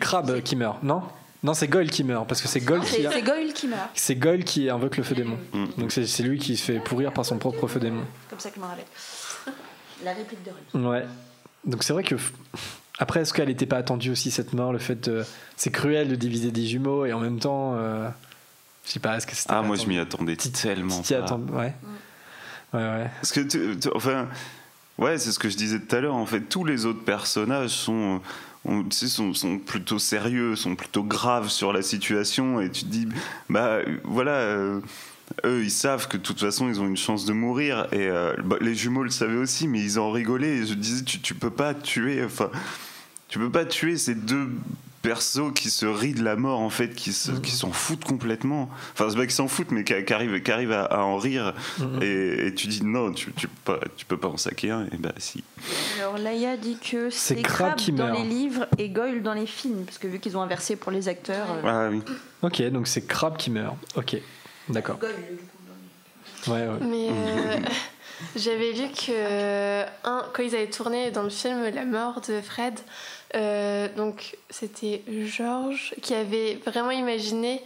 Crabbe 0.00 0.40
qui 0.42 0.56
meurt, 0.56 0.82
non? 0.82 1.02
Non, 1.44 1.54
c'est 1.54 1.68
Goyle 1.68 1.90
qui 1.90 2.02
meurt 2.02 2.26
parce 2.26 2.40
que 2.42 2.48
c'est 2.48 2.58
Goyle 2.60 2.82
c'est 2.84 2.96
qui 2.96 3.06
c'est 3.12 3.22
Goyle 3.22 3.52
qui 3.52 3.68
meurt. 3.68 3.90
c'est 3.94 4.16
Goyle 4.16 4.44
qui 4.44 4.68
invoque 4.70 4.96
le 4.96 5.02
feu 5.04 5.14
démon. 5.14 5.38
Donc 5.78 5.92
c'est 5.92 6.22
lui 6.22 6.38
qui 6.38 6.56
se 6.56 6.64
fait 6.64 6.80
pourrir 6.80 7.12
par 7.12 7.24
son 7.24 7.38
propre 7.38 7.68
feu 7.68 7.78
démon. 7.78 8.02
Comme 8.30 8.40
ça 8.40 8.48
que 8.50 8.56
je 8.56 8.60
me 8.60 8.66
rappelle. 8.66 8.84
La 10.04 10.12
réplique 10.14 10.40
de 10.42 10.50
Ron. 10.78 10.90
Ouais. 10.90 11.04
Donc 11.64 11.84
c'est 11.84 11.92
vrai 11.92 12.02
que 12.02 12.16
après 12.98 13.20
est-ce 13.20 13.32
qu'elle 13.32 13.48
n'était 13.48 13.66
pas 13.66 13.76
attendue 13.78 14.10
aussi 14.10 14.30
cette 14.30 14.52
mort, 14.54 14.72
le 14.72 14.78
fait 14.78 15.08
de 15.08 15.24
c'est 15.56 15.70
cruel 15.70 16.08
de 16.08 16.14
diviser 16.16 16.50
des 16.50 16.66
jumeaux 16.66 17.04
et 17.06 17.12
en 17.12 17.20
même 17.20 17.38
temps 17.38 17.74
euh, 17.76 18.08
je 18.86 18.90
sais 18.92 19.00
pas 19.00 19.16
est-ce 19.16 19.26
que 19.26 19.34
c'était 19.36 19.52
Ah, 19.54 19.62
moi, 19.62 19.76
je 19.76 19.86
m'y 19.86 19.98
attendais 19.98 20.36
tellement. 20.36 21.00
T'y 21.02 21.14
pas. 21.14 21.20
attends- 21.20 21.40
ouais. 21.52 21.74
Ouais 22.72 22.80
ouais. 22.80 23.10
Parce 23.20 23.32
que, 23.32 23.40
tu- 23.40 23.78
tu- 23.78 23.88
enfin, 23.94 24.28
ouais, 24.98 25.16
c'est 25.18 25.30
ce 25.32 25.38
que 25.38 25.48
je 25.48 25.56
disais 25.56 25.78
tout 25.78 25.94
à 25.94 26.00
l'heure. 26.00 26.14
En 26.16 26.26
fait, 26.26 26.40
tous 26.40 26.64
les 26.64 26.84
autres 26.86 27.04
personnages 27.04 27.70
sont, 27.70 28.20
on- 28.64 28.84
sont 28.90 29.58
plutôt 29.58 29.98
sérieux, 29.98 30.56
sont 30.56 30.74
plutôt 30.74 31.02
graves 31.02 31.48
sur 31.48 31.72
la 31.72 31.82
situation, 31.82 32.60
et 32.60 32.70
tu 32.70 32.84
te 32.84 32.88
dis, 32.90 33.08
bah, 33.48 33.78
voilà. 34.04 34.32
euh, 34.32 34.80
eux, 35.46 35.62
ils 35.64 35.70
savent 35.70 36.06
que 36.06 36.18
de 36.18 36.22
toute 36.22 36.40
façon, 36.40 36.68
ils 36.68 36.80
ont 36.80 36.86
une 36.86 36.98
chance 36.98 37.24
de 37.24 37.32
mourir. 37.32 37.86
Et 37.92 38.08
euh, 38.08 38.34
bah, 38.44 38.56
les 38.60 38.74
jumeaux 38.74 39.02
le 39.02 39.10
savaient 39.10 39.36
aussi, 39.38 39.68
mais 39.68 39.80
ils 39.80 39.98
en 39.98 40.10
rigolaient. 40.10 40.58
Et 40.58 40.66
je 40.66 40.74
disais, 40.74 41.02
tu, 41.02 41.18
tu 41.20 41.34
peux 41.34 41.50
pas 41.50 41.72
tuer. 41.74 42.22
Enfin, 42.22 42.50
tu 43.28 43.38
peux 43.38 43.50
pas 43.50 43.64
tuer 43.64 43.96
ces 43.96 44.14
deux 44.14 44.50
persos 45.04 45.52
qui 45.54 45.68
se 45.68 45.84
rient 45.84 46.14
de 46.14 46.24
la 46.24 46.34
mort 46.34 46.60
en 46.60 46.70
fait, 46.70 46.94
qui 46.94 47.12
se- 47.12 47.30
qui 47.32 47.50
s'en 47.50 47.70
foutent 47.72 48.04
complètement. 48.04 48.70
Enfin, 48.94 49.08
c'est 49.10 49.16
pas 49.16 49.22
qu'ils 49.26 49.32
s'en 49.34 49.48
foutent, 49.48 49.70
mais 49.70 49.84
qui, 49.84 49.92
qui 50.02 50.12
arrivent, 50.14 50.42
qui 50.42 50.50
arrivent 50.50 50.72
à, 50.72 50.84
à 50.86 51.00
en 51.02 51.18
rire. 51.18 51.52
Mhm. 51.78 52.02
Et, 52.02 52.46
et 52.46 52.54
tu 52.54 52.66
dis 52.68 52.82
non, 52.82 53.12
tu, 53.12 53.30
tu 53.34 53.46
peux 53.48 53.72
pas, 53.74 53.80
tu 53.96 54.06
peux 54.06 54.16
pas 54.16 54.28
en 54.28 54.38
saquer 54.38 54.70
un. 54.70 54.86
Et 54.86 54.96
bah 54.98 55.12
si. 55.18 55.44
Alors 56.00 56.16
Laïa 56.16 56.56
dit 56.56 56.78
que 56.78 57.10
C'est 57.10 57.36
c'est 57.36 57.42
Crabbe 57.42 57.76
qui 57.76 57.92
dans 57.92 58.06
meurt. 58.06 58.18
les 58.18 58.24
livres 58.24 58.66
et 58.78 58.88
Goyle 58.88 59.22
dans 59.22 59.34
les 59.34 59.46
films, 59.46 59.84
parce 59.84 59.98
que 59.98 60.06
vu 60.08 60.18
qu'ils 60.18 60.36
ont 60.38 60.42
inversé 60.42 60.74
pour 60.76 60.90
les 60.90 61.06
acteurs. 61.08 61.46
euh, 61.52 61.60
Ah 61.64 61.88
oui. 61.90 62.00
Ok, 62.42 62.62
donc 62.70 62.86
c'est 62.88 63.06
Crabbe 63.06 63.36
qui 63.36 63.50
meurt. 63.50 63.76
Ok, 63.96 64.16
d'accord. 64.70 64.98
Goyle, 64.98 65.12
du 65.30 65.36
coup, 65.36 65.42
dans 66.48 66.56
les- 66.56 66.62
Ouais, 66.62 66.68
ouais. 66.68 66.86
Mais 66.88 67.08
euh, 67.10 67.56
j'avais 68.36 68.72
lu 68.72 68.88
que 68.90 69.82
un, 70.06 70.22
quand 70.32 70.42
ils 70.42 70.54
avaient 70.54 70.70
tourné 70.70 71.10
dans 71.10 71.22
le 71.22 71.30
film 71.30 71.62
La 71.74 71.84
mort 71.84 72.20
de 72.26 72.40
Fred, 72.40 72.74
euh, 73.34 73.88
donc 73.96 74.36
c'était 74.50 75.02
Georges 75.26 75.94
qui 76.02 76.14
avait 76.14 76.58
vraiment 76.64 76.90
imaginé 76.90 77.62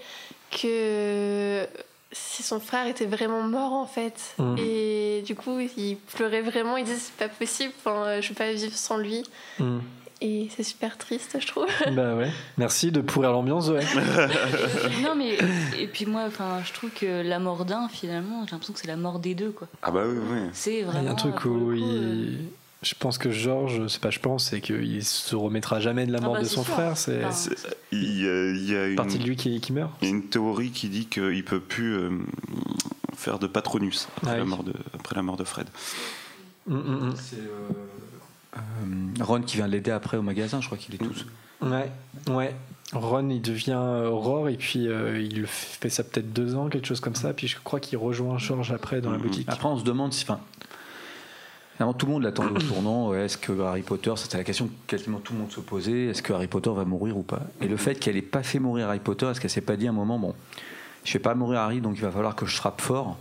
que 0.51 1.67
si 2.11 2.43
son 2.43 2.59
frère 2.59 2.87
était 2.87 3.07
vraiment 3.07 3.43
mort 3.43 3.73
en 3.73 3.87
fait. 3.87 4.35
Mhm. 4.39 4.57
Et 4.59 5.23
du 5.27 5.35
coup, 5.35 5.59
il 5.77 5.97
pleurait 6.15 6.43
vraiment, 6.43 6.77
il 6.77 6.85
disait 6.85 6.99
c'est 6.99 7.17
pas 7.17 7.29
possible, 7.29 7.73
enfin, 7.79 8.21
je 8.21 8.29
peux 8.29 8.35
pas 8.35 8.53
vivre 8.53 8.75
sans 8.75 8.97
lui. 8.97 9.25
Hmm. 9.59 9.79
Et 10.21 10.49
c'est 10.55 10.65
super 10.65 10.99
triste, 10.99 11.37
je 11.41 11.47
trouve. 11.47 11.67
Bah 11.93 12.17
ouais. 12.17 12.31
Merci 12.57 12.91
de 12.91 13.01
pourrir 13.01 13.31
l'ambiance, 13.31 13.69
ouais. 13.69 13.85
non, 15.03 15.15
mais. 15.15 15.39
Et 15.79 15.87
puis 15.87 16.07
moi, 16.07 16.25
enfin, 16.27 16.61
je 16.65 16.73
trouve 16.73 16.91
que 16.91 17.23
la 17.23 17.39
mort 17.39 17.65
d'un, 17.65 17.89
finalement, 17.89 18.45
j'ai 18.45 18.51
l'impression 18.53 18.73
que 18.75 18.81
c'est 18.81 18.89
la 18.89 18.97
mort 18.97 19.21
des 19.21 19.37
deux, 19.37 19.51
quoi. 19.51 19.69
Ah 19.83 19.93
bah 19.93 20.03
oui, 20.07 20.19
oui. 20.19 20.39
C'est 20.53 20.73
Il 20.73 20.79
y 20.81 20.83
vraiment. 20.83 21.09
a 21.09 21.13
un 21.13 21.15
truc 21.15 21.45
où 21.45 21.51
coup, 21.51 21.73
il... 21.73 22.39
Je 22.83 22.95
pense 22.97 23.19
que 23.19 23.31
Georges, 23.31 23.89
c'est 23.89 24.01
pas 24.01 24.11
je 24.11 24.21
pense, 24.21 24.45
c'est 24.51 24.61
qu'il 24.61 25.05
se 25.05 25.35
remettra 25.35 25.81
jamais 25.81 26.07
de 26.07 26.13
la 26.13 26.19
Ah 26.23 26.25
mort 26.27 26.35
bah, 26.35 26.41
de 26.41 26.45
son 26.47 26.63
sûr. 26.63 26.75
frère. 26.75 26.97
C'est 26.97 27.23
Il 27.91 28.23
y 28.23 28.29
a, 28.29 28.51
il 28.51 28.71
y 28.71 28.77
a 28.77 28.87
une, 28.87 28.97
partie 28.97 29.19
de 29.19 29.25
lui 29.25 29.35
qui, 29.37 29.61
qui 29.61 29.73
meurt. 29.73 29.91
il 30.01 30.09
y 30.09 30.11
a 30.13 30.15
une 30.15 30.29
théorie 30.29 30.71
qui 30.71 30.89
dit 30.89 31.07
qu'il 31.07 31.45
peut 31.45 31.59
plus 31.61 31.95
euh, 31.97 32.11
faire 33.17 33.41
de 33.41 33.49
Patronus 33.49 34.09
après, 34.19 34.31
Ah 34.33 34.37
la 34.37 34.43
oui. 34.45 34.49
mort 34.49 34.63
de, 34.63 34.73
après 34.95 35.17
la 35.17 35.23
mort 35.23 35.37
de 35.37 35.43
Fred. 35.45 35.67
Mm, 36.69 36.77
mm, 36.77 37.15
C'est 37.17 37.37
euh, 37.39 38.59
euh, 38.59 38.61
Ron 39.25 39.43
qui 39.43 39.57
vient 39.57 39.67
l'aider 39.67 39.91
après 39.91 40.17
au 40.17 40.23
magasin, 40.23 40.61
je 40.61 40.67
crois 40.67 40.79
qu'il 40.79 40.95
est 40.95 41.03
mm. 41.03 41.71
Ouais, 41.73 41.91
ouais. 42.29 42.55
Ron, 42.93 43.29
il 43.29 43.43
devient 43.43 43.75
Aurore 43.75 44.49
et 44.49 44.57
puis 44.57 44.87
euh, 44.87 45.21
il 45.21 45.47
fait 45.47 45.91
ça 45.91 46.05
peut-être 46.05 46.33
deux 46.33 46.55
ans, 46.55 46.69
quelque 46.69 46.87
chose 46.87 47.01
comme 47.01 47.17
ça. 47.17 47.33
Puis 47.33 47.49
je 47.49 47.57
crois 47.63 47.81
qu'il 47.81 47.99
rejoint 47.99 48.39
Georges 48.39 48.71
après 48.73 49.01
dans 49.01 49.11
la 49.11 49.19
boutique. 49.19 49.49
Après, 49.51 49.69
on 49.69 49.77
se 49.79 49.85
demande 49.85 50.13
si. 50.13 50.23
Enfin, 50.23 50.41
tout 51.97 52.07
le 52.07 52.13
monde 52.13 52.23
l'attend 52.25 52.45
au 52.47 52.59
tournant. 52.59 53.15
Est-ce 53.15 53.37
que 53.39 53.61
Harry 53.63 53.83
Potter, 53.83 54.13
c'était 54.17 54.37
la 54.39 54.45
question 54.45 54.67
que 54.67 54.97
quasiment 54.97 55.19
tout 55.19 55.33
le 55.33 55.39
monde 55.41 55.51
se 55.53 55.61
posait, 55.61 56.07
est-ce 56.07 56.23
que 56.23 56.33
Harry 56.33 56.47
Potter 56.49 56.71
va 56.75 56.85
mourir 56.85 57.17
ou 57.17 57.23
pas? 57.23 57.41
Et 57.61 57.69
le 57.69 57.77
fait 57.77 57.95
qu'elle 57.95 58.17
ait 58.17 58.23
pas 58.23 58.43
fait 58.43 58.59
mourir 58.59 58.89
Harry 58.89 58.99
Potter, 59.01 59.27
est-ce 59.27 59.41
qu'elle 59.41 59.51
s'est 59.51 59.61
pas 59.61 59.77
dit 59.77 59.87
à 59.87 59.91
un 59.91 59.95
moment, 59.95 60.19
bon, 60.19 60.35
je 61.05 61.11
fais 61.13 61.19
pas 61.19 61.35
mourir 61.35 61.61
Harry, 61.61 61.81
donc 61.81 61.95
il 61.97 62.03
va 62.03 62.11
falloir 62.11 62.35
que 62.35 62.47
je 62.47 62.57
frappe 62.57 62.81
fort? 62.81 63.17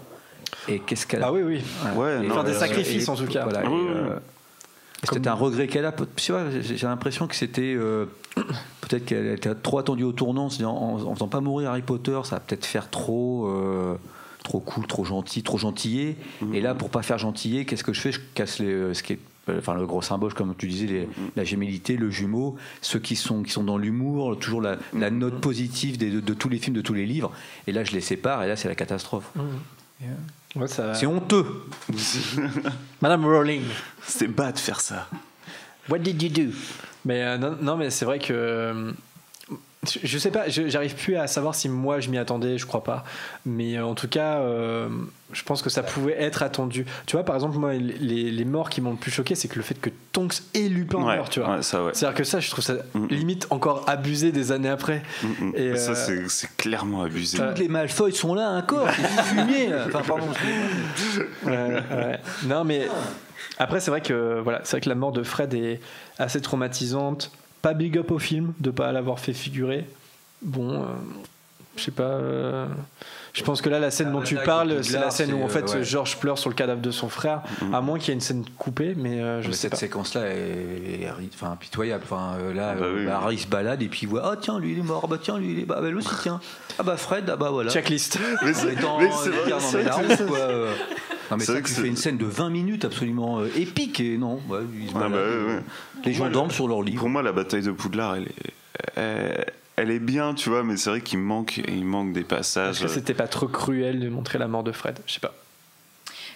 Et 0.67 0.79
qu'est-ce 0.79 1.05
qu'elle 1.07 1.23
a 1.23 1.27
Ah 1.27 1.31
oui, 1.33 1.41
oui. 1.43 1.61
Ouais, 1.95 2.23
Et- 2.23 2.27
non, 2.27 2.33
Faire 2.35 2.43
des 2.43 2.51
euh, 2.55 2.59
sacrifices, 2.59 3.07
et- 3.07 3.11
en 3.11 3.15
tout 3.15 3.27
cas. 3.27 3.43
voilà, 3.43 3.63
et, 3.63 3.67
oui, 3.67 3.73
oui. 3.79 3.87
euh, 3.89 4.19
C'était 5.03 5.27
un 5.29 5.33
regret 5.35 5.67
qu'elle 5.67 5.85
a. 5.85 5.93
Tu 6.15 6.31
vois, 6.31 6.45
j'ai 6.59 6.87
l'impression 6.87 7.27
que 7.27 7.35
c'était 7.35 7.75
euh, 7.77 8.05
peut-être 8.81 9.05
qu'elle 9.05 9.27
était 9.27 9.53
trop 9.53 9.77
attendue 9.79 10.03
au 10.03 10.11
tournant, 10.13 10.49
c'est-à-dire 10.49 10.71
en, 10.71 10.99
en 11.03 11.13
faisant 11.13 11.27
pas 11.27 11.39
mourir 11.41 11.69
Harry 11.69 11.83
Potter, 11.83 12.19
ça 12.23 12.37
va 12.37 12.39
peut-être 12.39 12.65
faire 12.65 12.89
trop. 12.89 13.47
euh, 13.47 13.95
trop 14.47 14.59
cool, 14.61 14.87
trop 14.87 15.03
gentil, 15.03 15.43
trop 15.43 15.57
gentillé. 15.57 16.15
Et 16.53 16.61
là, 16.61 16.73
pour 16.73 16.89
pas 16.89 17.01
faire 17.03 17.17
gentillé, 17.17 17.65
qu'est-ce 17.65 17.83
que 17.83 17.91
je 17.91 17.99
fais? 17.99 18.13
Je 18.13 18.21
casse 18.33 18.59
les, 18.59 18.67
euh, 18.71 18.93
ce 18.93 19.03
qui 19.03 19.13
est, 19.13 19.19
euh, 19.49 19.59
enfin, 19.59 19.75
le 19.75 19.85
gros 19.85 20.01
symbole, 20.01 20.33
comme 20.33 20.55
tu 20.57 20.67
disais, 20.69 20.87
les- 20.87 21.09
la 21.35 21.43
gémellité, 21.43 21.97
le 21.97 22.09
jumeau, 22.09 22.55
ceux 22.81 22.99
qui 22.99 23.17
sont, 23.17 23.43
qui 23.43 23.51
sont 23.51 23.65
dans 23.65 23.77
l'humour, 23.77 24.39
toujours 24.39 24.61
la, 24.61 24.77
la 24.93 25.09
note 25.09 25.41
positive 25.41 25.97
des- 25.97 26.11
de, 26.11 26.21
de 26.21 26.33
tous 26.33 26.47
les 26.47 26.59
films, 26.59 26.77
de 26.77 26.81
tous 26.81 26.93
les 26.93 27.05
livres. 27.05 27.33
Et 27.67 27.73
là, 27.73 27.83
je 27.83 27.91
les 27.91 27.99
sépare, 27.99 28.41
et 28.43 28.47
là, 28.47 28.55
c'est 28.55 28.69
la 28.69 28.75
catastrophe. 28.75 29.29
Ouais, 30.55 30.67
ça- 30.69 30.93
C'est 30.93 31.07
honteux. 31.07 31.45
Madame 33.01 33.25
Rowling. 33.25 33.63
C'est 34.01 34.27
bas 34.29 34.53
de 34.53 34.59
faire 34.59 34.79
ça. 34.79 35.09
What 35.89 35.99
did 35.99 36.21
you 36.21 36.29
do? 36.29 36.51
Mais 37.05 37.21
euh, 37.21 37.37
non, 37.37 37.57
non, 37.61 37.75
mais 37.77 37.89
c'est 37.89 38.05
vrai 38.05 38.19
que 38.19 38.31
euh, 38.33 38.91
je, 40.03 40.17
sais 40.17 40.31
pas, 40.31 40.49
j'arrive 40.49 40.95
plus 40.95 41.15
à 41.17 41.27
savoir 41.27 41.53
si 41.55 41.69
moi 41.69 41.99
je 41.99 42.09
m'y 42.09 42.17
attendais, 42.17 42.57
je 42.57 42.65
crois 42.65 42.83
pas. 42.83 43.03
Mais 43.45 43.77
euh, 43.77 43.85
en 43.85 43.93
tout 43.93 44.07
cas, 44.07 44.39
euh, 44.39 44.89
je 45.31 45.43
pense 45.43 45.61
que 45.61 45.69
ça 45.69 45.83
pouvait 45.83 46.15
être 46.21 46.41
attendu. 46.43 46.85
Tu 47.05 47.15
vois, 47.15 47.23
par 47.23 47.35
exemple, 47.35 47.57
moi, 47.57 47.73
les, 47.73 48.31
les 48.31 48.45
morts 48.45 48.69
qui 48.69 48.81
m'ont 48.81 48.91
le 48.91 48.97
plus 48.97 49.11
choqué, 49.11 49.35
c'est 49.35 49.47
que 49.47 49.55
le 49.55 49.61
fait 49.61 49.79
que 49.79 49.89
Tonks 50.11 50.41
et 50.55 50.67
Lupin 50.67 50.97
Ouais, 50.97 51.15
meurent, 51.17 51.29
tu 51.29 51.39
vois. 51.39 51.57
ouais, 51.57 51.61
ça, 51.63 51.83
ouais. 51.83 51.91
C'est-à-dire 51.93 52.17
que 52.17 52.23
ça, 52.23 52.39
je 52.39 52.49
trouve 52.49 52.63
ça 52.63 52.73
limite 53.09 53.47
encore 53.51 53.83
abusé 53.87 54.31
des 54.31 54.51
années 54.51 54.69
après. 54.69 55.03
Et, 55.53 55.75
ça, 55.77 55.91
euh, 55.91 55.95
c'est- 55.95 56.27
c'est 56.29 56.57
clairement 56.57 57.03
abusé. 57.03 57.37
Toutes 57.37 57.59
les 57.59 57.67
Malfoy 57.67 58.11
sont 58.13 58.33
là, 58.33 58.61
du 58.61 59.03
fumier. 59.23 59.69
Enfin, 59.87 60.01
pardon. 60.05 60.27
Ouais, 61.45 61.51
ouais. 61.53 62.19
Non, 62.45 62.63
mais 62.63 62.87
après, 63.59 63.79
c'est 63.79 63.91
vrai 63.91 64.01
que 64.01 64.39
voilà, 64.41 64.61
c'est 64.63 64.71
vrai 64.71 64.81
que 64.81 64.89
la 64.89 64.95
mort 64.95 65.11
de 65.11 65.23
Fred 65.23 65.53
est 65.53 65.79
assez 66.17 66.41
traumatisante. 66.41 67.31
Pas 67.61 67.73
big 67.73 67.97
up 67.97 68.11
au 68.11 68.19
film 68.19 68.53
de 68.59 68.71
pas 68.71 68.91
l'avoir 68.91 69.19
fait 69.19 69.33
figurer. 69.33 69.85
Bon, 70.41 70.73
euh, 70.73 70.85
je 71.75 71.83
sais 71.83 71.91
pas. 71.91 72.19
Je 73.37 73.43
pense 73.43 73.61
que 73.61 73.69
là, 73.69 73.79
la 73.79 73.91
scène 73.91 74.11
dont 74.11 74.23
tu 74.23 74.35
parles, 74.35 74.83
c'est 74.83 74.97
la 74.99 75.11
scène 75.11 75.31
où 75.31 75.43
en 75.43 75.47
fait 75.47 75.69
euh, 75.69 75.77
ouais. 75.77 75.83
Georges 75.83 76.17
pleure 76.17 76.39
sur 76.39 76.49
le 76.49 76.55
cadavre 76.55 76.81
de 76.81 76.89
son 76.89 77.07
frère. 77.07 77.43
À 77.71 77.81
moins 77.81 77.99
qu'il 77.99 78.07
y 78.07 78.11
ait 78.11 78.15
une 78.15 78.21
scène 78.21 78.43
coupée, 78.57 78.95
mais 78.97 79.21
euh, 79.21 79.43
je 79.43 79.49
Mais 79.49 79.53
sais 79.53 79.59
cette 79.61 79.71
pas. 79.71 79.77
séquence-là 79.77 80.21
est, 80.29 81.07
enfin, 81.35 81.55
pitoyable. 81.59 82.03
Enfin, 82.03 82.33
euh, 82.39 82.51
là, 82.51 82.73
oui, 82.75 82.81
bah, 82.81 82.87
oui. 82.95 83.07
Harry 83.09 83.37
se 83.37 83.47
balade 83.47 83.83
et 83.83 83.89
puis 83.89 83.99
il 84.03 84.09
voit 84.09 84.23
Ah, 84.25 84.35
tiens, 84.41 84.59
lui 84.59 84.71
il 84.71 84.79
est 84.79 84.83
mort. 84.83 85.01
Ah, 85.03 85.07
bah, 85.07 85.19
tiens, 85.21 85.37
lui 85.37 85.51
il 85.51 85.59
est. 85.59 85.65
Bah, 85.65 85.77
bah, 85.79 85.89
lui 85.89 85.97
aussi, 85.97 86.09
tiens. 86.23 86.39
Ah, 86.79 86.83
bah, 86.83 86.97
Fred, 86.97 87.29
ah, 87.31 87.35
bah, 87.35 87.51
voilà. 87.51 87.69
Checklist. 87.69 88.17
Mais 88.43 88.53
c'est-. 88.53 88.81
Non, 88.81 88.97
mais 88.99 89.09
C'est 91.39 91.45
ça, 91.45 91.51
vrai 91.53 91.61
que 91.61 91.67
tu 91.67 91.73
fais 91.73 91.87
une 91.87 91.97
scène 91.97 92.17
de 92.17 92.25
20 92.25 92.49
minutes 92.49 92.85
absolument 92.85 93.39
euh, 93.39 93.47
épique 93.57 93.99
et 93.99 94.17
non, 94.17 94.39
ouais, 94.49 94.59
il 94.79 94.87
se 94.89 94.93
Ah, 94.95 94.99
balade, 94.99 95.11
bah, 95.11 95.17
ouais, 95.19 95.53
ouais. 95.55 95.61
Les 96.05 96.13
gens 96.13 96.23
Moi, 96.23 96.29
dorment 96.29 96.51
sur 96.51 96.67
leur 96.67 96.81
lit. 96.81 96.93
Pour 96.95 97.09
moi, 97.09 97.21
la 97.21 97.33
bataille 97.33 97.63
de 97.63 97.71
Poudlard, 97.71 98.15
elle 98.15 98.23
est, 98.23 98.95
elle, 98.95 99.45
elle 99.77 99.91
est 99.91 99.99
bien, 99.99 100.33
tu 100.33 100.49
vois, 100.49 100.63
mais 100.63 100.75
c'est 100.75 100.89
vrai 100.89 101.01
qu'il 101.01 101.19
manque, 101.19 101.57
il 101.67 101.85
manque 101.85 102.11
des 102.13 102.23
passages. 102.23 102.77
Est-ce 102.77 102.83
que 102.85 102.89
c'était 102.89 103.13
pas 103.13 103.27
trop 103.27 103.47
cruel 103.47 103.99
de 103.99 104.09
montrer 104.09 104.37
la 104.37 104.47
mort 104.47 104.63
de 104.63 104.71
Fred? 104.73 104.99
Je 105.07 105.13
sais 105.13 105.19
pas. 105.19 105.33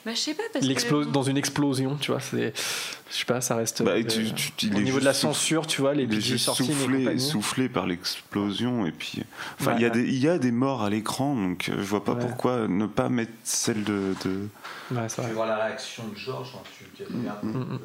Bah, 0.03 0.13
je 0.15 0.19
sais 0.19 0.33
pas, 0.33 0.41
parce 0.51 0.65
que. 0.67 1.03
Dans 1.05 1.21
une 1.21 1.37
explosion, 1.37 1.95
tu 1.95 2.09
vois, 2.11 2.19
c'est. 2.19 2.53
Je 3.11 3.17
sais 3.17 3.25
pas, 3.25 3.39
ça 3.41 3.55
reste. 3.55 3.83
Bah, 3.83 3.91
euh, 3.91 4.03
tu- 4.03 4.67
au 4.75 4.79
niveau 4.79 4.99
de 4.99 5.05
la 5.05 5.13
censure, 5.13 5.67
tu 5.67 5.81
vois, 5.81 5.93
les 5.93 6.07
juste 6.19 6.45
sortis 6.45 6.65
soufflé, 7.19 7.69
par 7.69 7.85
l'explosion 7.85 8.85
et 8.87 8.91
puis 8.91 9.23
enfin 9.59 9.75
il 9.75 9.81
y 9.81 9.85
a 9.85 9.89
Ouais. 9.89 9.93
des 10.01 10.07
il 10.07 10.17
y 10.17 10.27
a 10.27 10.39
des 10.39 10.51
morts 10.51 10.81
à 10.81 10.89
l'écran 10.89 11.35
donc 11.35 11.69
euh, 11.69 11.73
je 11.77 11.81
vois 11.83 12.03
pas 12.03 12.13
Ouais. 12.13 12.21
pourquoi 12.21 12.67
ne 12.67 12.85
pas 12.87 13.09
mettre 13.09 13.31
celle 13.43 13.83
de, 13.83 14.15
de... 14.25 14.47
Ouais, 14.91 15.07
c'est 15.09 15.21
Tu 15.27 15.33
voir 15.33 15.45
la 15.47 15.65
réaction 15.65 16.03
de 16.07 16.17
Georges 16.17 16.51
quand 16.53 16.63
tu 16.77 16.85
tu 16.95 17.03
regardes. 17.13 17.43
Mm, 17.43 17.79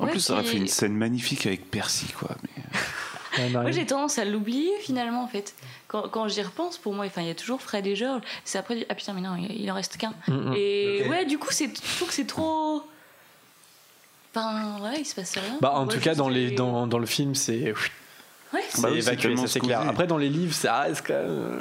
en 0.00 0.04
Ouais, 0.04 0.10
plus 0.10 0.20
ça 0.20 0.34
aurait 0.34 0.42
fait 0.44 0.56
une 0.58 0.66
scène 0.68 0.94
magnifique 0.96 1.46
avec 1.46 1.70
Percy 1.70 2.06
quoi 2.18 2.36
mais 2.42 2.62
Ouais, 3.38 3.48
Moi, 3.48 3.70
j'ai 3.70 3.86
tendance 3.86 4.18
à 4.18 4.24
l'oublier 4.24 4.70
finalement 4.80 5.22
en 5.22 5.28
fait. 5.28 5.54
Quand, 5.88 6.08
quand 6.08 6.28
j'y 6.28 6.42
repense, 6.42 6.78
pour 6.78 6.94
moi, 6.94 7.06
enfin, 7.06 7.22
il 7.22 7.28
y 7.28 7.30
a 7.30 7.34
toujours 7.34 7.60
Fred 7.60 7.86
et 7.86 7.96
Georges. 7.96 8.22
C'est 8.44 8.58
après, 8.58 8.86
ah 8.88 8.94
putain, 8.94 9.12
mais 9.12 9.20
non, 9.20 9.36
il, 9.36 9.62
il 9.62 9.70
en 9.70 9.74
reste 9.74 9.96
qu'un. 9.96 10.14
Mm, 10.28 10.32
mm. 10.32 10.54
Et 10.56 11.08
ouais, 11.08 11.24
du 11.24 11.38
coup, 11.38 11.48
c'est, 11.50 11.66
je 11.66 11.96
trouve 11.96 12.08
que 12.08 12.14
c'est 12.14 12.26
trop. 12.26 12.82
Enfin, 14.34 14.80
ouais, 14.82 15.00
il 15.00 15.04
se 15.04 15.14
passe 15.14 15.36
rien. 15.36 15.58
Bah, 15.60 15.72
en 15.74 15.86
tout 15.86 16.00
cas, 16.00 16.14
dans, 16.14 16.28
les, 16.28 16.50
dans, 16.50 16.86
dans 16.86 16.98
le 16.98 17.06
film, 17.06 17.34
c'est. 17.34 17.72
Ouais, 18.52 18.60
C'est 18.68 18.82
Bah 18.82 18.88
oui, 18.92 19.02
c'est 19.02 19.08
évacué, 19.08 19.22
tellement 19.28 19.42
ça 19.42 19.48
c'est 19.48 19.60
clair. 19.60 19.80
Après, 19.88 20.06
dans 20.06 20.18
les 20.18 20.28
livres, 20.28 20.54
ça 20.54 20.80
reste 20.80 21.04
quand 21.06 21.14
même. 21.14 21.60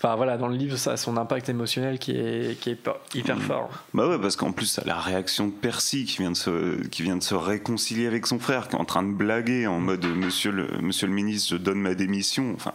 Enfin 0.00 0.14
voilà, 0.14 0.36
dans 0.36 0.46
le 0.46 0.54
livre, 0.54 0.76
ça 0.76 0.92
a 0.92 0.96
son 0.96 1.16
impact 1.16 1.48
émotionnel 1.48 1.98
qui 1.98 2.12
est, 2.12 2.58
qui 2.60 2.70
est 2.70 2.78
hyper 3.14 3.36
fort. 3.42 3.68
bah 3.94 4.08
ouais 4.08 4.18
parce 4.18 4.36
qu'en 4.36 4.52
plus 4.52 4.78
la 4.86 4.96
réaction 4.96 5.48
de 5.48 5.52
Percy 5.52 6.04
qui 6.04 6.18
vient 6.18 6.30
de 6.30 6.36
se 6.36 6.86
qui 6.86 7.02
vient 7.02 7.16
de 7.16 7.22
se 7.22 7.34
réconcilier 7.34 8.06
avec 8.06 8.26
son 8.28 8.38
frère 8.38 8.68
qui 8.68 8.76
est 8.76 8.78
en 8.78 8.84
train 8.84 9.02
de 9.02 9.12
blaguer 9.12 9.66
en 9.66 9.80
mode 9.80 10.06
monsieur 10.06 10.52
le 10.52 10.68
monsieur 10.80 11.08
le 11.08 11.12
ministre 11.12 11.48
je 11.50 11.56
donne 11.56 11.80
ma 11.80 11.94
démission 11.94 12.52
enfin 12.54 12.74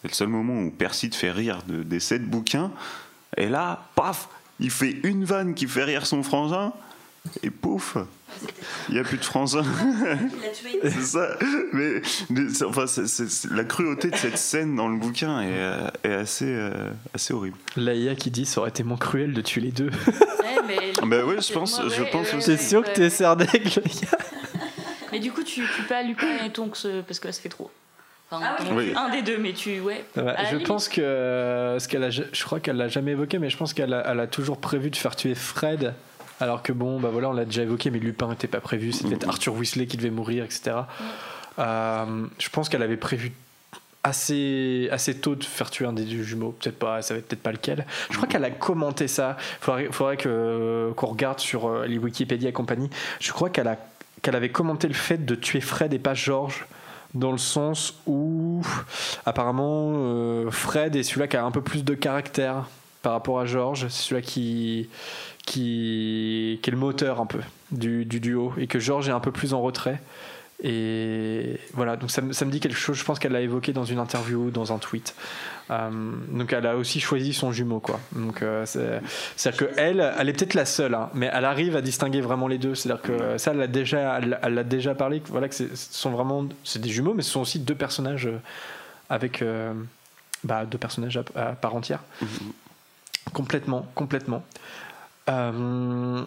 c'est 0.00 0.08
le 0.08 0.14
seul 0.14 0.28
moment 0.28 0.62
où 0.62 0.70
Percy 0.70 1.10
te 1.10 1.16
fait 1.16 1.30
rire 1.30 1.58
de, 1.68 1.82
des 1.82 2.00
sept 2.00 2.24
bouquins 2.24 2.70
et 3.36 3.50
là 3.50 3.84
paf 3.94 4.28
il 4.60 4.70
fait 4.70 4.96
une 5.04 5.24
vanne 5.26 5.54
qui 5.54 5.66
fait 5.66 5.84
rire 5.84 6.06
son 6.06 6.22
frangin 6.22 6.72
et 7.42 7.50
pouf 7.50 7.96
il 8.88 8.94
n'y 8.94 9.00
a 9.00 9.04
plus 9.04 9.18
de 9.18 9.24
frangin 9.24 9.62
c'est 10.82 10.90
ça 11.02 11.28
mais, 11.72 12.00
mais 12.30 12.48
c'est- 12.48 12.64
enfin 12.64 12.86
c'est- 12.86 13.06
c'est- 13.06 13.28
c'est- 13.28 13.50
la 13.52 13.64
cruauté 13.64 14.08
de 14.10 14.16
cette 14.16 14.38
scène 14.38 14.74
dans 14.76 14.88
le 14.88 14.96
bouquin 14.96 15.40
est, 15.42 15.46
euh, 15.50 15.88
est 16.04 16.14
assez 16.14 16.46
euh, 16.48 16.90
assez 17.14 17.34
horrible 17.34 17.56
Laïa 17.76 18.14
qui 18.14 18.30
dit 18.30 18.46
ça 18.46 18.60
aurait 18.60 18.70
été 18.70 18.82
moins 18.84 18.96
cruel 18.96 19.32
de 19.34 19.40
tuer 19.42 19.60
les 19.60 19.72
deux. 19.72 19.90
Ouais, 19.90 20.56
mais, 20.66 20.76
Bah 21.06 21.24
ouais, 21.24 21.40
je 21.40 21.52
pense- 21.52 21.78
moi, 21.80 21.88
je 21.94 22.02
ouais, 22.02 22.10
pense 22.10 22.30
ouais, 22.32 22.38
aussi. 22.38 22.46
T'es 22.46 22.52
ouais, 22.52 22.58
sûr 22.58 22.82
que 22.84 22.90
t'es. 22.92 23.10
Serdaigle, 23.10 23.68
Laïa 23.84 24.18
Mais 25.12 25.18
du 25.18 25.32
coup, 25.32 25.42
tu 25.42 25.62
tu 25.76 25.82
pas 25.82 26.02
Lupin 26.02 26.44
et 26.44 26.50
Tonks 26.50 26.78
euh, 26.84 27.02
parce 27.06 27.18
que 27.20 27.26
là, 27.28 27.32
ça 27.32 27.40
fait 27.42 27.48
trop. 27.48 27.70
Enfin, 28.30 28.44
Ah 28.46 28.62
Oui. 28.72 28.92
un 28.96 29.10
des 29.10 29.22
deux, 29.22 29.38
mais 29.38 29.52
tu. 29.52 29.80
Ouais. 29.80 30.04
Ouais, 30.16 30.34
je 30.46 30.50
limite. 30.52 30.66
pense 30.66 30.88
que 30.88 31.02
ce 31.80 31.88
qu'elle 31.88 32.04
a, 32.04 32.10
je 32.10 32.44
crois 32.44 32.60
qu'elle 32.60 32.76
l'a 32.76 32.88
jamais 32.88 33.10
évoqué, 33.12 33.38
mais 33.38 33.50
je 33.50 33.56
pense 33.56 33.74
qu'elle 33.74 33.92
a, 33.92 34.04
elle 34.10 34.20
a 34.20 34.26
toujours 34.28 34.58
prévu 34.58 34.90
de 34.90 34.96
faire 34.96 35.16
tuer 35.16 35.34
Fred. 35.34 35.94
Alors 36.40 36.62
que 36.62 36.72
bon, 36.72 36.98
bah 36.98 37.10
voilà, 37.12 37.30
on 37.30 37.32
l'a 37.32 37.44
déjà 37.44 37.62
évoqué, 37.62 37.90
mais 37.90 37.98
Lupin 37.98 38.28
n'était 38.28 38.48
pas 38.48 38.60
prévu. 38.60 38.92
C'était 38.92 39.26
Arthur 39.26 39.54
Weasley 39.54 39.86
qui 39.86 39.96
devait 39.96 40.10
mourir, 40.10 40.44
etc. 40.44 40.76
Euh, 41.58 42.26
je 42.38 42.48
pense 42.48 42.68
qu'elle 42.68 42.82
avait 42.82 42.96
prévu 42.96 43.32
assez 44.02 44.88
assez 44.90 45.14
tôt 45.18 45.34
de 45.34 45.44
faire 45.44 45.70
tuer 45.70 45.84
un 45.84 45.92
des 45.92 46.04
deux 46.04 46.22
jumeaux. 46.22 46.52
Peut-être 46.58 46.78
pas, 46.78 47.02
ça 47.02 47.14
va 47.14 47.18
être 47.18 47.28
peut-être 47.28 47.42
pas 47.42 47.52
lequel. 47.52 47.86
Je 48.10 48.16
crois 48.16 48.28
qu'elle 48.28 48.44
a 48.44 48.50
commenté 48.50 49.08
ça. 49.08 49.36
Faudrait, 49.60 49.88
faudrait 49.90 50.16
que 50.16 50.92
qu'on 50.96 51.08
regarde 51.08 51.38
sur 51.38 51.68
euh, 51.68 51.86
les 51.86 51.98
Wikipédia 51.98 52.48
et 52.48 52.52
compagnie. 52.52 52.88
Je 53.20 53.32
crois 53.32 53.50
qu'elle 53.50 53.68
a 53.68 53.76
qu'elle 54.22 54.36
avait 54.36 54.50
commenté 54.50 54.88
le 54.88 54.94
fait 54.94 55.24
de 55.24 55.34
tuer 55.34 55.60
Fred 55.60 55.92
et 55.94 55.98
pas 55.98 56.14
George 56.14 56.66
dans 57.14 57.32
le 57.32 57.38
sens 57.38 57.94
où 58.06 58.62
apparemment 59.26 59.92
euh, 59.94 60.50
Fred 60.50 60.94
est 60.94 61.02
celui-là 61.02 61.26
qui 61.26 61.36
a 61.36 61.44
un 61.44 61.50
peu 61.50 61.62
plus 61.62 61.84
de 61.84 61.94
caractère 61.94 62.66
par 63.02 63.12
rapport 63.12 63.40
à 63.40 63.46
George, 63.46 63.86
c'est 63.88 64.02
celui-là 64.02 64.22
qui, 64.22 64.88
qui, 65.46 66.58
qui 66.62 66.70
est 66.70 66.72
le 66.72 66.76
moteur 66.76 67.20
un 67.20 67.26
peu 67.26 67.40
du, 67.70 68.04
du 68.04 68.20
duo 68.20 68.52
et 68.58 68.66
que 68.66 68.78
George 68.78 69.08
est 69.08 69.12
un 69.12 69.20
peu 69.20 69.32
plus 69.32 69.54
en 69.54 69.60
retrait. 69.62 70.00
Et 70.62 71.58
voilà, 71.72 71.96
donc 71.96 72.10
ça, 72.10 72.20
ça 72.32 72.44
me 72.44 72.50
dit 72.50 72.60
quelque 72.60 72.76
chose, 72.76 72.98
je 72.98 73.04
pense 73.04 73.18
qu'elle 73.18 73.32
l'a 73.32 73.40
évoqué 73.40 73.72
dans 73.72 73.86
une 73.86 73.98
interview, 73.98 74.50
dans 74.50 74.74
un 74.74 74.78
tweet. 74.78 75.14
Euh, 75.70 75.88
donc 76.28 76.52
elle 76.52 76.66
a 76.66 76.76
aussi 76.76 77.00
choisi 77.00 77.32
son 77.32 77.50
jumeau, 77.50 77.80
quoi. 77.80 77.98
Donc 78.12 78.42
euh, 78.42 78.66
c'est- 78.66 79.00
c'est-à-dire 79.36 79.74
qu'elle, 79.74 80.12
elle 80.18 80.28
est 80.28 80.32
peut-être 80.34 80.52
la 80.52 80.66
seule, 80.66 80.94
hein, 80.94 81.08
mais 81.14 81.30
elle 81.32 81.46
arrive 81.46 81.76
à 81.76 81.80
distinguer 81.80 82.20
vraiment 82.20 82.46
les 82.46 82.58
deux. 82.58 82.74
C'est-à-dire 82.74 83.00
que 83.02 83.38
ça, 83.38 83.52
elle 83.52 83.56
l'a 83.58 83.66
déjà, 83.68 84.20
elle, 84.42 84.68
déjà 84.68 84.94
parlé, 84.94 85.22
voilà, 85.28 85.48
que 85.48 85.54
ce 85.54 85.64
sont 85.74 86.10
vraiment, 86.10 86.46
c'est 86.62 86.82
des 86.82 86.90
jumeaux, 86.90 87.14
mais 87.14 87.22
ce 87.22 87.30
sont 87.30 87.40
aussi 87.40 87.58
deux 87.58 87.74
personnages 87.74 88.28
avec 89.08 89.40
euh, 89.40 89.72
bah, 90.44 90.66
deux 90.66 90.76
personnages 90.78 91.16
à, 91.34 91.40
à 91.40 91.52
part 91.52 91.74
entière. 91.74 92.00
Complètement, 93.32 93.86
complètement. 93.94 94.44
Euh, 95.28 96.22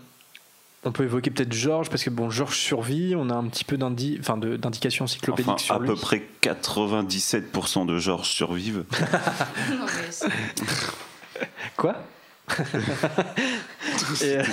on 0.86 0.92
peut 0.92 1.04
évoquer 1.04 1.32
peut-être 1.32 1.54
Georges, 1.54 1.90
parce 1.90 2.04
que 2.04 2.10
bon, 2.10 2.30
Georges 2.30 2.58
survit, 2.58 3.16
on 3.16 3.30
a 3.30 3.34
un 3.34 3.46
petit 3.48 3.64
peu 3.64 3.78
enfin, 4.20 4.38
d'indications 4.38 5.06
encyclopédiques 5.06 5.50
Enfin, 5.50 5.58
sur 5.58 5.76
à 5.76 5.80
lui. 5.80 5.88
peu 5.88 5.96
près 5.96 6.24
97% 6.42 7.86
de 7.86 7.98
Georges 7.98 8.30
survivent. 8.30 8.84
Quoi? 11.78 11.96
Euh, 14.22 14.44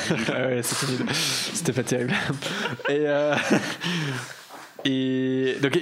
ouais, 0.57 0.63
c'était 0.63 1.73
pas 1.73 1.83
terrible. 1.83 2.15
Et, 2.89 3.01
euh, 3.07 3.35
et 4.85 5.57
donc, 5.61 5.79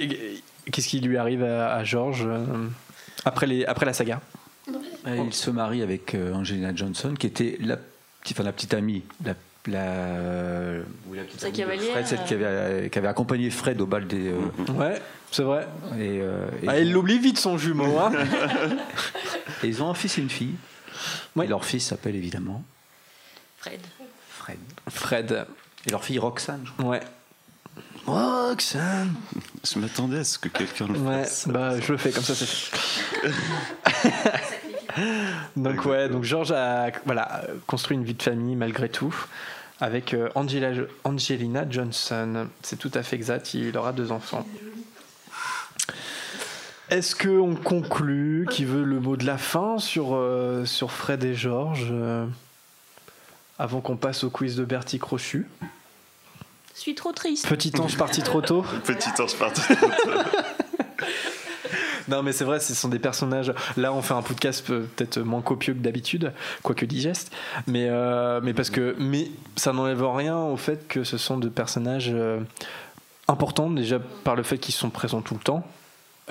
qu'est-ce 0.71 0.87
qui 0.87 0.99
lui 1.01 1.17
arrive 1.17 1.43
à, 1.43 1.73
à 1.75 1.83
Georges 1.83 2.25
euh, 2.25 2.67
après, 3.25 3.45
les, 3.47 3.65
après 3.65 3.85
la 3.85 3.93
saga? 3.93 4.21
Il 5.15 5.33
se 5.33 5.49
marie 5.49 5.81
avec 5.81 6.15
euh, 6.15 6.33
Angelina 6.33 6.73
Johnson, 6.75 7.13
qui 7.17 7.27
était 7.27 7.57
la, 7.59 7.77
petite- 7.77 8.37
enfin, 8.37 8.43
la 8.43 8.51
petite 8.51 8.73
amie, 8.73 9.03
la, 9.25 9.33
la, 9.67 10.79
ou 11.07 11.13
la 11.13 11.23
petite 11.23 11.39
Fred, 11.91 12.07
celle 12.07 12.23
qui 12.25 12.33
avait, 12.33 12.89
qui 12.89 12.97
avait 12.99 13.07
accompagné 13.07 13.49
Fred 13.49 13.79
au 13.81 13.85
bal 13.85 14.07
des. 14.07 14.27
euh, 14.29 14.39
Ouais, 14.73 15.01
c'est 15.31 15.43
vrai. 15.43 15.67
Et, 15.97 16.19
euh, 16.21 16.47
et 16.63 16.67
Ah, 16.67 16.79
il 16.79 16.91
l'oublie 16.91 17.19
vite 17.19 17.37
son 17.37 17.57
jumeau. 17.57 17.97
Hein 17.99 18.11
et 19.63 19.67
ils 19.67 19.81
ont 19.83 19.89
un 19.89 19.93
fils 19.93 20.17
et 20.17 20.21
une 20.21 20.29
fille. 20.29 20.55
Et 21.41 21.47
leur 21.47 21.63
fils 21.65 21.85
s'appelle 21.87 22.15
évidemment 22.15 22.63
Fred. 23.59 23.79
Fred. 24.29 24.57
Fred. 24.89 25.45
Et 25.87 25.91
leur 25.91 26.03
fille 26.03 26.19
Roxane. 26.19 26.61
je 26.65 26.71
crois. 26.71 26.85
Ouais. 26.91 26.99
Roxane. 28.05 29.13
Je 29.63 29.79
m'attendais 29.79 30.19
à 30.19 30.23
ce 30.23 30.37
que 30.39 30.49
quelqu'un 30.49 30.87
le 30.87 30.97
Ouais, 30.99 31.23
fasse. 31.23 31.47
bah 31.47 31.79
je 31.79 31.91
le 31.91 31.97
fais 31.97 32.11
comme 32.11 32.23
ça, 32.23 32.33
c'est 32.35 32.45
fait. 33.25 34.58
donc 35.55 35.85
ouais, 35.85 36.09
donc 36.09 36.23
George 36.23 36.51
a 36.51 36.91
voilà, 37.05 37.43
construit 37.67 37.95
une 37.95 38.03
vie 38.03 38.13
de 38.13 38.23
famille 38.23 38.55
malgré 38.55 38.89
tout 38.89 39.13
avec 39.81 40.13
euh, 40.13 40.29
Angela, 40.35 40.71
Angelina 41.03 41.65
Johnson. 41.69 42.47
C'est 42.61 42.77
tout 42.77 42.91
à 42.93 43.03
fait 43.03 43.15
exact, 43.15 43.53
il 43.53 43.77
aura 43.77 43.93
deux 43.93 44.11
enfants. 44.11 44.45
Est-ce 46.89 47.15
qu'on 47.15 47.55
conclut 47.55 48.47
Qui 48.49 48.65
veut 48.65 48.83
le 48.83 48.99
mot 48.99 49.15
de 49.15 49.25
la 49.25 49.37
fin 49.37 49.77
sur, 49.77 50.15
euh, 50.15 50.65
sur 50.65 50.91
Fred 50.91 51.23
et 51.23 51.35
George 51.35 51.87
euh, 51.91 52.25
avant 53.59 53.79
qu'on 53.79 53.95
passe 53.95 54.23
au 54.23 54.29
quiz 54.29 54.55
de 54.55 54.65
Bertie 54.65 54.97
Crochu 54.97 55.47
Je 56.75 56.79
suis 56.79 56.95
trop 56.95 57.11
triste. 57.11 57.47
Petit 57.47 57.79
ange 57.79 57.95
parti 57.95 58.23
trop 58.23 58.41
tôt 58.41 58.65
Petit 58.83 59.09
ange 59.21 59.35
parti. 59.35 59.61
Non, 62.09 62.23
mais 62.23 62.31
c'est 62.31 62.45
vrai, 62.45 62.59
ce 62.59 62.73
sont 62.73 62.89
des 62.89 62.99
personnages. 62.99 63.53
Là, 63.77 63.93
on 63.93 64.01
fait 64.01 64.13
un 64.13 64.21
podcast 64.21 64.65
peut- 64.65 64.85
peut-être 64.95 65.19
moins 65.19 65.41
copieux 65.41 65.73
que 65.73 65.79
d'habitude, 65.79 66.33
quoique 66.63 66.85
digeste. 66.85 67.31
Mais, 67.67 67.87
euh, 67.89 68.39
mais 68.43 68.53
parce 68.53 68.69
que. 68.69 68.95
Mais 68.99 69.29
ça 69.55 69.73
n'enlève 69.73 70.03
rien 70.05 70.37
au 70.37 70.57
fait 70.57 70.87
que 70.87 71.03
ce 71.03 71.17
sont 71.17 71.37
des 71.37 71.49
personnages 71.49 72.11
euh, 72.13 72.39
importants, 73.27 73.69
déjà 73.69 73.99
par 74.23 74.35
le 74.35 74.43
fait 74.43 74.57
qu'ils 74.57 74.73
sont 74.75 74.89
présents 74.89 75.21
tout 75.21 75.35
le 75.35 75.39
temps. 75.41 75.63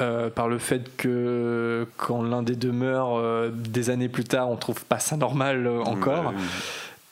euh, 0.00 0.30
par 0.30 0.46
le 0.48 0.58
fait 0.58 0.96
que 0.96 1.84
quand 1.96 2.22
l'un 2.22 2.42
des 2.44 2.54
deux 2.54 2.70
meurt 2.70 3.18
euh, 3.18 3.50
des 3.52 3.90
années 3.90 4.08
plus 4.08 4.22
tard, 4.22 4.48
on 4.48 4.54
trouve 4.56 4.84
pas 4.84 5.00
ça 5.00 5.16
normal 5.16 5.66
euh, 5.66 5.80
encore. 5.82 6.32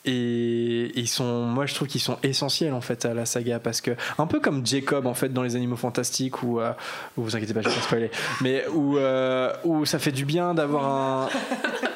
Et 0.07 0.91
ils 0.95 1.07
sont, 1.07 1.43
moi 1.43 1.65
je 1.65 1.75
trouve 1.75 1.87
qu'ils 1.87 2.01
sont 2.01 2.17
essentiels 2.23 2.73
en 2.73 2.81
fait 2.81 3.05
à 3.05 3.13
la 3.13 3.25
saga 3.25 3.59
parce 3.59 3.81
que 3.81 3.91
un 4.17 4.25
peu 4.25 4.39
comme 4.39 4.65
Jacob 4.65 5.05
en 5.05 5.13
fait 5.13 5.33
dans 5.33 5.43
les 5.43 5.55
Animaux 5.57 5.75
Fantastiques 5.75 6.43
où, 6.43 6.59
euh, 6.59 6.71
vous 7.17 7.35
inquiétez 7.35 7.53
pas, 7.53 7.61
je 7.61 7.67
vais 7.67 7.75
pas 7.75 7.81
spoiler, 7.81 8.11
mais 8.41 8.65
où, 8.73 8.97
euh, 8.97 9.53
où 9.65 9.85
ça 9.85 9.99
fait 9.99 10.13
du 10.13 10.23
bien 10.23 10.53
d'avoir 10.53 10.85
un, 10.85 11.29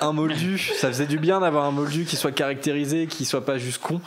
un 0.01 0.11
moldu, 0.11 0.57
ça 0.57 0.89
faisait 0.89 1.05
du 1.05 1.19
bien 1.19 1.39
d'avoir 1.39 1.65
un 1.65 1.71
moldu 1.71 2.05
qui 2.05 2.17
soit 2.17 2.31
caractérisé, 2.31 3.07
qui 3.07 3.23
soit 3.23 3.45
pas 3.45 3.57
juste 3.57 3.81
con. 3.81 4.01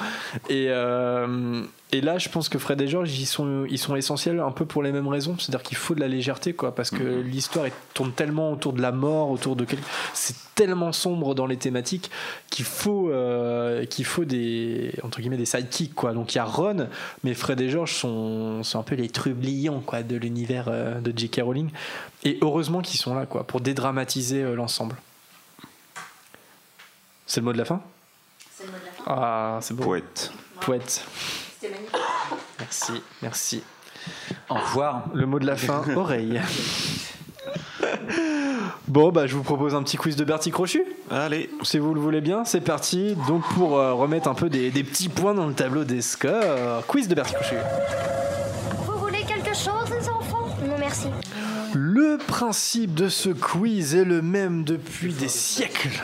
Et, 0.50 0.66
euh, 0.68 1.62
et 1.92 2.00
là 2.00 2.18
je 2.18 2.28
pense 2.28 2.48
que 2.48 2.58
Fred 2.58 2.80
et 2.80 2.88
George 2.88 3.16
ils 3.18 3.26
sont, 3.26 3.66
ils 3.68 3.78
sont 3.78 3.94
essentiels 3.94 4.40
un 4.40 4.50
peu 4.50 4.66
pour 4.66 4.82
les 4.82 4.90
mêmes 4.90 5.06
raisons, 5.06 5.36
c'est-à-dire 5.38 5.62
qu'il 5.62 5.76
faut 5.76 5.94
de 5.94 6.00
la 6.00 6.08
légèreté 6.08 6.52
quoi, 6.52 6.74
parce 6.74 6.90
que 6.90 7.20
l'histoire 7.20 7.66
elle 7.66 7.72
tourne 7.92 8.12
tellement 8.12 8.52
autour 8.52 8.72
de 8.72 8.82
la 8.82 8.90
mort, 8.90 9.30
autour 9.30 9.54
de 9.54 9.64
quelque, 9.64 9.84
c'est 10.12 10.34
tellement 10.54 10.92
sombre 10.92 11.34
dans 11.34 11.46
les 11.46 11.56
thématiques 11.56 12.10
qu'il 12.50 12.64
faut 12.64 13.10
euh, 13.10 13.84
qu'il 13.86 14.04
faut 14.04 14.24
des 14.24 14.92
entre 15.02 15.20
guillemets 15.20 15.36
des 15.36 15.44
sidekicks 15.44 15.94
quoi. 15.94 16.12
Donc 16.12 16.34
il 16.34 16.38
y 16.38 16.40
a 16.40 16.44
Ron 16.44 16.88
mais 17.22 17.34
Fred 17.34 17.60
et 17.60 17.70
George 17.70 17.92
sont, 17.92 18.62
sont 18.62 18.78
un 18.78 18.82
peu 18.82 18.94
les 18.94 19.08
trublions 19.08 19.80
quoi 19.80 20.02
de 20.02 20.16
l'univers 20.16 20.66
euh, 20.68 21.00
de 21.00 21.16
J.K. 21.16 21.42
Rowling. 21.42 21.70
Et 22.24 22.38
heureusement 22.40 22.82
qu'ils 22.82 23.00
sont 23.00 23.14
là 23.14 23.26
quoi 23.26 23.44
pour 23.44 23.60
dédramatiser 23.60 24.42
euh, 24.42 24.54
l'ensemble. 24.54 24.96
C'est 27.26 27.40
le 27.40 27.44
mot 27.44 27.52
de 27.52 27.58
la 27.58 27.64
fin? 27.64 27.80
C'est 28.52 28.64
le 28.64 28.72
mot 28.72 28.78
de 28.78 28.84
la 28.84 28.92
fin. 28.92 29.02
ah 29.06 29.58
c'est 29.60 29.74
beau. 29.74 29.84
Poète. 29.84 30.32
poète 30.60 31.04
C'était 31.64 31.74
magnifique. 31.76 31.96
merci 32.58 32.92
merci 33.22 33.62
Au 34.50 34.54
revoir. 34.54 35.04
le 35.14 35.24
mot 35.24 35.38
de 35.38 35.46
la 35.46 35.56
fin 35.56 35.82
oreille 35.96 36.40
Bon, 38.86 39.10
bah, 39.10 39.26
je 39.26 39.34
vous 39.34 39.42
propose 39.42 39.74
un 39.74 39.82
petit 39.82 39.96
quiz 39.96 40.14
de 40.14 40.24
Bertie 40.24 40.50
Crochu. 40.50 40.84
Allez. 41.10 41.50
Si 41.62 41.78
vous 41.78 41.94
le 41.94 42.00
voulez 42.00 42.20
bien, 42.20 42.44
c'est 42.44 42.60
parti. 42.60 43.16
Donc, 43.26 43.42
pour 43.54 43.78
euh, 43.78 43.92
remettre 43.94 44.28
un 44.28 44.34
peu 44.34 44.48
des, 44.50 44.70
des 44.70 44.84
petits 44.84 45.08
points 45.08 45.34
dans 45.34 45.46
le 45.46 45.54
tableau 45.54 45.84
des 45.84 46.02
scores, 46.02 46.86
quiz 46.86 47.08
de 47.08 47.14
Bertie 47.14 47.34
Crochu. 47.34 47.56
Le 51.76 52.18
principe 52.18 52.94
de 52.94 53.08
ce 53.08 53.30
quiz 53.30 53.96
est 53.96 54.04
le 54.04 54.22
même 54.22 54.62
depuis 54.64 55.12
des 55.12 55.28
siècles. 55.28 56.00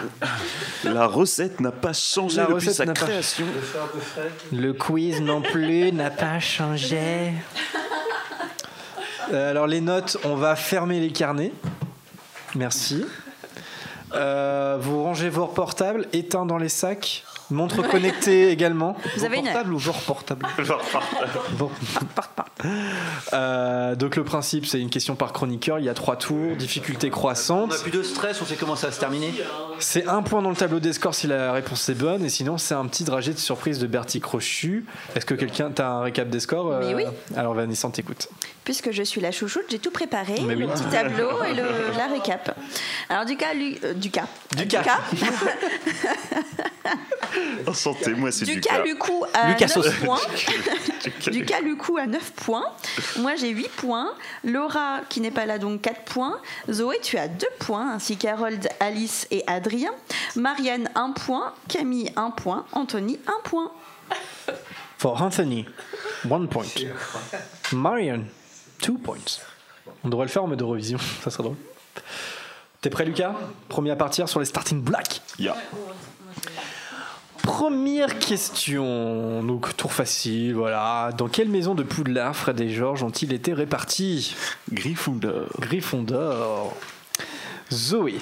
La 0.82 1.06
recette 1.06 1.60
n'a 1.60 1.70
pas 1.70 1.92
changé 1.92 2.38
La 2.38 2.42
depuis 2.44 2.54
recette 2.54 2.74
sa 2.74 2.84
n'a 2.86 2.92
pas- 2.94 3.06
création. 3.06 3.46
Le 4.52 4.72
quiz 4.72 5.20
non 5.20 5.40
plus 5.42 5.92
n'a 5.92 6.10
pas 6.10 6.40
changé. 6.40 7.32
Euh, 9.32 9.50
alors 9.50 9.68
les 9.68 9.80
notes, 9.80 10.16
on 10.24 10.34
va 10.34 10.56
fermer 10.56 10.98
les 10.98 11.12
carnets. 11.12 11.52
Merci. 12.56 13.06
Euh, 14.14 14.76
vous 14.80 15.04
rangez 15.04 15.28
vos 15.28 15.46
portables, 15.46 16.08
éteints 16.12 16.46
dans 16.46 16.58
les 16.58 16.68
sacs, 16.68 17.22
montre 17.48 17.82
connectée 17.88 18.50
également. 18.50 18.96
Vous 19.16 19.24
avez 19.24 19.38
une 19.38 19.46
heure. 19.46 19.52
portable 19.52 19.72
ou 19.74 19.78
genre 19.78 20.00
portable 20.02 20.46
Bon. 21.52 21.70
Euh, 23.32 23.94
donc 23.94 24.16
le 24.16 24.24
principe, 24.24 24.66
c'est 24.66 24.80
une 24.80 24.90
question 24.90 25.14
par 25.14 25.32
chroniqueur. 25.32 25.78
Il 25.78 25.84
y 25.84 25.88
a 25.88 25.94
trois 25.94 26.16
tours, 26.16 26.56
difficulté 26.56 27.08
On 27.08 27.10
croissante. 27.10 27.70
n'a 27.70 27.76
plus 27.76 27.90
de 27.92 28.02
stress, 28.02 28.40
on 28.42 28.44
sait 28.44 28.56
comment 28.56 28.74
ça 28.74 28.88
va 28.88 28.92
se 28.92 28.98
terminer. 28.98 29.32
C'est 29.78 30.06
un 30.08 30.22
point 30.22 30.42
dans 30.42 30.50
le 30.50 30.56
tableau 30.56 30.80
des 30.80 30.92
scores 30.92 31.14
si 31.14 31.26
la 31.28 31.52
réponse 31.52 31.88
est 31.90 31.94
bonne, 31.94 32.24
et 32.24 32.28
sinon 32.28 32.58
c'est 32.58 32.74
un 32.74 32.86
petit 32.86 33.04
dragé 33.04 33.32
de 33.32 33.38
surprise 33.38 33.78
de 33.78 33.86
Bertie 33.86 34.20
Crochu. 34.20 34.84
Est-ce 35.14 35.26
que 35.26 35.34
quelqu'un 35.34 35.70
t'as 35.70 35.86
un 35.88 36.00
récap 36.02 36.28
des 36.28 36.40
scores 36.40 36.72
euh, 36.72 36.80
Mais 36.80 36.94
oui. 36.94 37.04
Alors 37.36 37.54
Vanessa, 37.54 37.86
on 37.86 37.90
t'écoute. 37.92 38.28
Puisque 38.64 38.90
je 38.90 39.02
suis 39.04 39.20
la 39.20 39.30
chouchoute, 39.30 39.64
j'ai 39.70 39.78
tout 39.78 39.90
préparé, 39.92 40.34
Mais 40.44 40.56
le 40.56 40.66
oui. 40.66 40.72
petit 40.72 40.84
tableau 40.84 41.44
et 41.44 41.54
le, 41.54 41.62
la 41.96 42.06
récap. 42.08 42.58
Alors 43.10 43.26
du 43.26 43.36
cas, 43.36 43.54
Lu- 43.54 43.76
euh, 43.84 43.94
du 43.94 44.10
cas, 44.10 44.26
Du 44.56 44.66
cas. 44.66 44.82
Enchanté, 47.66 48.14
moi 48.14 48.32
c'est 48.32 48.44
du 48.44 48.54
du 48.56 48.60
cas 48.60 48.76
cas. 48.78 48.82
Lucou 48.82 49.24
à 49.34 49.48
Lucas 49.48 49.66
9 49.66 49.72
Sauce. 49.74 49.94
points. 50.04 50.18
Du 51.24 51.30
Du 51.30 51.44
cas 51.44 51.60
Lucou 51.60 51.96
à 51.96 52.06
9 52.06 52.32
points. 52.32 52.49
Moi 53.18 53.36
j'ai 53.36 53.50
8 53.50 53.68
points. 53.76 54.12
Laura 54.44 55.00
qui 55.08 55.20
n'est 55.20 55.30
pas 55.30 55.46
là 55.46 55.58
donc 55.58 55.82
4 55.82 56.02
points. 56.02 56.38
Zoé 56.70 56.98
tu 57.02 57.16
as 57.18 57.28
2 57.28 57.46
points 57.58 57.92
ainsi 57.92 58.16
qu'Harold, 58.16 58.68
Alice 58.80 59.26
et 59.30 59.44
Adrien. 59.46 59.92
Marianne 60.36 60.88
1 60.94 61.12
point. 61.12 61.52
Camille 61.68 62.12
1 62.16 62.30
point. 62.30 62.64
Anthony 62.72 63.18
1 63.26 63.32
point. 63.48 63.70
For 64.98 65.20
Anthony, 65.22 65.64
one 66.28 66.46
point. 66.46 66.66
Marion, 67.72 68.24
two 68.82 68.98
points. 68.98 69.40
On 70.04 70.10
devrait 70.10 70.26
le 70.26 70.30
faire 70.30 70.44
en 70.44 70.46
mode 70.46 70.60
revision, 70.60 70.98
ça 71.22 71.30
serait 71.30 71.44
drôle. 71.44 71.56
T'es 72.82 72.90
prêt 72.90 73.06
Lucas? 73.06 73.34
Premier 73.68 73.92
à 73.92 73.96
partir 73.96 74.28
sur 74.28 74.40
les 74.40 74.46
starting 74.46 74.82
blocks. 74.82 75.22
Ya. 75.38 75.56
Première 77.42 78.18
question, 78.18 79.42
donc 79.42 79.76
tour 79.76 79.92
facile, 79.92 80.54
voilà. 80.54 81.10
Dans 81.16 81.28
quelle 81.28 81.48
maison 81.48 81.74
de 81.74 81.82
Poudlard 81.82 82.34
Fred 82.36 82.60
et 82.60 82.70
Georges 82.70 83.02
ont-ils 83.02 83.32
été 83.32 83.52
répartis? 83.52 84.34
Gryffondor. 84.72 85.46
Gryffondor. 85.58 86.74
Zoé. 87.72 88.16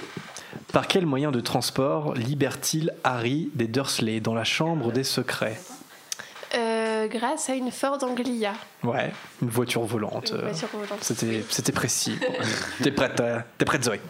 Par 0.72 0.86
quel 0.86 1.06
moyen 1.06 1.30
de 1.30 1.40
transport 1.40 2.14
libère-t-il 2.14 2.92
Harry 3.04 3.50
des 3.54 3.66
Dursley 3.66 4.20
dans 4.20 4.34
la 4.34 4.44
chambre 4.44 4.92
des 4.92 5.04
secrets? 5.04 5.60
Euh, 6.54 7.06
grâce 7.08 7.50
à 7.50 7.54
une 7.54 7.70
Ford 7.70 7.98
Anglia. 8.02 8.52
Ouais, 8.82 9.12
une 9.42 9.48
voiture 9.48 9.82
volante. 9.82 10.32
Une 10.34 10.48
voiture 10.48 10.68
volante. 10.72 10.98
C'était, 11.02 11.44
c'était 11.50 11.72
précis. 11.72 12.18
T'es 12.82 12.90
prête, 12.90 13.20
euh, 13.20 13.38
t'es 13.56 13.64
prête 13.64 13.84
Zoé? 13.84 14.00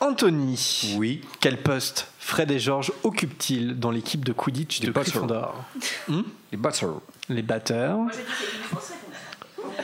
Anthony. 0.00 0.94
Oui. 0.98 1.22
Quel 1.40 1.62
poste 1.62 2.08
Fred 2.26 2.50
et 2.50 2.58
Georges 2.58 2.90
occupent-ils 3.02 3.78
dans 3.78 3.90
l'équipe 3.90 4.24
de 4.24 4.32
Quidditch 4.32 4.80
de 4.80 4.90
batteurs. 4.90 5.12
Gryffondor 5.12 5.64
Hmm 6.08 6.22
Les 6.52 6.56
batters. 6.56 6.88
Les 7.28 7.42
batteurs. 7.42 7.98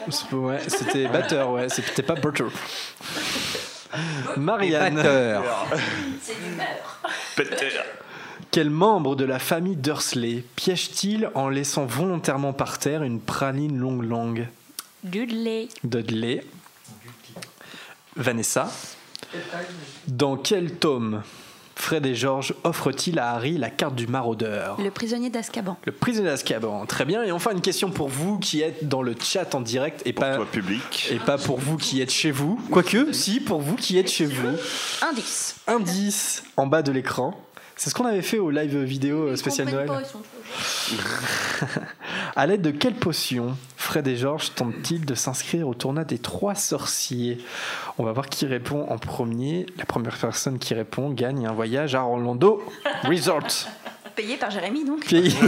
C'est- 0.09 0.33
Ouais, 0.35 0.59
c'était 0.67 1.07
batteur, 1.09 1.51
ouais, 1.51 1.69
c'était 1.69 2.03
pas 2.03 2.15
butter. 2.15 2.45
Marianne. 4.39 4.95
Batteurs. 4.95 5.67
Peter. 7.37 7.69
Quel 8.51 8.71
membre 8.71 9.17
de 9.17 9.25
la 9.27 9.39
famille 9.39 9.77
Dursley 9.77 10.43
piège-t-il 10.57 11.31
en 11.35 11.51
laissant 11.51 11.85
volontairement 11.85 12.55
par 12.55 12.79
terre 12.79 13.03
une 13.03 13.21
praline 13.21 13.77
longue 13.79 14.05
langue? 14.05 14.49
Dudley. 15.05 15.69
Dudley. 15.85 16.43
Vanessa. 18.17 18.71
Dans 20.09 20.37
quel 20.39 20.73
tome? 20.77 21.23
Fred 21.81 22.05
et 22.07 22.15
Georges 22.15 22.55
offrent-ils 22.65 23.19
à 23.19 23.31
Harry 23.31 23.57
la 23.57 23.71
carte 23.71 23.95
du 23.95 24.07
maraudeur? 24.07 24.77
Le 24.81 24.91
prisonnier 24.91 25.31
d'Azkaban. 25.31 25.77
Le 25.85 25.93
prisonnier 25.93 26.29
d'Azkaban. 26.29 26.85
Très 26.87 27.05
bien. 27.05 27.23
Et 27.23 27.33
enfin, 27.33 27.53
une 27.53 27.61
question 27.61 27.91
pour 27.91 28.09
vous 28.09 28.39
qui 28.39 28.61
êtes 28.61 28.87
dans 28.89 29.03
le 29.03 29.15
chat 29.21 29.55
en 29.55 29.61
direct 29.61 30.03
et 30.05 30.13
pas, 30.13 30.37
Toi 30.37 30.47
public. 30.47 31.09
et 31.11 31.19
pas 31.19 31.39
pour 31.39 31.59
vous 31.59 31.77
qui 31.79 32.01
êtes 32.01 32.11
chez 32.13 32.31
vous. 32.31 32.61
Quoique, 32.71 33.13
si, 33.13 33.41
pour 33.41 33.61
vous 33.61 33.77
qui 33.77 33.99
êtes 33.99 34.11
chez 34.11 34.27
vous. 34.27 34.49
Indice. 35.03 35.57
Indice 35.67 36.43
en 36.57 36.67
bas 36.67 36.83
de 36.83 36.93
l'écran. 36.93 37.35
C'est 37.81 37.89
ce 37.89 37.95
qu'on 37.95 38.05
avait 38.05 38.21
fait 38.21 38.39
au 38.39 38.51
live 38.51 38.77
vidéo 38.77 39.29
euh, 39.29 39.37
spécial 39.37 39.71
Noël. 39.71 39.91
À 42.37 42.47
l'aide 42.47 42.61
de 42.61 42.73
quelle 42.73 42.93
potion 42.93 43.57
Fred 43.79 44.07
et 44.07 44.17
Georges 44.17 44.53
tentent-ils 44.55 45.07
de 45.07 45.15
s'inscrire 45.15 45.67
au 45.67 45.73
tournoi 45.73 46.05
des 46.05 46.19
trois 46.19 46.55
sorciers? 46.55 47.39
On 47.97 48.05
va 48.05 48.13
voir 48.13 48.29
qui 48.29 48.45
répond 48.45 48.87
en 48.91 48.99
premier. 48.99 49.65
La 49.79 49.87
première 49.87 50.19
personne 50.19 50.59
qui 50.59 50.75
répond 50.75 51.09
gagne 51.09 51.47
un 51.47 51.53
voyage 51.53 51.95
à 51.95 52.03
Orlando 52.03 52.63
Resort. 53.05 53.47
Payé 54.15 54.37
par 54.37 54.51
Jérémy 54.51 54.85
donc. 54.85 55.07
Payé, 55.07 55.33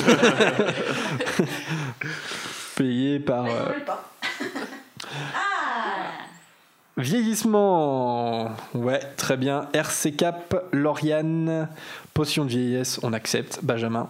Payé 2.77 3.21
par. 3.21 3.45
euh, 3.45 3.69
Vieillissement. 6.97 8.51
Ouais, 8.75 9.01
très 9.17 9.37
bien. 9.37 9.69
RC 9.73 10.13
Cap, 10.13 10.55
Lauriane, 10.73 11.69
potion 12.15 12.45
de 12.45 12.51
vieillesse, 12.51 13.01
on 13.03 13.13
accepte. 13.13 13.61
Benjamin. 13.63 14.09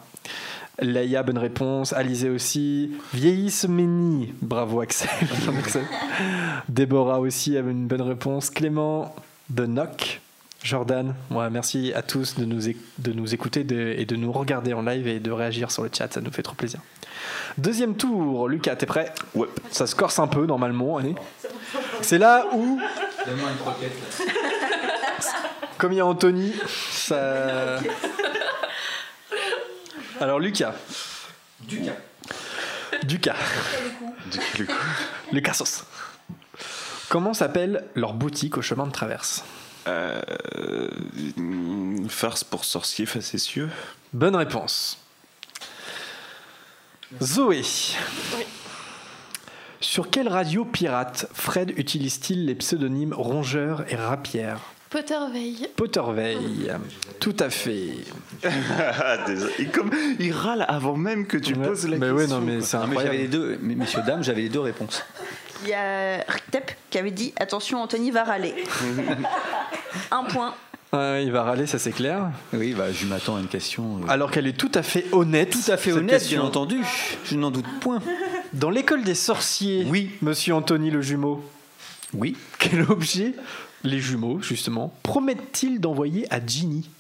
Leia, 0.80 1.22
bonne 1.22 1.38
réponse. 1.38 1.92
Alizé 1.92 2.28
aussi. 2.30 2.92
Vieillissemenie. 3.14 4.32
Bravo 4.42 4.80
Axel. 4.80 5.08
Déborah 6.68 7.20
aussi 7.20 7.56
avait 7.56 7.70
une 7.70 7.86
bonne 7.86 8.02
réponse. 8.02 8.50
Clément, 8.50 9.14
de 9.50 9.66
Noc. 9.66 10.20
Jordan, 10.64 11.14
ouais, 11.32 11.50
merci 11.50 11.92
à 11.92 12.02
tous 12.02 12.36
de 12.36 12.44
nous, 12.44 12.68
éc- 12.68 12.76
de 12.98 13.12
nous 13.12 13.34
écouter 13.34 13.64
de- 13.64 13.94
et 13.98 14.04
de 14.04 14.14
nous 14.14 14.30
regarder 14.30 14.72
en 14.74 14.82
live 14.82 15.08
et 15.08 15.18
de 15.18 15.32
réagir 15.32 15.72
sur 15.72 15.82
le 15.82 15.90
chat, 15.92 16.12
ça 16.12 16.20
nous 16.20 16.30
fait 16.30 16.44
trop 16.44 16.54
plaisir. 16.54 16.78
Deuxième 17.58 17.96
tour, 17.96 18.46
Lucas, 18.48 18.76
t'es 18.76 18.86
prêt? 18.86 19.12
Ouais. 19.34 19.48
Ça 19.72 19.88
se 19.88 19.96
corse 19.96 20.20
un 20.20 20.28
peu 20.28 20.46
normalement, 20.46 20.98
allez. 20.98 21.16
C'est 22.02 22.18
là 22.18 22.46
où, 22.52 22.80
Donne-moi 23.26 23.50
une 23.50 23.56
croquette. 23.58 23.92
là. 24.18 24.24
comme 25.78 25.92
il 25.92 25.96
y 25.96 26.00
a 26.00 26.06
Anthony, 26.06 26.54
ça. 26.90 27.78
Alors 30.20 30.38
Lucas. 30.38 30.74
Ducas. 31.60 31.92
Lucas. 33.08 33.34
Lucas 35.32 35.54
Sauce. 35.54 35.84
Comment 37.08 37.34
s'appelle 37.34 37.84
leur 37.94 38.14
boutique 38.14 38.56
au 38.58 38.62
chemin 38.62 38.86
de 38.86 38.92
traverse 38.92 39.44
Euh, 39.86 40.20
une 41.36 42.08
farce 42.08 42.44
pour 42.44 42.64
sorciers 42.64 43.06
facétieux. 43.06 43.68
Bonne 44.12 44.36
réponse. 44.36 44.98
Zoé. 47.20 47.62
Sur 49.82 50.10
quelle 50.10 50.28
radio 50.28 50.64
pirate 50.64 51.26
Fred 51.34 51.72
utilise-t-il 51.76 52.46
les 52.46 52.54
pseudonymes 52.54 53.12
Rongeur 53.12 53.84
et 53.92 53.96
Rapière 53.96 54.60
Potterveil. 54.90 55.68
Potterveil. 55.74 56.70
Tout 57.18 57.34
à 57.40 57.48
fait. 57.50 57.94
Et 59.58 59.64
comme 59.66 59.90
il 60.20 60.32
râle 60.32 60.64
avant 60.68 60.96
même 60.96 61.26
que 61.26 61.38
tu 61.38 61.54
poses 61.54 61.88
la 61.88 61.96
mais 61.96 62.10
question. 62.10 62.16
ouais, 62.16 62.26
non, 62.26 62.40
mais 62.40 62.60
c'est 62.60 62.76
Non, 62.76 62.86
mais 62.86 62.96
incroyable. 62.98 63.06
j'avais 63.16 63.18
les 63.22 63.28
deux, 63.28 63.58
mais 63.62 63.74
messieurs, 63.74 64.02
dames, 64.06 64.22
j'avais 64.22 64.42
les 64.42 64.48
deux 64.50 64.60
réponses. 64.60 65.02
Il 65.62 65.70
y 65.70 65.74
a 65.74 66.18
Rtep 66.28 66.72
qui 66.90 66.98
avait 66.98 67.10
dit 67.10 67.32
attention, 67.40 67.80
Anthony 67.82 68.10
va 68.10 68.24
râler. 68.24 68.54
Un 70.10 70.24
point. 70.24 70.54
Ouais, 70.94 71.24
il 71.24 71.32
va 71.32 71.42
râler, 71.42 71.66
ça 71.66 71.78
c'est 71.78 71.92
clair. 71.92 72.30
Oui, 72.52 72.74
bah, 72.74 72.92
je 72.92 73.06
m'attends 73.06 73.36
à 73.36 73.40
une 73.40 73.48
question. 73.48 74.00
euh, 74.02 74.10
Alors 74.10 74.30
qu'elle 74.30 74.46
est 74.46 74.52
tout 74.58 74.70
à 74.74 74.82
fait 74.82 75.06
honnête. 75.12 75.48
tout 75.50 75.70
à 75.72 75.78
fait 75.78 75.90
cette 75.90 75.98
honnête, 76.00 76.18
question. 76.20 76.40
bien 76.40 76.46
entendu. 76.48 76.80
Je 77.24 77.34
n'en 77.36 77.50
doute 77.50 77.64
point. 77.80 78.02
Dans 78.52 78.68
l'école 78.68 79.02
des 79.02 79.14
sorciers, 79.14 79.86
Oui. 79.88 80.10
monsieur 80.20 80.54
Anthony 80.54 80.90
le 80.90 81.00
jumeau, 81.00 81.42
Oui. 82.12 82.36
quel 82.58 82.82
objet 82.82 83.32
les 83.84 84.00
jumeaux, 84.00 84.40
justement, 84.42 84.92
promettent-ils 85.02 85.80
d'envoyer 85.80 86.26
à 86.30 86.44
Ginny? 86.44 86.90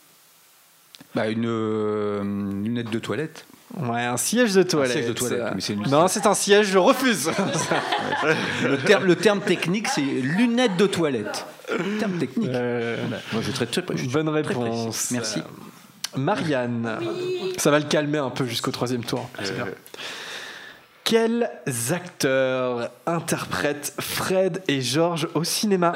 Bah, 1.14 1.28
une 1.28 1.44
euh, 1.46 2.22
lunette 2.64 2.88
de 2.90 2.98
toilette. 2.98 3.44
Ouais, 3.80 4.02
un 4.02 4.16
siège 4.18 4.52
de 4.54 4.62
toilette. 4.62 4.92
siège 4.92 5.06
de 5.08 5.12
toilette, 5.12 5.52
mais 5.54 5.60
c'est 5.60 5.72
une- 5.72 5.88
Non, 5.88 6.06
c'est 6.08 6.26
un 6.26 6.34
siège, 6.34 6.66
je 6.66 6.78
refuse. 6.78 7.30
Le 8.64 8.76
terme, 8.78 9.04
le 9.06 9.16
terme 9.16 9.40
technique, 9.40 9.88
c'est 9.88 10.02
lunette 10.02 10.76
de 10.76 10.86
toilette. 10.86 11.46
Le 11.70 11.98
terme 11.98 12.18
technique. 12.18 12.50
Euh, 12.52 12.96
Moi, 13.32 13.42
je 13.42 13.50
traite 13.50 13.70
très, 13.70 13.80
bonne 13.82 14.30
très 14.30 14.42
précis. 14.42 14.60
réponse. 14.60 15.10
Merci. 15.12 15.38
Euh, 15.40 16.18
Marianne, 16.18 16.98
ça 17.56 17.70
va 17.70 17.78
le 17.78 17.86
calmer 17.86 18.18
un 18.18 18.28
peu 18.30 18.44
jusqu'au 18.46 18.70
troisième 18.70 19.02
tour. 19.04 19.28
Bien. 19.40 19.66
Quels 21.04 21.50
acteurs 21.90 22.90
interprètent 23.06 23.92
Fred 23.98 24.62
et 24.68 24.80
George 24.80 25.28
au 25.34 25.42
cinéma 25.44 25.94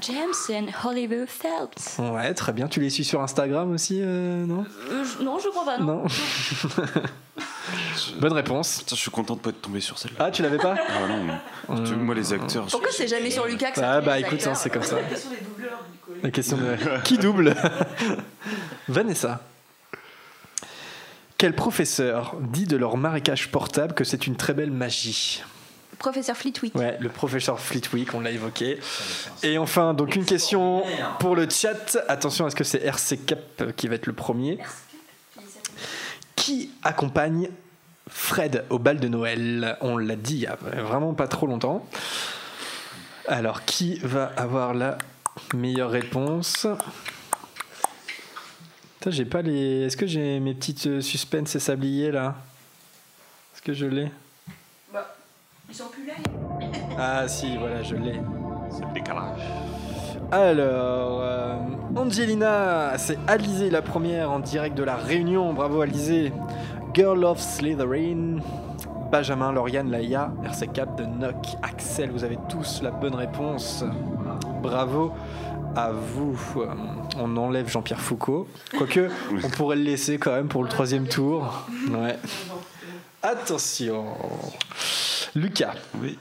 James 0.00 0.16
and 0.50 0.88
Oliver 0.88 1.26
Phelps. 1.26 1.98
Ouais, 1.98 2.32
très 2.34 2.52
bien. 2.52 2.66
Tu 2.66 2.80
les 2.80 2.90
suis 2.90 3.04
sur 3.04 3.20
Instagram 3.20 3.70
aussi, 3.72 4.00
euh, 4.02 4.44
non 4.46 4.64
Euh, 4.90 5.04
je- 5.04 5.22
non, 5.22 5.38
je 5.38 5.48
crois 5.50 5.64
pas, 5.64 5.78
non. 5.78 6.02
Non. 6.02 6.04
Bonne 8.20 8.32
réponse. 8.32 8.78
Putain, 8.78 8.96
je 8.96 9.00
suis 9.00 9.10
content 9.10 9.34
de 9.36 9.40
pas 9.40 9.50
être 9.50 9.60
tombé 9.60 9.80
sur 9.80 9.98
celle-là. 9.98 10.16
Ah, 10.26 10.30
tu 10.30 10.42
l'avais 10.42 10.56
pas 10.58 10.74
Ah 10.88 11.06
non, 11.74 11.84
Tu- 11.84 11.94
moi 11.94 12.14
les 12.14 12.32
acteurs. 12.32 12.66
Pourquoi 12.66 12.88
c'est 12.90 13.06
jamais 13.06 13.30
sur 13.30 13.46
Lucas 13.46 13.70
que 13.72 13.80
ça 13.80 13.92
Ah 13.96 14.00
bah 14.00 14.18
écoute, 14.18 14.44
hein, 14.46 14.54
c'est 14.54 14.70
comme 14.70 14.82
ça. 14.82 14.96
La 14.96 15.02
question 15.02 15.30
des 15.30 15.36
doubleurs, 15.44 15.84
du 15.92 15.98
coup. 15.98 16.10
La 16.22 16.30
question 16.30 16.56
de 16.56 17.02
qui 17.04 17.18
double? 17.18 17.54
Vanessa. 18.88 19.40
Quel 21.38 21.54
professeur 21.54 22.34
dit 22.40 22.66
de 22.66 22.76
leur 22.76 22.96
marécage 22.96 23.52
portable 23.52 23.94
que 23.94 24.02
c'est 24.02 24.26
une 24.26 24.34
très 24.34 24.54
belle 24.54 24.72
magie 24.72 25.44
Professeur 26.00 26.36
Fleetwick. 26.36 26.74
Ouais, 26.74 26.96
le 27.00 27.08
professeur 27.08 27.60
Fleetwick, 27.60 28.12
on 28.14 28.20
l'a 28.20 28.32
évoqué. 28.32 28.78
Et 29.44 29.56
enfin, 29.56 29.94
donc 29.94 30.16
une 30.16 30.24
question 30.24 30.82
pour 31.20 31.36
le 31.36 31.48
chat. 31.48 31.98
Attention, 32.08 32.46
est-ce 32.46 32.56
que 32.56 32.64
c'est 32.64 32.84
RC 32.84 33.18
Cap 33.18 33.74
qui 33.76 33.86
va 33.86 33.94
être 33.94 34.06
le 34.06 34.12
premier 34.12 34.58
Qui 36.34 36.70
accompagne 36.82 37.50
Fred 38.08 38.64
au 38.70 38.80
bal 38.80 38.98
de 38.98 39.08
Noël? 39.08 39.76
On 39.80 39.96
l'a 39.96 40.16
dit 40.16 40.34
il 40.34 40.40
y 40.40 40.46
a 40.46 40.56
vraiment 40.56 41.14
pas 41.14 41.28
trop 41.28 41.46
longtemps. 41.46 41.84
Alors, 43.28 43.64
qui 43.64 44.00
va 44.02 44.32
avoir 44.36 44.74
la 44.74 44.98
meilleure 45.54 45.90
réponse? 45.90 46.66
Putain, 48.98 49.10
j'ai 49.12 49.24
pas 49.24 49.42
les. 49.42 49.82
Est-ce 49.82 49.96
que 49.96 50.06
j'ai 50.06 50.40
mes 50.40 50.54
petites 50.54 50.88
euh, 50.88 51.00
suspens 51.00 51.54
et 51.54 51.60
sabliers 51.60 52.10
là? 52.10 52.34
Est-ce 53.54 53.62
que 53.62 53.72
je 53.72 53.86
l'ai? 53.86 54.10
Bah, 54.92 55.14
ils 55.68 55.74
sont 55.74 55.86
plus 55.86 56.04
là. 56.04 56.14
Ah 56.98 57.28
si, 57.28 57.56
voilà, 57.58 57.80
je 57.84 57.94
l'ai. 57.94 58.20
C'est 58.70 58.84
le 58.84 58.92
décalage. 58.92 59.40
Alors, 60.32 61.20
euh, 61.22 61.54
Angelina, 61.94 62.98
c'est 62.98 63.18
Alizé 63.28 63.70
la 63.70 63.82
première 63.82 64.32
en 64.32 64.40
direct 64.40 64.76
de 64.76 64.82
la 64.82 64.96
Réunion. 64.96 65.52
Bravo 65.52 65.80
Alizé. 65.82 66.32
Girl 66.92 67.24
of 67.24 67.40
Slytherin. 67.40 68.38
Benjamin, 69.12 69.52
Lauriane, 69.52 69.90
Laïa, 69.90 70.32
RC4 70.44 70.96
de 70.96 71.04
Nock, 71.04 71.56
Axel, 71.62 72.10
vous 72.10 72.24
avez 72.24 72.36
tous 72.48 72.82
la 72.82 72.90
bonne 72.90 73.14
réponse. 73.14 73.82
Bravo 74.60 75.12
à 75.76 75.90
vous. 75.92 76.38
Euh, 76.56 76.66
On 77.16 77.36
enlève 77.36 77.68
Jean-Pierre 77.68 78.00
Foucault. 78.00 78.48
Quoique, 78.76 79.10
on 79.42 79.50
pourrait 79.50 79.76
le 79.76 79.82
laisser 79.82 80.18
quand 80.18 80.32
même 80.32 80.48
pour 80.48 80.62
le 80.62 80.68
troisième 80.68 81.08
tour. 81.08 81.66
Ouais. 81.90 82.16
Attention. 83.22 84.14
Lucas. 85.34 85.74
Oui. 86.00 86.18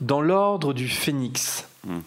Dans 0.00 0.20
l'ordre 0.20 0.72
du 0.72 0.88
phénix. 0.88 1.66
Mhm. 1.86 2.02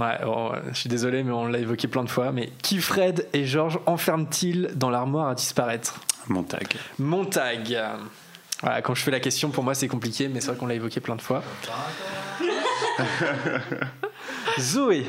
Ouais, 0.00 0.18
oh, 0.26 0.50
je 0.72 0.74
suis 0.76 0.88
désolé, 0.88 1.22
mais 1.22 1.30
on 1.30 1.46
l'a 1.46 1.58
évoqué 1.58 1.86
plein 1.86 2.02
de 2.02 2.10
fois. 2.10 2.32
Mais 2.32 2.50
qui 2.62 2.78
Fred 2.78 3.28
et 3.32 3.44
Georges 3.44 3.78
enferment-ils 3.86 4.70
dans 4.74 4.90
l'armoire 4.90 5.28
à 5.28 5.34
disparaître? 5.34 6.00
Montag. 6.26 6.74
Montag. 6.98 7.78
Voilà, 8.60 8.82
quand 8.82 8.94
je 8.94 9.02
fais 9.02 9.10
la 9.10 9.20
question, 9.20 9.50
pour 9.50 9.62
moi 9.62 9.74
c'est 9.74 9.88
compliqué, 9.88 10.26
mais 10.28 10.40
c'est 10.40 10.48
vrai 10.48 10.56
qu'on 10.56 10.66
l'a 10.66 10.74
évoqué 10.74 10.98
plein 10.98 11.16
de 11.16 11.20
fois. 11.22 11.42
Zoé. 14.58 15.06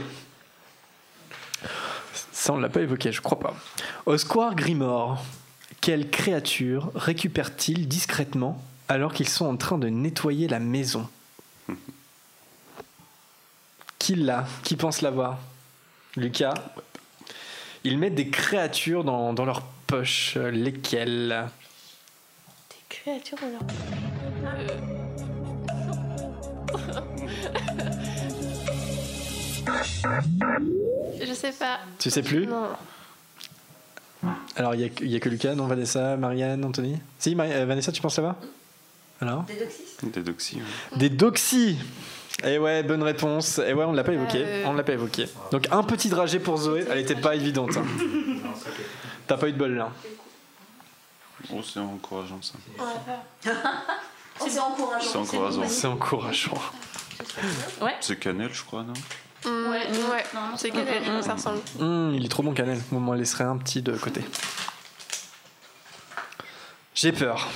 Ça, 2.31 2.53
on 2.53 2.57
l'a 2.57 2.69
pas 2.69 2.81
évoqué, 2.81 3.11
je 3.11 3.21
crois 3.21 3.39
pas. 3.39 3.55
Au 4.05 4.17
square 4.17 4.55
Grimore, 4.55 5.23
quelle 5.81 6.09
créature 6.09 6.91
récupère-t-il 6.95 7.87
discrètement 7.87 8.63
alors 8.87 9.13
qu'ils 9.13 9.29
sont 9.29 9.45
en 9.45 9.57
train 9.57 9.77
de 9.77 9.87
nettoyer 9.89 10.47
la 10.47 10.59
maison? 10.59 11.09
Qui 13.99 14.15
l'a? 14.15 14.45
Qui 14.63 14.75
pense 14.75 15.01
l'avoir? 15.01 15.39
Lucas? 16.15 16.53
Ils 17.83 17.97
mettent 17.97 18.15
des 18.15 18.29
créatures 18.29 19.03
dans, 19.03 19.33
dans 19.33 19.45
leur 19.45 19.63
poche. 19.87 20.35
Lesquelles? 20.35 21.49
Des 22.69 22.75
créatures 22.89 23.37
dans 23.39 23.49
leur. 23.49 23.61
Je 31.21 31.33
sais 31.33 31.51
pas. 31.51 31.79
Tu 31.99 32.09
sais 32.09 32.21
plus 32.21 32.45
Non. 32.47 32.67
Alors, 34.55 34.73
il 34.75 34.91
n'y 35.03 35.15
a, 35.15 35.19
que 35.19 35.29
Lucas, 35.29 35.53
non 35.55 35.67
Vanessa, 35.67 36.17
Marianne, 36.17 36.63
Anthony? 36.65 36.99
Si, 37.19 37.35
euh, 37.39 37.65
Vanessa, 37.67 37.91
tu 37.91 38.01
penses 38.01 38.17
là-bas 38.17 38.35
Alors? 39.21 39.43
Des 40.03 40.21
doxys? 40.21 40.55
ouais. 40.57 40.97
Des 40.97 41.09
doxys 41.09 41.77
Et 42.43 42.57
ouais, 42.57 42.81
bonne 42.83 43.03
réponse. 43.03 43.59
Et 43.59 43.73
ouais, 43.73 43.83
on 43.83 43.91
ne 43.91 43.97
l'a 43.97 44.03
pas 44.03 44.13
évoqué. 44.13 44.43
Euh. 44.43 44.63
On 44.65 44.73
l'a 44.73 44.83
pas 44.83 44.93
évoqué. 44.93 45.27
Donc, 45.51 45.67
un 45.71 45.83
petit 45.83 46.09
dragé 46.09 46.39
pour 46.39 46.57
Zoé. 46.57 46.85
Elle 46.89 46.99
était 46.99 47.15
pas 47.15 47.35
évidente. 47.35 47.77
hein. 47.77 47.83
T'as 49.27 49.37
pas 49.37 49.47
eu 49.49 49.53
de 49.53 49.57
bol 49.57 49.75
là. 49.75 49.91
Oh, 51.53 51.61
c'est 51.63 51.79
encourageant 51.79 52.39
ça. 52.41 52.53
C'est 54.37 54.59
encourageant. 54.59 54.99
C'est 55.07 55.17
encourageant. 55.17 55.67
C'est 55.67 55.87
encourageant. 55.87 56.57
C'est 58.01 58.19
cannelle, 58.19 58.53
je 58.53 58.63
crois, 58.63 58.83
non 58.83 58.93
Mm, 59.45 59.69
ouais, 59.69 60.23
c'est 60.57 60.71
quel 60.71 61.23
ça 61.23 61.33
ressemble. 61.33 61.59
Hum, 61.79 62.13
il 62.15 62.25
est 62.25 62.29
trop 62.29 62.41
bon, 62.43 62.53
Canel. 62.53 62.79
On 62.91 62.99
m'en 62.99 63.13
laisserait 63.13 63.43
un 63.43 63.57
petit 63.57 63.81
de 63.81 63.95
côté. 63.95 64.21
J'ai 66.95 67.11
peur. 67.11 67.47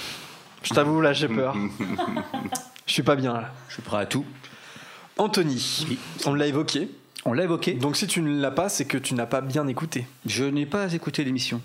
Je 0.64 0.73
t'avoue, 0.73 1.02
là, 1.02 1.14
j'ai 1.14 1.27
peur. 1.27 1.56
Je 2.86 2.94
suis 2.94 3.03
pas 3.03 3.15
bien, 3.15 3.34
là. 3.34 3.52
Je 3.68 3.76
suis 3.76 3.81
prêt 3.81 3.98
à 3.98 4.06
tout. 4.06 4.26
Anthony, 5.18 5.88
on 6.26 6.34
l'a 6.34 6.48
évoqué. 6.48 6.90
On 7.26 7.34
l'a 7.34 7.44
évoqué. 7.44 7.73
Donc 7.73 7.98
si 7.98 8.07
tu 8.07 8.22
ne 8.22 8.41
l'as 8.41 8.52
pas, 8.52 8.69
c'est 8.69 8.86
que 8.86 8.98
tu 8.98 9.14
n'as 9.14 9.26
pas 9.26 9.41
bien 9.41 9.68
écouté. 9.68 10.07
Je 10.26 10.44
n'ai 10.45 10.65
pas 10.65 10.91
écouté 10.94 11.23
l'émission. 11.23 11.61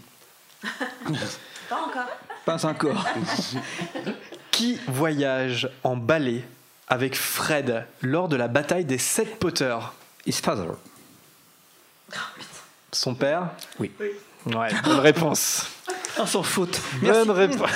Pas 1.69 1.81
encore. 1.81 2.07
Pas 2.45 2.67
encore. 2.67 3.07
Qui 4.51 4.79
voyage 4.87 5.71
en 5.83 5.97
balai 5.97 6.45
avec 6.89 7.17
Fred 7.17 7.87
lors 8.03 8.29
de 8.29 8.37
la 8.37 8.49
bataille 8.49 8.85
des 8.85 8.99
sept 8.99 9.39
Potter 9.39 9.77
His 10.27 10.33
father. 10.33 10.69
Son 12.93 13.15
père 13.15 13.49
Oui. 13.79 13.91
Ouais, 14.47 14.69
bonne 14.85 15.01
réponse. 15.01 15.67
Ah, 16.19 16.27
sans 16.27 16.43
faute. 16.43 16.81
Bonne 17.03 17.31
réponse. 17.31 17.71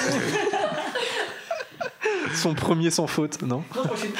Son 2.35 2.55
premier 2.55 2.90
sans 2.90 3.06
faute, 3.06 3.43
non 3.43 3.64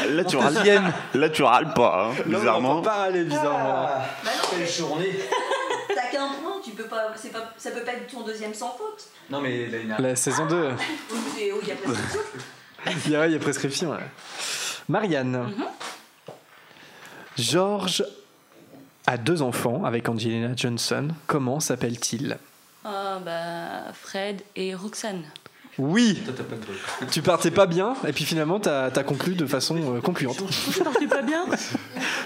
Là, 0.09 0.25
tu 0.25 0.37
râles, 0.37 0.93
là, 1.15 1.29
tu 1.29 1.43
râles 1.43 1.73
pas, 1.75 2.09
hein, 2.11 2.23
bizarrement. 2.27 2.69
Non, 2.75 2.79
on 2.79 2.83
peut 2.83 2.89
pas 2.89 3.03
aller 3.05 3.25
bizarrement. 3.25 3.89
Quelle 4.51 4.69
journée 4.69 5.21
T'as 5.95 6.09
qu'un 6.11 6.29
point, 6.43 6.57
tu 6.65 6.71
peux 6.73 6.85
pas, 6.87 7.13
c'est 7.17 7.31
pas, 7.33 7.53
ça 7.59 7.71
peut 7.71 7.83
pas 7.83 7.93
être 7.93 8.11
ton 8.11 8.23
deuxième 8.23 8.55
sans 8.55 8.71
faute. 8.71 9.07
Non, 9.31 9.41
mais 9.41 9.69
La 9.99 10.17
saison 10.17 10.47
2. 10.47 10.71
Ou 10.71 11.17
c'est- 11.37 11.53
ou 11.53 11.59
il 11.63 11.69
y 11.69 11.73
a 11.73 11.77
prescription. 11.77 12.21
Il 13.07 13.11
y 13.13 13.17
a, 13.17 13.27
il 13.27 13.33
y 13.33 13.37
a 13.37 13.39
prescription. 13.41 13.91
ouais. 13.91 13.99
Marianne. 14.89 15.51
George 17.37 18.05
a 19.07 19.17
deux 19.17 19.43
enfants 19.43 19.85
avec 19.85 20.09
Angelina 20.09 20.51
Johnson. 20.57 21.09
Comment 21.27 21.61
s'appelle-t-il? 21.61 22.39
Ah, 22.85 23.19
bah, 23.25 23.93
Fred 23.93 24.43
et 24.57 24.75
Roxane. 24.75 25.23
Oui 25.79 26.21
Tu 27.13 27.23
partais 27.23 27.53
pas 27.53 27.67
bien, 27.67 27.95
et 28.07 28.13
puis 28.13 28.25
finalement, 28.25 28.59
t'as 28.59 28.87
as 28.87 29.05
conclu 29.05 29.37
de 29.37 29.47
façon 29.47 29.77
euh, 29.95 30.01
concluante. 30.01 30.43
Je 30.73 30.83
partais 30.83 31.07
pas 31.07 31.23
bien? 31.23 31.45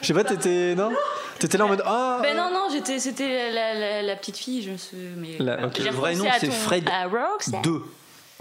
Je 0.01 0.07
sais 0.07 0.15
pas, 0.15 0.25
t'étais. 0.25 0.75
Non? 0.75 0.91
T'étais 1.39 1.59
là 1.59 1.67
en 1.67 1.69
mode. 1.69 1.83
Ah 1.85 2.21
Ben 2.23 2.35
non, 2.35 2.51
non, 2.51 2.69
j'étais, 2.73 2.99
c'était 2.99 3.51
la, 3.53 3.75
la, 3.75 4.03
la 4.03 4.17
petite 4.17 4.39
fille, 4.39 4.63
je 4.63 4.71
me 4.71 4.77
suis. 4.79 4.97
Mais 5.19 5.37
La- 5.39 5.67
ok. 5.67 5.73
J'ai 5.77 5.85
Le 5.85 5.91
vrai 5.91 6.15
nom, 6.15 6.25
c'est 6.41 6.47
ton- 6.47 6.53
Fred 6.53 6.89
à 6.89 7.07
Roxane 7.09 7.61
2. 7.63 7.83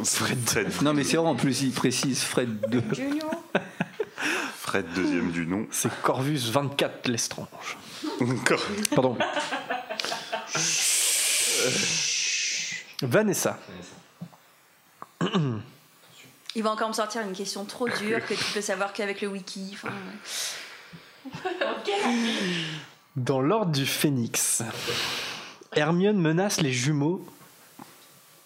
Fred, 0.06 0.38
Non, 0.82 0.94
mais 0.94 1.04
c'est 1.04 1.18
vrai, 1.18 1.28
en 1.28 1.36
plus, 1.36 1.62
il 1.62 1.72
précise 1.72 2.22
Fred 2.24 2.50
2. 2.70 2.82
Junior. 2.94 3.30
Fred 4.56 4.86
deuxième 4.94 5.32
du 5.32 5.46
nom. 5.46 5.68
C'est 5.72 5.92
Corvus 6.02 6.52
24 6.52 7.08
Lestrange. 7.08 7.78
Encore. 8.22 8.62
Pardon. 8.96 9.18
Vanessa. 13.02 13.60
Il 16.54 16.64
va 16.64 16.72
encore 16.72 16.90
me 16.90 16.94
sortir 16.94 17.22
une 17.22 17.34
question 17.34 17.66
trop 17.66 17.88
dure 17.88 18.26
que 18.26 18.34
tu 18.34 18.44
peux 18.54 18.62
savoir 18.62 18.94
qu'avec 18.94 19.22
le 19.22 19.30
wiki. 19.30 19.74
Enfin. 19.74 19.90
Dans 23.16 23.42
l'ordre 23.42 23.72
du 23.72 23.86
Phénix, 23.86 24.64
Hermione 25.74 26.18
menace 26.18 26.62
les 26.62 26.74
jumeaux 26.74 27.26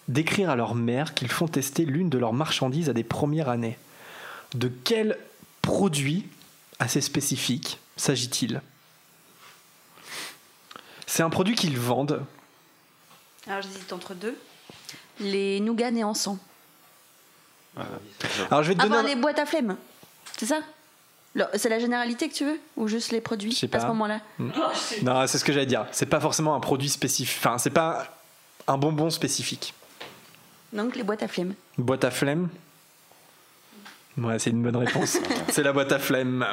d'écrire 0.08 0.50
à 0.50 0.56
leur 0.56 0.74
mère 0.74 1.14
qu'ils 1.14 1.30
font 1.30 1.48
tester 1.48 1.84
l'une 1.84 2.08
de 2.08 2.18
leurs 2.18 2.32
marchandises 2.32 2.88
à 2.88 2.92
des 2.92 3.04
premières 3.04 3.48
années. 3.48 3.76
De 4.54 4.68
quel 4.68 5.18
produit 5.66 6.26
assez 6.78 7.00
spécifique 7.00 7.78
s'agit-il 7.96 8.62
C'est 11.06 11.22
un 11.22 11.30
produit 11.30 11.54
qu'ils 11.54 11.78
vendent. 11.78 12.24
Alors 13.46 13.62
j'hésite 13.62 13.92
entre 13.92 14.14
deux. 14.14 14.36
Les 15.20 15.60
nougats 15.60 15.90
nés 15.90 16.04
en 16.04 16.14
sang. 16.14 16.38
Alors 18.50 18.62
je 18.62 18.68
vais 18.68 18.74
te 18.74 18.80
donner 18.82 18.94
Avant 18.96 19.04
un- 19.04 19.08
les 19.08 19.16
boîtes 19.16 19.38
à 19.38 19.46
flemme. 19.46 19.76
C'est 20.38 20.46
ça? 20.46 20.60
Le- 21.34 21.46
C'est 21.56 21.68
la 21.68 21.78
généralité 21.78 22.28
que 22.28 22.34
tu 22.34 22.44
veux? 22.44 22.58
Ou 22.76 22.88
juste 22.88 23.12
les 23.12 23.20
produits 23.20 23.52
Je 23.52 23.58
sais 23.58 23.74
à 23.74 23.78
ce 23.80 23.84
pas. 23.84 23.88
moment-là 23.92 24.20
Non, 24.38 25.26
c'est 25.26 25.38
ce 25.38 25.44
que 25.44 25.52
j'allais 25.52 25.66
dire. 25.66 25.86
C'est 25.92 26.06
pas 26.06 26.20
forcément 26.20 26.54
un 26.54 26.60
produit 26.60 26.88
spécifique. 26.88 27.36
Enfin, 27.38 27.58
c'est 27.58 27.70
pas 27.70 28.16
un 28.66 28.78
bonbon 28.78 29.10
spécifique. 29.10 29.74
Donc 30.72 30.96
les 30.96 31.02
boîtes 31.02 31.22
à 31.22 31.28
flemme. 31.28 31.54
Boîte 31.78 32.04
à 32.04 32.10
flemme 32.10 32.48
Ouais, 34.18 34.38
c'est 34.38 34.48
une 34.50 34.62
bonne 34.62 34.76
réponse. 34.76 35.18
c'est 35.48 35.62
la 35.62 35.72
boîte 35.74 35.92
à 35.92 35.98
flemme. 35.98 36.44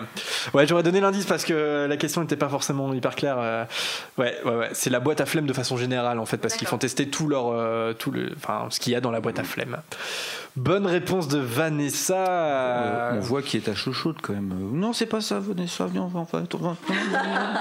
Ouais, 0.53 0.68
j'aurais 0.68 0.84
donné 0.84 0.99
l'indice 0.99 1.26
parce 1.26 1.45
que 1.45 1.85
la 1.88 1.95
question 1.98 2.19
n'était 2.22 2.35
pas 2.35 2.49
forcément 2.49 2.94
hyper 2.94 3.15
claire. 3.15 3.38
Euh, 3.40 3.64
Ouais, 4.18 4.35
ouais, 4.45 4.56
ouais. 4.56 4.69
C'est 4.73 4.90
la 4.90 4.99
boîte 4.99 5.22
à 5.22 5.26
flemme 5.26 5.45
de 5.45 5.53
façon 5.53 5.77
générale 5.77 6.19
en 6.19 6.26
fait, 6.26 6.38
parce 6.38 6.56
qu'ils 6.56 6.68
font 6.68 6.77
tester 6.77 7.07
tout 7.10 7.27
leur, 7.27 7.48
euh, 7.52 7.94
tout 7.94 8.11
le, 8.11 8.31
enfin, 8.35 8.68
ce 8.69 8.80
qu'il 8.80 8.91
y 8.94 8.95
a 8.95 9.02
dans 9.02 9.11
la 9.11 9.22
boîte 9.22 9.40
à 9.40 9.44
flemme. 9.44 9.77
Bonne 10.56 10.85
réponse 10.85 11.27
de 11.30 11.40
Vanessa. 11.40 12.15
Euh, 12.27 13.11
on 13.15 13.19
voit 13.22 13.41
qu'il 13.41 13.60
est 13.61 13.69
à 13.69 13.76
chaud 13.76 13.94
chaude 13.94 14.18
quand 14.22 14.34
même. 14.34 14.52
Euh, 14.52 14.77
Non, 14.77 14.94
c'est 14.94 15.06
pas 15.07 15.22
ça, 15.22 15.40
Vanessa, 15.40 15.88
viens, 15.91 16.03
on 16.03 16.07
va, 16.07 16.19
on 16.31 16.77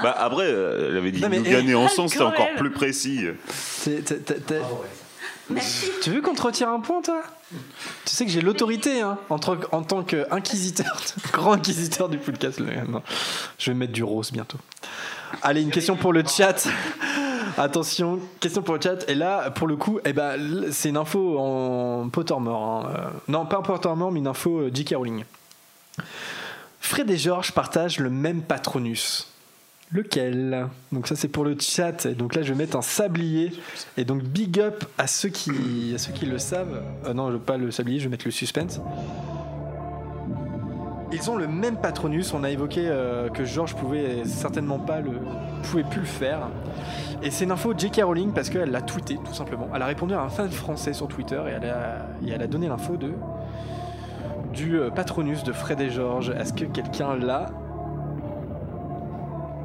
Bah 0.02 0.14
après, 0.18 0.50
elle 0.50 0.96
avait 0.96 1.12
dit 1.12 1.22
Non, 1.22 1.28
mais- 1.30 1.38
nous 1.38 1.44
gagner 1.44 1.74
en 1.74 1.88
sang, 1.88 2.08
c'était 2.08 2.22
encore 2.24 2.48
plus 2.56 2.70
précis. 2.70 3.24
T'as- 3.84 4.54
Tu 6.02 6.10
veux 6.10 6.20
qu'on 6.22 6.34
te 6.34 6.42
retire 6.42 6.68
un 6.68 6.80
point, 6.80 7.02
toi? 7.02 7.22
Tu 8.04 8.14
sais 8.14 8.24
que 8.24 8.30
j'ai 8.30 8.40
l'autorité 8.40 9.00
hein, 9.02 9.18
en, 9.28 9.38
tant- 9.38 9.56
en 9.72 9.82
tant 9.82 10.02
qu'inquisiteur, 10.02 10.96
grand 11.32 11.52
inquisiteur 11.52 12.08
du 12.08 12.18
podcast. 12.18 12.60
non. 12.88 13.02
Je 13.58 13.70
vais 13.70 13.76
mettre 13.76 13.92
du 13.92 14.02
rose 14.04 14.32
bientôt. 14.32 14.58
Allez, 15.42 15.62
une 15.62 15.70
question 15.70 15.96
pour 15.96 16.12
le 16.12 16.22
chat. 16.26 16.66
Attention, 17.58 18.20
question 18.40 18.62
pour 18.62 18.74
le 18.76 18.80
chat. 18.80 19.08
Et 19.08 19.14
là, 19.14 19.50
pour 19.50 19.66
le 19.66 19.76
coup, 19.76 19.98
eh 20.04 20.12
ben, 20.12 20.70
c'est 20.72 20.88
une 20.88 20.96
info 20.96 21.38
en 21.38 22.08
Pottermore. 22.08 22.86
hein. 22.86 22.92
Euh, 22.96 23.10
non, 23.28 23.44
pas 23.46 23.58
en 23.58 23.62
Pottermore, 23.62 24.12
mais 24.12 24.20
une 24.20 24.26
info 24.28 24.60
euh, 24.60 24.70
J.K. 24.72 24.94
Rowling. 24.96 25.24
Fred 26.80 27.10
et 27.10 27.16
George 27.18 27.52
partagent 27.52 27.98
le 27.98 28.10
même 28.10 28.42
patronus. 28.42 29.28
Lequel? 29.92 30.68
Donc 30.90 31.06
ça 31.06 31.16
c'est 31.16 31.28
pour 31.28 31.44
le 31.44 31.56
chat. 31.58 32.06
Et 32.06 32.14
donc 32.14 32.34
là 32.34 32.42
je 32.42 32.52
vais 32.52 32.58
mettre 32.58 32.76
un 32.76 32.82
sablier. 32.82 33.52
Et 33.96 34.04
donc 34.04 34.22
big 34.22 34.58
up 34.60 34.84
à 34.98 35.06
ceux 35.06 35.28
qui, 35.28 35.92
à 35.94 35.98
ceux 35.98 36.12
qui 36.12 36.26
le 36.26 36.38
savent. 36.38 36.82
Euh, 37.06 37.12
non, 37.12 37.30
je 37.30 37.36
pas 37.36 37.56
le 37.56 37.70
sablier, 37.70 37.98
je 37.98 38.04
vais 38.04 38.10
mettre 38.10 38.26
le 38.26 38.30
suspense. 38.30 38.80
Ils 41.12 41.30
ont 41.30 41.36
le 41.36 41.46
même 41.46 41.76
patronus. 41.76 42.32
On 42.32 42.42
a 42.42 42.50
évoqué 42.50 42.84
euh, 42.86 43.28
que 43.28 43.44
George 43.44 43.74
pouvait 43.74 44.24
certainement 44.24 44.78
pas 44.78 45.00
le, 45.00 45.12
pouvait 45.64 45.84
plus 45.84 46.00
le 46.00 46.06
faire. 46.06 46.48
Et 47.22 47.30
c'est 47.30 47.44
une 47.44 47.52
info 47.52 47.74
J.K. 47.76 48.00
Rowling 48.02 48.32
parce 48.32 48.48
qu'elle 48.48 48.70
l'a 48.70 48.80
tweeté 48.80 49.18
tout 49.22 49.34
simplement. 49.34 49.68
Elle 49.74 49.82
a 49.82 49.86
répondu 49.86 50.14
à 50.14 50.22
un 50.22 50.30
fan 50.30 50.50
français 50.50 50.94
sur 50.94 51.08
Twitter 51.08 51.40
et 51.48 52.30
elle 52.30 52.42
a, 52.42 52.46
donné 52.46 52.68
l'info 52.68 52.96
de 52.96 53.12
du 54.52 54.78
euh, 54.78 54.90
patronus 54.90 55.44
de 55.44 55.52
Fred 55.52 55.80
et 55.80 55.90
George. 55.90 56.30
Est-ce 56.30 56.52
que 56.52 56.64
quelqu'un 56.64 57.16
l'a? 57.16 57.50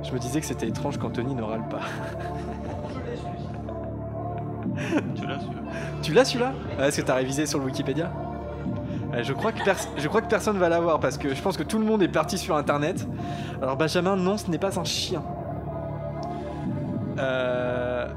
Je 0.03 0.11
me 0.11 0.19
disais 0.19 0.39
que 0.39 0.45
c'était 0.45 0.67
étrange 0.67 0.97
qu'Anthony 0.97 1.35
ne 1.35 1.41
râle 1.43 1.67
pas. 1.67 1.79
Tu 5.15 5.25
l'as 5.25 5.39
celui-là 5.39 5.61
Tu 6.01 6.13
l'as 6.13 6.25
celui-là? 6.25 6.53
Ah, 6.79 6.87
Est-ce 6.87 7.01
que 7.01 7.05
t'as 7.05 7.15
révisé 7.15 7.45
sur 7.45 7.59
le 7.59 7.65
Wikipédia? 7.65 8.11
Euh, 9.13 9.23
je 9.23 9.33
crois, 9.33 9.51
que 9.51 9.59
je 9.97 10.07
crois 10.07 10.21
que 10.21 10.27
personne 10.27 10.57
va 10.57 10.69
l'avoir 10.69 10.99
parce 10.99 11.17
que 11.17 11.33
je 11.33 11.41
pense 11.41 11.57
que 11.57 11.63
tout 11.63 11.79
le 11.79 11.85
monde 11.85 12.03
est 12.03 12.07
parti 12.09 12.37
sur 12.37 12.55
internet. 12.55 13.07
Alors 13.61 13.77
Benjamin, 13.77 14.15
non, 14.15 14.37
ce 14.37 14.49
n'est 14.51 14.57
pas 14.57 14.79
un 14.79 14.83
chien. 14.83 15.23
Euh, 17.17 18.07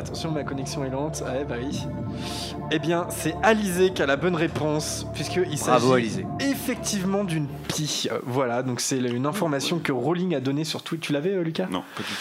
Attention, 0.00 0.30
ma 0.30 0.44
connexion 0.44 0.84
est 0.84 0.90
lente. 0.90 1.22
Ouais, 1.26 1.44
bah 1.44 1.56
oui. 1.60 1.86
Eh 2.70 2.78
bien, 2.78 3.06
c'est 3.10 3.34
Alizé 3.42 3.92
qui 3.92 4.02
a 4.02 4.06
la 4.06 4.16
bonne 4.16 4.34
réponse, 4.34 5.06
puisqu'il 5.12 5.58
s'agit 5.58 6.24
effectivement 6.40 7.24
d'une 7.24 7.46
pie. 7.68 8.08
Euh, 8.10 8.18
Voilà, 8.24 8.62
donc 8.62 8.80
c'est 8.80 8.98
une 8.98 9.26
information 9.26 9.78
que 9.78 9.92
Rowling 9.92 10.34
a 10.34 10.40
donnée 10.40 10.64
sur 10.64 10.82
Twitter. 10.82 11.06
Tu 11.08 11.12
l'avais, 11.12 11.34
euh, 11.34 11.42
Lucas? 11.42 11.66
Non, 11.70 11.82
pas 11.96 12.02
du 12.02 12.08
tout. 12.08 12.14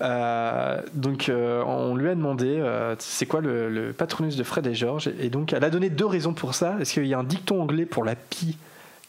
Euh, 0.00 0.80
donc 0.94 1.28
euh, 1.28 1.62
on 1.66 1.94
lui 1.94 2.08
a 2.08 2.14
demandé 2.14 2.46
euh, 2.58 2.96
c'est 2.98 3.26
quoi 3.26 3.40
le, 3.40 3.68
le 3.68 3.92
patronus 3.92 4.36
de 4.36 4.42
Fred 4.42 4.66
et 4.66 4.74
George 4.74 5.08
et 5.20 5.30
donc 5.30 5.52
elle 5.52 5.62
a 5.62 5.70
donné 5.70 5.88
deux 5.88 6.04
raisons 6.06 6.32
pour 6.32 6.56
ça 6.56 6.76
est-ce 6.80 6.94
qu'il 6.94 7.06
y 7.06 7.14
a 7.14 7.18
un 7.18 7.22
dicton 7.24 7.62
anglais 7.62 7.86
pour 7.86 8.04
la 8.04 8.16
pie 8.16 8.58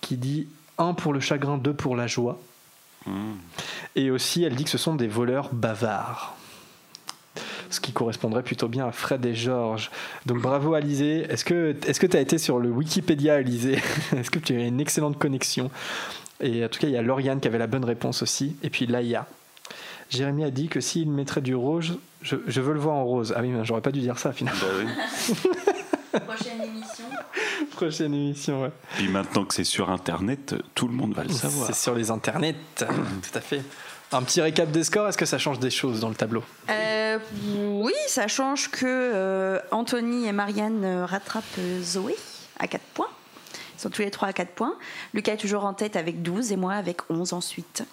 qui 0.02 0.15
dit 0.15 0.47
un 0.77 0.93
pour 0.93 1.11
le 1.11 1.19
chagrin 1.19 1.57
deux 1.57 1.73
pour 1.73 1.95
la 1.95 2.06
joie? 2.06 2.39
Et 3.95 4.11
aussi 4.11 4.43
elle 4.43 4.53
dit 4.56 4.64
que 4.64 4.69
ce 4.69 4.77
sont 4.77 4.93
des 4.95 5.07
voleurs 5.07 5.49
bavards 5.53 6.35
ce 7.76 7.81
qui 7.81 7.91
correspondrait 7.91 8.43
plutôt 8.43 8.68
bien 8.68 8.88
à 8.88 8.91
Fred 8.91 9.26
et 9.26 9.35
George. 9.35 9.91
Donc 10.26 10.41
bravo 10.41 10.73
Alizé. 10.73 11.26
Est-ce 11.30 11.45
que 11.45 11.76
est-ce 11.85 11.99
que 11.99 12.07
tu 12.07 12.18
as 12.18 12.22
été 12.22 12.38
sur 12.38 12.60
le 12.60 12.69
Wikipédia 12.69 13.35
Alizé? 13.35 13.80
Est-ce 14.15 14.31
que 14.31 14.39
tu 14.39 14.56
as 14.56 14.64
une 14.64 14.80
excellente 14.80 15.18
connexion? 15.18 15.69
Et 16.41 16.65
en 16.65 16.69
tout 16.69 16.80
cas, 16.80 16.88
il 16.88 16.93
y 16.93 16.97
a 16.97 17.02
Lauriane 17.02 17.39
qui 17.39 17.47
avait 17.47 17.57
la 17.57 17.68
bonne 17.68 17.85
réponse 17.85 18.22
aussi. 18.22 18.56
Et 18.64 18.69
puis 18.69 18.88
Laïa. 18.88 19.27
Jérémy 20.10 20.43
a 20.43 20.52
dit 20.52 20.68
que 20.68 20.81
s'il 20.81 21.10
mettrait 21.10 21.41
du 21.41 21.56
rose, 21.56 21.97
je, 22.22 22.35
je 22.47 22.61
veux 22.61 22.73
le 22.73 22.80
voir 22.80 22.95
en 22.95 23.06
rose. 23.06 23.34
Ah 23.35 23.41
oui, 23.41 23.49
mais 23.49 23.65
j'aurais 23.65 23.81
pas 23.81 23.91
dû 23.91 24.02
dire 24.02 24.19
ça 24.19 24.34
finalement. 24.34 24.60
Prochaine 26.27 26.61
émission. 26.61 27.06
Prochaine 27.72 28.14
émission, 28.14 28.64
ouais. 28.64 28.72
Puis 28.95 29.07
maintenant 29.10 29.43
que 29.43 29.53
c'est 29.53 29.64
sur 29.64 29.89
Internet, 29.89 30.56
tout 30.76 30.88
le 30.88 30.93
monde 30.93 31.14
va 31.14 31.23
le 31.23 31.30
savoir. 31.30 31.68
C'est 31.68 31.76
sur 31.76 31.95
les 31.95 32.11
internets, 32.11 32.56
tout 32.76 32.85
à 32.85 33.41
fait. 33.41 33.61
Un 34.16 34.24
petit 34.24 34.40
récap 34.40 34.72
des 34.72 34.86
scores, 34.86 35.10
est-ce 35.10 35.18
que 35.18 35.26
ça 35.26 35.38
change 35.38 35.60
des 35.60 35.70
choses 35.70 36.00
dans 36.00 36.08
le 36.08 36.16
tableau 36.16 36.42
Euh, 36.70 37.20
oui, 37.58 37.92
ça 38.08 38.30
change 38.30 38.72
que 38.72 38.86
euh, 38.86 39.60
Anthony 39.72 40.26
et 40.26 40.32
Marianne 40.32 40.86
euh, 40.86 41.06
rattrapent 41.06 41.44
Zoé 41.82 42.16
à 42.58 42.68
4 42.68 42.82
points. 42.94 43.10
Ils 43.78 43.82
sont 43.82 43.90
tous 43.90 44.04
les 44.04 44.12
trois 44.12 44.30
à 44.30 44.34
4 44.34 44.52
points. 44.52 44.74
Lucas 45.14 45.34
est 45.34 45.38
toujours 45.38 45.66
en 45.66 45.74
tête 45.74 45.98
avec 45.98 46.22
12 46.22 46.54
et 46.54 46.56
moi 46.56 46.76
avec 46.76 47.00
11 47.10 47.34
ensuite. 47.34 47.84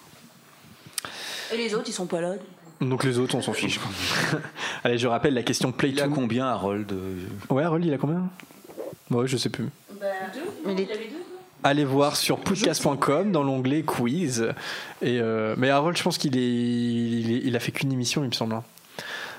Et 1.53 1.57
les 1.57 1.75
autres, 1.75 1.89
ils 1.89 1.93
sont 1.93 2.05
pas 2.05 2.21
là. 2.21 2.35
Donc 2.79 3.03
les 3.03 3.19
autres, 3.19 3.35
on 3.35 3.41
s'en 3.41 3.51
fiche. 3.53 3.81
Allez, 4.85 4.97
je 4.97 5.07
rappelle 5.07 5.33
la 5.33 5.43
question 5.43 5.73
play 5.73 5.89
Il 5.89 6.01
a 6.01 6.07
combien, 6.07 6.47
Harold 6.47 6.89
Ouais, 7.49 7.63
Harold, 7.63 7.83
il 7.83 7.93
a 7.93 7.97
combien? 7.97 8.29
Ouais, 9.11 9.27
je 9.27 9.35
sais 9.35 9.49
plus. 9.49 9.67
Mais 10.65 10.73
les- 10.73 10.87
Allez 11.63 11.85
voir 11.85 12.15
sur 12.17 12.39
podcast.com 12.39 13.31
dans 13.31 13.43
l'onglet 13.43 13.83
quiz. 13.83 14.49
Et 15.01 15.19
euh, 15.21 15.55
mais 15.57 15.69
Harold, 15.69 15.97
je 15.97 16.03
pense 16.03 16.17
qu'il 16.17 16.37
est, 16.37 16.41
il, 16.41 17.31
est- 17.31 17.41
il 17.45 17.55
a 17.55 17.59
fait 17.59 17.71
qu'une 17.71 17.91
émission, 17.93 18.23
il 18.23 18.27
me 18.27 18.33
semble. 18.33 18.55
hein. 18.55 18.63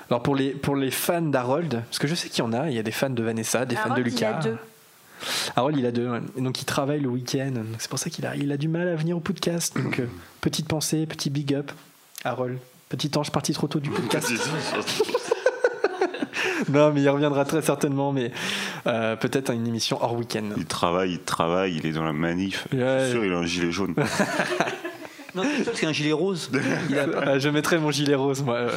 Alors 0.09 0.21
pour 0.23 0.35
les, 0.35 0.49
pour 0.51 0.75
les 0.75 0.91
fans 0.91 1.21
d'Harold, 1.21 1.81
parce 1.85 1.99
que 1.99 2.07
je 2.07 2.15
sais 2.15 2.29
qu'il 2.29 2.39
y 2.39 2.47
en 2.47 2.53
a, 2.53 2.69
il 2.69 2.75
y 2.75 2.79
a 2.79 2.83
des 2.83 2.91
fans 2.91 3.09
de 3.09 3.23
Vanessa, 3.23 3.65
des 3.65 3.75
fans 3.75 3.93
de 3.93 3.99
il 4.01 4.03
Lucas. 4.05 4.37
a 4.37 4.41
deux. 4.41 4.57
Harold, 5.55 5.77
il 5.77 5.85
a 5.85 5.91
deux. 5.91 6.09
ouais. 6.09 6.19
Donc 6.37 6.61
il 6.61 6.65
travaille 6.65 6.99
le 6.99 7.09
week-end. 7.09 7.53
C'est 7.79 7.89
pour 7.89 7.99
ça 7.99 8.09
qu'il 8.09 8.25
a, 8.25 8.35
il 8.35 8.51
a 8.51 8.57
du 8.57 8.67
mal 8.67 8.87
à 8.87 8.95
venir 8.95 9.17
au 9.17 9.19
podcast. 9.21 9.75
Donc 9.75 9.99
euh, 9.99 10.07
petite 10.41 10.67
pensée, 10.67 11.05
petit 11.05 11.29
big 11.29 11.53
up. 11.53 11.71
Harold, 12.23 12.57
petit 12.89 13.11
ange 13.17 13.31
parti 13.31 13.53
trop 13.53 13.67
tôt 13.67 13.79
du 13.79 13.89
podcast. 13.91 14.31
non, 16.69 16.91
mais 16.93 17.01
il 17.01 17.09
reviendra 17.09 17.45
très 17.45 17.61
certainement, 17.61 18.11
mais 18.11 18.31
euh, 18.87 19.15
peut-être 19.15 19.49
à 19.49 19.53
une 19.53 19.67
émission 19.67 19.97
hors 20.01 20.15
week-end. 20.15 20.49
Il 20.57 20.65
travaille, 20.65 21.13
il 21.13 21.19
travaille, 21.19 21.75
il 21.75 21.85
est 21.85 21.91
dans 21.93 22.03
la 22.03 22.13
manif. 22.13 22.67
Je 22.71 22.77
suis 23.03 23.11
sûr, 23.11 23.25
il 23.25 23.33
a 23.33 23.37
un 23.37 23.45
gilet 23.45 23.71
jaune. 23.71 23.95
Non, 25.35 25.43
c'est 25.73 25.85
un 25.85 25.91
gilet 25.91 26.13
rose. 26.13 26.49
Il 26.89 26.97
a 26.97 27.03
Euh, 27.03 27.39
je 27.39 27.49
mettrai 27.49 27.77
mon 27.77 27.91
gilet 27.91 28.15
rose, 28.15 28.41
moi. 28.41 28.69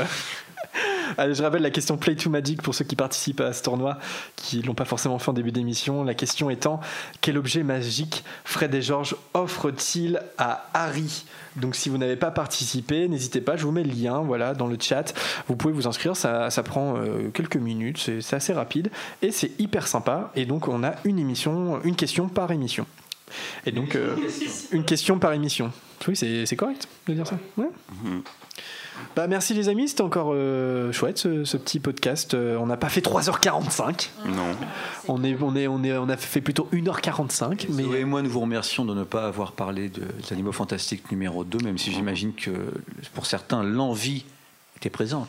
Allez, 1.19 1.35
je 1.35 1.43
rappelle 1.43 1.63
la 1.63 1.71
question 1.71 1.97
Play 1.97 2.15
to 2.15 2.31
Magic 2.31 2.63
pour 2.63 2.77
ceux 2.77 2.85
qui 2.85 2.95
participent 2.95 3.41
à 3.41 3.53
ce 3.53 3.61
tournoi, 3.65 3.99
qui 4.37 4.63
l'ont 4.63 4.75
pas 4.75 4.85
forcément 4.85 5.19
fait 5.19 5.31
en 5.31 5.33
début 5.33 5.51
d'émission. 5.51 6.05
La 6.05 6.15
question 6.15 6.49
étant 6.49 6.79
quel 7.21 7.37
objet 7.37 7.65
magique 7.65 8.23
Fred 8.45 8.73
et 8.73 8.83
Georges 8.83 9.17
offrent-ils 9.35 10.23
à 10.39 10.69
Harry? 10.75 11.25
Donc, 11.57 11.75
si 11.75 11.89
vous 11.89 11.99
n'avez 11.99 12.15
pas 12.15 12.31
participé, 12.31 13.09
n'hésitez 13.09 13.41
pas. 13.41 13.57
Je 13.57 13.65
vous 13.65 13.73
mets 13.73 13.83
le 13.83 13.93
lien, 13.93 14.21
voilà, 14.21 14.55
dans 14.55 14.69
le 14.69 14.77
chat. 14.81 15.13
Vous 15.49 15.57
pouvez 15.57 15.75
vous 15.75 15.89
inscrire. 15.89 16.17
Ça, 16.17 16.51
ça 16.51 16.63
prend 16.63 16.97
euh, 16.97 17.31
quelques 17.31 17.57
minutes. 17.57 17.99
C'est 18.21 18.37
assez 18.37 18.53
rapide 18.53 18.89
et 19.21 19.33
c'est 19.33 19.51
hyper 19.59 19.89
sympa. 19.89 20.31
Et 20.37 20.47
donc, 20.47 20.69
on 20.69 20.85
a 20.85 20.95
une 21.05 21.19
émission, 21.19 21.83
une 21.83 21.97
question 21.97 22.29
par 22.29 22.53
émission. 22.53 22.87
Et 23.67 23.73
donc, 23.73 23.97
euh, 23.97 24.15
une 24.71 24.85
question 24.85 25.19
par 25.19 25.33
émission. 25.33 25.73
Oui, 26.07 26.15
c'est 26.15 26.57
correct 26.57 26.87
de 27.09 27.15
dire 27.15 27.27
ça. 27.27 27.39
Ouais. 27.57 27.69
Bah, 29.17 29.27
merci 29.27 29.55
les 29.55 29.69
amis, 29.69 29.89
c'était 29.89 30.03
encore 30.03 30.31
euh, 30.33 30.93
chouette 30.93 31.19
ce, 31.19 31.45
ce 31.45 31.57
petit 31.57 31.81
podcast. 31.81 32.35
Euh, 32.35 32.57
on 32.59 32.67
n'a 32.67 32.77
pas 32.77 32.89
fait 32.89 33.01
3h45. 33.01 34.11
Non. 34.27 34.33
On, 35.09 35.25
est, 35.25 35.37
on, 35.41 35.57
est, 35.57 35.67
on, 35.67 35.83
est, 35.83 35.97
on 35.97 36.09
a 36.09 36.17
fait 36.17 36.41
plutôt 36.41 36.69
1h45. 36.73 37.67
Mais 37.71 37.83
Zoé 37.83 38.01
et 38.01 38.05
moi, 38.05 38.23
nous 38.23 38.31
vous 38.31 38.41
remercions 38.41 38.85
de 38.85 38.95
ne 38.95 39.05
pas 39.05 39.27
avoir 39.27 39.53
parlé 39.53 39.89
de, 39.89 40.01
des 40.03 40.33
Animaux 40.33 40.53
Fantastiques 40.53 41.11
numéro 41.11 41.45
2, 41.45 41.59
même 41.65 41.79
si 41.79 41.91
j'imagine 41.93 42.33
que 42.33 42.51
pour 43.15 43.27
certains, 43.27 43.63
l'envie 43.63 44.25
était 44.77 44.91
présente. 44.91 45.29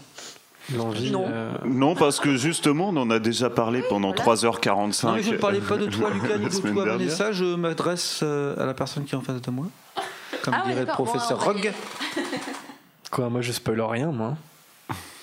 L'envie. 0.76 1.10
Non. 1.10 1.26
euh, 1.28 1.52
Non, 1.66 1.96
parce 1.96 2.20
que 2.20 2.36
justement, 2.36 2.90
on 2.90 2.98
en 2.98 3.10
a 3.10 3.18
déjà 3.18 3.50
parlé 3.50 3.82
pendant 3.90 4.12
3h45. 4.12 5.06
Non, 5.08 5.14
mais 5.16 5.24
je 5.24 5.32
ne 5.32 5.38
parlais 5.38 5.62
pas 5.62 5.78
de 5.78 5.88
toi, 5.88 6.10
Lucas, 6.14 6.38
ni 6.38 6.46
de 6.46 6.50
toi, 6.52 6.62
dernière. 6.72 6.98
Vanessa. 6.98 7.32
Je 7.32 7.56
m'adresse 7.56 8.22
à 8.22 8.66
la 8.68 8.74
personne 8.76 9.06
qui 9.06 9.16
est 9.16 9.18
en 9.18 9.22
face 9.22 9.42
de 9.42 9.50
moi. 9.52 9.66
Comme 10.44 10.54
Ah 10.54 10.62
ouais, 10.66 10.74
dirait 10.74 10.86
le 10.86 10.92
professeur 10.92 11.40
bon, 11.40 11.46
Rogue. 11.46 11.74
Quoi, 13.12 13.30
moi 13.30 13.42
je 13.42 13.52
spoil 13.52 13.82
rien, 13.82 14.12
moi. 14.12 14.38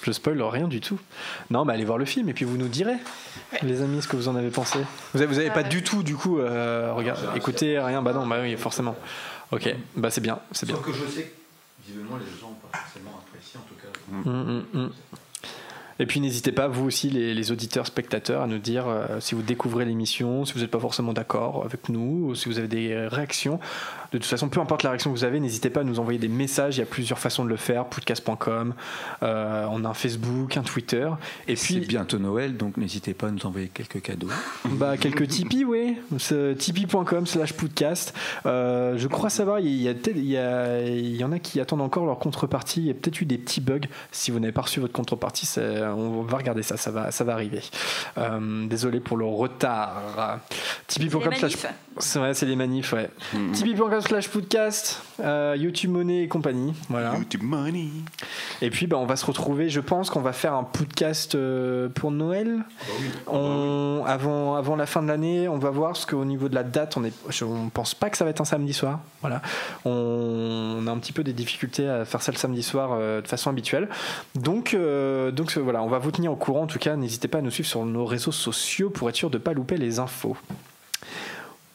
Je 0.02 0.12
spoil 0.12 0.40
rien 0.42 0.68
du 0.68 0.80
tout. 0.80 1.00
Non, 1.50 1.64
mais 1.64 1.72
allez 1.72 1.84
voir 1.84 1.98
le 1.98 2.04
film 2.04 2.28
et 2.28 2.32
puis 2.32 2.44
vous 2.44 2.56
nous 2.56 2.68
direz, 2.68 2.96
les 3.62 3.82
amis, 3.82 4.02
ce 4.02 4.08
que 4.08 4.14
vous 4.14 4.28
en 4.28 4.36
avez 4.36 4.50
pensé. 4.50 4.78
Vous 5.12 5.20
avez, 5.20 5.26
vous 5.26 5.38
avez 5.40 5.50
pas 5.50 5.64
du 5.64 5.82
tout, 5.82 6.04
du 6.04 6.14
coup, 6.14 6.38
euh, 6.38 6.92
regarde, 6.92 7.18
écoutez, 7.34 7.78
rien, 7.80 8.02
bah 8.02 8.12
non, 8.12 8.26
bah 8.26 8.38
oui, 8.40 8.56
forcément. 8.56 8.94
Ok, 9.50 9.74
bah 9.96 10.10
c'est 10.10 10.20
bien, 10.20 10.38
c'est 10.52 10.66
bien. 10.66 10.76
Sauf 10.76 10.86
que 10.86 10.92
je 10.92 11.06
sais 11.06 11.22
que, 11.22 11.84
visiblement, 11.84 12.16
les 12.16 12.40
gens 12.40 12.48
n'ont 12.48 12.54
pas 12.54 12.78
forcément 12.78 13.20
apprécié, 13.26 13.58
en 13.58 13.66
tout 13.68 13.74
cas. 13.74 14.30
Mm, 14.30 14.64
mm, 14.78 14.84
mm. 14.84 14.90
Et 15.98 16.04
puis 16.04 16.20
n'hésitez 16.20 16.52
pas, 16.52 16.68
vous 16.68 16.84
aussi, 16.84 17.08
les, 17.08 17.32
les 17.32 17.52
auditeurs, 17.52 17.86
spectateurs, 17.86 18.42
à 18.42 18.46
nous 18.46 18.58
dire 18.58 18.86
euh, 18.86 19.18
si 19.20 19.34
vous 19.34 19.42
découvrez 19.42 19.86
l'émission, 19.86 20.44
si 20.44 20.52
vous 20.52 20.60
n'êtes 20.60 20.70
pas 20.70 20.78
forcément 20.78 21.14
d'accord 21.14 21.64
avec 21.64 21.88
nous, 21.88 22.28
ou 22.28 22.34
si 22.34 22.48
vous 22.48 22.58
avez 22.58 22.68
des 22.68 22.92
euh, 22.92 23.08
réactions. 23.08 23.60
De 24.16 24.20
toute 24.22 24.30
façon, 24.30 24.48
peu 24.48 24.60
importe 24.60 24.82
la 24.82 24.90
réaction 24.90 25.12
que 25.12 25.18
vous 25.18 25.24
avez, 25.24 25.38
n'hésitez 25.40 25.68
pas 25.68 25.80
à 25.80 25.84
nous 25.84 26.00
envoyer 26.00 26.18
des 26.18 26.28
messages. 26.28 26.76
Il 26.76 26.80
y 26.80 26.82
a 26.82 26.86
plusieurs 26.86 27.18
façons 27.18 27.44
de 27.44 27.50
le 27.50 27.56
faire. 27.56 27.84
Podcast.com, 27.84 28.72
euh, 29.22 29.66
on 29.70 29.84
a 29.84 29.88
un 29.90 29.94
Facebook, 29.94 30.56
un 30.56 30.62
Twitter. 30.62 31.06
Et 31.48 31.54
C'est 31.54 31.74
puis, 31.76 31.86
bientôt 31.86 32.18
Noël, 32.18 32.56
donc 32.56 32.78
n'hésitez 32.78 33.12
pas 33.12 33.26
à 33.26 33.30
nous 33.30 33.44
envoyer 33.44 33.68
quelques 33.68 34.00
cadeaux. 34.00 34.28
bah, 34.64 34.96
quelques 34.96 35.28
Tipeee, 35.28 35.64
oui. 35.66 35.98
C'est 36.18 36.56
Tipeee.com 36.56 37.26
slash 37.26 37.52
podcast. 37.52 38.14
Euh, 38.46 38.96
je 38.96 39.06
crois 39.06 39.28
savoir, 39.28 39.60
il 39.60 39.68
y, 39.82 39.88
a 39.88 39.92
peut-être- 39.92 40.16
il 40.16 40.24
y, 40.28 40.38
a- 40.38 40.80
il 40.82 41.14
y 41.16 41.22
en 41.24 41.32
a 41.32 41.38
qui 41.38 41.60
attendent 41.60 41.82
encore 41.82 42.06
leur 42.06 42.18
contrepartie. 42.18 42.80
Il 42.80 42.86
y 42.86 42.90
a 42.90 42.94
peut-être 42.94 43.20
eu 43.20 43.26
des 43.26 43.36
petits 43.36 43.60
bugs. 43.60 43.80
Si 44.12 44.30
vous 44.30 44.40
n'avez 44.40 44.52
pas 44.52 44.62
reçu 44.62 44.80
votre 44.80 44.94
contrepartie, 44.94 45.44
c'est- 45.44 45.82
on 45.82 46.22
va 46.22 46.38
regarder 46.38 46.62
ça. 46.62 46.78
Ça 46.78 46.90
va, 46.90 47.10
ça 47.10 47.22
va 47.24 47.34
arriver. 47.34 47.60
Euh, 48.16 48.66
désolé 48.66 49.00
pour 49.00 49.18
le 49.18 49.26
retard. 49.26 50.38
Tipeee.com 50.86 51.32
C'est 51.34 51.48
slash. 51.50 51.72
C'est 51.98 52.18
vrai, 52.18 52.34
c'est 52.34 52.44
les 52.46 52.56
manifs, 52.56 52.92
ouais. 52.92 53.08
Mhm. 53.32 53.52
Tipeee.com 53.52 54.00
slash 54.08 54.28
podcast, 54.28 55.02
euh, 55.20 55.56
YouTube 55.58 55.90
Money 55.90 56.22
et 56.22 56.28
compagnie. 56.28 56.72
Voilà. 56.88 57.16
YouTube 57.16 57.42
money. 57.42 57.88
Et 58.62 58.70
puis, 58.70 58.86
bah, 58.86 58.98
on 58.98 59.04
va 59.06 59.16
se 59.16 59.26
retrouver. 59.26 59.68
Je 59.68 59.80
pense 59.80 60.10
qu'on 60.10 60.20
va 60.20 60.32
faire 60.32 60.54
un 60.54 60.62
podcast 60.62 61.34
euh, 61.34 61.88
pour 61.88 62.12
Noël. 62.12 62.60
On, 63.26 64.04
avant, 64.06 64.54
avant 64.54 64.76
la 64.76 64.86
fin 64.86 65.02
de 65.02 65.08
l'année, 65.08 65.48
on 65.48 65.58
va 65.58 65.70
voir 65.70 65.90
parce 65.92 66.06
qu'au 66.06 66.24
niveau 66.24 66.48
de 66.48 66.54
la 66.54 66.62
date, 66.62 66.96
on 66.96 67.02
est, 67.04 67.12
je- 67.30 67.44
on 67.44 67.68
pense 67.68 67.94
pas 67.94 68.08
que 68.08 68.16
ça 68.16 68.24
va 68.24 68.30
être 68.30 68.40
un 68.40 68.44
samedi 68.44 68.72
soir. 68.72 69.00
Voilà. 69.22 69.42
On, 69.84 69.90
on 70.78 70.86
a 70.86 70.90
un 70.92 70.98
petit 70.98 71.12
peu 71.12 71.24
des 71.24 71.32
difficultés 71.32 71.88
à 71.88 72.04
faire 72.04 72.22
ça 72.22 72.30
le 72.30 72.38
samedi 72.38 72.62
soir 72.62 72.90
euh, 72.92 73.20
de 73.22 73.26
façon 73.26 73.50
habituelle. 73.50 73.88
Donc, 74.36 74.76
donc 75.32 75.56
voilà, 75.58 75.82
on 75.82 75.88
va 75.88 75.98
vous 75.98 76.12
tenir 76.12 76.30
au 76.32 76.36
courant. 76.36 76.62
En 76.62 76.66
tout 76.68 76.78
cas, 76.78 76.94
n'hésitez 76.94 77.26
pas 77.28 77.38
à 77.38 77.42
nous 77.42 77.50
suivre 77.50 77.68
sur 77.68 77.84
nos 77.84 78.04
réseaux 78.06 78.32
sociaux 78.32 78.90
pour 78.90 79.08
être 79.08 79.16
sûr 79.16 79.30
de 79.30 79.38
ne 79.38 79.42
pas 79.42 79.52
louper 79.52 79.76
les 79.76 79.98
infos. 79.98 80.36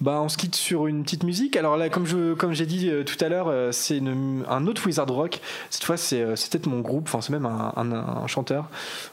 Bah, 0.02 0.20
on 0.20 0.30
se 0.30 0.38
quitte 0.38 0.56
sur 0.56 0.88
une 0.88 1.04
petite 1.04 1.24
musique. 1.24 1.56
Alors 1.56 1.78
là, 1.78 1.90
comme 1.90 2.06
j'ai 2.08 2.66
dit 2.66 2.90
euh, 2.90 3.04
tout 3.04 3.24
à 3.24 3.30
l'heure, 3.30 3.48
euh, 3.50 3.72
c'est 3.72 4.02
un 4.50 4.66
autre 4.68 4.86
Wizard 4.88 5.08
Rock. 5.08 5.40
Cette 5.70 5.84
fois, 5.84 5.96
c'est 5.96 6.22
euh, 6.22 6.34
peut-être 6.50 6.66
mon 6.66 6.80
groupe. 6.80 7.04
Enfin, 7.08 7.22
c'est 7.22 7.32
même 7.32 7.46
un, 7.46 7.72
un- 7.76 7.92
un 7.92 8.28
chanteur. 8.28 8.68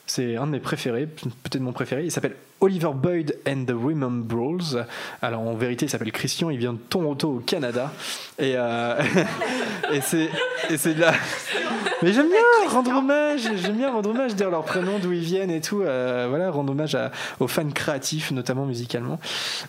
C'est 0.06 0.36
un 0.36 0.46
de 0.46 0.52
mes 0.52 0.60
préférés, 0.60 1.06
peut-être 1.06 1.60
mon 1.60 1.72
préféré. 1.72 2.04
Il 2.04 2.10
s'appelle 2.10 2.36
Oliver 2.60 2.90
Boyd 2.94 3.36
and 3.48 3.64
the 3.66 3.72
Women 3.72 4.22
Brawls. 4.22 4.84
Alors 5.22 5.40
en 5.42 5.54
vérité, 5.54 5.86
il 5.86 5.88
s'appelle 5.88 6.12
Christian. 6.12 6.50
Il 6.50 6.58
vient 6.58 6.72
de 6.72 6.78
Toronto 6.78 7.28
au 7.36 7.38
Canada. 7.40 7.92
Et, 8.38 8.54
euh, 8.56 9.00
et 9.92 10.00
c'est 10.00 10.94
de 10.94 11.00
la. 11.00 11.12
Mais 12.02 12.12
j'aime 12.12 12.28
bien 12.28 12.70
rendre 12.70 12.96
hommage. 12.96 13.40
J'aime 13.56 13.76
bien 13.76 13.90
rendre 13.90 14.10
hommage, 14.10 14.34
dire 14.36 14.50
leur 14.50 14.64
prénom, 14.64 14.98
d'où 15.00 15.12
ils 15.12 15.20
viennent 15.24 15.50
et 15.50 15.60
tout. 15.60 15.82
Euh, 15.82 16.26
voilà, 16.28 16.50
rendre 16.50 16.70
hommage 16.72 16.94
à- 16.94 17.10
aux 17.40 17.48
fans 17.48 17.68
créatifs, 17.70 18.30
notamment 18.30 18.66
musicalement. 18.66 19.18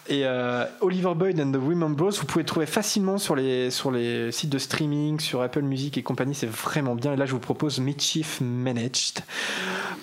Et 0.07 0.21
euh, 0.25 0.63
Oliver 0.81 1.13
Boyd 1.15 1.39
and 1.39 1.51
the 1.51 1.55
Women 1.61 1.93
Bros, 1.95 2.11
vous 2.11 2.25
pouvez 2.25 2.43
le 2.43 2.47
trouver 2.47 2.65
facilement 2.65 3.17
sur 3.17 3.35
les, 3.35 3.71
sur 3.71 3.89
les 3.91 4.31
sites 4.31 4.49
de 4.49 4.59
streaming, 4.59 5.19
sur 5.19 5.41
Apple 5.41 5.61
Music 5.63 5.97
et 5.97 6.03
compagnie, 6.03 6.35
c'est 6.35 6.49
vraiment 6.49 6.93
bien. 6.95 7.13
Et 7.13 7.15
là, 7.15 7.25
je 7.25 7.31
vous 7.31 7.39
propose 7.39 7.79
Mischief 7.79 8.39
Managed. 8.41 9.19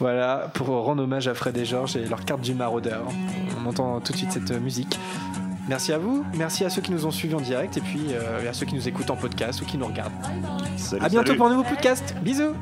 Voilà, 0.01 0.51
pour 0.55 0.67
rendre 0.69 1.03
hommage 1.05 1.29
à 1.29 1.35
Fred 1.35 1.57
et 1.57 1.65
George 1.65 1.97
et 1.97 2.05
leur 2.07 2.25
carte 2.25 2.41
du 2.41 2.55
On 3.61 3.67
entend 3.67 4.01
tout 4.01 4.13
de 4.13 4.19
suite 4.19 4.33
cette 4.33 4.51
musique. 4.53 4.99
Merci 5.69 5.93
à 5.93 5.99
vous, 5.99 6.25
merci 6.37 6.65
à 6.65 6.71
ceux 6.71 6.81
qui 6.81 6.93
nous 6.93 7.07
ont 7.07 7.11
suivis 7.11 7.35
en 7.35 7.41
direct 7.41 7.77
et 7.77 7.81
puis 7.81 8.07
euh, 8.11 8.49
à 8.49 8.53
ceux 8.53 8.67
qui 8.67 8.77
nous 8.77 8.87
écoutent 8.87 9.11
en 9.11 9.17
podcast 9.17 9.61
ou 9.63 9.65
qui 9.65 9.77
nous 9.77 9.87
regardent. 9.87 10.13
Salut, 10.77 11.03
à 11.03 11.09
bientôt 11.09 11.27
salut. 11.27 11.39
pour 11.39 11.47
un 11.49 11.51
nouveau 11.51 11.65
podcast. 11.65 12.15
Bisous. 12.23 12.55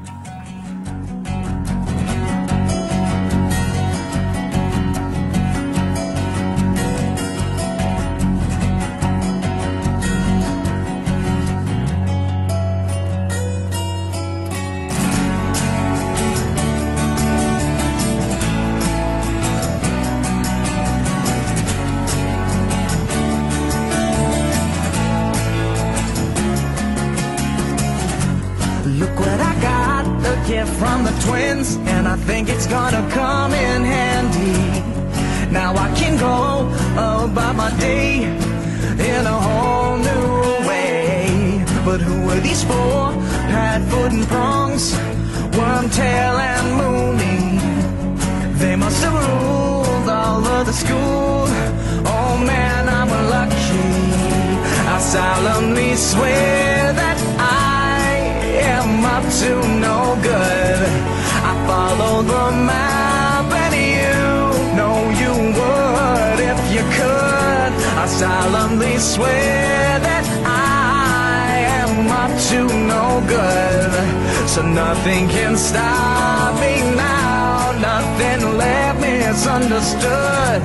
Nothing 74.75 75.29
can 75.29 75.57
stop 75.57 76.55
me 76.61 76.75
now. 76.97 77.73
Nothing 77.79 78.59
left 78.59 79.01
misunderstood. 79.01 80.63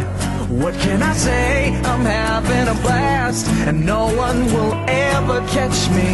What 0.49 0.73
can 0.75 1.01
I 1.03 1.13
say? 1.13 1.75
I'm 1.91 2.01
having 2.01 2.67
a 2.75 2.77
blast, 2.81 3.47
and 3.67 3.85
no 3.85 4.07
one 4.25 4.45
will 4.53 4.73
ever 4.87 5.39
catch 5.47 5.79
me. 5.97 6.11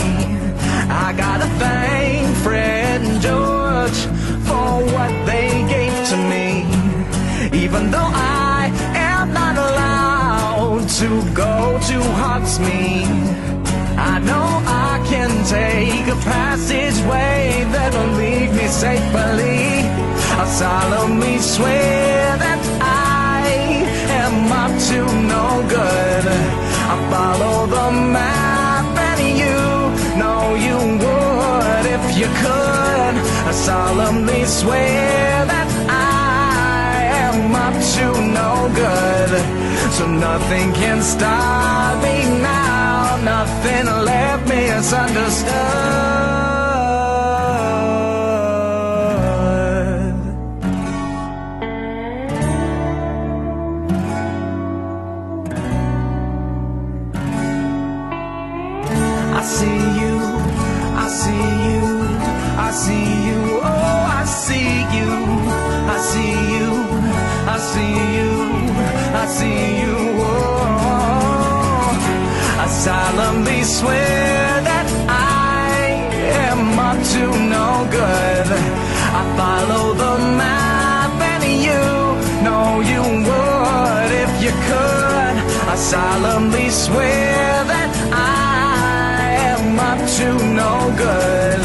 I 1.05 1.13
gotta 1.15 1.47
thank 1.63 2.35
Fred 2.43 3.01
and 3.01 3.22
George 3.22 3.99
for 4.47 4.67
what 4.95 5.11
they 5.26 5.49
gave 5.73 5.95
to 6.11 6.17
me. 6.34 6.47
Even 7.63 7.91
though 7.91 8.11
I 8.13 8.72
am 8.93 9.34
not 9.34 9.55
allowed 9.67 10.88
to 11.01 11.09
go 11.34 11.80
to 11.89 11.97
Hogsmeade, 12.22 13.26
I 13.97 14.19
know 14.19 14.47
I 14.67 14.74
can 15.15 15.31
take 15.45 16.07
a 16.15 16.17
passageway 16.27 17.63
that'll 17.73 18.13
lead 18.21 18.49
me 18.59 18.67
safely. 18.67 19.59
I 20.41 20.45
solemnly 20.63 21.37
swear 21.39 22.37
that 22.43 22.61
I 22.81 23.45
am 24.23 24.35
up 24.63 24.73
to 24.89 24.99
no 25.35 25.45
good. 25.77 26.25
I 26.93 26.95
follow 27.13 27.57
the 27.75 27.87
map 28.17 28.87
and 29.09 29.21
you 29.43 29.61
know 30.21 30.41
you 30.67 30.77
would 31.03 31.85
if 31.97 32.05
you 32.19 32.27
could. 32.43 33.15
I 33.49 33.53
solemnly 33.69 34.43
swear 34.59 35.45
that 35.53 35.69
I 35.89 36.95
am 37.25 37.39
up 37.67 37.77
to 37.95 38.05
no 38.39 38.51
good. 38.83 39.31
So 39.97 40.03
nothing 40.27 40.67
can 40.73 40.99
stop 41.01 42.03
me. 42.03 42.44
Nothing 43.26 43.88
left 44.06 44.47
misunderstood. 44.47 45.49
I 59.34 59.41
see 59.41 59.81
you, 60.02 60.15
I 60.95 61.07
see 61.10 61.47
you, 61.65 61.84
I 62.68 62.72
see 62.72 63.07
you, 63.27 63.41
oh, 63.64 64.19
I 64.22 64.26
see 64.26 64.69
you, 64.97 65.11
I 65.89 65.97
see 66.11 66.35
you, 66.53 66.69
I 67.47 67.57
see 67.57 67.95
you, 68.18 68.31
I 69.15 69.26
see 69.26 69.69
you, 69.69 69.74
solemnly 72.86 73.64
swear 73.64 74.62
that 74.70 74.88
I 75.10 75.90
am 76.45 76.78
up 76.90 76.99
to 77.14 77.24
no 77.56 77.70
good. 77.90 78.48
I 79.20 79.24
follow 79.40 79.86
the 80.03 80.14
map 80.41 81.14
and 81.34 81.44
you 81.68 81.84
know 82.45 82.68
you 82.91 83.02
would 83.28 84.12
if 84.26 84.32
you 84.45 84.53
could. 84.70 85.36
I 85.74 85.76
solemnly 85.76 86.70
swear 86.70 87.66
that 87.74 87.90
I 88.14 89.34
am 89.52 89.66
up 89.91 90.02
to 90.18 90.28
no 90.62 90.74
good. 91.06 91.62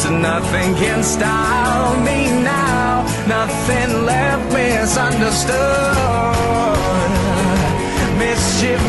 So 0.00 0.08
nothing 0.30 0.70
can 0.82 1.02
stop 1.02 1.92
me 2.08 2.18
now. 2.40 3.04
Nothing 3.28 3.90
left 4.08 4.46
misunderstood. 4.56 5.84
Mischief 8.18 8.80